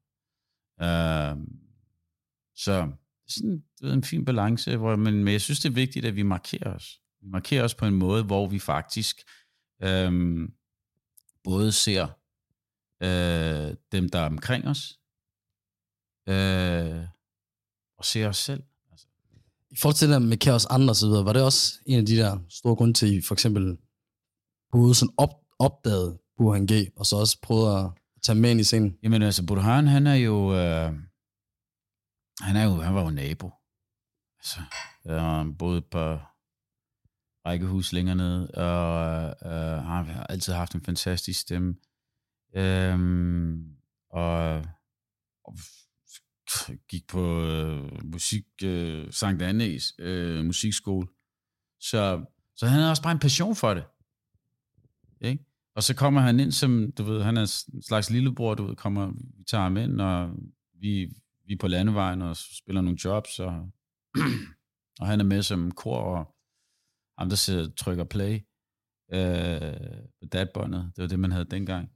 Øh, 0.81 1.47
så 2.55 2.91
sådan, 3.27 3.63
det 3.81 3.89
er 3.89 3.93
en 3.93 4.03
fin 4.03 4.25
balance, 4.25 4.77
hvor, 4.77 4.95
men, 4.95 5.23
men 5.23 5.31
jeg 5.31 5.41
synes, 5.41 5.59
det 5.59 5.69
er 5.69 5.73
vigtigt, 5.73 6.05
at 6.05 6.15
vi 6.15 6.23
markerer 6.23 6.73
os. 6.73 7.01
Vi 7.21 7.27
markerer 7.27 7.63
os 7.63 7.75
på 7.75 7.85
en 7.85 7.93
måde, 7.93 8.23
hvor 8.23 8.47
vi 8.47 8.59
faktisk 8.59 9.17
øh, 9.83 10.49
både 11.43 11.71
ser 11.71 12.07
øh, 13.03 13.75
dem, 13.91 14.09
der 14.09 14.19
er 14.19 14.25
omkring 14.25 14.67
os, 14.67 14.99
øh, 16.27 17.03
og 17.97 18.05
ser 18.05 18.27
os 18.27 18.37
selv. 18.37 18.63
Altså, 18.91 19.07
I 19.71 19.75
forhold 19.75 19.95
til 19.95 20.09
det 20.09 20.21
med 20.21 20.37
kaos 20.37 20.65
andre 20.65 20.91
og 20.91 20.95
så 20.95 21.07
videre, 21.07 21.25
var 21.25 21.33
det 21.33 21.43
også 21.43 21.79
en 21.85 21.99
af 21.99 22.05
de 22.05 22.15
der 22.15 22.39
store 22.49 22.75
grunde 22.75 22.93
til, 22.93 23.05
at 23.05 23.13
I 23.13 23.21
for 23.21 23.35
eksempel 23.35 23.77
både 24.71 24.95
sådan 24.95 25.13
op, 25.17 25.33
opdagede 25.59 26.19
Burhan 26.37 26.65
G, 26.65 26.71
og 26.95 27.05
så 27.05 27.15
også 27.15 27.37
prøvede 27.41 27.77
at 27.79 27.91
tage 28.23 28.35
med 28.39 28.51
ind 28.51 28.59
i 28.59 28.63
scenen? 28.63 28.97
Jamen 29.03 29.21
altså, 29.21 29.45
Burhan, 29.45 29.87
han 29.87 30.07
er 30.07 30.15
jo, 30.15 30.55
øh, 30.55 30.93
han 32.41 32.55
er 32.55 32.63
jo, 32.63 32.75
han 32.75 32.95
var 32.95 33.03
jo 33.03 33.09
nabo. 33.09 33.51
Altså, 34.39 34.59
øh, 35.07 35.15
han 35.15 35.57
boede 35.57 35.81
på 35.81 36.19
rækkehus 37.45 37.93
længere 37.93 38.15
ned, 38.15 38.53
og 38.53 39.25
øh, 39.45 39.83
har 39.83 40.25
altid 40.29 40.53
haft 40.53 40.75
en 40.75 40.81
fantastisk 40.81 41.39
stemme. 41.39 41.75
Øhm, 42.55 43.75
og, 44.09 44.65
og 45.43 45.57
gik 46.89 47.07
på 47.07 47.41
øh, 47.41 48.05
musik, 48.05 48.45
øh, 48.63 49.13
Sankt 49.13 49.41
Annes 49.41 49.93
øh, 49.99 50.45
musikskole. 50.45 51.07
Så, 51.79 52.25
så 52.55 52.65
han 52.65 52.79
havde 52.79 52.91
også 52.91 53.03
bare 53.03 53.11
en 53.11 53.19
passion 53.19 53.55
for 53.55 53.73
det. 53.73 53.83
Ikke? 55.21 55.46
Og 55.77 55.83
så 55.83 55.95
kommer 55.95 56.21
han 56.21 56.39
ind 56.39 56.51
som, 56.51 56.91
du 56.91 57.03
ved, 57.03 57.23
han 57.23 57.37
er 57.37 57.41
en 57.41 57.81
slags 57.81 58.09
lillebror, 58.09 58.55
du 58.55 58.65
ved, 58.65 58.75
kommer, 58.75 59.11
vi 59.37 59.43
tager 59.43 59.61
ham 59.61 59.77
ind, 59.77 60.01
og 60.01 60.29
vi, 60.73 61.13
vi 61.45 61.53
er 61.53 61.57
på 61.59 61.67
landevejen 61.67 62.21
og 62.21 62.37
spiller 62.37 62.81
nogle 62.81 62.99
jobs, 63.05 63.39
og, 63.39 63.69
og 64.99 65.07
han 65.07 65.19
er 65.19 65.23
med 65.23 65.41
som 65.41 65.71
kor, 65.71 65.97
og 65.97 66.35
ham 67.17 67.29
der 67.29 67.35
sidder, 67.35 67.69
trykker 67.77 68.03
play 68.03 68.33
øh, 69.13 70.01
på 70.21 70.25
datbåndet. 70.31 70.91
Det 70.95 71.01
var 71.01 71.07
det, 71.07 71.19
man 71.19 71.31
havde 71.31 71.45
dengang. 71.45 71.89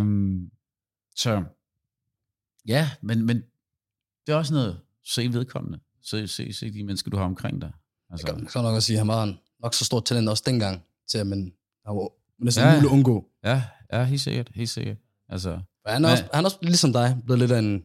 Um, 0.00 0.50
så 1.16 1.44
ja, 2.68 2.90
men, 3.02 3.26
men 3.26 3.36
det 4.26 4.32
er 4.32 4.36
også 4.36 4.54
noget, 4.54 4.80
se 5.04 5.32
vedkommende. 5.32 5.80
Se, 6.02 6.28
se, 6.28 6.52
se 6.52 6.72
de 6.72 6.84
mennesker, 6.84 7.10
du 7.10 7.16
har 7.16 7.24
omkring 7.24 7.60
dig. 7.60 7.72
Jeg 8.08 8.12
Altså, 8.12 8.26
kan 8.26 8.48
så 8.48 8.62
nok 8.62 8.74
også 8.74 8.86
sige, 8.86 8.96
at 8.96 9.00
han 9.00 9.08
var 9.08 9.22
en 9.22 9.38
nok 9.60 9.74
så 9.74 9.84
stort 9.84 10.04
talent 10.04 10.28
også 10.28 10.42
dengang, 10.46 10.84
til 11.08 11.18
at 11.18 11.26
man, 11.26 11.52
han 12.38 12.44
var 12.44 12.44
næsten 12.44 12.62
Ja. 12.64 12.68
ja. 12.68 12.74
muligt 12.76 12.90
at 12.90 12.94
undgå. 12.94 13.24
ja, 13.44 13.62
ja, 13.92 14.04
helt 14.04 14.20
sikkert, 14.20 14.50
helt 14.54 14.70
sikkert. 14.70 14.96
Altså, 15.28 15.50
Og 15.84 15.92
han 15.92 16.04
er, 16.04 16.08
Men- 16.08 16.12
også, 16.12 16.24
han 16.34 16.44
er 16.44 16.48
også 16.48 16.58
ligesom 16.62 16.92
dig 16.92 17.16
blevet 17.24 17.38
lidt 17.38 17.50
af 17.52 17.58
en 17.58 17.82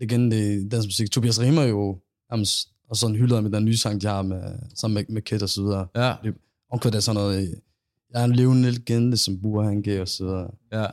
legende 0.00 0.54
i 0.54 0.68
dansk 0.68 0.86
musik. 0.88 1.10
Tobias 1.10 1.40
Riemer 1.40 1.62
er 1.62 1.66
jo 1.66 1.98
nærmest 2.30 2.68
og 2.90 2.96
sådan 2.96 3.16
hylder 3.16 3.40
med 3.40 3.50
den 3.50 3.64
nye 3.64 3.76
sang, 3.76 4.00
de 4.02 4.06
har 4.06 4.22
med, 4.22 4.42
sammen 4.74 4.94
med, 4.94 5.04
med 5.14 5.22
Kid 5.22 5.42
og 5.42 5.48
så 5.48 5.62
videre. 5.62 5.86
Ja, 5.96 6.14
Omkvæd 6.72 6.90
det 6.90 6.96
er 6.96 7.00
sådan 7.02 7.14
noget, 7.14 7.54
jeg 8.12 8.20
er 8.20 8.24
en 8.24 8.32
levende 8.36 8.70
legende, 8.70 9.16
som 9.16 9.40
Bua 9.40 9.64
han 9.64 9.82
gav 9.82 10.00
og 10.00 10.08
så 10.08 10.24
videre. 10.24 10.50
ja. 10.72 10.86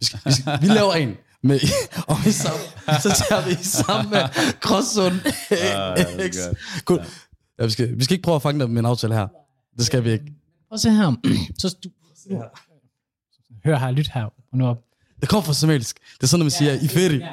Vi, 0.00 0.04
skal, 0.06 0.20
vi, 0.24 0.32
skal, 0.32 0.58
vi 0.62 0.66
laver 0.66 0.92
en, 0.92 1.16
med, 1.42 1.60
og 2.10 2.16
vi 2.24 2.30
sammen, 2.30 2.60
så 3.02 3.24
tager 3.28 3.48
vi 3.48 3.54
sammen 3.64 4.10
med 4.10 4.22
Krosssund 4.60 5.14
det 5.48 5.72
er 5.72 6.28
X. 6.30 6.36
godt. 6.36 6.58
Cool. 6.84 7.00
Ja, 7.58 7.64
vi, 7.64 7.70
skal, 7.70 7.98
vi 7.98 8.04
skal 8.04 8.14
ikke 8.14 8.22
prøve 8.22 8.36
at 8.36 8.42
fange 8.42 8.60
dem 8.60 8.70
med 8.70 8.78
en 8.78 8.86
aftale 8.86 9.14
her. 9.14 9.28
Det 9.76 9.86
skal 9.86 10.04
vi 10.04 10.10
ikke. 10.10 10.24
Prøv 10.72 10.76
at 10.76 10.80
se 10.80 10.90
her. 10.90 11.12
Så 11.60 11.76
du, 11.84 11.90
hør 13.64 13.78
her, 13.78 13.90
lyt 13.90 14.08
her. 14.08 14.24
Og 14.24 14.58
nu 14.58 14.66
op. 14.66 14.84
Det 15.20 15.28
kommer 15.28 15.44
fra 15.44 15.54
somalisk. 15.54 15.98
Det 16.16 16.22
er 16.22 16.26
sådan, 16.26 16.42
at 16.42 16.44
man 16.44 16.50
siger, 16.50 16.72
i 16.72 16.88
ferie. 16.88 17.30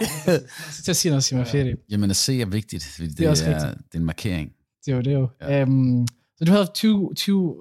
Så 0.71 0.83
til 0.83 0.91
at 0.91 0.95
sige 0.95 1.09
noget, 1.09 1.23
Simon 1.23 1.45
Ferie. 1.45 1.75
Jamen 1.89 2.09
at 2.09 2.15
se 2.15 2.41
er 2.41 2.45
vigtigt, 2.45 2.85
fordi 2.85 3.07
det, 3.07 3.17
Det 3.17 3.25
er 3.25 3.29
også 3.29 3.45
er, 3.45 3.59
det 3.59 3.93
er 3.93 3.99
en 3.99 4.05
markering. 4.05 4.51
Det 4.85 4.91
er 4.91 4.95
jo 4.95 5.01
det. 5.01 5.13
Er 5.13 5.17
jo. 5.17 5.29
Ja. 5.41 5.55
Ja. 5.55 5.61
Øhm, 5.61 6.07
så 6.37 6.45
du 6.45 6.51
havde 6.51 6.65
20, 6.73 7.13
20, 7.15 7.55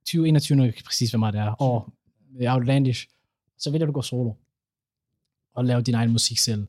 2021, 0.00 0.56
nu 0.56 0.70
præcis, 0.86 1.10
hvor 1.10 1.18
meget 1.18 1.34
det 1.34 1.40
er, 1.40 1.62
år 1.62 1.92
Outlandish. 2.48 3.06
Så 3.58 3.70
vælger 3.70 3.86
du 3.86 3.90
at 3.90 3.94
gå 3.94 4.02
solo 4.02 4.32
og 5.54 5.64
lave 5.64 5.82
din 5.82 5.94
egen 5.94 6.12
musik 6.12 6.38
selv. 6.38 6.66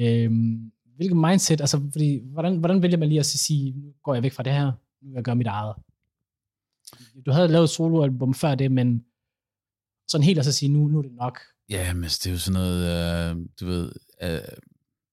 Øhm, 0.00 0.72
hvilket 0.96 1.16
mindset, 1.16 1.60
altså 1.60 1.80
fordi, 1.92 2.20
hvordan, 2.32 2.56
hvordan 2.56 2.82
vælger 2.82 2.98
man 2.98 3.08
lige 3.08 3.20
at 3.20 3.26
sige, 3.26 3.72
nu 3.76 3.92
går 4.02 4.14
jeg 4.14 4.22
væk 4.22 4.32
fra 4.32 4.42
det 4.42 4.52
her, 4.52 4.64
nu 5.02 5.08
vil 5.08 5.14
jeg 5.14 5.24
gøre 5.24 5.36
mit 5.36 5.46
eget. 5.46 5.74
Du 7.26 7.30
havde 7.30 7.48
lavet 7.48 7.64
et 7.64 7.70
soloalbum 7.70 8.34
før 8.34 8.54
det, 8.54 8.72
men 8.72 9.04
sådan 10.08 10.24
helt 10.24 10.38
at 10.38 10.44
så 10.44 10.52
sige, 10.52 10.68
nu, 10.72 10.88
nu 10.88 10.98
er 10.98 11.02
det 11.02 11.12
nok. 11.12 11.40
Ja, 11.68 11.94
men 11.94 12.02
det 12.04 12.26
er 12.26 12.30
jo 12.30 12.38
sådan 12.38 12.60
noget, 12.60 12.80
øh, 13.36 13.46
du 13.60 13.66
ved, 13.66 13.92
øh, 14.22 14.58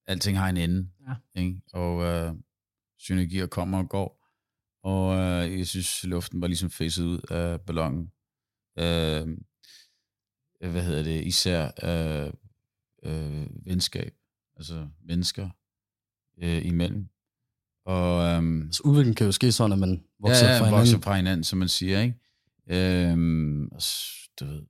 alting 0.08 0.38
har 0.38 0.50
en 0.50 0.58
ende, 0.58 0.90
Ja. 1.08 1.42
ikke? 1.42 1.62
og 1.74 2.04
øh, 2.04 2.34
synergier 2.98 3.48
kommer 3.48 3.78
og 3.78 3.90
går, 3.90 4.20
og 4.84 5.16
øh, 5.16 5.60
jeg 5.60 5.68
synes, 5.68 6.04
luften 6.04 6.42
var 6.42 6.48
ligesom 6.48 6.70
facet 6.70 7.06
ud 7.06 7.20
af 7.30 7.62
ballonen. 7.62 8.12
Øh, 8.80 9.38
hvad 10.72 10.84
hedder 10.84 11.04
det? 11.04 11.24
Især 11.26 11.72
øh, 11.84 12.34
øh, 13.04 13.48
venskab, 13.66 14.14
altså 14.56 14.88
mennesker 15.04 15.50
øh, 16.38 16.66
imellem. 16.66 17.08
Og 17.86 18.24
øhm, 18.30 18.72
Så 18.72 18.82
udviklingen 18.86 19.16
kan 19.16 19.26
jo 19.26 19.32
ske 19.32 19.52
sådan, 19.52 19.74
at 19.74 19.80
man 19.80 20.04
vokser 20.20 20.46
ja, 20.48 20.54
ja, 20.54 20.60
fra 20.60 20.70
vokser 20.70 20.84
hinanden. 20.86 21.04
fra 21.04 21.16
hinanden, 21.16 21.44
som 21.44 21.60
man 21.60 21.68
siger, 21.68 22.02
ikke? 22.02 22.20
Øhm, 22.68 23.70
du 24.40 24.46
ved, 24.46 24.62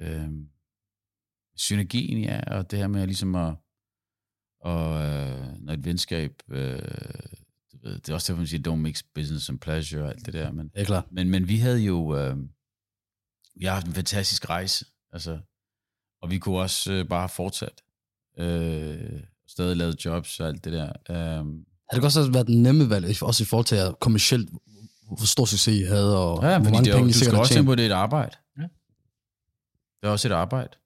øhm, 0.00 0.48
synergien, 1.56 2.22
ja, 2.24 2.40
og 2.58 2.70
det 2.70 2.78
her 2.78 2.86
med 2.88 3.06
ligesom 3.06 3.34
at, 3.34 3.54
og, 4.60 5.02
øh, 5.02 5.52
når 5.60 5.72
et 5.72 5.84
venskab, 5.84 6.42
øh, 6.50 6.78
du 7.72 7.78
ved, 7.82 7.94
det 8.00 8.08
er 8.08 8.14
også 8.14 8.32
derfor, 8.32 8.40
man 8.40 8.46
siger, 8.46 8.72
don't 8.72 8.76
mix 8.76 9.02
business 9.14 9.48
and 9.48 9.58
pleasure 9.58 10.02
og 10.02 10.08
alt 10.10 10.26
det 10.26 10.34
der, 10.34 10.52
men, 10.52 10.68
Det 10.68 10.80
er 10.80 10.84
klart. 10.84 11.04
men, 11.12 11.30
men 11.30 11.48
vi 11.48 11.56
havde 11.56 11.80
jo, 11.80 12.16
øh, 12.16 12.36
vi 13.56 13.64
har 13.64 13.72
haft 13.74 13.86
en 13.86 13.92
fantastisk 13.94 14.48
rejse, 14.50 14.86
altså, 15.12 15.38
og 16.22 16.30
vi 16.30 16.38
kunne 16.38 16.58
også 16.58 16.92
øh, 16.92 17.08
bare 17.08 17.28
fortsat, 17.28 17.82
øh, 18.38 19.20
stadig 19.46 19.76
lavet 19.76 20.04
jobs 20.04 20.40
og 20.40 20.48
alt 20.48 20.64
det 20.64 20.72
der. 20.72 20.92
Øh, 21.10 21.46
Har 21.92 22.00
det 22.00 22.04
også 22.04 22.30
været 22.32 22.46
den 22.46 22.62
nemme 22.62 22.90
valg, 22.90 23.22
også 23.22 23.42
i 23.42 23.46
forhold 23.46 23.66
til 23.66 23.76
at 23.76 24.00
kommercielt, 24.00 24.50
hvor 25.06 25.26
stor 25.26 25.44
succes 25.44 25.74
I 25.80 25.82
havde, 25.82 26.18
og 26.18 26.42
Ja, 26.42 26.48
hvor 26.48 26.64
fordi 26.64 26.72
mange 26.72 26.84
det 26.84 26.92
er, 26.92 26.96
penge 26.96 27.08
I 27.08 27.12
du 27.12 27.18
sikkert 27.18 27.26
skal 27.26 27.34
har 27.34 27.40
også 27.40 27.54
tænke 27.54 27.66
på, 27.66 27.72
at 27.72 27.78
det 27.78 27.86
er 27.86 27.90
et 27.90 27.94
arbejde. 27.94 28.36
Ja. 28.58 28.62
Det 30.00 30.08
er 30.08 30.08
også 30.08 30.28
et 30.28 30.32
arbejde. 30.32 30.76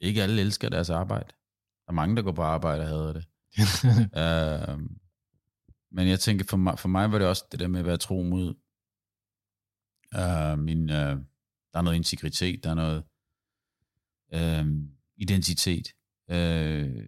Ikke 0.00 0.22
alle 0.22 0.40
elsker 0.40 0.68
deres 0.68 0.90
arbejde. 0.90 1.28
Der 1.86 1.92
er 1.92 1.92
mange, 1.92 2.16
der 2.16 2.22
går 2.22 2.32
på 2.32 2.42
arbejde 2.42 2.82
og 2.82 2.88
hader 2.88 3.12
det. 3.12 3.24
uh, 4.74 4.82
men 5.96 6.08
jeg 6.08 6.20
tænker, 6.20 6.44
for 6.48 6.56
mig, 6.56 6.78
for 6.78 6.88
mig 6.88 7.12
var 7.12 7.18
det 7.18 7.26
også 7.26 7.44
det 7.52 7.60
der 7.60 7.68
med 7.68 7.80
at 7.80 7.86
være 7.86 7.96
tro 7.96 8.22
mod 8.22 8.54
uh, 10.14 10.58
min, 10.58 10.82
uh, 10.90 10.96
der 11.72 11.78
er 11.78 11.82
noget 11.82 11.96
integritet, 11.96 12.64
der 12.64 12.70
er 12.70 12.74
noget 12.74 13.02
uh, 14.34 14.66
identitet. 15.16 15.86
Uh, 16.32 17.04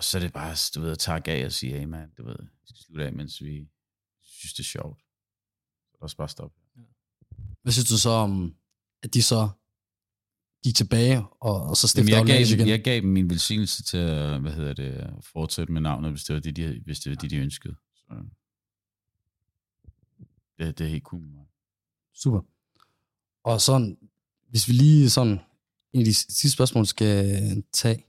og 0.00 0.04
så 0.04 0.18
er 0.18 0.22
det 0.22 0.32
bare, 0.32 0.56
du 0.74 0.80
ved, 0.80 0.92
at 0.92 0.98
takke 0.98 1.30
af 1.30 1.44
og 1.44 1.52
sige, 1.52 1.78
hey 1.78 1.84
man, 1.84 2.10
du 2.18 2.24
ved, 2.24 2.36
vi 2.38 2.66
skal 2.66 2.84
slutte 2.84 3.06
af, 3.06 3.12
mens 3.12 3.42
vi 3.42 3.68
synes, 4.22 4.54
det 4.54 4.60
er 4.60 4.64
sjovt. 4.64 4.98
Så 5.90 5.96
lad 6.00 6.04
os 6.04 6.14
bare 6.14 6.28
stoppe. 6.28 6.60
Hvad 7.62 7.72
synes 7.72 7.88
du 7.88 7.98
så 7.98 8.10
om, 8.10 8.54
at 9.02 9.14
de 9.14 9.22
så 9.22 9.48
gik 10.64 10.74
tilbage, 10.74 11.18
og, 11.40 11.62
og 11.62 11.76
så 11.76 11.84
Jamen, 11.84 11.88
stiftede 11.88 12.12
jeg, 12.12 12.20
Outlandish 12.20 12.56
gav, 12.56 12.60
igen? 12.60 12.68
jeg 12.68 12.84
gav 12.84 13.00
dem 13.00 13.08
min 13.08 13.30
velsignelse 13.30 13.82
til 13.82 13.96
at, 13.96 14.40
hvad 14.40 14.52
hedder 14.52 14.72
det, 14.72 14.92
at 14.92 15.24
fortsætte 15.32 15.72
med 15.72 15.80
navnet, 15.80 16.10
hvis 16.10 16.24
det 16.24 16.34
var 16.34 16.40
det, 16.40 16.56
de, 16.56 16.80
hvis 16.84 17.00
det 17.00 17.10
var 17.10 17.16
det, 17.16 17.30
de 17.30 17.36
ønskede. 17.36 17.74
Så, 17.94 18.24
det, 20.58 20.78
det 20.78 20.84
er 20.86 20.90
helt 20.90 21.04
cool. 21.04 21.22
Super. 22.14 22.40
Og 23.44 23.60
sådan, 23.60 23.98
hvis 24.48 24.68
vi 24.68 24.72
lige 24.72 25.10
sådan, 25.10 25.40
en 25.92 26.00
af 26.00 26.04
de 26.04 26.14
sidste 26.14 26.50
spørgsmål 26.50 26.86
skal 26.86 27.64
tage, 27.72 28.04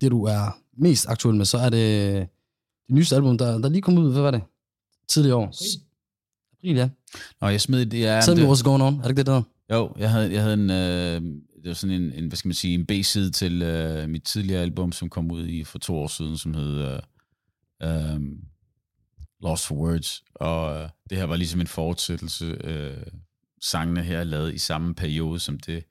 det 0.00 0.10
du 0.10 0.24
er 0.24 0.63
mest 0.76 1.08
aktuel 1.08 1.36
med, 1.36 1.44
så 1.44 1.58
er 1.58 1.68
det 1.68 2.28
det 2.86 2.94
nyeste 2.94 3.16
album, 3.16 3.38
der, 3.38 3.58
der 3.58 3.68
lige 3.68 3.82
kom 3.82 3.98
ud, 3.98 4.12
hvad 4.12 4.22
var 4.22 4.30
det? 4.30 4.42
Tidligere 5.08 5.36
år. 5.36 5.54
April, 6.58 6.76
ja. 6.76 6.88
Nå, 7.40 7.48
jeg 7.48 7.60
smed 7.60 7.86
det, 7.86 8.00
ja, 8.00 8.20
Tell 8.24 8.36
me 8.36 8.42
det, 8.42 8.52
what's 8.52 8.62
going 8.62 8.82
on. 8.82 8.94
Er 8.94 9.02
det 9.02 9.08
ikke 9.08 9.18
det, 9.18 9.26
der? 9.26 9.42
jo, 9.70 9.92
jeg 9.98 10.10
havde, 10.10 10.32
jeg 10.32 10.42
havde 10.42 10.54
en, 10.54 10.70
øh, 10.70 11.20
det 11.62 11.68
var 11.68 11.74
sådan 11.74 12.02
en, 12.02 12.12
en, 12.12 12.26
hvad 12.26 12.36
skal 12.36 12.48
man 12.48 12.54
sige, 12.54 12.74
en 12.74 12.86
B-side 12.86 13.30
til 13.30 13.62
øh, 13.62 14.08
mit 14.08 14.22
tidligere 14.22 14.62
album, 14.62 14.92
som 14.92 15.10
kom 15.10 15.30
ud 15.30 15.46
i 15.46 15.64
for 15.64 15.78
to 15.78 15.96
år 15.96 16.06
siden, 16.06 16.38
som 16.38 16.54
hed 16.54 16.78
øh, 16.78 17.00
øh, 17.82 18.20
Lost 19.40 19.66
for 19.66 19.74
Words, 19.74 20.24
og 20.34 20.76
øh, 20.76 20.88
det 21.10 21.18
her 21.18 21.24
var 21.24 21.36
ligesom 21.36 21.60
en 21.60 21.66
fortsættelse. 21.66 22.44
Øh, 22.44 23.06
sangene 23.62 24.02
her 24.02 24.18
er 24.18 24.24
lavet 24.24 24.54
i 24.54 24.58
samme 24.58 24.94
periode 24.94 25.40
som 25.40 25.58
det. 25.58 25.84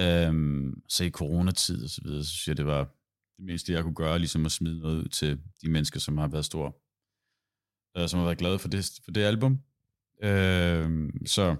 Øhm, 0.00 0.82
så 0.88 1.04
i 1.04 1.10
coronatid 1.10 1.84
og 1.84 1.90
så 1.90 2.00
videre, 2.04 2.24
så 2.24 2.30
synes 2.30 2.48
jeg, 2.48 2.56
det 2.56 2.66
var 2.66 2.88
det 3.42 3.46
mindste, 3.46 3.72
jeg 3.72 3.82
kunne 3.82 3.94
gøre, 3.94 4.18
ligesom 4.18 4.46
at 4.46 4.52
smide 4.52 4.78
noget 4.78 4.96
ud 4.96 5.08
til 5.08 5.40
de 5.62 5.70
mennesker, 5.70 6.00
som 6.00 6.18
har 6.18 6.28
været 6.28 6.44
store, 6.44 6.72
øh, 7.96 8.08
som 8.08 8.18
har 8.18 8.24
været 8.24 8.38
glade 8.38 8.58
for 8.58 8.68
det, 8.68 9.00
for 9.04 9.10
det 9.10 9.22
album. 9.22 9.60
Øhm, 10.22 11.26
så 11.26 11.56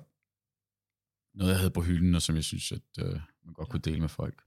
noget, 1.34 1.50
jeg 1.50 1.58
havde 1.58 1.70
på 1.70 1.80
hylden, 1.82 2.14
og 2.14 2.22
som 2.22 2.36
jeg 2.36 2.44
synes, 2.44 2.72
at 2.72 2.88
øh, 2.98 3.20
man 3.44 3.54
godt 3.54 3.68
kunne 3.68 3.80
dele 3.80 4.00
med 4.00 4.08
folk. 4.08 4.42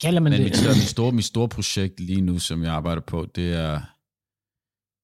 Kalder 0.00 0.20
man 0.20 0.32
Men 0.32 0.40
det? 0.40 0.50
mit, 0.50 0.76
mit, 0.76 0.88
store, 0.88 1.12
mit 1.12 1.24
store 1.24 1.48
projekt 1.48 2.00
lige 2.00 2.20
nu, 2.20 2.38
som 2.38 2.62
jeg 2.62 2.72
arbejder 2.72 3.02
på, 3.02 3.26
det 3.34 3.52
er, 3.52 3.80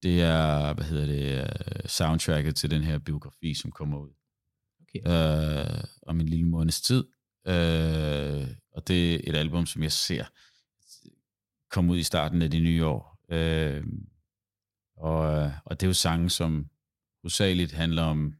det 0.03 0.21
er, 0.21 0.73
hvad 0.73 0.85
hedder 0.85 1.05
det, 1.05 1.41
øh, 1.41 1.89
soundtracket 1.89 2.55
til 2.55 2.71
den 2.71 2.83
her 2.83 2.97
biografi, 2.97 3.53
som 3.53 3.71
kommer 3.71 3.97
ud 3.99 4.13
Okay. 4.81 5.01
øh, 5.77 5.83
om 6.07 6.19
en 6.19 6.29
lille 6.29 6.45
måneds 6.45 6.81
tid. 6.81 7.03
Øh, 7.47 8.47
og 8.71 8.87
det 8.87 9.13
er 9.13 9.19
et 9.23 9.35
album, 9.35 9.65
som 9.65 9.83
jeg 9.83 9.91
ser 9.91 10.25
komme 11.73 11.91
ud 11.91 11.97
i 11.97 12.03
starten 12.03 12.41
af 12.41 12.51
det 12.51 12.61
nye 12.61 12.85
år. 12.85 13.19
Øh, 13.29 13.83
og, 14.97 15.51
og 15.65 15.79
det 15.79 15.83
er 15.83 15.89
jo 15.89 15.93
sange, 15.93 16.29
som 16.29 16.69
hovedsageligt 17.21 17.71
handler 17.71 18.03
om 18.03 18.33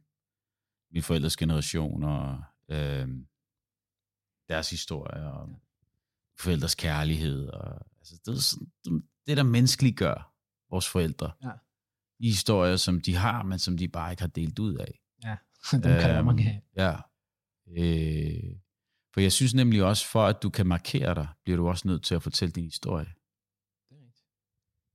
min 0.92 1.02
forældres 1.02 1.36
generation 1.36 2.04
og 2.04 2.42
øh, 2.68 3.08
deres 4.48 4.70
historie 4.70 5.32
og 5.32 5.48
forældres 6.38 6.74
kærlighed. 6.74 7.48
Og, 7.48 7.86
altså, 8.00 8.14
det, 8.26 8.34
er 8.34 8.40
sådan, 8.40 9.02
det, 9.26 9.36
der 9.36 9.42
menneskeligt 9.42 9.96
gør 9.96 10.34
vores 10.70 10.88
forældre. 10.88 11.32
Ja. 11.42 11.50
De 12.20 12.28
historier, 12.28 12.76
som 12.76 13.00
de 13.00 13.14
har, 13.14 13.42
men 13.42 13.58
som 13.58 13.78
de 13.78 13.88
bare 13.88 14.10
ikke 14.10 14.22
har 14.22 14.28
delt 14.28 14.58
ud 14.58 14.74
af. 14.74 15.00
Dem 15.72 15.82
kan 15.82 15.92
der 15.92 16.08
være 16.08 16.24
mange 16.24 16.44
af. 16.44 16.62
Ja. 16.76 16.96
Øh, 17.68 18.56
for 19.14 19.20
jeg 19.20 19.32
synes 19.32 19.54
nemlig 19.54 19.84
også, 19.84 20.06
for 20.06 20.26
at 20.26 20.42
du 20.42 20.50
kan 20.50 20.66
markere 20.66 21.14
dig, 21.14 21.28
bliver 21.44 21.56
du 21.56 21.68
også 21.68 21.88
nødt 21.88 22.04
til 22.04 22.14
at 22.14 22.22
fortælle 22.22 22.52
din 22.52 22.64
historie. 22.64 23.06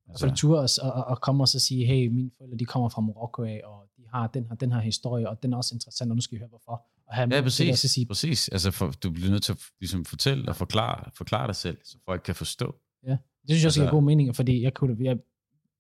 Altså, 0.10 0.28
for 0.28 0.36
tur 0.36 0.60
og, 0.60 0.70
og, 0.94 1.04
og 1.04 1.22
komme 1.22 1.44
og 1.44 1.48
så 1.48 1.60
sige, 1.60 1.86
hey, 1.86 2.08
mine 2.08 2.30
forældre, 2.38 2.58
de 2.58 2.66
kommer 2.66 2.90
fra 2.90 3.02
Marokko 3.02 3.44
af, 3.44 3.62
og 3.66 3.84
de 3.98 4.04
har 4.14 4.28
den 4.28 4.46
her, 4.50 4.56
den 4.56 4.72
her 4.72 4.80
historie, 4.80 5.30
og 5.30 5.44
den 5.44 5.54
er 5.54 5.58
også 5.58 5.76
interessant, 5.76 6.12
og 6.12 6.16
nu 6.16 6.22
skal 6.22 6.36
I 6.36 6.40
høre, 6.40 6.50
hvorfor. 6.50 6.86
Og 7.08 7.16
have 7.16 7.28
ja, 7.32 7.36
det 7.36 7.44
præcis. 7.44 7.72
også 7.72 7.86
at 7.86 7.90
sige, 7.92 8.06
præcis. 8.06 8.48
Altså, 8.50 8.72
for, 8.72 8.94
du 9.04 9.10
bliver 9.12 9.32
nødt 9.32 9.44
til 9.44 9.52
at 9.52 9.60
ligesom, 9.80 10.06
fortælle 10.06 10.50
og 10.50 10.56
forklare, 10.56 11.10
forklare 11.14 11.48
dig 11.48 11.56
selv, 11.56 11.78
så 11.84 11.98
folk 12.06 12.22
kan 12.26 12.36
forstå. 12.36 12.76
det 13.08 13.18
synes 13.50 13.62
jeg 13.64 13.68
også 13.68 13.82
Altså- 13.82 13.92
god 13.92 14.04
mening, 14.04 14.36
fordi 14.36 14.62
jeg, 14.64 14.74
kunne, 14.74 14.96
jeg 15.00 15.18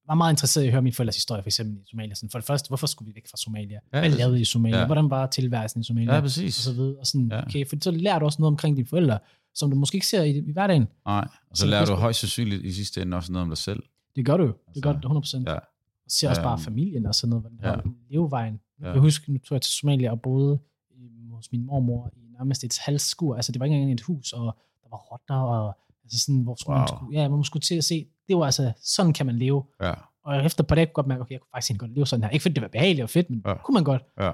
var 0.08 0.16
meget 0.16 0.34
interesseret 0.34 0.64
i 0.64 0.68
at 0.68 0.72
høre 0.74 0.82
min 0.82 0.94
forældres 0.94 1.16
historie, 1.16 1.44
for 1.44 1.48
eksempel 1.48 1.78
i 1.84 1.86
Somalia. 1.90 2.16
Sådan, 2.16 2.30
for 2.30 2.40
det 2.40 2.46
første, 2.48 2.68
hvorfor 2.68 2.88
skulle 2.88 3.08
vi 3.12 3.16
væk 3.16 3.28
fra 3.28 3.38
Somalia? 3.38 3.80
Ja, 3.94 4.00
Hvad 4.00 4.10
det- 4.10 4.18
lavede 4.18 4.38
I 4.38 4.42
i 4.42 4.46
Somalia? 4.46 4.80
ja. 4.80 4.86
Hvordan 4.86 5.10
var 5.10 5.28
tilværelsen 5.28 5.82
i 5.82 5.84
Somalia? 5.84 6.14
Ja, 6.16 6.22
præcis. 6.22 6.58
og 6.58 6.64
så 6.64 6.74
videre. 6.74 7.00
Og 7.00 7.08
sådan, 7.08 7.28
Ja. 7.32 7.42
okay, 7.46 7.68
for 7.68 7.76
så 7.82 7.92
lærer 7.92 8.20
du 8.20 8.26
også 8.26 8.42
noget 8.42 8.52
omkring 8.52 8.76
dine 8.78 8.88
forældre, 8.88 9.20
som 9.56 9.70
du 9.72 9.76
måske 9.76 9.96
ikke 9.96 10.08
ser 10.08 10.24
i, 10.24 10.38
i 10.38 10.52
hverdagen. 10.52 10.88
Nej, 11.06 11.28
og 11.50 11.58
så 11.58 11.62
Så 11.62 11.68
lærer 11.68 11.80
det- 11.82 11.88
du 11.90 11.94
højst 11.96 12.20
sandsynligt 12.20 12.66
i 12.66 12.72
sidste 12.74 13.02
ende 13.02 13.18
også 13.18 13.32
noget 13.32 13.44
om 13.44 13.50
dig 13.50 13.58
selv. 13.58 13.84
Det 14.16 14.26
gør 14.26 14.38
du 14.38 14.43
jo. 14.43 14.53
Det 14.76 14.84
gør 14.84 14.89
Altså, 14.93 15.07
du 15.10 15.20
100%. 15.20 15.43
Ja. 15.47 15.55
Og 15.55 15.62
ser 16.07 16.30
også 16.30 16.41
bare 16.41 16.53
Øhm, 16.53 16.62
familien 16.64 17.05
og 17.05 17.16
sådan 17.16 17.30
noget, 17.30 17.43
hvordan 17.43 17.82
ja. 17.86 17.91
levevejen. 18.10 18.60
Ja. 18.82 18.91
Jeg 18.91 18.99
husker, 18.99 19.32
nu 19.32 19.38
tog 19.39 19.55
jeg 19.55 19.62
til 19.62 19.72
Somalia 19.74 20.12
og 20.12 20.22
boede 20.22 20.60
i- 20.91 21.28
hos 21.32 21.51
min 21.51 21.66
mormor 21.66 22.10
i 22.16 22.20
nærmest 22.38 22.64
et 22.64 22.78
halvt 22.86 23.01
skur. 23.01 23.36
Altså, 23.36 23.51
det 23.51 23.60
var 23.60 23.66
ikke 23.66 23.76
engang 23.76 23.93
et 23.93 24.01
hus, 24.01 24.34
og 24.34 24.45
der 24.84 24.89
var 24.89 24.97
rotter, 24.97 25.36
og 25.36 25.78
Altså 26.03 26.20
sådan, 26.26 26.41
hvor 26.41 26.55
skulle 26.55 26.74
wow. 26.76 26.80
Man 26.80 26.88
skulle, 26.88 27.20
ja, 27.22 27.30
man 27.30 27.43
skulle 27.43 27.62
til 27.62 27.76
at 27.76 27.84
se, 27.84 28.07
det 28.28 28.38
var 28.38 28.45
altså, 28.45 28.72
sådan 28.82 29.14
kan 29.14 29.26
man 29.26 29.36
leve. 29.39 29.64
Ja, 29.82 29.93
Og 30.24 30.45
efter 30.45 30.64
på 30.64 30.76
det, 30.76 30.82
kunne 30.82 30.88
jeg 30.88 30.93
godt 30.93 31.07
mærke, 31.07 31.22
okay, 31.22 31.32
jeg 31.32 31.39
kunne 31.41 31.49
faktisk 31.53 31.70
ikke 31.72 31.80
godt 31.80 31.91
leve 31.91 32.05
sådan 32.07 32.24
her. 32.24 32.30
Ikke 32.30 32.41
fordi 32.43 32.53
det 32.53 32.62
var 32.62 32.68
behageligt 32.68 33.03
og 33.03 33.10
fedt, 33.10 33.30
men 33.30 33.41
Ja. 33.45 33.53
kunne 33.64 33.74
man 33.74 33.84
godt. 33.84 34.01
ja. 34.18 34.24
Ja. 34.26 34.32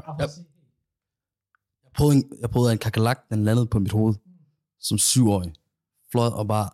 Jeg 1.84 1.92
prøvede, 1.96 2.16
en, 2.16 2.24
jeg 2.42 2.50
prøvede 2.50 2.72
en 2.72 2.78
kakalak, 2.78 3.20
den 3.30 3.44
landede 3.44 3.66
på 3.66 3.80
mit 3.80 3.92
hoved, 3.92 4.14
som 4.80 4.98
syvårig. 4.98 5.54
Fløj 6.12 6.28
og 6.28 6.48
bare... 6.48 6.70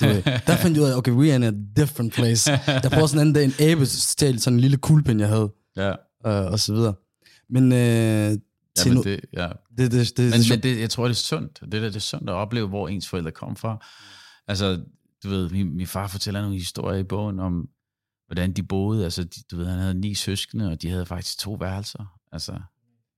Du 0.00 0.04
ved, 0.06 0.22
der 0.46 0.56
fandt 0.56 0.76
jeg 0.76 0.84
ud 0.84 0.90
af, 0.90 0.96
okay, 0.96 1.12
we 1.12 1.28
are 1.28 1.36
in 1.36 1.42
a 1.42 1.50
different 1.76 2.12
place. 2.12 2.50
Der 2.66 2.88
prøvede 2.88 3.08
sådan 3.08 3.26
en 3.26 3.32
dag 3.32 3.44
en 3.44 3.52
abe 3.60 3.86
stjæle 3.86 4.38
sådan 4.40 4.54
en 4.56 4.60
lille 4.60 4.76
kuglepen, 4.76 5.20
jeg 5.20 5.28
havde, 5.28 5.52
ja. 5.76 5.90
øh, 6.26 6.52
og 6.52 6.60
så 6.60 6.72
videre. 6.74 6.94
Men, 7.50 7.72
øh, 7.72 8.38
Ja, 8.78 8.82
til 8.82 8.90
men 8.90 8.96
nu, 8.96 9.02
det, 9.02 9.20
ja. 9.32 9.48
det, 9.78 9.78
det, 9.78 9.92
det, 9.92 10.16
det, 10.16 10.24
Men, 10.30 10.40
det, 10.40 10.48
men 10.50 10.62
det, 10.62 10.80
jeg 10.80 10.90
tror, 10.90 11.04
det 11.04 11.10
er 11.10 11.14
sundt. 11.14 11.60
Det, 11.60 11.72
der, 11.72 11.80
det 11.80 11.96
er 11.96 12.00
sundt 12.00 12.30
at 12.30 12.34
opleve, 12.34 12.68
hvor 12.68 12.88
ens 12.88 13.08
forældre 13.08 13.30
kom 13.30 13.56
fra. 13.56 13.86
Altså, 14.48 14.82
du 15.24 15.28
ved, 15.28 15.50
min, 15.50 15.76
min 15.76 15.86
far 15.86 16.06
fortæller 16.06 16.40
nogle 16.40 16.56
historier 16.58 16.98
i 16.98 17.02
bogen 17.04 17.40
om, 17.40 17.68
hvordan 18.26 18.52
de 18.52 18.62
boede. 18.62 19.04
Altså, 19.04 19.24
de, 19.24 19.42
du 19.50 19.56
ved, 19.56 19.66
han 19.66 19.78
havde 19.78 19.94
ni 19.94 20.14
søskende, 20.14 20.70
og 20.70 20.82
de 20.82 20.88
havde 20.90 21.06
faktisk 21.06 21.38
to 21.38 21.52
værelser. 21.52 22.18
Altså, 22.32 22.60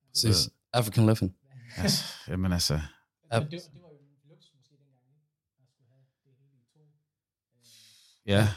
Præcis. 0.09 0.51
African 0.73 1.07
living. 1.07 1.33
altså 1.77 2.05
jamen 2.29 2.53
altså, 2.53 2.75
Ja. 3.33 3.41
det, 3.41 3.51
det 3.51 3.61
var 3.83 3.89
jo 3.89 3.99
en 3.99 4.29
luksus 4.31 4.51
måske 4.57 4.75
dengang, 4.79 5.09
ikke? 5.15 5.27
Man 5.59 5.67
skulle 5.73 5.89
have 5.89 5.99
det 5.99 6.39
hele 6.39 6.57
i 6.61 6.65
to. 6.75 6.81
Ja. 8.27 8.49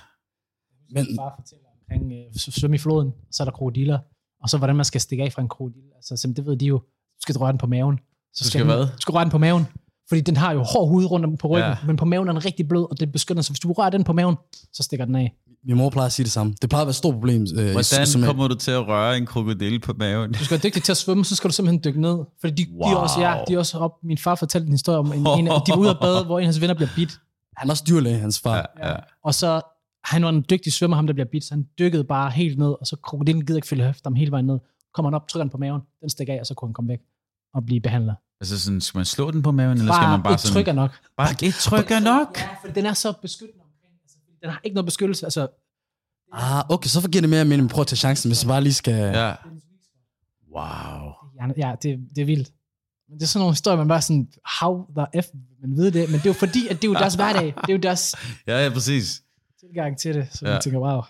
Men- 0.89 1.07
far 1.19 1.33
fortæller 1.39 1.65
omkring 1.79 2.13
øh, 2.13 2.33
svømme 2.35 2.75
i 2.75 2.79
floden, 2.79 3.11
så 3.31 3.43
er 3.43 3.45
der 3.45 3.51
krokodiller, 3.51 3.99
og 4.43 4.49
så 4.49 4.57
hvordan 4.57 4.75
man 4.75 4.85
skal 4.85 5.01
stikke 5.01 5.23
af 5.23 5.33
fra 5.33 5.41
en 5.41 5.49
krokodil. 5.49 5.83
Altså, 5.95 6.17
simpelthen, 6.17 6.45
det 6.45 6.51
ved 6.51 6.57
de 6.59 6.65
jo. 6.65 6.77
Du 7.17 7.21
skal 7.21 7.37
røre 7.37 7.51
den 7.51 7.57
på 7.57 7.67
maven. 7.67 7.99
Så 8.33 8.43
Du 8.43 8.49
skal 8.49 8.59
den, 8.59 8.67
hvad? 8.67 8.79
Du 8.81 8.99
skal 8.99 9.11
røre 9.11 9.23
den 9.23 9.31
på 9.31 9.37
maven. 9.37 9.67
Fordi 10.09 10.21
den 10.21 10.37
har 10.37 10.51
jo 10.53 10.63
hård 10.63 10.89
hud 10.89 11.05
rundt 11.05 11.25
om 11.25 11.37
på 11.37 11.47
ryggen, 11.47 11.69
Ja. 11.69 11.77
men 11.87 11.97
på 11.97 12.05
maven 12.05 12.27
er 12.27 12.31
den 12.31 12.45
rigtig 12.45 12.67
blød, 12.67 12.91
og 12.91 12.99
det 12.99 13.11
beskytter, 13.11 13.43
så 13.43 13.51
hvis 13.51 13.59
du 13.59 13.73
rører 13.73 13.89
den 13.89 14.03
på 14.03 14.13
maven, 14.13 14.35
så 14.73 14.83
stikker 14.83 15.05
den 15.05 15.15
af. 15.15 15.33
Min 15.67 15.77
mor 15.77 15.89
plejer 15.89 16.05
at 16.05 16.11
sige 16.13 16.23
det 16.23 16.31
samme. 16.31 16.55
Det 16.61 16.69
plejer 16.69 16.81
at 16.81 16.85
være 16.87 16.89
et 16.91 16.95
stort 16.95 17.13
problem. 17.13 17.41
Øh, 17.57 17.71
Hvordan 17.71 18.07
som, 18.07 18.21
kommer 18.21 18.47
du 18.47 18.55
til 18.55 18.71
at 18.71 18.87
røre 18.87 19.17
en 19.17 19.25
krokodil 19.25 19.79
på 19.79 19.93
maven? 19.93 20.31
Du 20.33 20.45
skal 20.45 20.51
være 20.57 20.69
dygtig 20.69 20.83
til 20.83 20.91
at 20.91 20.97
svømme, 20.97 21.25
så 21.25 21.35
skal 21.35 21.47
du 21.49 21.53
simpelthen 21.53 21.81
dykke 21.83 22.01
ned. 22.01 22.17
Fordi 22.41 22.63
de, 22.63 22.71
wow. 22.71 22.89
de 22.89 22.91
er 22.91 22.95
også, 22.95 23.21
ja, 23.21 23.43
de 23.47 23.53
er 23.53 23.57
også 23.57 23.77
op. 23.77 23.91
Min 24.03 24.17
far 24.17 24.35
fortalte 24.35 24.65
en 24.65 24.71
historie 24.73 24.97
om, 24.99 25.13
en, 25.13 25.13
en, 25.19 25.45
de 25.45 25.51
var 25.69 25.75
ude 25.77 25.89
at 25.89 25.97
bade, 26.01 26.25
hvor 26.25 26.39
en 26.39 26.43
af 26.43 26.47
hans 26.47 26.61
venner 26.61 26.73
bliver 26.75 26.89
bidt. 26.95 27.19
Han 27.57 27.69
er 27.69 27.71
også 27.71 27.83
dyrlæge, 27.87 28.17
hans 28.17 28.39
far. 28.39 28.71
Ja, 28.79 28.89
ja. 28.89 28.95
Og 29.23 29.33
så, 29.33 29.61
han 30.03 30.23
var 30.23 30.29
en 30.29 30.45
dygtig 30.49 30.73
svømmer, 30.73 30.95
ham 30.95 31.07
der 31.07 31.13
bliver 31.13 31.27
bidt, 31.31 31.43
så 31.43 31.53
han 31.53 31.67
dykkede 31.79 32.03
bare 32.03 32.31
helt 32.31 32.57
ned, 32.57 32.67
og 32.67 32.87
så 32.87 32.95
krokodilen 32.95 33.45
gider 33.45 33.57
ikke 33.57 33.67
følge 33.67 33.89
efter 33.89 34.09
ham 34.09 34.15
hele 34.15 34.31
vejen 34.31 34.45
ned. 34.45 34.59
Kommer 34.93 35.09
han 35.09 35.15
op, 35.15 35.27
trykker 35.27 35.43
den 35.43 35.49
på 35.51 35.57
maven, 35.57 35.81
den 36.01 36.09
stikker 36.09 36.33
af, 36.33 36.39
og 36.39 36.45
så 36.45 36.53
kunne 36.53 36.67
han 36.67 36.73
komme 36.73 36.89
væk 36.89 36.99
og 37.53 37.65
blive 37.65 37.81
behandlet. 37.81 38.15
Altså, 38.41 38.59
sådan, 38.59 38.81
skal 38.81 38.97
man 38.97 39.05
slå 39.05 39.31
den 39.31 39.41
på 39.41 39.51
maven, 39.51 39.77
eller 39.77 39.93
skal 39.93 40.09
man 40.09 40.23
bare 40.23 40.33
et 40.33 40.39
sådan... 40.39 40.53
tryk 40.53 40.67
er 40.67 40.73
nok. 40.73 40.91
Bare 41.17 41.31
et 41.47 41.53
tryk 41.53 41.91
er 41.91 41.99
nok? 41.99 42.37
Ja, 42.37 42.49
for 42.61 42.73
den 42.73 42.85
er 42.85 42.93
så 42.93 43.13
beskyttende 43.21 43.63
omkring. 43.63 43.93
Altså, 44.03 44.17
den 44.41 44.49
har 44.49 44.61
ikke 44.63 44.75
noget 44.75 44.85
beskyttelse. 44.85 45.25
Altså, 45.25 45.47
Ah, 46.33 46.63
okay, 46.69 46.87
så 46.87 47.09
giver 47.09 47.21
det 47.21 47.29
mere 47.29 47.45
mening. 47.45 47.69
Prøv 47.69 47.81
at 47.81 47.87
tage 47.87 47.97
chancen, 47.97 48.29
hvis 48.29 48.43
jeg 48.43 48.47
bare 48.47 48.61
lige 48.61 48.73
skal... 48.73 48.93
Ja. 48.93 49.33
Wow. 50.55 51.11
ja, 51.39 51.47
ja 51.57 51.75
det, 51.81 51.99
det 52.15 52.21
er 52.21 52.25
vildt. 52.25 52.51
Men 53.09 53.17
det 53.19 53.23
er 53.23 53.27
sådan 53.27 53.39
nogle 53.39 53.53
historier, 53.53 53.77
man 53.77 53.87
bare 53.87 54.01
sådan, 54.01 54.27
how 54.59 54.85
the 54.97 55.21
F, 55.21 55.25
man 55.61 55.77
ved 55.77 55.91
det, 55.91 56.09
men 56.09 56.19
det 56.19 56.25
er 56.25 56.29
jo 56.29 56.33
fordi, 56.33 56.67
at 56.67 56.75
det 56.81 56.83
er 56.87 56.91
jo 56.91 56.93
deres 56.93 57.15
hverdag. 57.15 57.45
Det 57.45 57.69
er 57.69 57.73
jo 57.73 57.79
deres 57.79 58.15
Ja, 58.47 58.63
ja, 58.63 58.69
præcis. 58.69 59.21
tilgang 59.59 59.97
til 59.97 60.15
det. 60.15 60.27
Så 60.33 60.45
Ja. 60.45 60.51
man 60.51 60.61
tænker, 60.61 60.79
wow. 60.79 61.01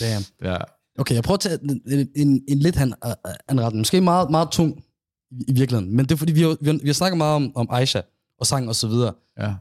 Damn. 0.00 0.24
Ja. 0.44 0.56
Okay, 0.98 1.14
jeg 1.14 1.22
prøver 1.22 1.34
at 1.36 1.40
tage 1.40 1.58
en, 1.62 2.08
en, 2.16 2.42
en, 2.48 2.58
lidt 2.58 2.76
han, 2.76 2.94
uh, 3.06 3.12
anretning. 3.48 3.80
Måske 3.80 4.00
meget, 4.00 4.30
meget 4.30 4.50
tung 4.50 4.84
i, 5.30 5.52
virkeligheden. 5.52 5.96
Men 5.96 6.04
det 6.06 6.12
er 6.12 6.16
fordi, 6.16 6.32
vi 6.32 6.42
har, 6.42 6.56
vi 6.60 6.66
har, 6.70 6.78
vi 6.82 6.88
har 6.88 6.92
snakket 6.94 7.18
meget 7.18 7.34
om, 7.36 7.52
om 7.56 7.68
Aisha 7.70 8.00
og 8.40 8.46
sang 8.46 8.68
og 8.68 8.74
så 8.76 8.88
videre. 8.88 9.12
Ja. 9.38 9.54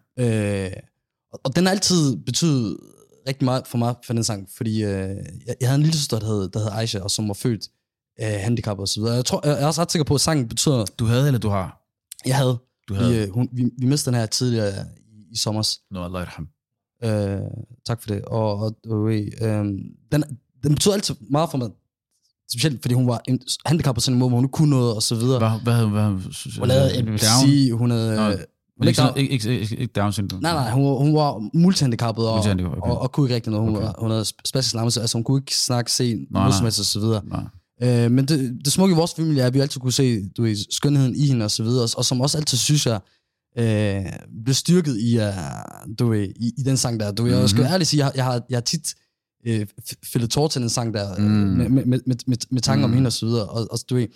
Øh, 0.65 0.71
og, 1.33 1.39
og 1.43 1.55
den 1.55 1.65
har 1.65 1.71
altid 1.71 2.17
betydet 2.17 2.77
rigtig 3.27 3.45
meget 3.45 3.67
for 3.67 3.77
mig 3.77 3.95
for 4.05 4.13
den 4.13 4.23
sang. 4.23 4.49
Fordi 4.57 4.83
øh, 4.83 4.91
jeg, 5.47 5.55
jeg 5.61 5.69
havde 5.69 5.75
en 5.75 5.81
lille 5.83 5.97
søster, 5.97 6.19
der 6.19 6.25
hed, 6.27 6.49
der 6.49 6.59
hed 6.59 6.69
Aisha, 6.73 6.99
og 6.99 7.11
som 7.11 7.27
var 7.27 7.33
født 7.33 7.67
øh, 8.21 8.39
handicappet 8.43 8.81
og 8.81 8.87
så 8.87 8.99
videre. 9.01 9.15
Jeg, 9.15 9.25
tror, 9.25 9.41
jeg 9.47 9.61
er 9.61 9.65
også 9.67 9.81
ret 9.81 9.91
sikker 9.91 10.03
på, 10.03 10.13
at 10.15 10.21
sangen 10.21 10.47
betyder... 10.47 10.85
Du 10.99 11.05
havde, 11.05 11.27
eller 11.27 11.39
du 11.39 11.49
har? 11.49 11.81
Jeg 12.25 12.37
havde. 12.37 12.57
Du 12.89 12.93
havde. 12.93 13.11
Vi, 13.13 13.17
øh, 13.17 13.33
hun, 13.33 13.49
vi, 13.51 13.69
vi 13.79 13.85
mistede 13.85 14.13
den 14.13 14.19
her 14.21 14.27
tidligere 14.27 14.69
i, 14.69 15.33
i 15.33 15.37
sommer. 15.37 15.69
Nå, 15.91 16.03
Allah 16.03 16.27
ham. 16.27 16.47
Øh, 17.03 17.41
tak 17.87 18.01
for 18.01 18.07
det. 18.07 18.21
Og, 18.25 18.59
og, 18.59 18.75
og 18.89 19.11
øh, 19.13 19.65
den, 20.11 20.23
den 20.63 20.73
betød 20.75 20.93
altid 20.93 21.15
meget 21.31 21.51
for 21.51 21.57
mig. 21.57 21.69
Specielt 22.51 22.81
fordi 22.81 22.93
hun 22.95 23.07
var 23.07 23.21
handicappet 23.65 23.95
på 23.95 24.01
sådan 24.01 24.15
en 24.15 24.19
måde, 24.19 24.29
hvor 24.29 24.37
hun 24.37 24.45
ikke 24.45 24.51
kunne 24.51 24.69
noget 24.69 24.95
og 24.95 25.03
så 25.03 25.15
videre. 25.15 25.39
Hvad, 25.39 25.59
hvad, 25.75 25.85
hvad, 25.87 26.09
Hun 26.59 26.67
lavede 26.67 26.99
epilepsi, 26.99 27.69
hun 27.69 27.91
havde... 27.91 28.15
Nå, 28.15 28.29
øh, 28.29 28.37
Men 28.79 28.87
ikke, 28.87 29.01
Down- 29.01 29.15
ikke, 29.17 29.33
ikke, 29.33 29.59
ikke, 29.59 29.75
ikke 29.77 29.91
Down 29.93 30.11
syndrom? 30.13 30.41
Nej, 30.41 30.53
nej, 30.53 30.71
hun, 30.71 30.85
var- 30.85 30.95
hun 30.97 31.15
var 31.15 31.49
multihandicappet 31.57 32.27
og, 32.27 32.35
Multihandicappet, 32.35 32.77
okay. 32.81 32.91
og, 32.91 33.01
og 33.01 33.11
kunne 33.11 33.25
ikke 33.25 33.35
rigtig 33.35 33.51
noget. 33.51 33.65
Hun, 33.67 33.75
Okay. 33.75 33.85
var, 33.85 33.95
hun 33.99 34.11
havde 34.11 34.25
spastisk 34.25 34.75
lammelse, 34.75 35.01
altså 35.01 35.17
hun 35.17 35.23
kunne 35.23 35.39
ikke 35.41 35.55
snakke, 35.55 35.91
se, 35.91 36.25
noget 36.31 36.53
som 36.53 36.63
helst 36.65 36.79
og 36.79 36.85
så 36.85 36.99
videre. 36.99 37.21
Nej. 37.25 37.43
Øh, 37.83 38.11
men 38.11 38.25
det, 38.25 38.59
det 38.65 38.73
smukke 38.73 38.93
i 38.93 38.95
vores 38.95 39.13
familie 39.13 39.41
er, 39.43 39.47
at 39.47 39.53
vi 39.53 39.59
altid 39.59 39.81
kunne 39.81 39.93
se 39.93 40.29
du 40.29 40.41
ved, 40.43 40.55
skønheden 40.71 41.15
i 41.15 41.27
hende 41.27 41.45
og 41.45 41.51
så 41.51 41.63
videre, 41.63 41.87
og, 41.97 42.05
som 42.05 42.21
også 42.21 42.37
altid 42.37 42.57
synes 42.57 42.85
jeg, 42.85 42.99
øh, 43.57 44.05
blev 44.43 44.53
styrket 44.55 44.97
i, 45.01 45.17
uh, 45.17 45.95
du 45.99 46.07
ved, 46.09 46.27
i, 46.35 46.53
i 46.57 46.63
den 46.63 46.77
sang 46.77 46.99
der. 46.99 47.11
Du 47.11 47.23
ved, 47.23 47.31
mm-hmm. 47.31 47.41
jeg 47.41 47.49
skal 47.49 47.63
Mhm. 47.63 47.73
ærligt 47.73 47.89
sige, 47.89 48.05
jeg, 48.05 48.11
jeg, 48.15 48.25
har, 48.25 48.41
jeg 48.49 48.55
har 48.55 48.61
tit 48.61 48.95
øh, 49.47 49.67
fældet 50.05 50.31
tår 50.31 50.47
til 50.47 50.61
den 50.61 50.69
sang 50.69 50.93
der, 50.93 51.17
Mm. 51.17 51.23
mm. 51.23 51.29
med, 51.29 51.69
med, 51.69 51.83
med, 51.85 51.99
med, 52.27 52.37
med 52.51 52.61
tanker. 52.61 52.87
Mm. 52.87 52.91
om 52.91 52.95
hende 52.95 53.07
og 53.07 53.13
så 53.13 53.25
videre. 53.25 53.45
Og, 53.49 53.67
og, 53.71 53.79
du 53.89 53.95
ved, 53.95 54.07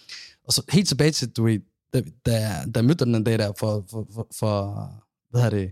og 0.48 0.54
så 0.54 0.62
helt 0.70 0.88
tilbage 0.88 1.12
til, 1.12 1.30
du 1.30 1.44
ved, 1.44 1.60
da, 1.94 2.02
da, 2.26 2.32
da 2.66 2.72
jeg 2.76 2.86
mødte 2.86 3.06
den 3.06 3.14
den 3.14 3.24
dag 3.24 3.40
der 3.40 3.52
for, 3.60 3.86
for, 3.92 4.08
for, 4.14 4.28
for 4.40 4.90
hvad 5.32 5.42
hedder 5.42 5.58
det, 5.58 5.72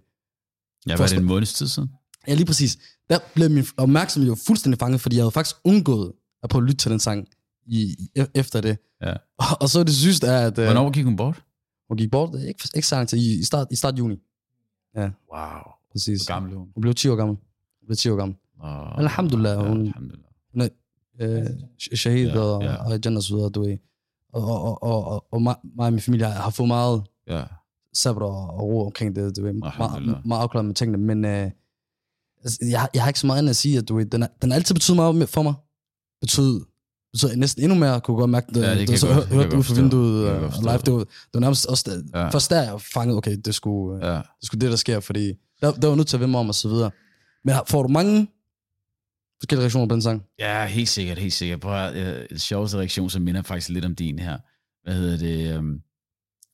Ja, 0.88 0.96
var 0.98 1.08
det 1.08 1.18
en 1.18 1.24
måneds 1.24 1.54
tid 1.54 1.68
siden? 1.68 1.90
Ja, 2.28 2.34
lige 2.34 2.46
præcis. 2.46 2.78
Der 3.10 3.20
blev 3.34 3.50
min 3.50 3.66
opmærksomhed 3.78 4.30
jo 4.30 4.36
fuldstændig 4.48 4.80
fanget, 4.80 5.02
fordi 5.02 5.16
jeg 5.16 5.24
havde 5.24 5.32
faktisk 5.32 5.56
undgået 5.64 6.12
at 6.44 6.50
prøve 6.50 6.62
at 6.64 6.68
lytte 6.68 6.78
til 6.78 6.92
den 6.92 7.00
sang 7.00 7.28
i, 7.66 7.82
i, 8.16 8.22
efter 8.36 8.62
det. 8.62 8.78
Ja. 9.02 9.14
Og, 9.38 9.46
og 9.62 9.70
så 9.70 9.84
det 9.84 9.96
sidste 9.96 10.28
er, 10.28 10.48
at 10.48 10.58
øh, 10.60 10.66
Hvornår 10.66 10.92
gik 10.92 11.06
hun 11.06 11.16
bort? 11.16 11.44
hun 11.88 11.98
gik 11.98 12.12
bort, 12.12 12.36
øh, 12.36 12.42
ikke, 12.42 12.70
ikke 12.76 12.88
så 12.88 12.96
lang 12.96 13.08
tid, 13.10 13.18
i, 13.18 13.40
i, 13.40 13.44
start, 13.44 13.68
i 13.72 13.76
start 13.76 13.98
juni. 14.00 14.16
Wow. 14.98 15.08
Præcis. 15.92 16.26
Hvor 16.26 16.34
gammel 16.34 16.54
hun? 16.58 16.68
Hun 16.76 16.82
blev 16.82 16.94
10 16.94 17.10
år 17.10 17.16
gammel. 17.16 17.36
Hun 17.80 17.86
blev 17.88 17.96
10 17.96 18.10
år 18.10 18.16
gammel. 18.16 18.38
Oh, 18.64 19.00
Alhamdulillah, 19.00 19.58
hun- 19.68 19.88
alhamdulillah. 19.88 20.30
Hun 20.54 20.62
er 20.62 20.70
øh, 21.20 21.46
sh- 21.82 21.96
shahid 21.96 22.28
Ja, 22.28 22.34
ja, 22.34 22.40
og, 22.42 22.64
ja. 22.64 22.72
ja. 22.72 22.84
og 22.86 23.00
Jannah 23.06 23.18
og 23.18 23.24
så 23.24 23.36
videre, 23.36 23.50
du 23.50 23.62
ved. 23.64 23.78
Og, 24.34 24.44
og, 24.44 24.84
og, 24.84 25.04
og, 25.06 25.26
og, 25.32 25.42
mig 25.42 25.56
og 25.80 25.94
min 25.94 26.02
familie 26.02 26.26
har, 26.26 26.50
fået 26.50 26.68
meget 26.68 27.04
Ja. 27.28 27.44
sabr 27.94 28.22
og, 28.24 28.60
ro 28.62 28.86
omkring 28.86 29.16
det, 29.16 29.38
du 29.38 29.44
ved. 29.44 29.54
Meget, 29.54 30.26
meget 30.26 30.42
afklaret 30.42 30.66
med 30.66 30.76
tingene, 30.76 30.98
men 30.98 31.26
øh, 31.26 31.52
altså, 32.44 32.60
jeg, 32.70 32.90
jeg 32.94 33.04
har 33.04 33.10
ikke 33.10 33.20
så 33.20 33.28
meget 33.28 33.38
andet 33.40 33.50
at 33.50 33.56
sige, 33.56 33.78
at 33.78 33.90
du 33.90 33.96
ved, 33.96 34.06
den, 34.06 34.24
er, 34.24 34.28
den 34.42 34.52
har 34.52 34.56
altid 34.56 34.76
betydet 34.76 34.96
meget 34.96 35.30
for 35.30 35.42
mig. 35.44 35.54
Betyd, 36.22 36.60
betyd 37.14 37.36
næsten 37.36 37.64
endnu 37.64 37.78
mere, 37.80 38.02
kunne 38.02 38.16
jeg 38.16 38.20
godt 38.20 38.30
mærke 38.30 38.48
det. 38.54 38.62
Ja, 38.62 38.76
det 38.80 38.88
det 38.88 39.00
så 39.00 39.08
godt- 39.08 39.26
det 39.30 39.34
hørte 39.36 39.58
ud 39.58 39.64
fra 39.64 39.76
vinduet 39.76 40.30
og 40.30 40.52
live. 40.64 40.78
Det 40.78 40.94
var, 40.94 41.00
det 41.00 41.08
var 41.34 41.40
nærmest 41.40 41.66
også, 41.66 42.04
Ja. 42.14 42.30
først 42.30 42.50
der 42.50 42.62
jeg 42.64 42.82
fangede, 42.82 43.18
okay, 43.18 43.38
det 43.46 43.56
skulle, 43.56 44.06
ja. 44.08 44.12
Ja. 44.12 44.18
det 44.18 44.26
skulle 44.46 44.62
det, 44.62 44.70
der 44.72 44.76
sker, 44.78 45.00
fordi 45.00 45.34
der, 45.62 45.72
der 45.74 45.88
var 45.88 45.96
nødt 45.96 46.08
til 46.08 46.18
at 46.18 46.22
vende 46.22 46.32
mig 46.32 46.40
om 46.40 46.48
og 46.50 46.56
så 46.56 46.68
videre. 46.70 46.92
Men 47.46 47.56
får 47.68 47.82
du 47.84 47.88
mange 47.90 48.28
forskellige 49.40 49.62
reaktioner 49.62 49.88
på 49.88 49.94
den 49.94 50.02
sang? 50.02 50.24
Ja, 50.40 50.66
helt 50.66 50.90
sikkert, 50.90 51.18
helt 51.18 51.34
sikkert. 51.34 51.60
Prøv 51.60 51.76
at, 51.88 51.96
øh, 51.96 52.26
den 52.30 52.40
sjoveste 52.40 52.78
reaktion, 52.78 53.10
som 53.10 53.22
minder 53.22 53.42
faktisk 53.42 53.70
lidt 53.70 53.86
om 53.86 53.96
din 53.96 54.20
her. 54.20 54.38
Hvad 54.84 54.94
hedder 54.96 55.18
det? 55.18 55.56
øhm, 55.56 55.82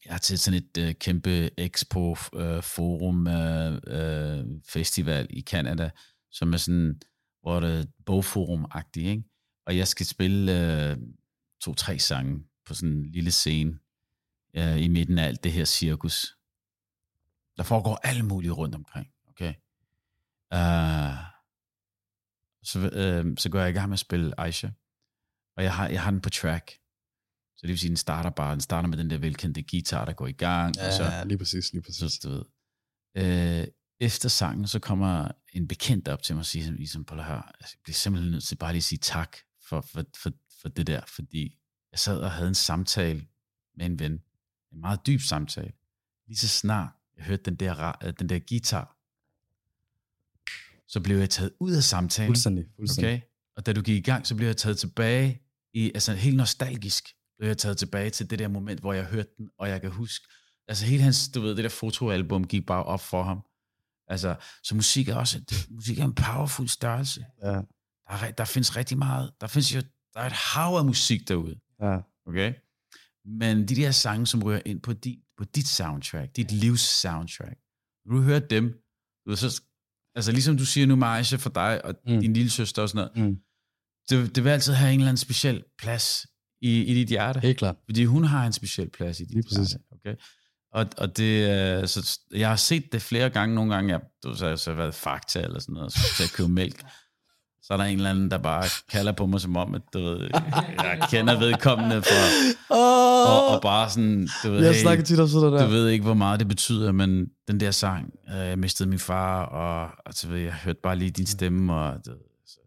jeg 0.05 0.14
har 0.14 0.20
til 0.20 0.39
sådan 0.39 0.58
et 0.76 0.78
øh, 0.88 0.93
kæmpe 0.93 1.49
expo 1.60 2.16
øh, 2.36 2.64
forum 2.64 3.28
øh, 3.28 3.78
øh, 3.88 4.45
festival 4.70 5.28
i 5.30 5.41
Canada, 5.41 5.89
som 6.32 6.53
er 6.53 6.58
sådan, 6.58 6.95
hvor 7.41 7.60
det 7.60 7.80
er 7.80 7.84
bogforum-agtigt, 8.05 9.08
ikke? 9.08 9.24
Og 9.68 9.78
jeg 9.78 9.88
skal 9.88 10.05
spille 10.05 10.51
øh, 10.91 10.97
to-tre 11.61 11.99
sange 11.99 12.43
på 12.65 12.74
sådan 12.74 12.89
en 12.89 13.11
lille 13.11 13.32
scene 13.32 13.80
øh, 14.53 14.82
i 14.82 14.88
midten 14.88 15.18
af 15.20 15.26
alt 15.26 15.43
det 15.43 15.51
her 15.51 15.65
cirkus. 15.65 16.38
Der 17.57 17.63
foregår 17.63 17.99
alt 18.03 18.26
muligt 18.26 18.53
rundt 18.53 18.76
omkring, 18.76 19.07
okay? 19.30 19.53
Uh, 20.53 21.18
så, 22.63 22.89
øh, 22.93 23.38
så 23.38 23.49
går 23.49 23.59
jeg 23.59 23.70
i 23.70 23.74
gang 23.74 23.89
med 23.89 23.95
at 23.95 23.99
spille 23.99 24.39
Aisha. 24.39 24.68
Og 25.57 25.63
jeg 25.63 25.74
har, 25.74 25.88
jeg 25.88 26.01
har 26.01 26.11
den 26.11 26.22
på 26.22 26.30
track. 26.30 26.72
Så 27.55 27.61
det 27.61 27.70
vil 27.70 27.80
sige, 27.80 27.89
den 27.89 27.97
starter 27.97 28.30
bare, 28.30 28.51
den 28.51 28.61
starter 28.61 28.89
med 28.89 28.97
den 28.97 29.09
der 29.09 29.18
velkendte 29.18 29.63
guitar, 29.63 30.05
der 30.05 30.13
går 30.13 30.28
i 30.28 30.32
gang. 30.32 30.80
og 30.80 30.93
så, 30.93 31.24
lige 31.26 31.38
præcis, 31.38 31.74
lige 31.74 31.93
så 31.93 32.20
du 32.24 32.30
ved. 32.30 32.43
Øh, 33.18 33.68
efter 33.99 34.30
sangen, 34.30 34.68
så 34.68 34.80
kommer 34.80 35.32
en 35.53 35.68
bekendt 35.68 36.07
op 36.07 36.24
til 36.24 36.36
mig 36.36 36.39
og 36.39 36.45
siger, 36.45 36.72
ligesom, 36.72 37.05
på 37.05 37.15
her, 37.15 37.34
jeg 37.34 37.68
bliver 37.84 37.93
simpelthen 37.93 38.32
nødt 38.32 38.43
til 38.43 38.55
bare 38.55 38.72
lige 38.72 38.80
at 38.80 38.84
sige 38.84 38.99
tak 38.99 39.38
for, 39.70 39.82
for, 39.82 40.03
for, 40.15 40.32
for 40.61 40.70
det 40.70 40.88
der, 40.88 41.01
fordi 41.07 41.57
jeg 41.91 41.99
sad 41.99 42.20
og 42.20 42.32
havde 42.32 42.47
en 42.47 42.55
samtale 42.55 43.28
med 43.78 43.86
en 43.86 43.99
ven. 43.99 44.11
En 44.72 44.82
meget 44.82 44.99
dyb 45.07 45.20
samtale. 45.20 45.72
Lige 46.28 46.38
så 46.38 46.47
snart 46.47 46.89
jeg 47.18 47.26
hørte 47.26 47.43
den 47.43 47.55
der, 47.55 47.95
øh, 48.03 48.13
den 48.20 48.30
der 48.30 48.39
guitar, 48.49 48.97
så 50.88 50.99
blev 50.99 51.18
jeg 51.18 51.30
taget 51.30 51.51
ud 51.59 51.72
af 51.72 51.84
samtalen. 51.84 52.28
Fuldstændig, 52.28 52.65
fuldstændig. 52.76 53.13
Okay? 53.13 53.22
Og 53.55 53.65
da 53.65 53.74
du 53.74 53.82
gik 53.82 53.97
i 53.97 54.01
gang, 54.01 54.28
så 54.28 54.36
blev 54.36 54.47
jeg 54.47 54.57
taget 54.57 54.78
tilbage 54.78 55.41
i, 55.74 55.91
altså 55.93 56.13
helt 56.13 56.38
nostalgisk, 56.38 57.13
blev 57.38 57.47
jeg 57.47 57.57
taget 57.57 57.78
tilbage 57.78 58.09
til 58.09 58.30
det 58.30 58.39
der 58.39 58.47
moment, 58.47 58.80
hvor 58.80 58.93
jeg 58.93 59.05
hørte 59.05 59.30
den, 59.38 59.49
og 59.57 59.70
jeg 59.70 59.82
kan 59.82 59.91
huske, 59.91 60.28
altså 60.68 60.86
hele 60.86 61.03
hans, 61.03 61.30
du 61.30 61.41
ved, 61.41 61.55
det 61.55 61.63
der 61.63 61.70
fotoalbum 61.70 62.47
gik 62.47 62.65
bare 62.65 62.84
op 62.84 63.01
for 63.01 63.24
ham. 63.24 63.41
Altså, 64.07 64.36
så 64.63 64.76
musik 64.76 65.07
er 65.07 65.15
også, 65.15 65.65
musik 65.70 65.99
er 65.99 66.05
en 66.05 66.15
powerful 66.15 66.68
størrelse. 66.70 67.26
Ja. 67.43 67.61
Der, 68.08 68.14
er, 68.14 68.32
der 68.32 68.45
findes 68.45 68.76
rigtig 68.78 68.97
meget, 68.97 69.32
der 69.41 69.47
findes 69.47 69.76
jo, 69.76 69.82
der 70.14 70.20
er 70.20 70.26
et 70.26 70.32
hav 70.32 70.74
af 70.78 70.86
musik 70.86 71.28
derude, 71.28 71.60
Ja. 71.82 71.97
okay? 72.28 72.53
Men 73.26 73.68
de 73.68 73.76
der 73.76 73.91
sange, 73.91 74.28
som 74.28 74.43
rører 74.43 74.62
ind 74.66 74.82
på 74.82 74.93
dit, 74.93 75.20
på 75.38 75.43
dit 75.43 75.68
soundtrack, 75.68 76.36
dit 76.36 76.51
livs 76.51 76.82
soundtrack, 76.82 77.58
når 78.05 78.16
du 78.16 78.22
hører 78.22 78.39
dem, 78.39 78.64
du 79.26 79.30
ved, 79.30 79.38
så, 79.38 79.62
altså 80.16 80.32
ligesom 80.32 80.58
du 80.58 80.66
siger 80.66 80.88
nu, 80.88 80.95
Marisha, 80.95 81.36
for 81.38 81.49
dig 81.49 81.86
og 81.86 81.95
Mm. 82.08 82.20
din 82.22 82.34
lille 82.34 82.49
søster 82.49 82.82
og 82.82 82.89
sådan 82.89 83.10
noget, 83.16 83.30
Mm. 83.30 83.38
det, 84.10 84.36
det 84.36 84.43
vil 84.43 84.49
altid 84.49 84.74
have 84.74 84.93
en 84.93 84.99
eller 84.99 85.10
anden 85.10 85.18
speciel 85.18 85.64
plads 85.80 86.28
i, 86.62 86.82
i 86.82 86.93
dit 86.93 87.08
hjerte. 87.10 87.39
Helt 87.39 87.58
klart. 87.58 87.76
Fordi 87.86 88.05
hun 88.05 88.24
har 88.24 88.45
en 88.47 88.53
speciel 88.53 88.89
plads 88.89 89.20
i 89.20 89.24
dit 89.26 89.34
Lige 89.36 89.43
hjerte. 89.58 89.80
Okay? 89.91 90.16
Og, 90.72 90.86
og 90.97 91.18
det, 91.18 91.49
øh, 91.82 91.88
så, 91.88 92.20
jeg 92.32 92.49
har 92.49 92.55
set 92.55 92.91
det 92.91 93.01
flere 93.01 93.30
gange. 93.30 93.55
Nogle 93.55 93.76
gange, 93.76 93.91
jeg, 93.93 94.01
du, 94.24 94.36
så 94.36 94.43
har 94.43 94.49
jeg 94.49 94.60
så 94.60 94.74
været 94.74 94.95
fakta 94.95 95.41
eller 95.41 95.60
sådan 95.60 95.74
noget, 95.74 95.86
og 95.86 95.91
så 95.91 95.99
til 96.18 96.24
at 96.24 96.34
købe 96.34 96.49
mælk. 96.49 96.84
Så 97.68 97.74
er 97.74 97.78
der 97.78 97.84
en 97.84 97.97
eller 97.97 98.09
anden, 98.09 98.32
der 98.32 98.38
bare 98.38 98.63
kalder 98.91 99.11
på 99.11 99.26
mig 99.26 99.41
som 99.41 99.57
om, 99.57 99.76
at 99.76 99.82
du 99.93 99.99
ved, 99.99 100.30
jeg 100.78 101.07
kender 101.11 101.39
vedkommende 101.39 102.01
for, 102.01 102.13
Oh, 102.70 103.30
og, 103.32 103.47
og 103.55 103.61
bare 103.61 103.89
sådan, 103.89 104.30
du 104.43 104.51
ved, 104.51 104.63
jeg 104.63 104.74
hey, 104.74 104.82
snakker 104.82 105.03
tit 105.03 105.20
om 105.20 105.28
sådan 105.28 105.53
der. 105.53 105.63
du 105.65 105.70
ved 105.72 105.89
ikke, 105.89 106.05
hvor 106.05 106.13
meget 106.13 106.39
det 106.39 106.47
betyder, 106.47 106.91
men 106.91 107.26
den 107.47 107.59
der 107.59 107.72
sang, 107.72 108.13
øh, 108.30 108.47
jeg 108.47 108.59
mistede 108.59 108.89
min 108.89 108.99
far, 108.99 109.43
og 109.45 109.89
altså, 110.05 110.28
ved, 110.28 110.39
jeg 110.39 110.53
hørte 110.53 110.80
bare 110.84 110.95
lige 110.95 111.11
din 111.11 111.26
stemme, 111.26 111.74
og 111.74 111.93
du, 112.05 112.11
så, 112.47 112.57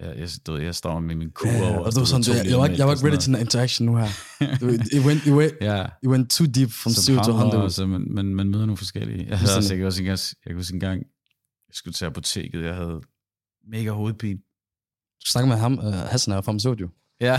jeg, 0.00 0.18
jeg, 0.18 0.28
du 0.46 0.52
ved, 0.52 0.60
jeg 0.62 0.74
står 0.74 1.00
med 1.00 1.14
min 1.14 1.30
kur 1.30 1.48
Ja, 1.48 1.70
over. 1.70 1.78
og 1.78 1.92
det 1.92 1.98
var 2.00 2.04
sådan, 2.04 2.22
to 2.22 2.32
jeg, 2.32 2.58
var, 2.58 2.66
jeg 2.66 2.78
var 2.86 2.92
og 2.92 2.92
ikke 2.98 3.06
ready 3.08 3.18
til 3.20 3.34
en 3.34 3.40
interaction 3.40 3.86
nu 3.86 3.96
her. 3.96 4.06
Du 4.60 4.66
It 4.68 5.04
went, 5.06 5.26
it 5.26 5.32
went. 5.32 5.52
Ja. 5.60 5.82
it 6.02 6.08
went 6.08 6.30
too 6.30 6.46
deep 6.46 6.70
from 6.70 6.92
Så 6.92 7.02
zero 7.02 7.16
to 7.16 7.22
power, 7.32 7.36
100. 7.38 7.62
Altså, 7.64 7.86
man, 7.86 8.06
man, 8.10 8.34
man 8.34 8.48
møder 8.48 8.66
nogle 8.66 8.76
forskellige. 8.76 9.26
Jeg 9.28 9.38
havde 9.38 9.56
også, 9.56 9.74
jeg 9.74 9.86
også 9.86 10.02
engang, 10.02 10.18
jeg 10.44 10.50
kan 10.50 10.56
huske 10.56 10.74
en 10.74 10.80
gang, 10.80 10.98
jeg 11.68 11.74
skulle 11.74 11.94
til 11.94 12.04
apoteket, 12.04 12.64
jeg 12.64 12.74
havde 12.74 13.00
mega 13.66 13.90
hovedpine. 13.90 14.38
Du 15.24 15.30
snakker 15.30 15.48
med 15.48 15.56
ham, 15.56 15.78
uh, 15.78 15.92
Hassan 15.92 16.34
er 16.34 16.40
farmaceut 16.40 16.80
jo. 16.80 16.88
Ja. 17.20 17.32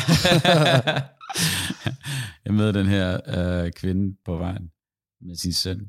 jeg 2.45 2.53
møder 2.53 2.71
den 2.71 2.85
her 2.87 3.19
øh, 3.27 3.71
kvinde 3.71 4.17
på 4.25 4.37
vejen 4.37 4.71
med 5.21 5.35
sin 5.35 5.53
søn. 5.53 5.79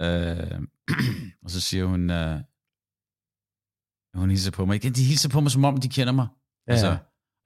Øh, 0.00 0.60
og 1.44 1.50
så 1.50 1.60
siger 1.60 1.84
hun, 1.84 2.10
øh, 2.10 2.40
hun 4.14 4.30
hilser 4.30 4.50
på 4.50 4.64
mig. 4.64 4.76
Igen, 4.76 4.92
de 4.92 5.04
hilser 5.04 5.28
på 5.28 5.40
mig, 5.40 5.50
som 5.50 5.64
om 5.64 5.76
de 5.76 5.88
kender 5.88 6.12
mig. 6.12 6.26
Ja, 6.68 6.72
Altså, 6.72 6.86
ja. 6.86 6.96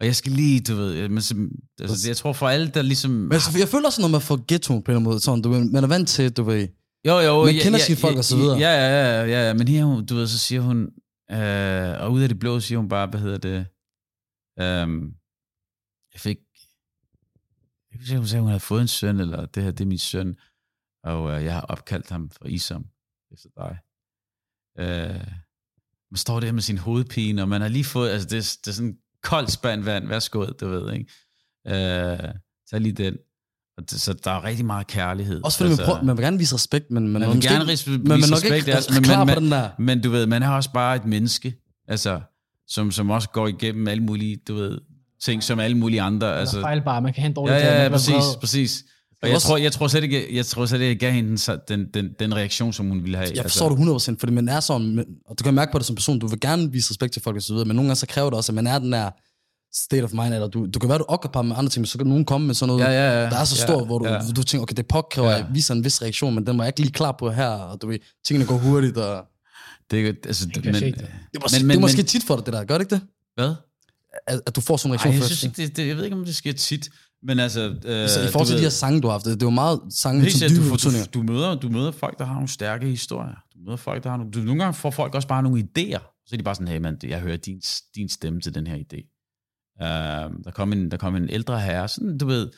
og 0.01 0.07
jeg 0.07 0.17
skal 0.17 0.33
lige, 0.33 0.61
du 0.61 0.75
ved, 0.75 1.09
men, 1.09 1.23
som, 1.23 1.53
altså, 1.81 2.09
jeg 2.09 2.17
tror 2.17 2.33
for 2.33 2.49
alle, 2.49 2.69
der 2.69 2.83
ligesom... 2.83 3.11
Men 3.11 3.33
altså, 3.33 3.59
jeg 3.59 3.69
føler 3.69 3.87
også 3.87 4.01
noget 4.01 4.11
med 4.11 4.19
at 4.19 4.23
få 4.23 4.45
ghetto 4.49 4.73
på 4.73 4.77
en 4.77 4.81
eller 4.81 4.91
anden 4.93 5.05
måde. 5.05 5.21
Sådan, 5.21 5.43
du 5.43 5.51
ved, 5.51 5.65
man 5.65 5.85
er 5.85 5.89
vant 5.89 6.09
til, 6.09 6.33
du 6.33 6.43
ved, 6.43 6.69
Jo, 7.07 7.19
jo. 7.19 7.45
Man 7.45 7.55
kender 7.55 7.79
sine 7.79 7.97
folk 7.97 8.17
og 8.19 8.25
så 8.25 8.37
videre. 8.37 8.59
Ja, 8.59 8.71
ja, 8.71 8.89
ja, 8.89 9.25
ja, 9.25 9.47
ja. 9.47 9.55
Men 9.55 9.69
her, 9.69 9.85
du 10.01 10.15
ved, 10.15 10.27
så 10.27 10.39
siger 10.39 10.61
hun, 10.61 10.91
øh, 11.33 12.03
og 12.03 12.13
ud 12.13 12.23
af 12.23 12.29
det 12.29 12.39
blå 12.39 12.61
siger 12.61 12.79
hun 12.79 12.89
bare, 12.89 13.07
hvad 13.07 13.21
hedder 13.21 13.39
det, 13.39 13.59
øh, 14.59 15.13
jeg 16.13 16.21
fik, 16.21 16.39
jeg 17.91 17.99
kan 17.99 18.01
ikke 18.01 18.17
hun 18.17 18.27
sagde, 18.27 18.41
hun 18.41 18.49
havde 18.49 18.61
fået 18.61 18.83
en 18.83 18.89
søn, 18.89 19.21
eller 19.21 19.47
det 19.47 19.63
her, 19.63 19.71
det 19.71 19.81
er 19.81 19.89
min 19.89 19.99
søn, 19.99 20.37
og 21.05 21.31
øh, 21.31 21.45
jeg 21.45 21.55
har 21.55 21.61
opkaldt 21.61 22.09
ham 22.11 22.31
for 22.31 22.45
Isom, 22.47 22.87
efter 23.33 23.49
dig. 23.57 23.79
Øh, 24.79 25.27
man 26.11 26.17
står 26.17 26.41
der 26.41 26.53
med 26.53 26.63
sin 26.63 26.79
hovedpine, 26.79 27.43
og 27.43 27.49
man 27.49 27.61
har 27.61 27.69
lige 27.69 27.85
fået, 27.85 28.11
altså 28.11 28.29
det, 28.29 28.59
det 28.65 28.71
er 28.71 28.75
sådan 28.75 28.99
koldt 29.23 29.53
spand 29.53 29.83
vand, 29.85 30.09
værsgo, 30.09 30.45
du 30.45 30.69
ved, 30.69 30.93
ikke? 30.93 31.11
Øh, 31.67 32.35
tag 32.71 32.81
lige 32.81 32.93
den. 32.93 33.19
Så 33.89 34.13
der 34.25 34.31
er 34.31 34.45
rigtig 34.45 34.67
meget 34.67 34.87
kærlighed. 34.87 35.41
også 35.45 35.59
fordi 35.59 35.71
man, 35.71 35.79
prøver, 35.85 36.03
man 36.03 36.17
vil 36.17 36.23
gerne 36.25 36.39
vise 36.39 36.55
respekt, 36.55 36.91
men 36.91 37.03
man, 37.03 37.13
man 37.13 37.23
er 37.23 37.27
vil 37.27 37.37
måske 37.37 37.49
gerne 37.53 37.65
ris- 37.73 37.87
men 37.89 38.03
man 38.03 38.13
er 38.13 38.17
vise 38.17 38.31
nok 38.31 38.37
respekt, 38.37 38.55
ikke 38.57 38.75
altså, 38.75 38.93
men, 38.95 39.29
på 39.35 39.41
den 39.41 39.51
der. 39.53 39.69
Men 39.79 40.01
du 40.03 40.11
ved, 40.11 40.27
man 40.27 40.43
er 40.43 40.49
også 40.49 40.71
bare 40.73 40.97
et 40.97 41.05
menneske, 41.05 41.55
altså, 41.89 42.21
som, 42.69 42.91
som 42.91 43.11
også 43.11 43.29
går 43.29 43.49
igennem 43.49 43.89
alle 43.89 44.03
mulige, 44.03 44.37
du 44.49 44.55
ved, 44.55 44.79
ting, 45.25 45.43
som 45.43 45.61
alle 45.61 45.77
mulige 45.77 46.03
andre. 46.03 46.27
Altså, 46.27 46.41
Altså, 46.41 46.61
fejlbar, 46.61 47.01
man 47.01 47.13
kan 47.13 47.21
have 47.23 47.29
en 47.29 47.35
dårlig 47.35 47.53
ja, 47.53 47.59
ja, 47.59 47.75
man 47.75 47.83
ja, 47.83 47.89
præcis, 47.89 48.37
præcis. 48.41 48.85
Og 49.23 49.29
jeg 49.29 49.35
også- 49.35 49.49
tror, 49.49 49.57
jeg 49.57 49.73
tror 49.73 49.87
slet 49.89 50.05
ikke, 50.05 50.37
jeg 50.37 50.47
tror 50.47 50.67
slet 50.67 50.81
ikke, 50.81 50.89
jeg 50.89 50.99
gav 50.99 51.13
hende 51.13 51.29
den, 51.31 51.39
så- 51.39 51.59
den, 51.69 51.87
den, 51.95 52.09
den 52.19 52.35
reaktion, 52.37 52.73
som 52.73 52.89
hun 52.89 53.03
ville 53.03 53.17
have. 53.19 53.31
Jeg 53.35 53.43
forstår 53.45 53.69
det 53.69 53.79
100%, 53.79 54.17
fordi 54.21 54.33
man 54.33 54.49
er 54.49 54.61
sådan, 54.61 55.05
og 55.27 55.39
du 55.39 55.45
kan 55.45 55.55
mærke 55.55 55.73
på 55.73 55.79
det 55.79 55.87
som 55.87 55.97
person, 55.97 56.19
du 56.19 56.27
vil 56.27 56.41
gerne 56.41 56.73
vise 56.73 56.91
respekt 56.91 57.13
til 57.13 57.23
folk 57.23 57.37
og 57.37 57.43
så 57.43 57.53
videre, 57.53 57.67
men 57.67 57.77
nogle 57.77 57.89
gange 57.89 57.97
så 57.97 58.07
kræver 58.07 58.31
det 58.31 58.37
også, 58.37 58.53
at 58.53 58.55
man 58.55 58.67
er 58.67 58.79
den 58.79 58.93
der 58.93 59.11
state 59.75 60.03
of 60.05 60.13
mind, 60.13 60.35
eller 60.35 60.47
du, 60.49 60.67
du 60.67 60.79
kan 60.79 60.89
være, 60.89 60.99
du 60.99 61.05
occupied 61.09 61.43
med 61.43 61.57
andre 61.57 61.71
ting, 61.71 61.81
men 61.81 61.87
så 61.87 61.99
kan 61.99 62.07
nogen 62.07 62.25
komme 62.25 62.47
med 62.47 62.55
sådan 62.55 62.69
noget, 62.69 62.85
Ja, 62.85 62.91
ja, 62.91 63.23
ja. 63.23 63.31
der 63.31 63.37
er 63.37 63.45
så 63.45 63.57
Ja, 63.61 63.67
stort, 63.67 63.87
hvor 63.87 63.99
du, 63.99 64.07
ja. 64.09 64.21
du 64.37 64.43
tænker, 64.43 64.63
okay, 64.63 64.75
det 64.77 64.87
påkræver, 64.87 65.29
Ja. 65.31 65.35
at 65.39 65.45
jeg 65.45 65.49
viser 65.55 65.75
en 65.75 65.85
vis 65.85 66.03
reaktion, 66.03 66.35
men 66.35 66.47
den 66.47 66.59
var 66.59 66.65
jeg 66.65 66.69
ikke 66.69 66.81
lige 66.81 66.93
klar 66.93 67.13
på 67.19 67.31
her, 67.31 67.49
og 67.49 67.83
du 67.83 67.87
ved, 67.87 67.99
tingene 68.27 68.47
går 68.49 68.57
hurtigt, 68.59 68.97
og 68.97 69.25
Det, 69.91 70.09
er- 70.09 70.13
altså, 70.27 70.49
kan 70.55 70.63
men, 70.65 70.75
det. 70.75 70.83
det 70.83 71.03
er 71.03 71.41
måske, 71.43 71.57
Men- 71.59 71.67
men- 71.67 71.71
det 71.71 71.77
er 71.77 71.81
måske 71.81 71.97
men- 71.97 72.07
tit 72.07 72.25
for 72.25 72.37
dig, 72.37 72.47
det 72.47 72.53
der, 72.55 72.65
gør 72.65 72.79
det 72.79 72.85
ikke 72.85 72.95
det? 72.95 73.03
hvad? 73.35 73.55
At, 74.27 74.41
at 74.47 74.57
du 74.57 74.61
får 74.61 74.77
sådan 74.77 74.91
en 74.91 74.99
Ej, 74.99 75.05
reaktion 75.05 75.13
jeg 75.15 75.21
først. 75.23 75.39
synes 75.39 75.59
ikke, 75.59 75.69
det, 75.71 75.77
det, 75.77 75.89
jeg 75.89 75.97
ved 75.97 76.05
ikke, 76.05 76.17
om 76.17 76.25
det 76.25 76.37
sker 76.37 76.53
tit, 76.53 76.89
men 77.23 77.39
altså... 77.41 77.61
Øh, 77.85 78.09
så 78.09 78.21
i 78.23 78.27
forhold 78.33 78.47
til 78.47 78.55
du 78.55 78.59
de 78.59 78.63
her 78.63 78.71
sange, 78.71 79.01
du 79.01 79.07
har 79.07 79.13
haft, 79.13 79.25
det, 79.25 79.35
det 79.35 79.43
er 79.43 79.47
jo 79.47 79.51
meget 79.51 79.81
sange 79.91 80.31
sikkert, 80.31 80.51
dybe 80.51 80.69
du, 80.69 80.77
du, 80.77 80.91
du, 81.15 81.33
møder, 81.33 81.55
du 81.55 81.69
møder 81.69 81.91
folk, 81.91 82.19
der 82.19 82.25
har 82.25 82.35
nogle 82.35 82.49
stærke 82.49 82.87
historier. 82.87 83.35
Du 83.55 83.59
møder 83.65 83.77
folk, 83.77 84.05
der 84.05 84.11
har 84.11 84.17
nogle... 84.17 84.33
Du, 84.33 84.39
nogle 84.39 84.63
gange 84.63 84.75
får 84.75 84.91
folk 84.91 85.15
også 85.15 85.29
bare 85.29 85.43
nogle 85.43 85.61
idéer. 85.79 86.23
Så 86.27 86.31
er 86.35 86.37
de 86.37 86.43
bare 86.43 86.55
sådan, 86.55 86.69
hey 86.69 86.79
mand, 86.79 86.97
jeg 87.07 87.21
hører 87.21 87.37
din, 87.37 87.61
din 87.97 88.09
stemme 88.09 88.41
til 88.41 88.55
den 88.55 88.67
her 88.67 88.77
idé. 88.77 89.12
Uh, 89.83 90.45
der, 90.45 90.51
kom 90.55 90.73
en, 90.73 90.91
der 90.91 90.97
kom 90.97 91.17
en 91.17 91.31
ældre 91.31 91.61
herre, 91.61 91.89
sådan 91.89 92.19
du 92.19 92.27
ved, 92.27 92.51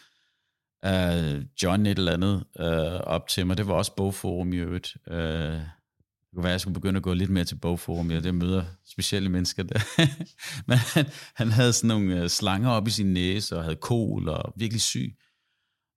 uh, 0.87 1.45
John 1.63 1.87
et 1.87 1.99
eller 1.99 2.13
andet, 2.13 2.45
uh, 2.61 3.01
op 3.01 3.29
til 3.29 3.47
mig. 3.47 3.57
Det 3.57 3.67
var 3.67 3.75
også 3.75 3.95
bogforum 3.97 4.53
i 4.53 4.57
øvrigt. 4.57 4.97
Uh, 5.11 5.17
det 5.17 6.35
kunne 6.35 6.45
være, 6.45 6.51
at 6.51 6.53
jeg 6.53 6.61
skulle 6.61 6.75
begynde 6.75 6.97
at 6.97 7.03
gå 7.03 7.15
lidt 7.15 7.31
mere 7.31 7.45
til 7.45 7.57
bogforum. 7.57 8.11
Jeg 8.11 8.25
det 8.25 8.35
møder 8.35 8.65
specielle 8.87 9.29
mennesker 9.29 9.63
der. 9.63 9.81
Men 10.69 10.79
han, 10.79 11.07
han 11.35 11.51
havde 11.51 11.73
sådan 11.73 11.89
nogle 11.89 12.29
slanger 12.29 12.71
op 12.71 12.89
i 12.89 12.91
sin 12.91 13.13
næse, 13.13 13.57
og 13.57 13.63
havde 13.63 13.77
kol, 13.77 14.29
og 14.29 14.55
virkelig 14.57 14.81
syg. 14.81 15.17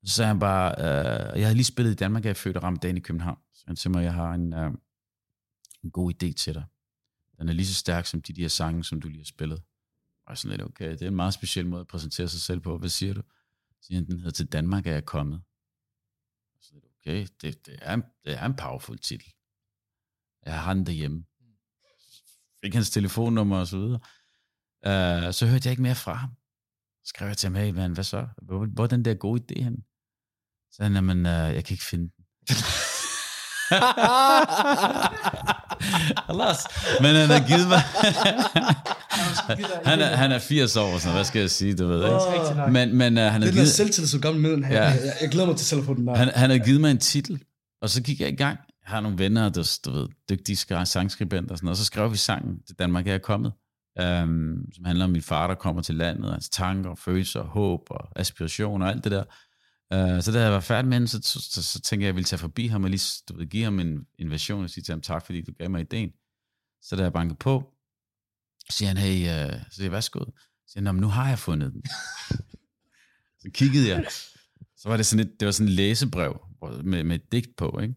Så 0.06 0.14
sagde 0.14 0.28
han 0.28 0.40
bare, 0.40 0.74
uh, 0.78 1.40
jeg 1.40 1.48
havde 1.48 1.56
lige 1.56 1.66
spillet 1.66 1.92
i 1.92 1.96
Danmark, 1.96 2.24
jeg 2.24 2.30
er 2.30 2.34
født 2.34 2.58
og 2.58 2.64
ramt 2.64 2.84
dagen 2.84 2.98
i 2.98 3.00
København. 3.00 3.38
Så 3.54 3.64
han 3.68 3.76
til 3.76 3.92
mig, 3.92 4.04
jeg 4.04 4.14
har 4.14 4.34
en, 4.34 4.54
uh, 4.54 4.74
en 5.84 5.92
god 5.92 6.14
idé 6.14 6.34
til 6.34 6.54
dig. 6.54 6.64
Den 7.40 7.50
er 7.50 7.54
lige 7.54 7.68
så 7.68 7.74
stærk 7.74 8.06
som 8.06 8.22
de 8.22 8.34
der 8.34 8.48
sange, 8.48 8.84
som 8.84 9.02
du 9.02 9.08
lige 9.08 9.20
har 9.20 9.26
spillet. 9.26 9.62
Og 10.28 10.38
sådan 10.38 10.58
lidt, 10.58 10.70
okay, 10.70 10.92
det 10.92 11.02
er 11.02 11.08
en 11.08 11.16
meget 11.16 11.34
speciel 11.34 11.68
måde 11.68 11.82
at 11.82 11.88
præsentere 11.88 12.28
sig 12.28 12.42
selv 12.42 12.60
på. 12.60 12.78
Hvad 12.78 12.90
siger 12.90 13.14
du? 13.14 13.22
Så 13.70 13.78
siger 13.82 13.98
han, 13.98 14.06
den 14.06 14.18
hedder 14.18 14.32
Til 14.32 14.46
Danmark 14.46 14.88
er 14.88 14.92
jeg 14.92 15.06
kommet. 15.06 15.42
Og 16.56 16.60
sådan 16.62 16.82
lidt, 16.82 16.94
okay, 17.00 17.28
det, 17.42 17.66
det, 17.66 17.80
er, 17.82 17.96
det 17.96 18.34
er 18.34 18.46
en 18.46 18.56
powerful 18.56 18.98
titel. 18.98 19.34
Jeg 20.46 20.62
har 20.62 20.74
den 20.74 20.86
derhjemme. 20.86 21.26
Fik 22.64 22.74
hans 22.74 22.90
telefonnummer 22.90 23.60
og 23.60 23.68
så 23.68 23.78
videre. 23.78 24.00
Uh, 24.88 25.34
så 25.34 25.48
hørte 25.48 25.68
jeg 25.68 25.72
ikke 25.72 25.82
mere 25.82 25.96
fra 25.96 26.14
ham. 26.14 26.30
Så 27.04 27.10
skrev 27.10 27.28
jeg 27.28 27.38
til 27.38 27.48
ham, 27.48 27.56
hey 27.56 27.72
man, 27.72 27.94
hvad 27.94 28.04
så? 28.04 28.28
Hvor, 28.42 28.66
hvor 28.66 28.84
er 28.84 28.88
den 28.88 29.06
der 29.06 29.14
gode 29.14 29.42
idé 29.42 29.64
hen? 29.64 29.86
Så 30.72 30.84
han, 30.84 30.94
jamen, 30.94 31.20
uh, 31.20 31.32
jeg 31.32 31.66
kan 31.66 31.74
ikke 31.74 31.84
finde 31.84 32.04
den. 32.04 32.56
Alas. 36.30 36.58
Men 37.02 37.16
han 37.16 37.30
har 37.30 37.48
givet 37.48 37.68
mig... 37.68 37.80
han, 39.90 40.00
er, 40.00 40.16
han 40.16 40.32
er 40.32 40.40
80 40.40 40.76
år, 40.76 40.98
så 40.98 41.12
hvad 41.12 41.24
skal 41.24 41.40
jeg 41.40 41.50
sige, 41.50 41.76
du 41.76 41.88
ved, 41.88 42.06
ikke? 42.06 42.72
Men, 42.72 42.96
men 42.96 43.18
uh, 43.18 43.24
han 43.24 43.32
har 43.32 43.40
Det 43.40 43.48
er 43.48 43.54
givet... 43.54 43.68
selvtillid, 43.68 44.08
som 44.08 44.22
gammel 44.22 44.42
mænd. 44.42 44.66
Ja. 44.66 44.84
Jeg, 44.84 45.14
jeg, 45.22 45.30
glæder 45.30 45.48
mig 45.48 45.58
til 45.58 45.66
selv 45.66 45.80
at 45.80 45.86
få 45.86 45.94
den 45.94 46.08
der. 46.08 46.16
Han, 46.16 46.32
han 46.36 46.50
havde 46.50 46.66
givet 46.66 46.82
mig 46.82 46.92
en 46.92 46.98
titel, 46.98 47.40
og 47.82 47.90
så 47.90 48.04
gik 48.04 48.22
jeg 48.22 48.30
i 48.30 48.36
gang. 48.36 48.60
Jeg 48.84 48.92
har 48.92 49.02
nogle 49.02 49.18
venner, 49.18 49.50
der 49.50 49.80
du 49.86 49.92
ved, 49.92 50.08
dygtige 50.30 50.86
sangskribenter 50.86 51.52
og 51.52 51.58
sådan 51.58 51.66
noget, 51.66 51.74
og 51.74 51.78
så 51.78 51.86
skrev 51.86 52.12
vi 52.12 52.18
sangen 52.18 52.56
til 52.68 52.76
Danmark 52.80 53.08
er 53.08 53.18
kommet, 53.18 53.52
um, 54.02 54.66
som 54.74 54.86
handler 54.86 55.06
om 55.06 55.12
min 55.12 55.22
far, 55.22 55.48
der 55.48 55.56
kommer 55.56 55.82
til 55.82 55.96
landet, 55.96 56.32
hans 56.32 56.50
tanker, 56.50 56.96
følelser, 56.96 57.44
håb 57.44 57.82
og 57.90 58.08
aspiration 58.16 58.82
og 58.82 58.90
alt 58.90 59.04
det 59.04 59.12
der. 59.12 59.24
Uh, 59.94 60.22
så 60.22 60.32
da 60.32 60.42
jeg 60.44 60.52
var 60.52 60.60
færdig 60.60 60.90
med 60.90 61.00
den, 61.00 61.08
så, 61.08 61.20
så, 61.24 61.40
så, 61.42 61.64
så 61.64 61.82
tænkte 61.82 62.04
jeg, 62.04 62.08
at 62.08 62.08
jeg 62.08 62.16
ville 62.16 62.26
tage 62.26 62.40
forbi 62.40 62.68
ham 62.68 62.84
og 62.84 62.90
lige 62.90 63.24
du 63.30 63.38
ved, 63.38 63.46
give 63.48 63.64
ham 63.64 63.80
en 63.80 64.08
en 64.20 64.30
version 64.30 64.64
og 64.64 64.70
sige 64.70 64.84
til 64.84 64.92
ham 64.92 65.02
tak, 65.02 65.26
fordi 65.26 65.42
du 65.42 65.52
gav 65.58 65.70
mig 65.70 65.82
ideen. 65.82 66.12
Så 66.82 66.96
da 66.96 67.04
jeg 67.04 67.14
bankede 67.14 67.38
på, 67.38 67.74
siger 68.70 68.88
han, 68.88 68.98
hey, 68.98 69.20
uh, 69.20 69.62
så 69.62 69.76
siger 69.76 69.86
jeg, 69.86 69.92
værsgo. 69.92 70.20
Så 70.20 70.32
siger 70.68 70.80
han, 70.80 70.84
"Nå, 70.84 70.92
men 70.92 71.02
nu 71.02 71.08
har 71.08 71.30
jeg 71.30 71.40
fundet 71.40 71.74
den. 71.74 71.84
så 73.42 73.50
kiggede 73.54 73.90
jeg, 73.90 74.06
så 74.78 74.90
var 74.90 74.98
det 74.98 75.06
sådan 75.06 75.26
et, 75.28 75.40
det 75.40 75.46
var 75.46 75.52
sådan 75.52 75.68
et 75.68 75.74
læsebrev 75.74 76.42
med, 76.84 77.04
med 77.04 77.16
et 77.16 77.32
digt 77.32 77.56
på, 77.58 77.80
ikke? 77.82 77.94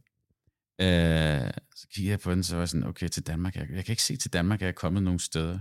Uh, 0.82 1.50
så 1.76 1.86
kiggede 1.94 2.10
jeg 2.10 2.20
på 2.20 2.30
den, 2.30 2.42
så 2.42 2.54
var 2.54 2.60
jeg 2.62 2.68
sådan, 2.68 2.86
okay, 2.86 3.08
til 3.08 3.26
Danmark, 3.26 3.56
jeg, 3.56 3.66
jeg 3.70 3.84
kan 3.84 3.92
ikke 3.92 4.02
se 4.02 4.16
til 4.16 4.32
Danmark, 4.32 4.58
at 4.58 4.62
jeg 4.62 4.68
er 4.68 4.72
kommet 4.72 5.02
nogen 5.02 5.18
steder. 5.18 5.58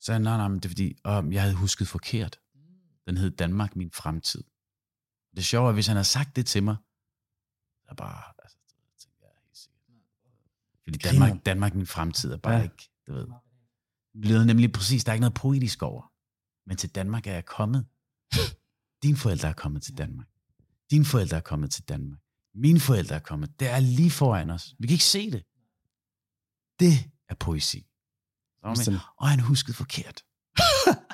Så 0.00 0.12
jeg, 0.12 0.20
nej, 0.20 0.36
nej, 0.36 0.48
men 0.48 0.56
det 0.56 0.64
er 0.64 0.68
fordi, 0.68 0.96
åh, 1.04 1.24
jeg 1.34 1.42
havde 1.42 1.54
husket 1.54 1.88
forkert. 1.88 2.38
Den 3.06 3.16
hed 3.16 3.30
Danmark, 3.30 3.76
min 3.76 3.90
fremtid. 3.94 4.44
Det 5.36 5.44
sjove 5.44 5.68
er, 5.68 5.72
hvis 5.72 5.86
han 5.86 5.96
havde 5.96 6.04
sagt 6.08 6.36
det 6.36 6.46
til 6.46 6.62
mig, 6.62 6.76
så 7.88 7.94
bare, 7.96 8.22
altså, 8.38 8.56
så 8.66 8.74
tænkte 8.98 9.18
jeg 9.22 9.30
helt 9.44 9.56
sikkert. 9.58 9.80
Fordi. 10.84 10.98
Danmark, 10.98 11.46
Danmark, 11.46 11.74
min 11.74 11.86
fremtid 11.86 12.32
er 12.32 12.36
bare 12.36 12.54
Ja. 12.54 12.62
ikke, 12.62 12.90
du 13.06 13.12
ved. 13.12 13.26
Det 14.14 14.24
lyder 14.26 14.44
nemlig 14.44 14.72
præcis, 14.72 15.04
der 15.04 15.12
er 15.12 15.14
ikke 15.14 15.20
noget 15.20 15.34
poetisk 15.34 15.82
over. 15.82 16.12
Men 16.66 16.76
til 16.76 16.90
Danmark 16.90 17.26
er 17.26 17.32
jeg 17.32 17.44
kommet. 17.44 17.86
Dine 19.02 19.16
forældre 19.16 19.48
er 19.48 19.52
kommet 19.52 19.82
til 19.82 19.98
Danmark. 19.98 20.26
Dine 20.90 21.04
forældre 21.04 21.36
er 21.36 21.40
kommet 21.40 21.70
til 21.72 21.84
Danmark. 21.84 22.18
Mine 22.54 22.80
forældre 22.80 23.14
er 23.16 23.20
kommet. 23.20 23.60
Det 23.60 23.68
er 23.68 23.80
lige 23.80 24.10
foran 24.10 24.50
os. 24.50 24.74
Vi 24.78 24.86
kan 24.86 24.92
ikke 24.94 25.04
se 25.04 25.30
det. 25.30 25.44
Det 26.80 27.10
er 27.28 27.34
poesi. 27.34 27.86
Og 29.16 29.28
han 29.28 29.40
huskede 29.40 29.76
forkert. 29.76 30.22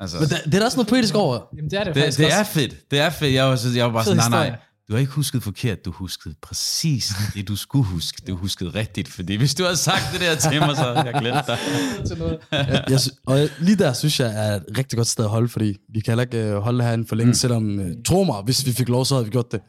altså, 0.00 0.16
Men 0.20 0.28
der, 0.28 0.36
det 0.44 0.54
er 0.54 0.58
der 0.58 0.64
også 0.64 0.76
noget 0.76 0.88
poetisk 0.88 1.14
over. 1.14 1.40
Jamen, 1.56 1.70
det 1.70 1.78
er 1.80 1.84
det, 1.84 1.94
det, 1.94 2.02
faktisk 2.02 2.18
det 2.18 2.26
også. 2.26 2.38
er 2.38 2.44
fedt. 2.44 2.90
Det 2.90 2.98
er 2.98 3.10
fedt. 3.10 3.34
Jeg 3.34 3.44
var, 3.44 3.56
så, 3.56 3.68
jeg 3.76 3.86
var 3.86 3.92
bare 3.92 4.04
Fed 4.04 4.12
sådan, 4.14 4.30
nej, 4.30 4.38
nej, 4.38 4.44
historie. 4.46 4.60
du 4.88 4.92
har 4.92 5.00
ikke 5.00 5.12
husket 5.12 5.42
forkert. 5.42 5.84
Du 5.84 5.90
huskede 5.90 6.34
præcis 6.42 7.12
det, 7.34 7.48
du 7.48 7.56
skulle 7.56 7.84
huske. 7.84 8.22
Du 8.28 8.36
huskede 8.36 8.70
rigtigt. 8.70 9.08
Fordi 9.08 9.34
hvis 9.34 9.54
du 9.54 9.62
havde 9.62 9.76
sagt 9.76 10.02
det 10.12 10.20
der 10.20 10.34
til 10.50 10.60
mig, 10.60 10.76
så 10.76 10.82
havde 10.82 11.06
jeg 11.10 11.20
glemt 11.20 11.46
dig. 11.46 11.58
Til 12.08 12.18
noget. 12.18 12.38
Jeg, 12.52 12.84
jeg, 12.90 12.98
og 13.26 13.38
jeg- 13.38 13.50
lige 13.60 13.76
der 13.76 13.92
synes 13.92 14.20
jeg 14.20 14.48
er 14.48 14.54
et 14.56 14.64
rigtig 14.78 14.96
godt 14.96 15.08
sted 15.08 15.24
at 15.24 15.30
holde, 15.30 15.48
fordi 15.48 15.76
vi 15.94 16.00
kan 16.00 16.10
heller 16.10 16.22
ikke 16.22 16.38
øh, 16.50 16.56
holde 16.56 16.78
det 16.78 16.86
herinde 16.86 17.06
for 17.06 17.16
længe, 17.16 17.30
mm. 17.30 17.34
selvom, 17.34 17.80
øh, 17.80 17.90
tro 18.06 18.24
mig, 18.24 18.42
hvis 18.44 18.66
vi 18.66 18.72
fik 18.72 18.88
lov, 18.88 19.04
så 19.04 19.14
havde 19.14 19.24
vi 19.24 19.30
gjort 19.30 19.52
det. 19.52 19.60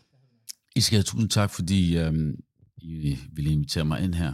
I 0.76 0.82
skal 0.82 0.96
have 0.98 1.04
tusind 1.04 1.30
tak, 1.30 1.50
fordi 1.52 1.98
øhm, 1.98 2.32
I 2.78 3.18
ville 3.36 3.52
invitere 3.52 3.86
mig 3.86 4.02
ind 4.04 4.14
her. 4.14 4.32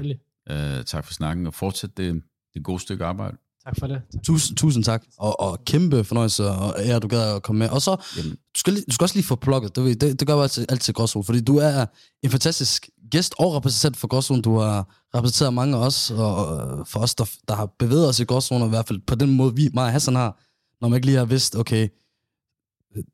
Øh, 0.50 0.84
tak 0.86 1.06
for 1.06 1.14
snakken, 1.14 1.48
og 1.48 1.54
fortsæt 1.54 1.90
det, 1.98 2.22
det 2.54 2.64
gode 2.64 2.80
stykke 2.80 3.06
arbejde. 3.06 3.38
Tak 3.66 3.80
for 3.80 3.88
det. 3.88 4.02
Tak. 4.14 4.24
Tusind, 4.24 4.58
tusind 4.58 4.84
tak, 4.84 5.04
og, 5.18 5.40
og 5.40 5.60
kæmpe 5.66 6.04
fornøjelse, 6.04 6.50
og 6.50 6.76
ære, 6.80 7.00
du 7.00 7.08
gad 7.08 7.36
at 7.36 7.44
komme 7.44 7.60
med. 7.60 7.70
Og 7.70 7.82
så, 7.82 7.96
Jamen, 8.18 8.32
du 8.32 8.60
skal, 8.60 8.76
du 8.76 8.92
skal 8.94 9.04
også 9.06 9.16
lige 9.16 9.26
få 9.26 9.36
plukket, 9.36 9.76
det, 9.76 10.02
det, 10.02 10.20
det 10.20 10.28
gør 10.28 10.34
jeg 10.34 10.44
altid, 10.44 10.66
altid 10.70 10.94
Gråzone, 10.94 11.26
fordi 11.26 11.42
du 11.42 11.58
er 11.58 11.86
en 12.24 12.30
fantastisk 12.30 12.90
gæst 13.12 13.34
og 13.40 13.56
repræsentant 13.56 13.98
for 13.98 14.08
Gråzone. 14.08 14.42
Du 14.42 14.58
har 14.58 14.88
repræsenteret 15.16 15.54
mange 15.54 15.78
af 15.78 15.86
os, 15.86 16.12
og, 16.12 16.36
og 16.48 16.88
for 16.88 17.00
os, 17.00 17.16
der, 17.16 17.26
der 17.48 17.56
har 17.56 17.66
bevæget 17.80 18.10
os 18.10 18.20
i 18.20 18.24
Gråzone, 18.24 18.66
i 18.66 18.70
hvert 18.70 18.88
fald 18.88 19.00
på 19.08 19.16
den 19.16 19.30
måde, 19.34 19.56
vi, 19.56 19.70
mig 19.74 19.84
og 19.86 19.92
Hassan 19.92 20.16
har, 20.16 20.40
når 20.82 20.88
man 20.90 20.98
ikke 20.98 21.06
lige 21.06 21.18
har 21.18 21.26
vidst, 21.26 21.56
okay, 21.56 21.88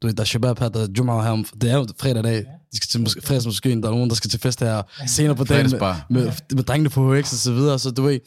du 0.02 0.08
ved, 0.08 0.14
der 0.14 0.22
er 0.22 0.26
Shabab 0.26 0.60
her, 0.60 0.70
der 0.70 0.80
er 0.84 0.88
Jumma 0.98 1.22
her, 1.22 1.30
om, 1.30 1.46
det 1.62 1.72
er 1.72 1.76
jo 1.78 1.88
fredag 2.00 2.24
dag, 2.24 2.38
de 2.72 2.78
skal 2.78 2.88
til 2.88 3.00
mås- 3.00 3.28
fredagsmoskeen, 3.28 3.84
der 3.84 3.90
er 3.90 3.94
nogen, 3.94 4.10
der 4.10 4.16
skal 4.16 4.30
til 4.30 4.40
fest 4.40 4.60
her 4.60 4.82
senere 5.08 5.36
på 5.36 5.44
dagen 5.44 5.72
med, 5.72 5.80
med, 6.10 6.32
med 6.56 6.64
drengene 6.64 6.90
på 6.90 7.16
HX 7.16 7.34
og 7.34 7.40
så 7.40 7.54
videre, 7.54 7.80
så 7.80 7.92
du 7.92 8.02
ved, 8.02 8.20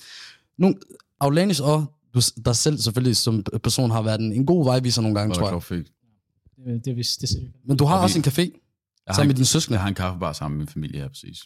nogle, 0.59 0.77
Aulanish 1.21 1.63
og 1.63 1.87
du, 2.15 2.20
der 2.45 2.53
selv 2.53 2.78
selvfølgelig 2.78 3.16
som 3.16 3.45
person 3.62 3.91
har 3.91 4.03
været 4.03 4.20
en, 4.20 4.32
en 4.32 4.47
god 4.47 4.65
vejviser 4.65 5.03
nogle 5.03 5.19
gange, 5.19 5.35
tror 5.35 5.43
er 5.43 5.47
jeg. 5.47 5.55
det 5.55 5.65
fedt. 5.65 5.87
Det, 6.66 6.85
det, 6.85 6.97
det, 6.97 7.07
det, 7.20 7.28
det, 7.31 7.53
Men 7.69 7.77
du 7.77 7.85
har 7.85 7.95
Og 7.97 8.01
vi- 8.01 8.05
også 8.05 8.19
en 8.19 8.24
café, 8.24 8.41
Jeg 8.43 8.51
har, 9.09 9.15
sammen 9.15 9.28
med 9.28 9.35
en, 9.35 9.37
dine 9.37 9.47
søskende. 9.47 9.74
jeg 9.77 9.82
har 9.82 9.89
en 9.89 9.95
kaffebar 9.95 10.32
sammen 10.32 10.59
med 10.59 10.62
min 10.66 10.69
familie 10.73 11.01
her, 11.01 11.09
præcis. 11.09 11.39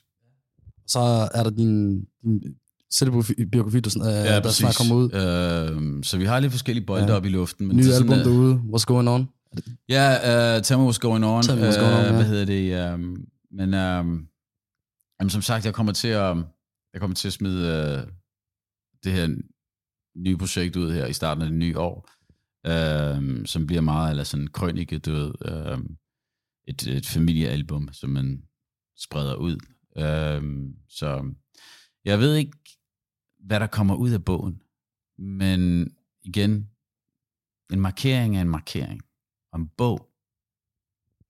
Så 0.87 1.01
er 1.35 1.43
der 1.43 1.51
din, 1.51 2.01
din 2.23 2.43
selvbiografi, 2.91 3.81
du, 3.81 3.91
øh, 4.01 4.07
ja, 4.07 4.41
der 4.41 4.49
snart 4.51 4.77
kommer 4.77 4.95
ud. 4.95 5.05
Øh, 5.13 6.05
så 6.05 6.19
vi 6.19 6.25
har 6.25 6.41
lidt 6.41 6.53
forskellige 6.53 6.87
bolde 6.87 7.05
Ja. 7.05 7.11
ja. 7.11 7.17
op 7.17 7.25
i 7.25 7.29
luften. 7.29 7.67
Men 7.69 7.77
Nye 7.77 7.83
det 7.85 7.91
er 7.91 7.95
album 7.97 8.09
sådan, 8.09 8.27
øh, 8.29 8.33
derude. 8.33 8.55
What's 8.55 8.85
going 8.85 9.09
on? 9.09 9.29
Ja, 9.89 10.57
uh, 10.57 10.63
Tell 10.63 10.79
Me 10.81 10.89
What's 10.89 10.99
Going 10.99 11.25
On. 11.25 11.43
Tell 11.43 11.59
Me 11.61 11.69
What's 11.69 11.79
Going 11.81 11.95
On, 11.95 12.01
Øh, 12.01 12.07
ja. 12.07 12.13
Hvad 12.15 12.25
hedder 12.25 12.45
det? 12.45 12.95
Um, 12.95 13.25
men 13.53 13.75
um, 13.75 14.27
jamen, 15.21 15.31
som 15.31 15.43
sagt, 15.43 15.65
jeg 15.65 15.75
kommer 15.75 15.93
til 15.93 16.09
at, 16.09 16.37
jeg 16.93 17.01
kommer 17.01 17.15
til 17.15 17.29
at 17.29 17.33
smide 17.33 17.59
uh, 18.05 18.13
det 19.05 19.13
her 19.13 19.37
nye 20.17 20.37
projekt 20.37 20.77
ud 20.77 20.93
her 20.93 21.07
i 21.07 21.13
starten 21.13 21.43
af 21.43 21.49
det 21.49 21.59
nye 21.59 21.79
år, 21.79 22.09
øh, 22.67 23.47
som 23.47 23.67
bliver 23.67 23.81
meget 23.81 24.11
eller 24.11 24.25
sådan 24.25 24.47
krønike, 24.47 24.99
du 24.99 25.13
ved, 25.13 25.33
øh, 25.45 25.79
et, 26.69 26.87
et 26.87 27.07
familiealbum, 27.07 27.89
som 27.93 28.11
man 28.11 28.43
spreder 28.97 29.35
ud. 29.35 29.59
Øh, 29.97 30.73
så 30.89 31.35
jeg 32.05 32.19
ved 32.19 32.35
ikke, 32.35 32.59
hvad 33.39 33.61
der 33.61 33.67
kommer 33.67 33.95
ud 33.95 34.11
af 34.11 34.25
bogen, 34.25 34.63
men 35.19 35.91
igen, 36.23 36.71
en 37.73 37.81
markering 37.81 38.37
er 38.37 38.41
en 38.41 38.49
markering. 38.49 39.01
Og 39.53 39.61
en 39.61 39.69
bog 39.69 40.11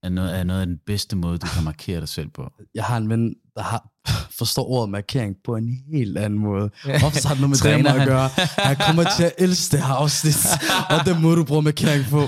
er 0.03 0.09
noget, 0.09 0.39
er 0.39 0.45
noget 0.45 0.61
af 0.61 0.67
den 0.67 0.79
bedste 0.79 1.17
måde, 1.17 1.39
du 1.39 1.47
kan 1.55 1.65
markere 1.65 2.01
dig 2.01 2.09
selv 2.09 2.29
på. 2.29 2.53
Jeg 2.75 2.85
har 2.85 2.97
en 2.97 3.09
ven, 3.09 3.35
der 3.57 3.63
har, 3.63 3.94
forstår 4.39 4.71
ordet 4.71 4.91
markering 4.91 5.37
på 5.45 5.57
en 5.57 5.69
helt 5.93 6.19
anden 6.19 6.39
måde. 6.39 6.71
Ofte 7.05 7.29
har 7.29 7.35
det 7.35 7.41
noget 7.41 7.49
med 7.49 7.57
Træner 7.57 7.77
damer 7.77 7.91
at 7.91 7.99
han? 7.99 8.09
gøre. 8.09 8.29
Han 8.59 8.77
kommer 8.77 9.05
til 9.17 9.25
at 9.25 9.33
elske 9.39 9.77
det 9.77 9.85
her 9.85 9.93
afsnit, 9.93 10.47
og 10.91 11.07
den 11.07 11.23
måde, 11.23 11.37
du 11.37 11.45
bruger 11.45 11.63
markering 11.63 12.05
på. 12.05 12.27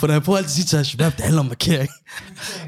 For 0.00 0.06
når 0.06 0.14
jeg 0.14 0.22
prøver 0.22 0.36
altid 0.36 0.48
at 0.48 0.50
sige 0.50 0.64
til 0.64 0.76
Hashabab, 0.76 1.12
det 1.16 1.20
handler 1.20 1.40
om 1.40 1.46
markering. 1.46 1.88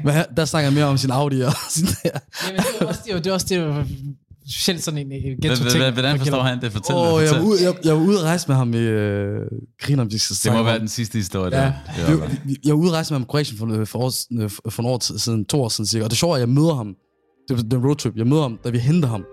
Men 0.03 0.13
her, 0.13 0.25
der 0.37 0.45
snakker 0.45 0.67
jeg 0.67 0.73
mere 0.73 0.85
om 0.85 0.97
sin 0.97 1.11
Audi 1.11 1.41
og 1.41 1.53
sin 1.75 1.85
der. 1.85 2.19
Jamen, 2.47 2.61
det 2.79 2.81
er 2.81 2.85
også 2.85 3.01
det, 3.05 3.23
det, 3.23 3.29
er 3.29 3.33
også 3.33 3.45
det, 3.49 3.87
specielt 4.49 4.83
sådan 4.83 4.97
en 4.97 5.09
ghetto-ting. 5.41 5.71
Hvordan 5.71 5.93
hvordan 5.93 6.17
forstår 6.19 6.43
han 6.43 6.61
det? 6.61 6.71
Fortæl 6.71 6.95
oh, 6.95 7.23
jeg, 7.23 7.31
var 7.35 7.41
ude, 7.41 7.63
jeg, 7.63 7.73
jeg 7.83 7.93
var 7.93 8.01
ude 8.01 8.17
at 8.17 8.23
rejse 8.23 8.47
med 8.47 8.55
ham 8.55 8.73
i 8.73 8.77
øh, 8.77 9.41
Griner, 9.81 10.03
om 10.03 10.09
Det 10.09 10.21
snakke 10.21 10.57
må 10.57 10.63
være 10.63 10.79
den 10.79 10.87
sidste 10.87 11.17
historie. 11.17 11.57
Ja, 11.57 11.65
der. 11.65 11.73
Det 11.95 12.19
jeg, 12.19 12.55
jeg 12.65 12.73
var 12.73 12.79
ude 12.79 12.87
at 12.87 12.93
rejse 12.93 13.13
med 13.13 13.19
ham 13.19 13.23
i 13.23 13.29
Kroatien 13.29 13.57
for, 13.57 13.85
for, 13.85 13.99
år, 13.99 14.41
øh, 14.43 14.49
for, 14.49 14.69
for 14.69 14.83
en 14.83 14.89
år 14.89 15.17
siden, 15.17 15.45
to 15.45 15.61
år 15.61 15.69
siden 15.69 15.85
cirka. 15.85 16.03
Og 16.03 16.09
det 16.09 16.17
sjove 16.17 16.31
er, 16.31 16.35
at 16.35 16.39
jeg 16.39 16.49
møder 16.49 16.75
ham. 16.75 16.95
Det 17.49 17.57
var 17.57 17.63
den 17.63 17.85
roadtrip. 17.85 18.13
Jeg 18.15 18.27
møder 18.27 18.41
ham, 18.41 18.59
da 18.63 18.69
vi 18.69 18.77
henter 18.79 19.09
ham. 19.09 19.23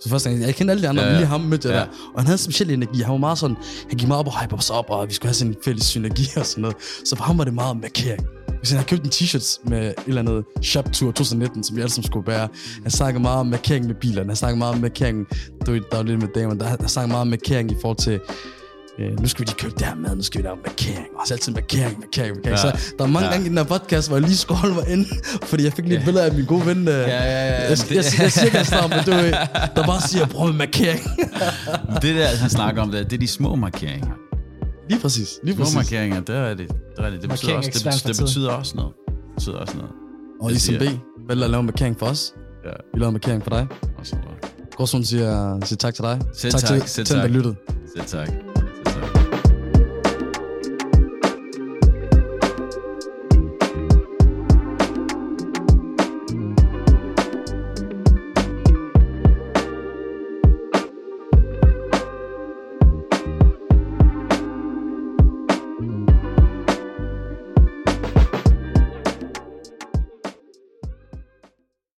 Så 0.00 0.08
første 0.08 0.30
gang, 0.30 0.42
jeg 0.42 0.54
kendte 0.54 0.70
alle 0.72 0.82
de 0.82 0.88
andre, 0.88 1.02
Ja, 1.02 1.10
ja, 1.10 1.16
lige 1.16 1.26
ham 1.26 1.40
mødte 1.40 1.68
jeg 1.68 1.74
Ja. 1.74 1.80
der. 1.80 1.86
Og 1.86 2.20
han 2.20 2.26
havde 2.26 2.34
en 2.34 2.38
speciel 2.38 2.70
energi. 2.70 3.00
Han 3.02 3.12
var 3.12 3.18
meget 3.18 3.38
sådan, 3.38 3.56
han 3.88 3.98
gik 3.98 4.08
meget 4.08 4.20
op 4.20 4.26
og 4.26 4.40
hype 4.40 4.54
os 4.54 4.70
op, 4.70 4.84
og 4.88 5.08
vi 5.08 5.14
skulle 5.14 5.28
have 5.28 5.34
sådan 5.34 5.50
en 5.52 5.56
fælles 5.64 5.84
synergi 5.84 6.26
og 6.36 6.46
sådan 6.46 6.62
noget. 6.62 6.76
Så 7.04 7.16
for 7.16 7.24
ham 7.24 7.38
var 7.38 7.44
det 7.44 7.54
meget 7.54 7.76
markering. 7.76 8.26
Hvis 8.58 8.70
han 8.70 8.78
havde 8.78 8.88
købt 8.88 9.04
en 9.04 9.10
t-shirt 9.10 9.68
med 9.70 9.88
et 9.88 9.94
eller 10.06 10.20
andet 10.20 10.44
Shop 10.62 10.92
Tour 10.92 11.10
2019, 11.12 11.64
som 11.64 11.76
vi 11.76 11.80
alle 11.80 11.92
sammen 11.92 12.06
skulle 12.06 12.24
bære. 12.24 12.48
Han 12.82 12.90
snakkede 12.90 13.22
meget 13.22 13.38
om 13.40 13.46
markering 13.46 13.86
med 13.86 13.94
bilerne. 13.94 14.28
Han 14.28 14.36
snakkede 14.36 14.58
meget 14.58 14.74
om 14.74 14.80
markering, 14.80 15.26
du 15.66 15.72
ved, 15.72 15.80
der 15.90 15.96
var 15.96 16.02
lidt 16.04 16.20
med 16.22 16.28
damer. 16.34 16.54
Der, 16.54 16.64
han 16.66 16.88
snakkede 16.88 17.10
meget 17.12 17.20
om 17.20 17.26
markering 17.28 17.70
i 17.72 17.74
forhold 17.80 17.98
til, 17.98 18.20
øh, 18.98 19.20
nu 19.20 19.28
skal 19.28 19.40
vi 19.40 19.44
lige 19.44 19.56
købe 19.58 19.74
det 19.78 19.86
her 19.86 19.94
mad, 19.94 20.16
nu 20.16 20.22
skal 20.22 20.38
vi 20.42 20.46
lave 20.46 20.56
markering. 20.66 21.06
Og 21.20 21.26
så 21.26 21.34
altid 21.34 21.52
markering, 21.52 21.98
markering, 22.00 22.36
markering. 22.36 22.56
Ja. 22.56 22.56
Så 22.56 22.92
der 22.98 23.04
er 23.04 23.08
mange 23.08 23.26
Ja. 23.26 23.32
gange 23.32 23.46
i 23.46 23.48
den 23.48 23.56
her 23.58 23.64
podcast, 23.64 24.08
hvor 24.08 24.16
jeg 24.16 24.22
lige 24.26 24.36
skulle 24.36 24.58
holde 24.58 24.74
mig 24.74 24.88
ind, 24.88 25.06
fordi 25.50 25.64
jeg 25.64 25.72
fik 25.72 25.84
lige 25.84 25.98
et 25.98 26.04
billede 26.04 26.24
af 26.24 26.32
min 26.34 26.44
gode 26.44 26.66
ven. 26.66 26.78
Øh, 26.78 26.94
Ja, 26.94 27.00
ja, 27.00 27.22
ja. 27.24 27.60
Jeg, 27.62 27.70
jeg, 27.70 27.78
jeg, 27.90 28.04
jeg 28.22 28.32
siger 28.32 28.88
men 28.88 29.04
du 29.04 29.10
der 29.80 29.86
bare 29.86 30.00
siger, 30.08 30.26
prøv 30.26 30.46
med 30.46 30.54
markering. 30.56 31.00
Det 32.02 32.14
der, 32.16 32.26
han 32.26 32.50
snakker 32.50 32.82
om, 32.82 32.90
det, 32.90 33.00
er- 33.00 33.04
det 33.04 33.12
er 33.12 33.18
de 33.20 33.28
små 33.28 33.54
markeringer. 33.54 34.10
lige 34.90 35.00
præcis, 35.00 35.28
lige 35.44 35.54
Små 35.54 35.62
præcis. 35.64 35.76
markeringer, 35.76 36.20
der 36.20 36.34
er 36.34 36.54
det. 36.54 36.68
Der 36.96 37.02
er 37.02 37.10
det. 37.10 37.20
Det, 37.22 37.30
betyder 37.30 37.54
også, 37.54 37.70
er 37.86 37.90
det, 37.90 38.00
for 38.02 38.08
det 38.08 38.18
betyder 38.18 38.50
også 38.50 38.72
noget. 38.76 38.92
Det 39.06 39.14
betyder 39.36 39.54
også 39.56 39.76
noget. 39.76 39.90
Og 40.40 40.52
ISMB 40.52 40.78
siger- 40.80 40.98
vælger 41.28 41.44
at 41.44 41.50
lave 41.50 41.62
markering 41.62 41.98
for 41.98 42.06
os. 42.06 42.32
Ja, 42.64 42.70
Vi 42.94 43.00
laver 43.00 43.10
markering 43.10 43.42
for 43.42 43.50
dig. 43.50 43.66
og 43.98 44.06
så 44.06 44.16
Gårdsen 44.76 45.04
siger, 45.04 45.60
siger 45.64 45.76
tak 45.76 45.94
til 45.94 46.04
dig. 46.04 46.20
Selv 46.34 46.52
tak, 46.52 46.60
tak, 46.60 46.80
til, 46.80 46.88
selv 46.88 47.06
til 47.06 47.14
den, 47.16 47.22
der 47.22 47.28
tak. 47.28 47.36
lyttede. 47.36 47.54
Selv 47.96 48.06
tak. 48.06 48.51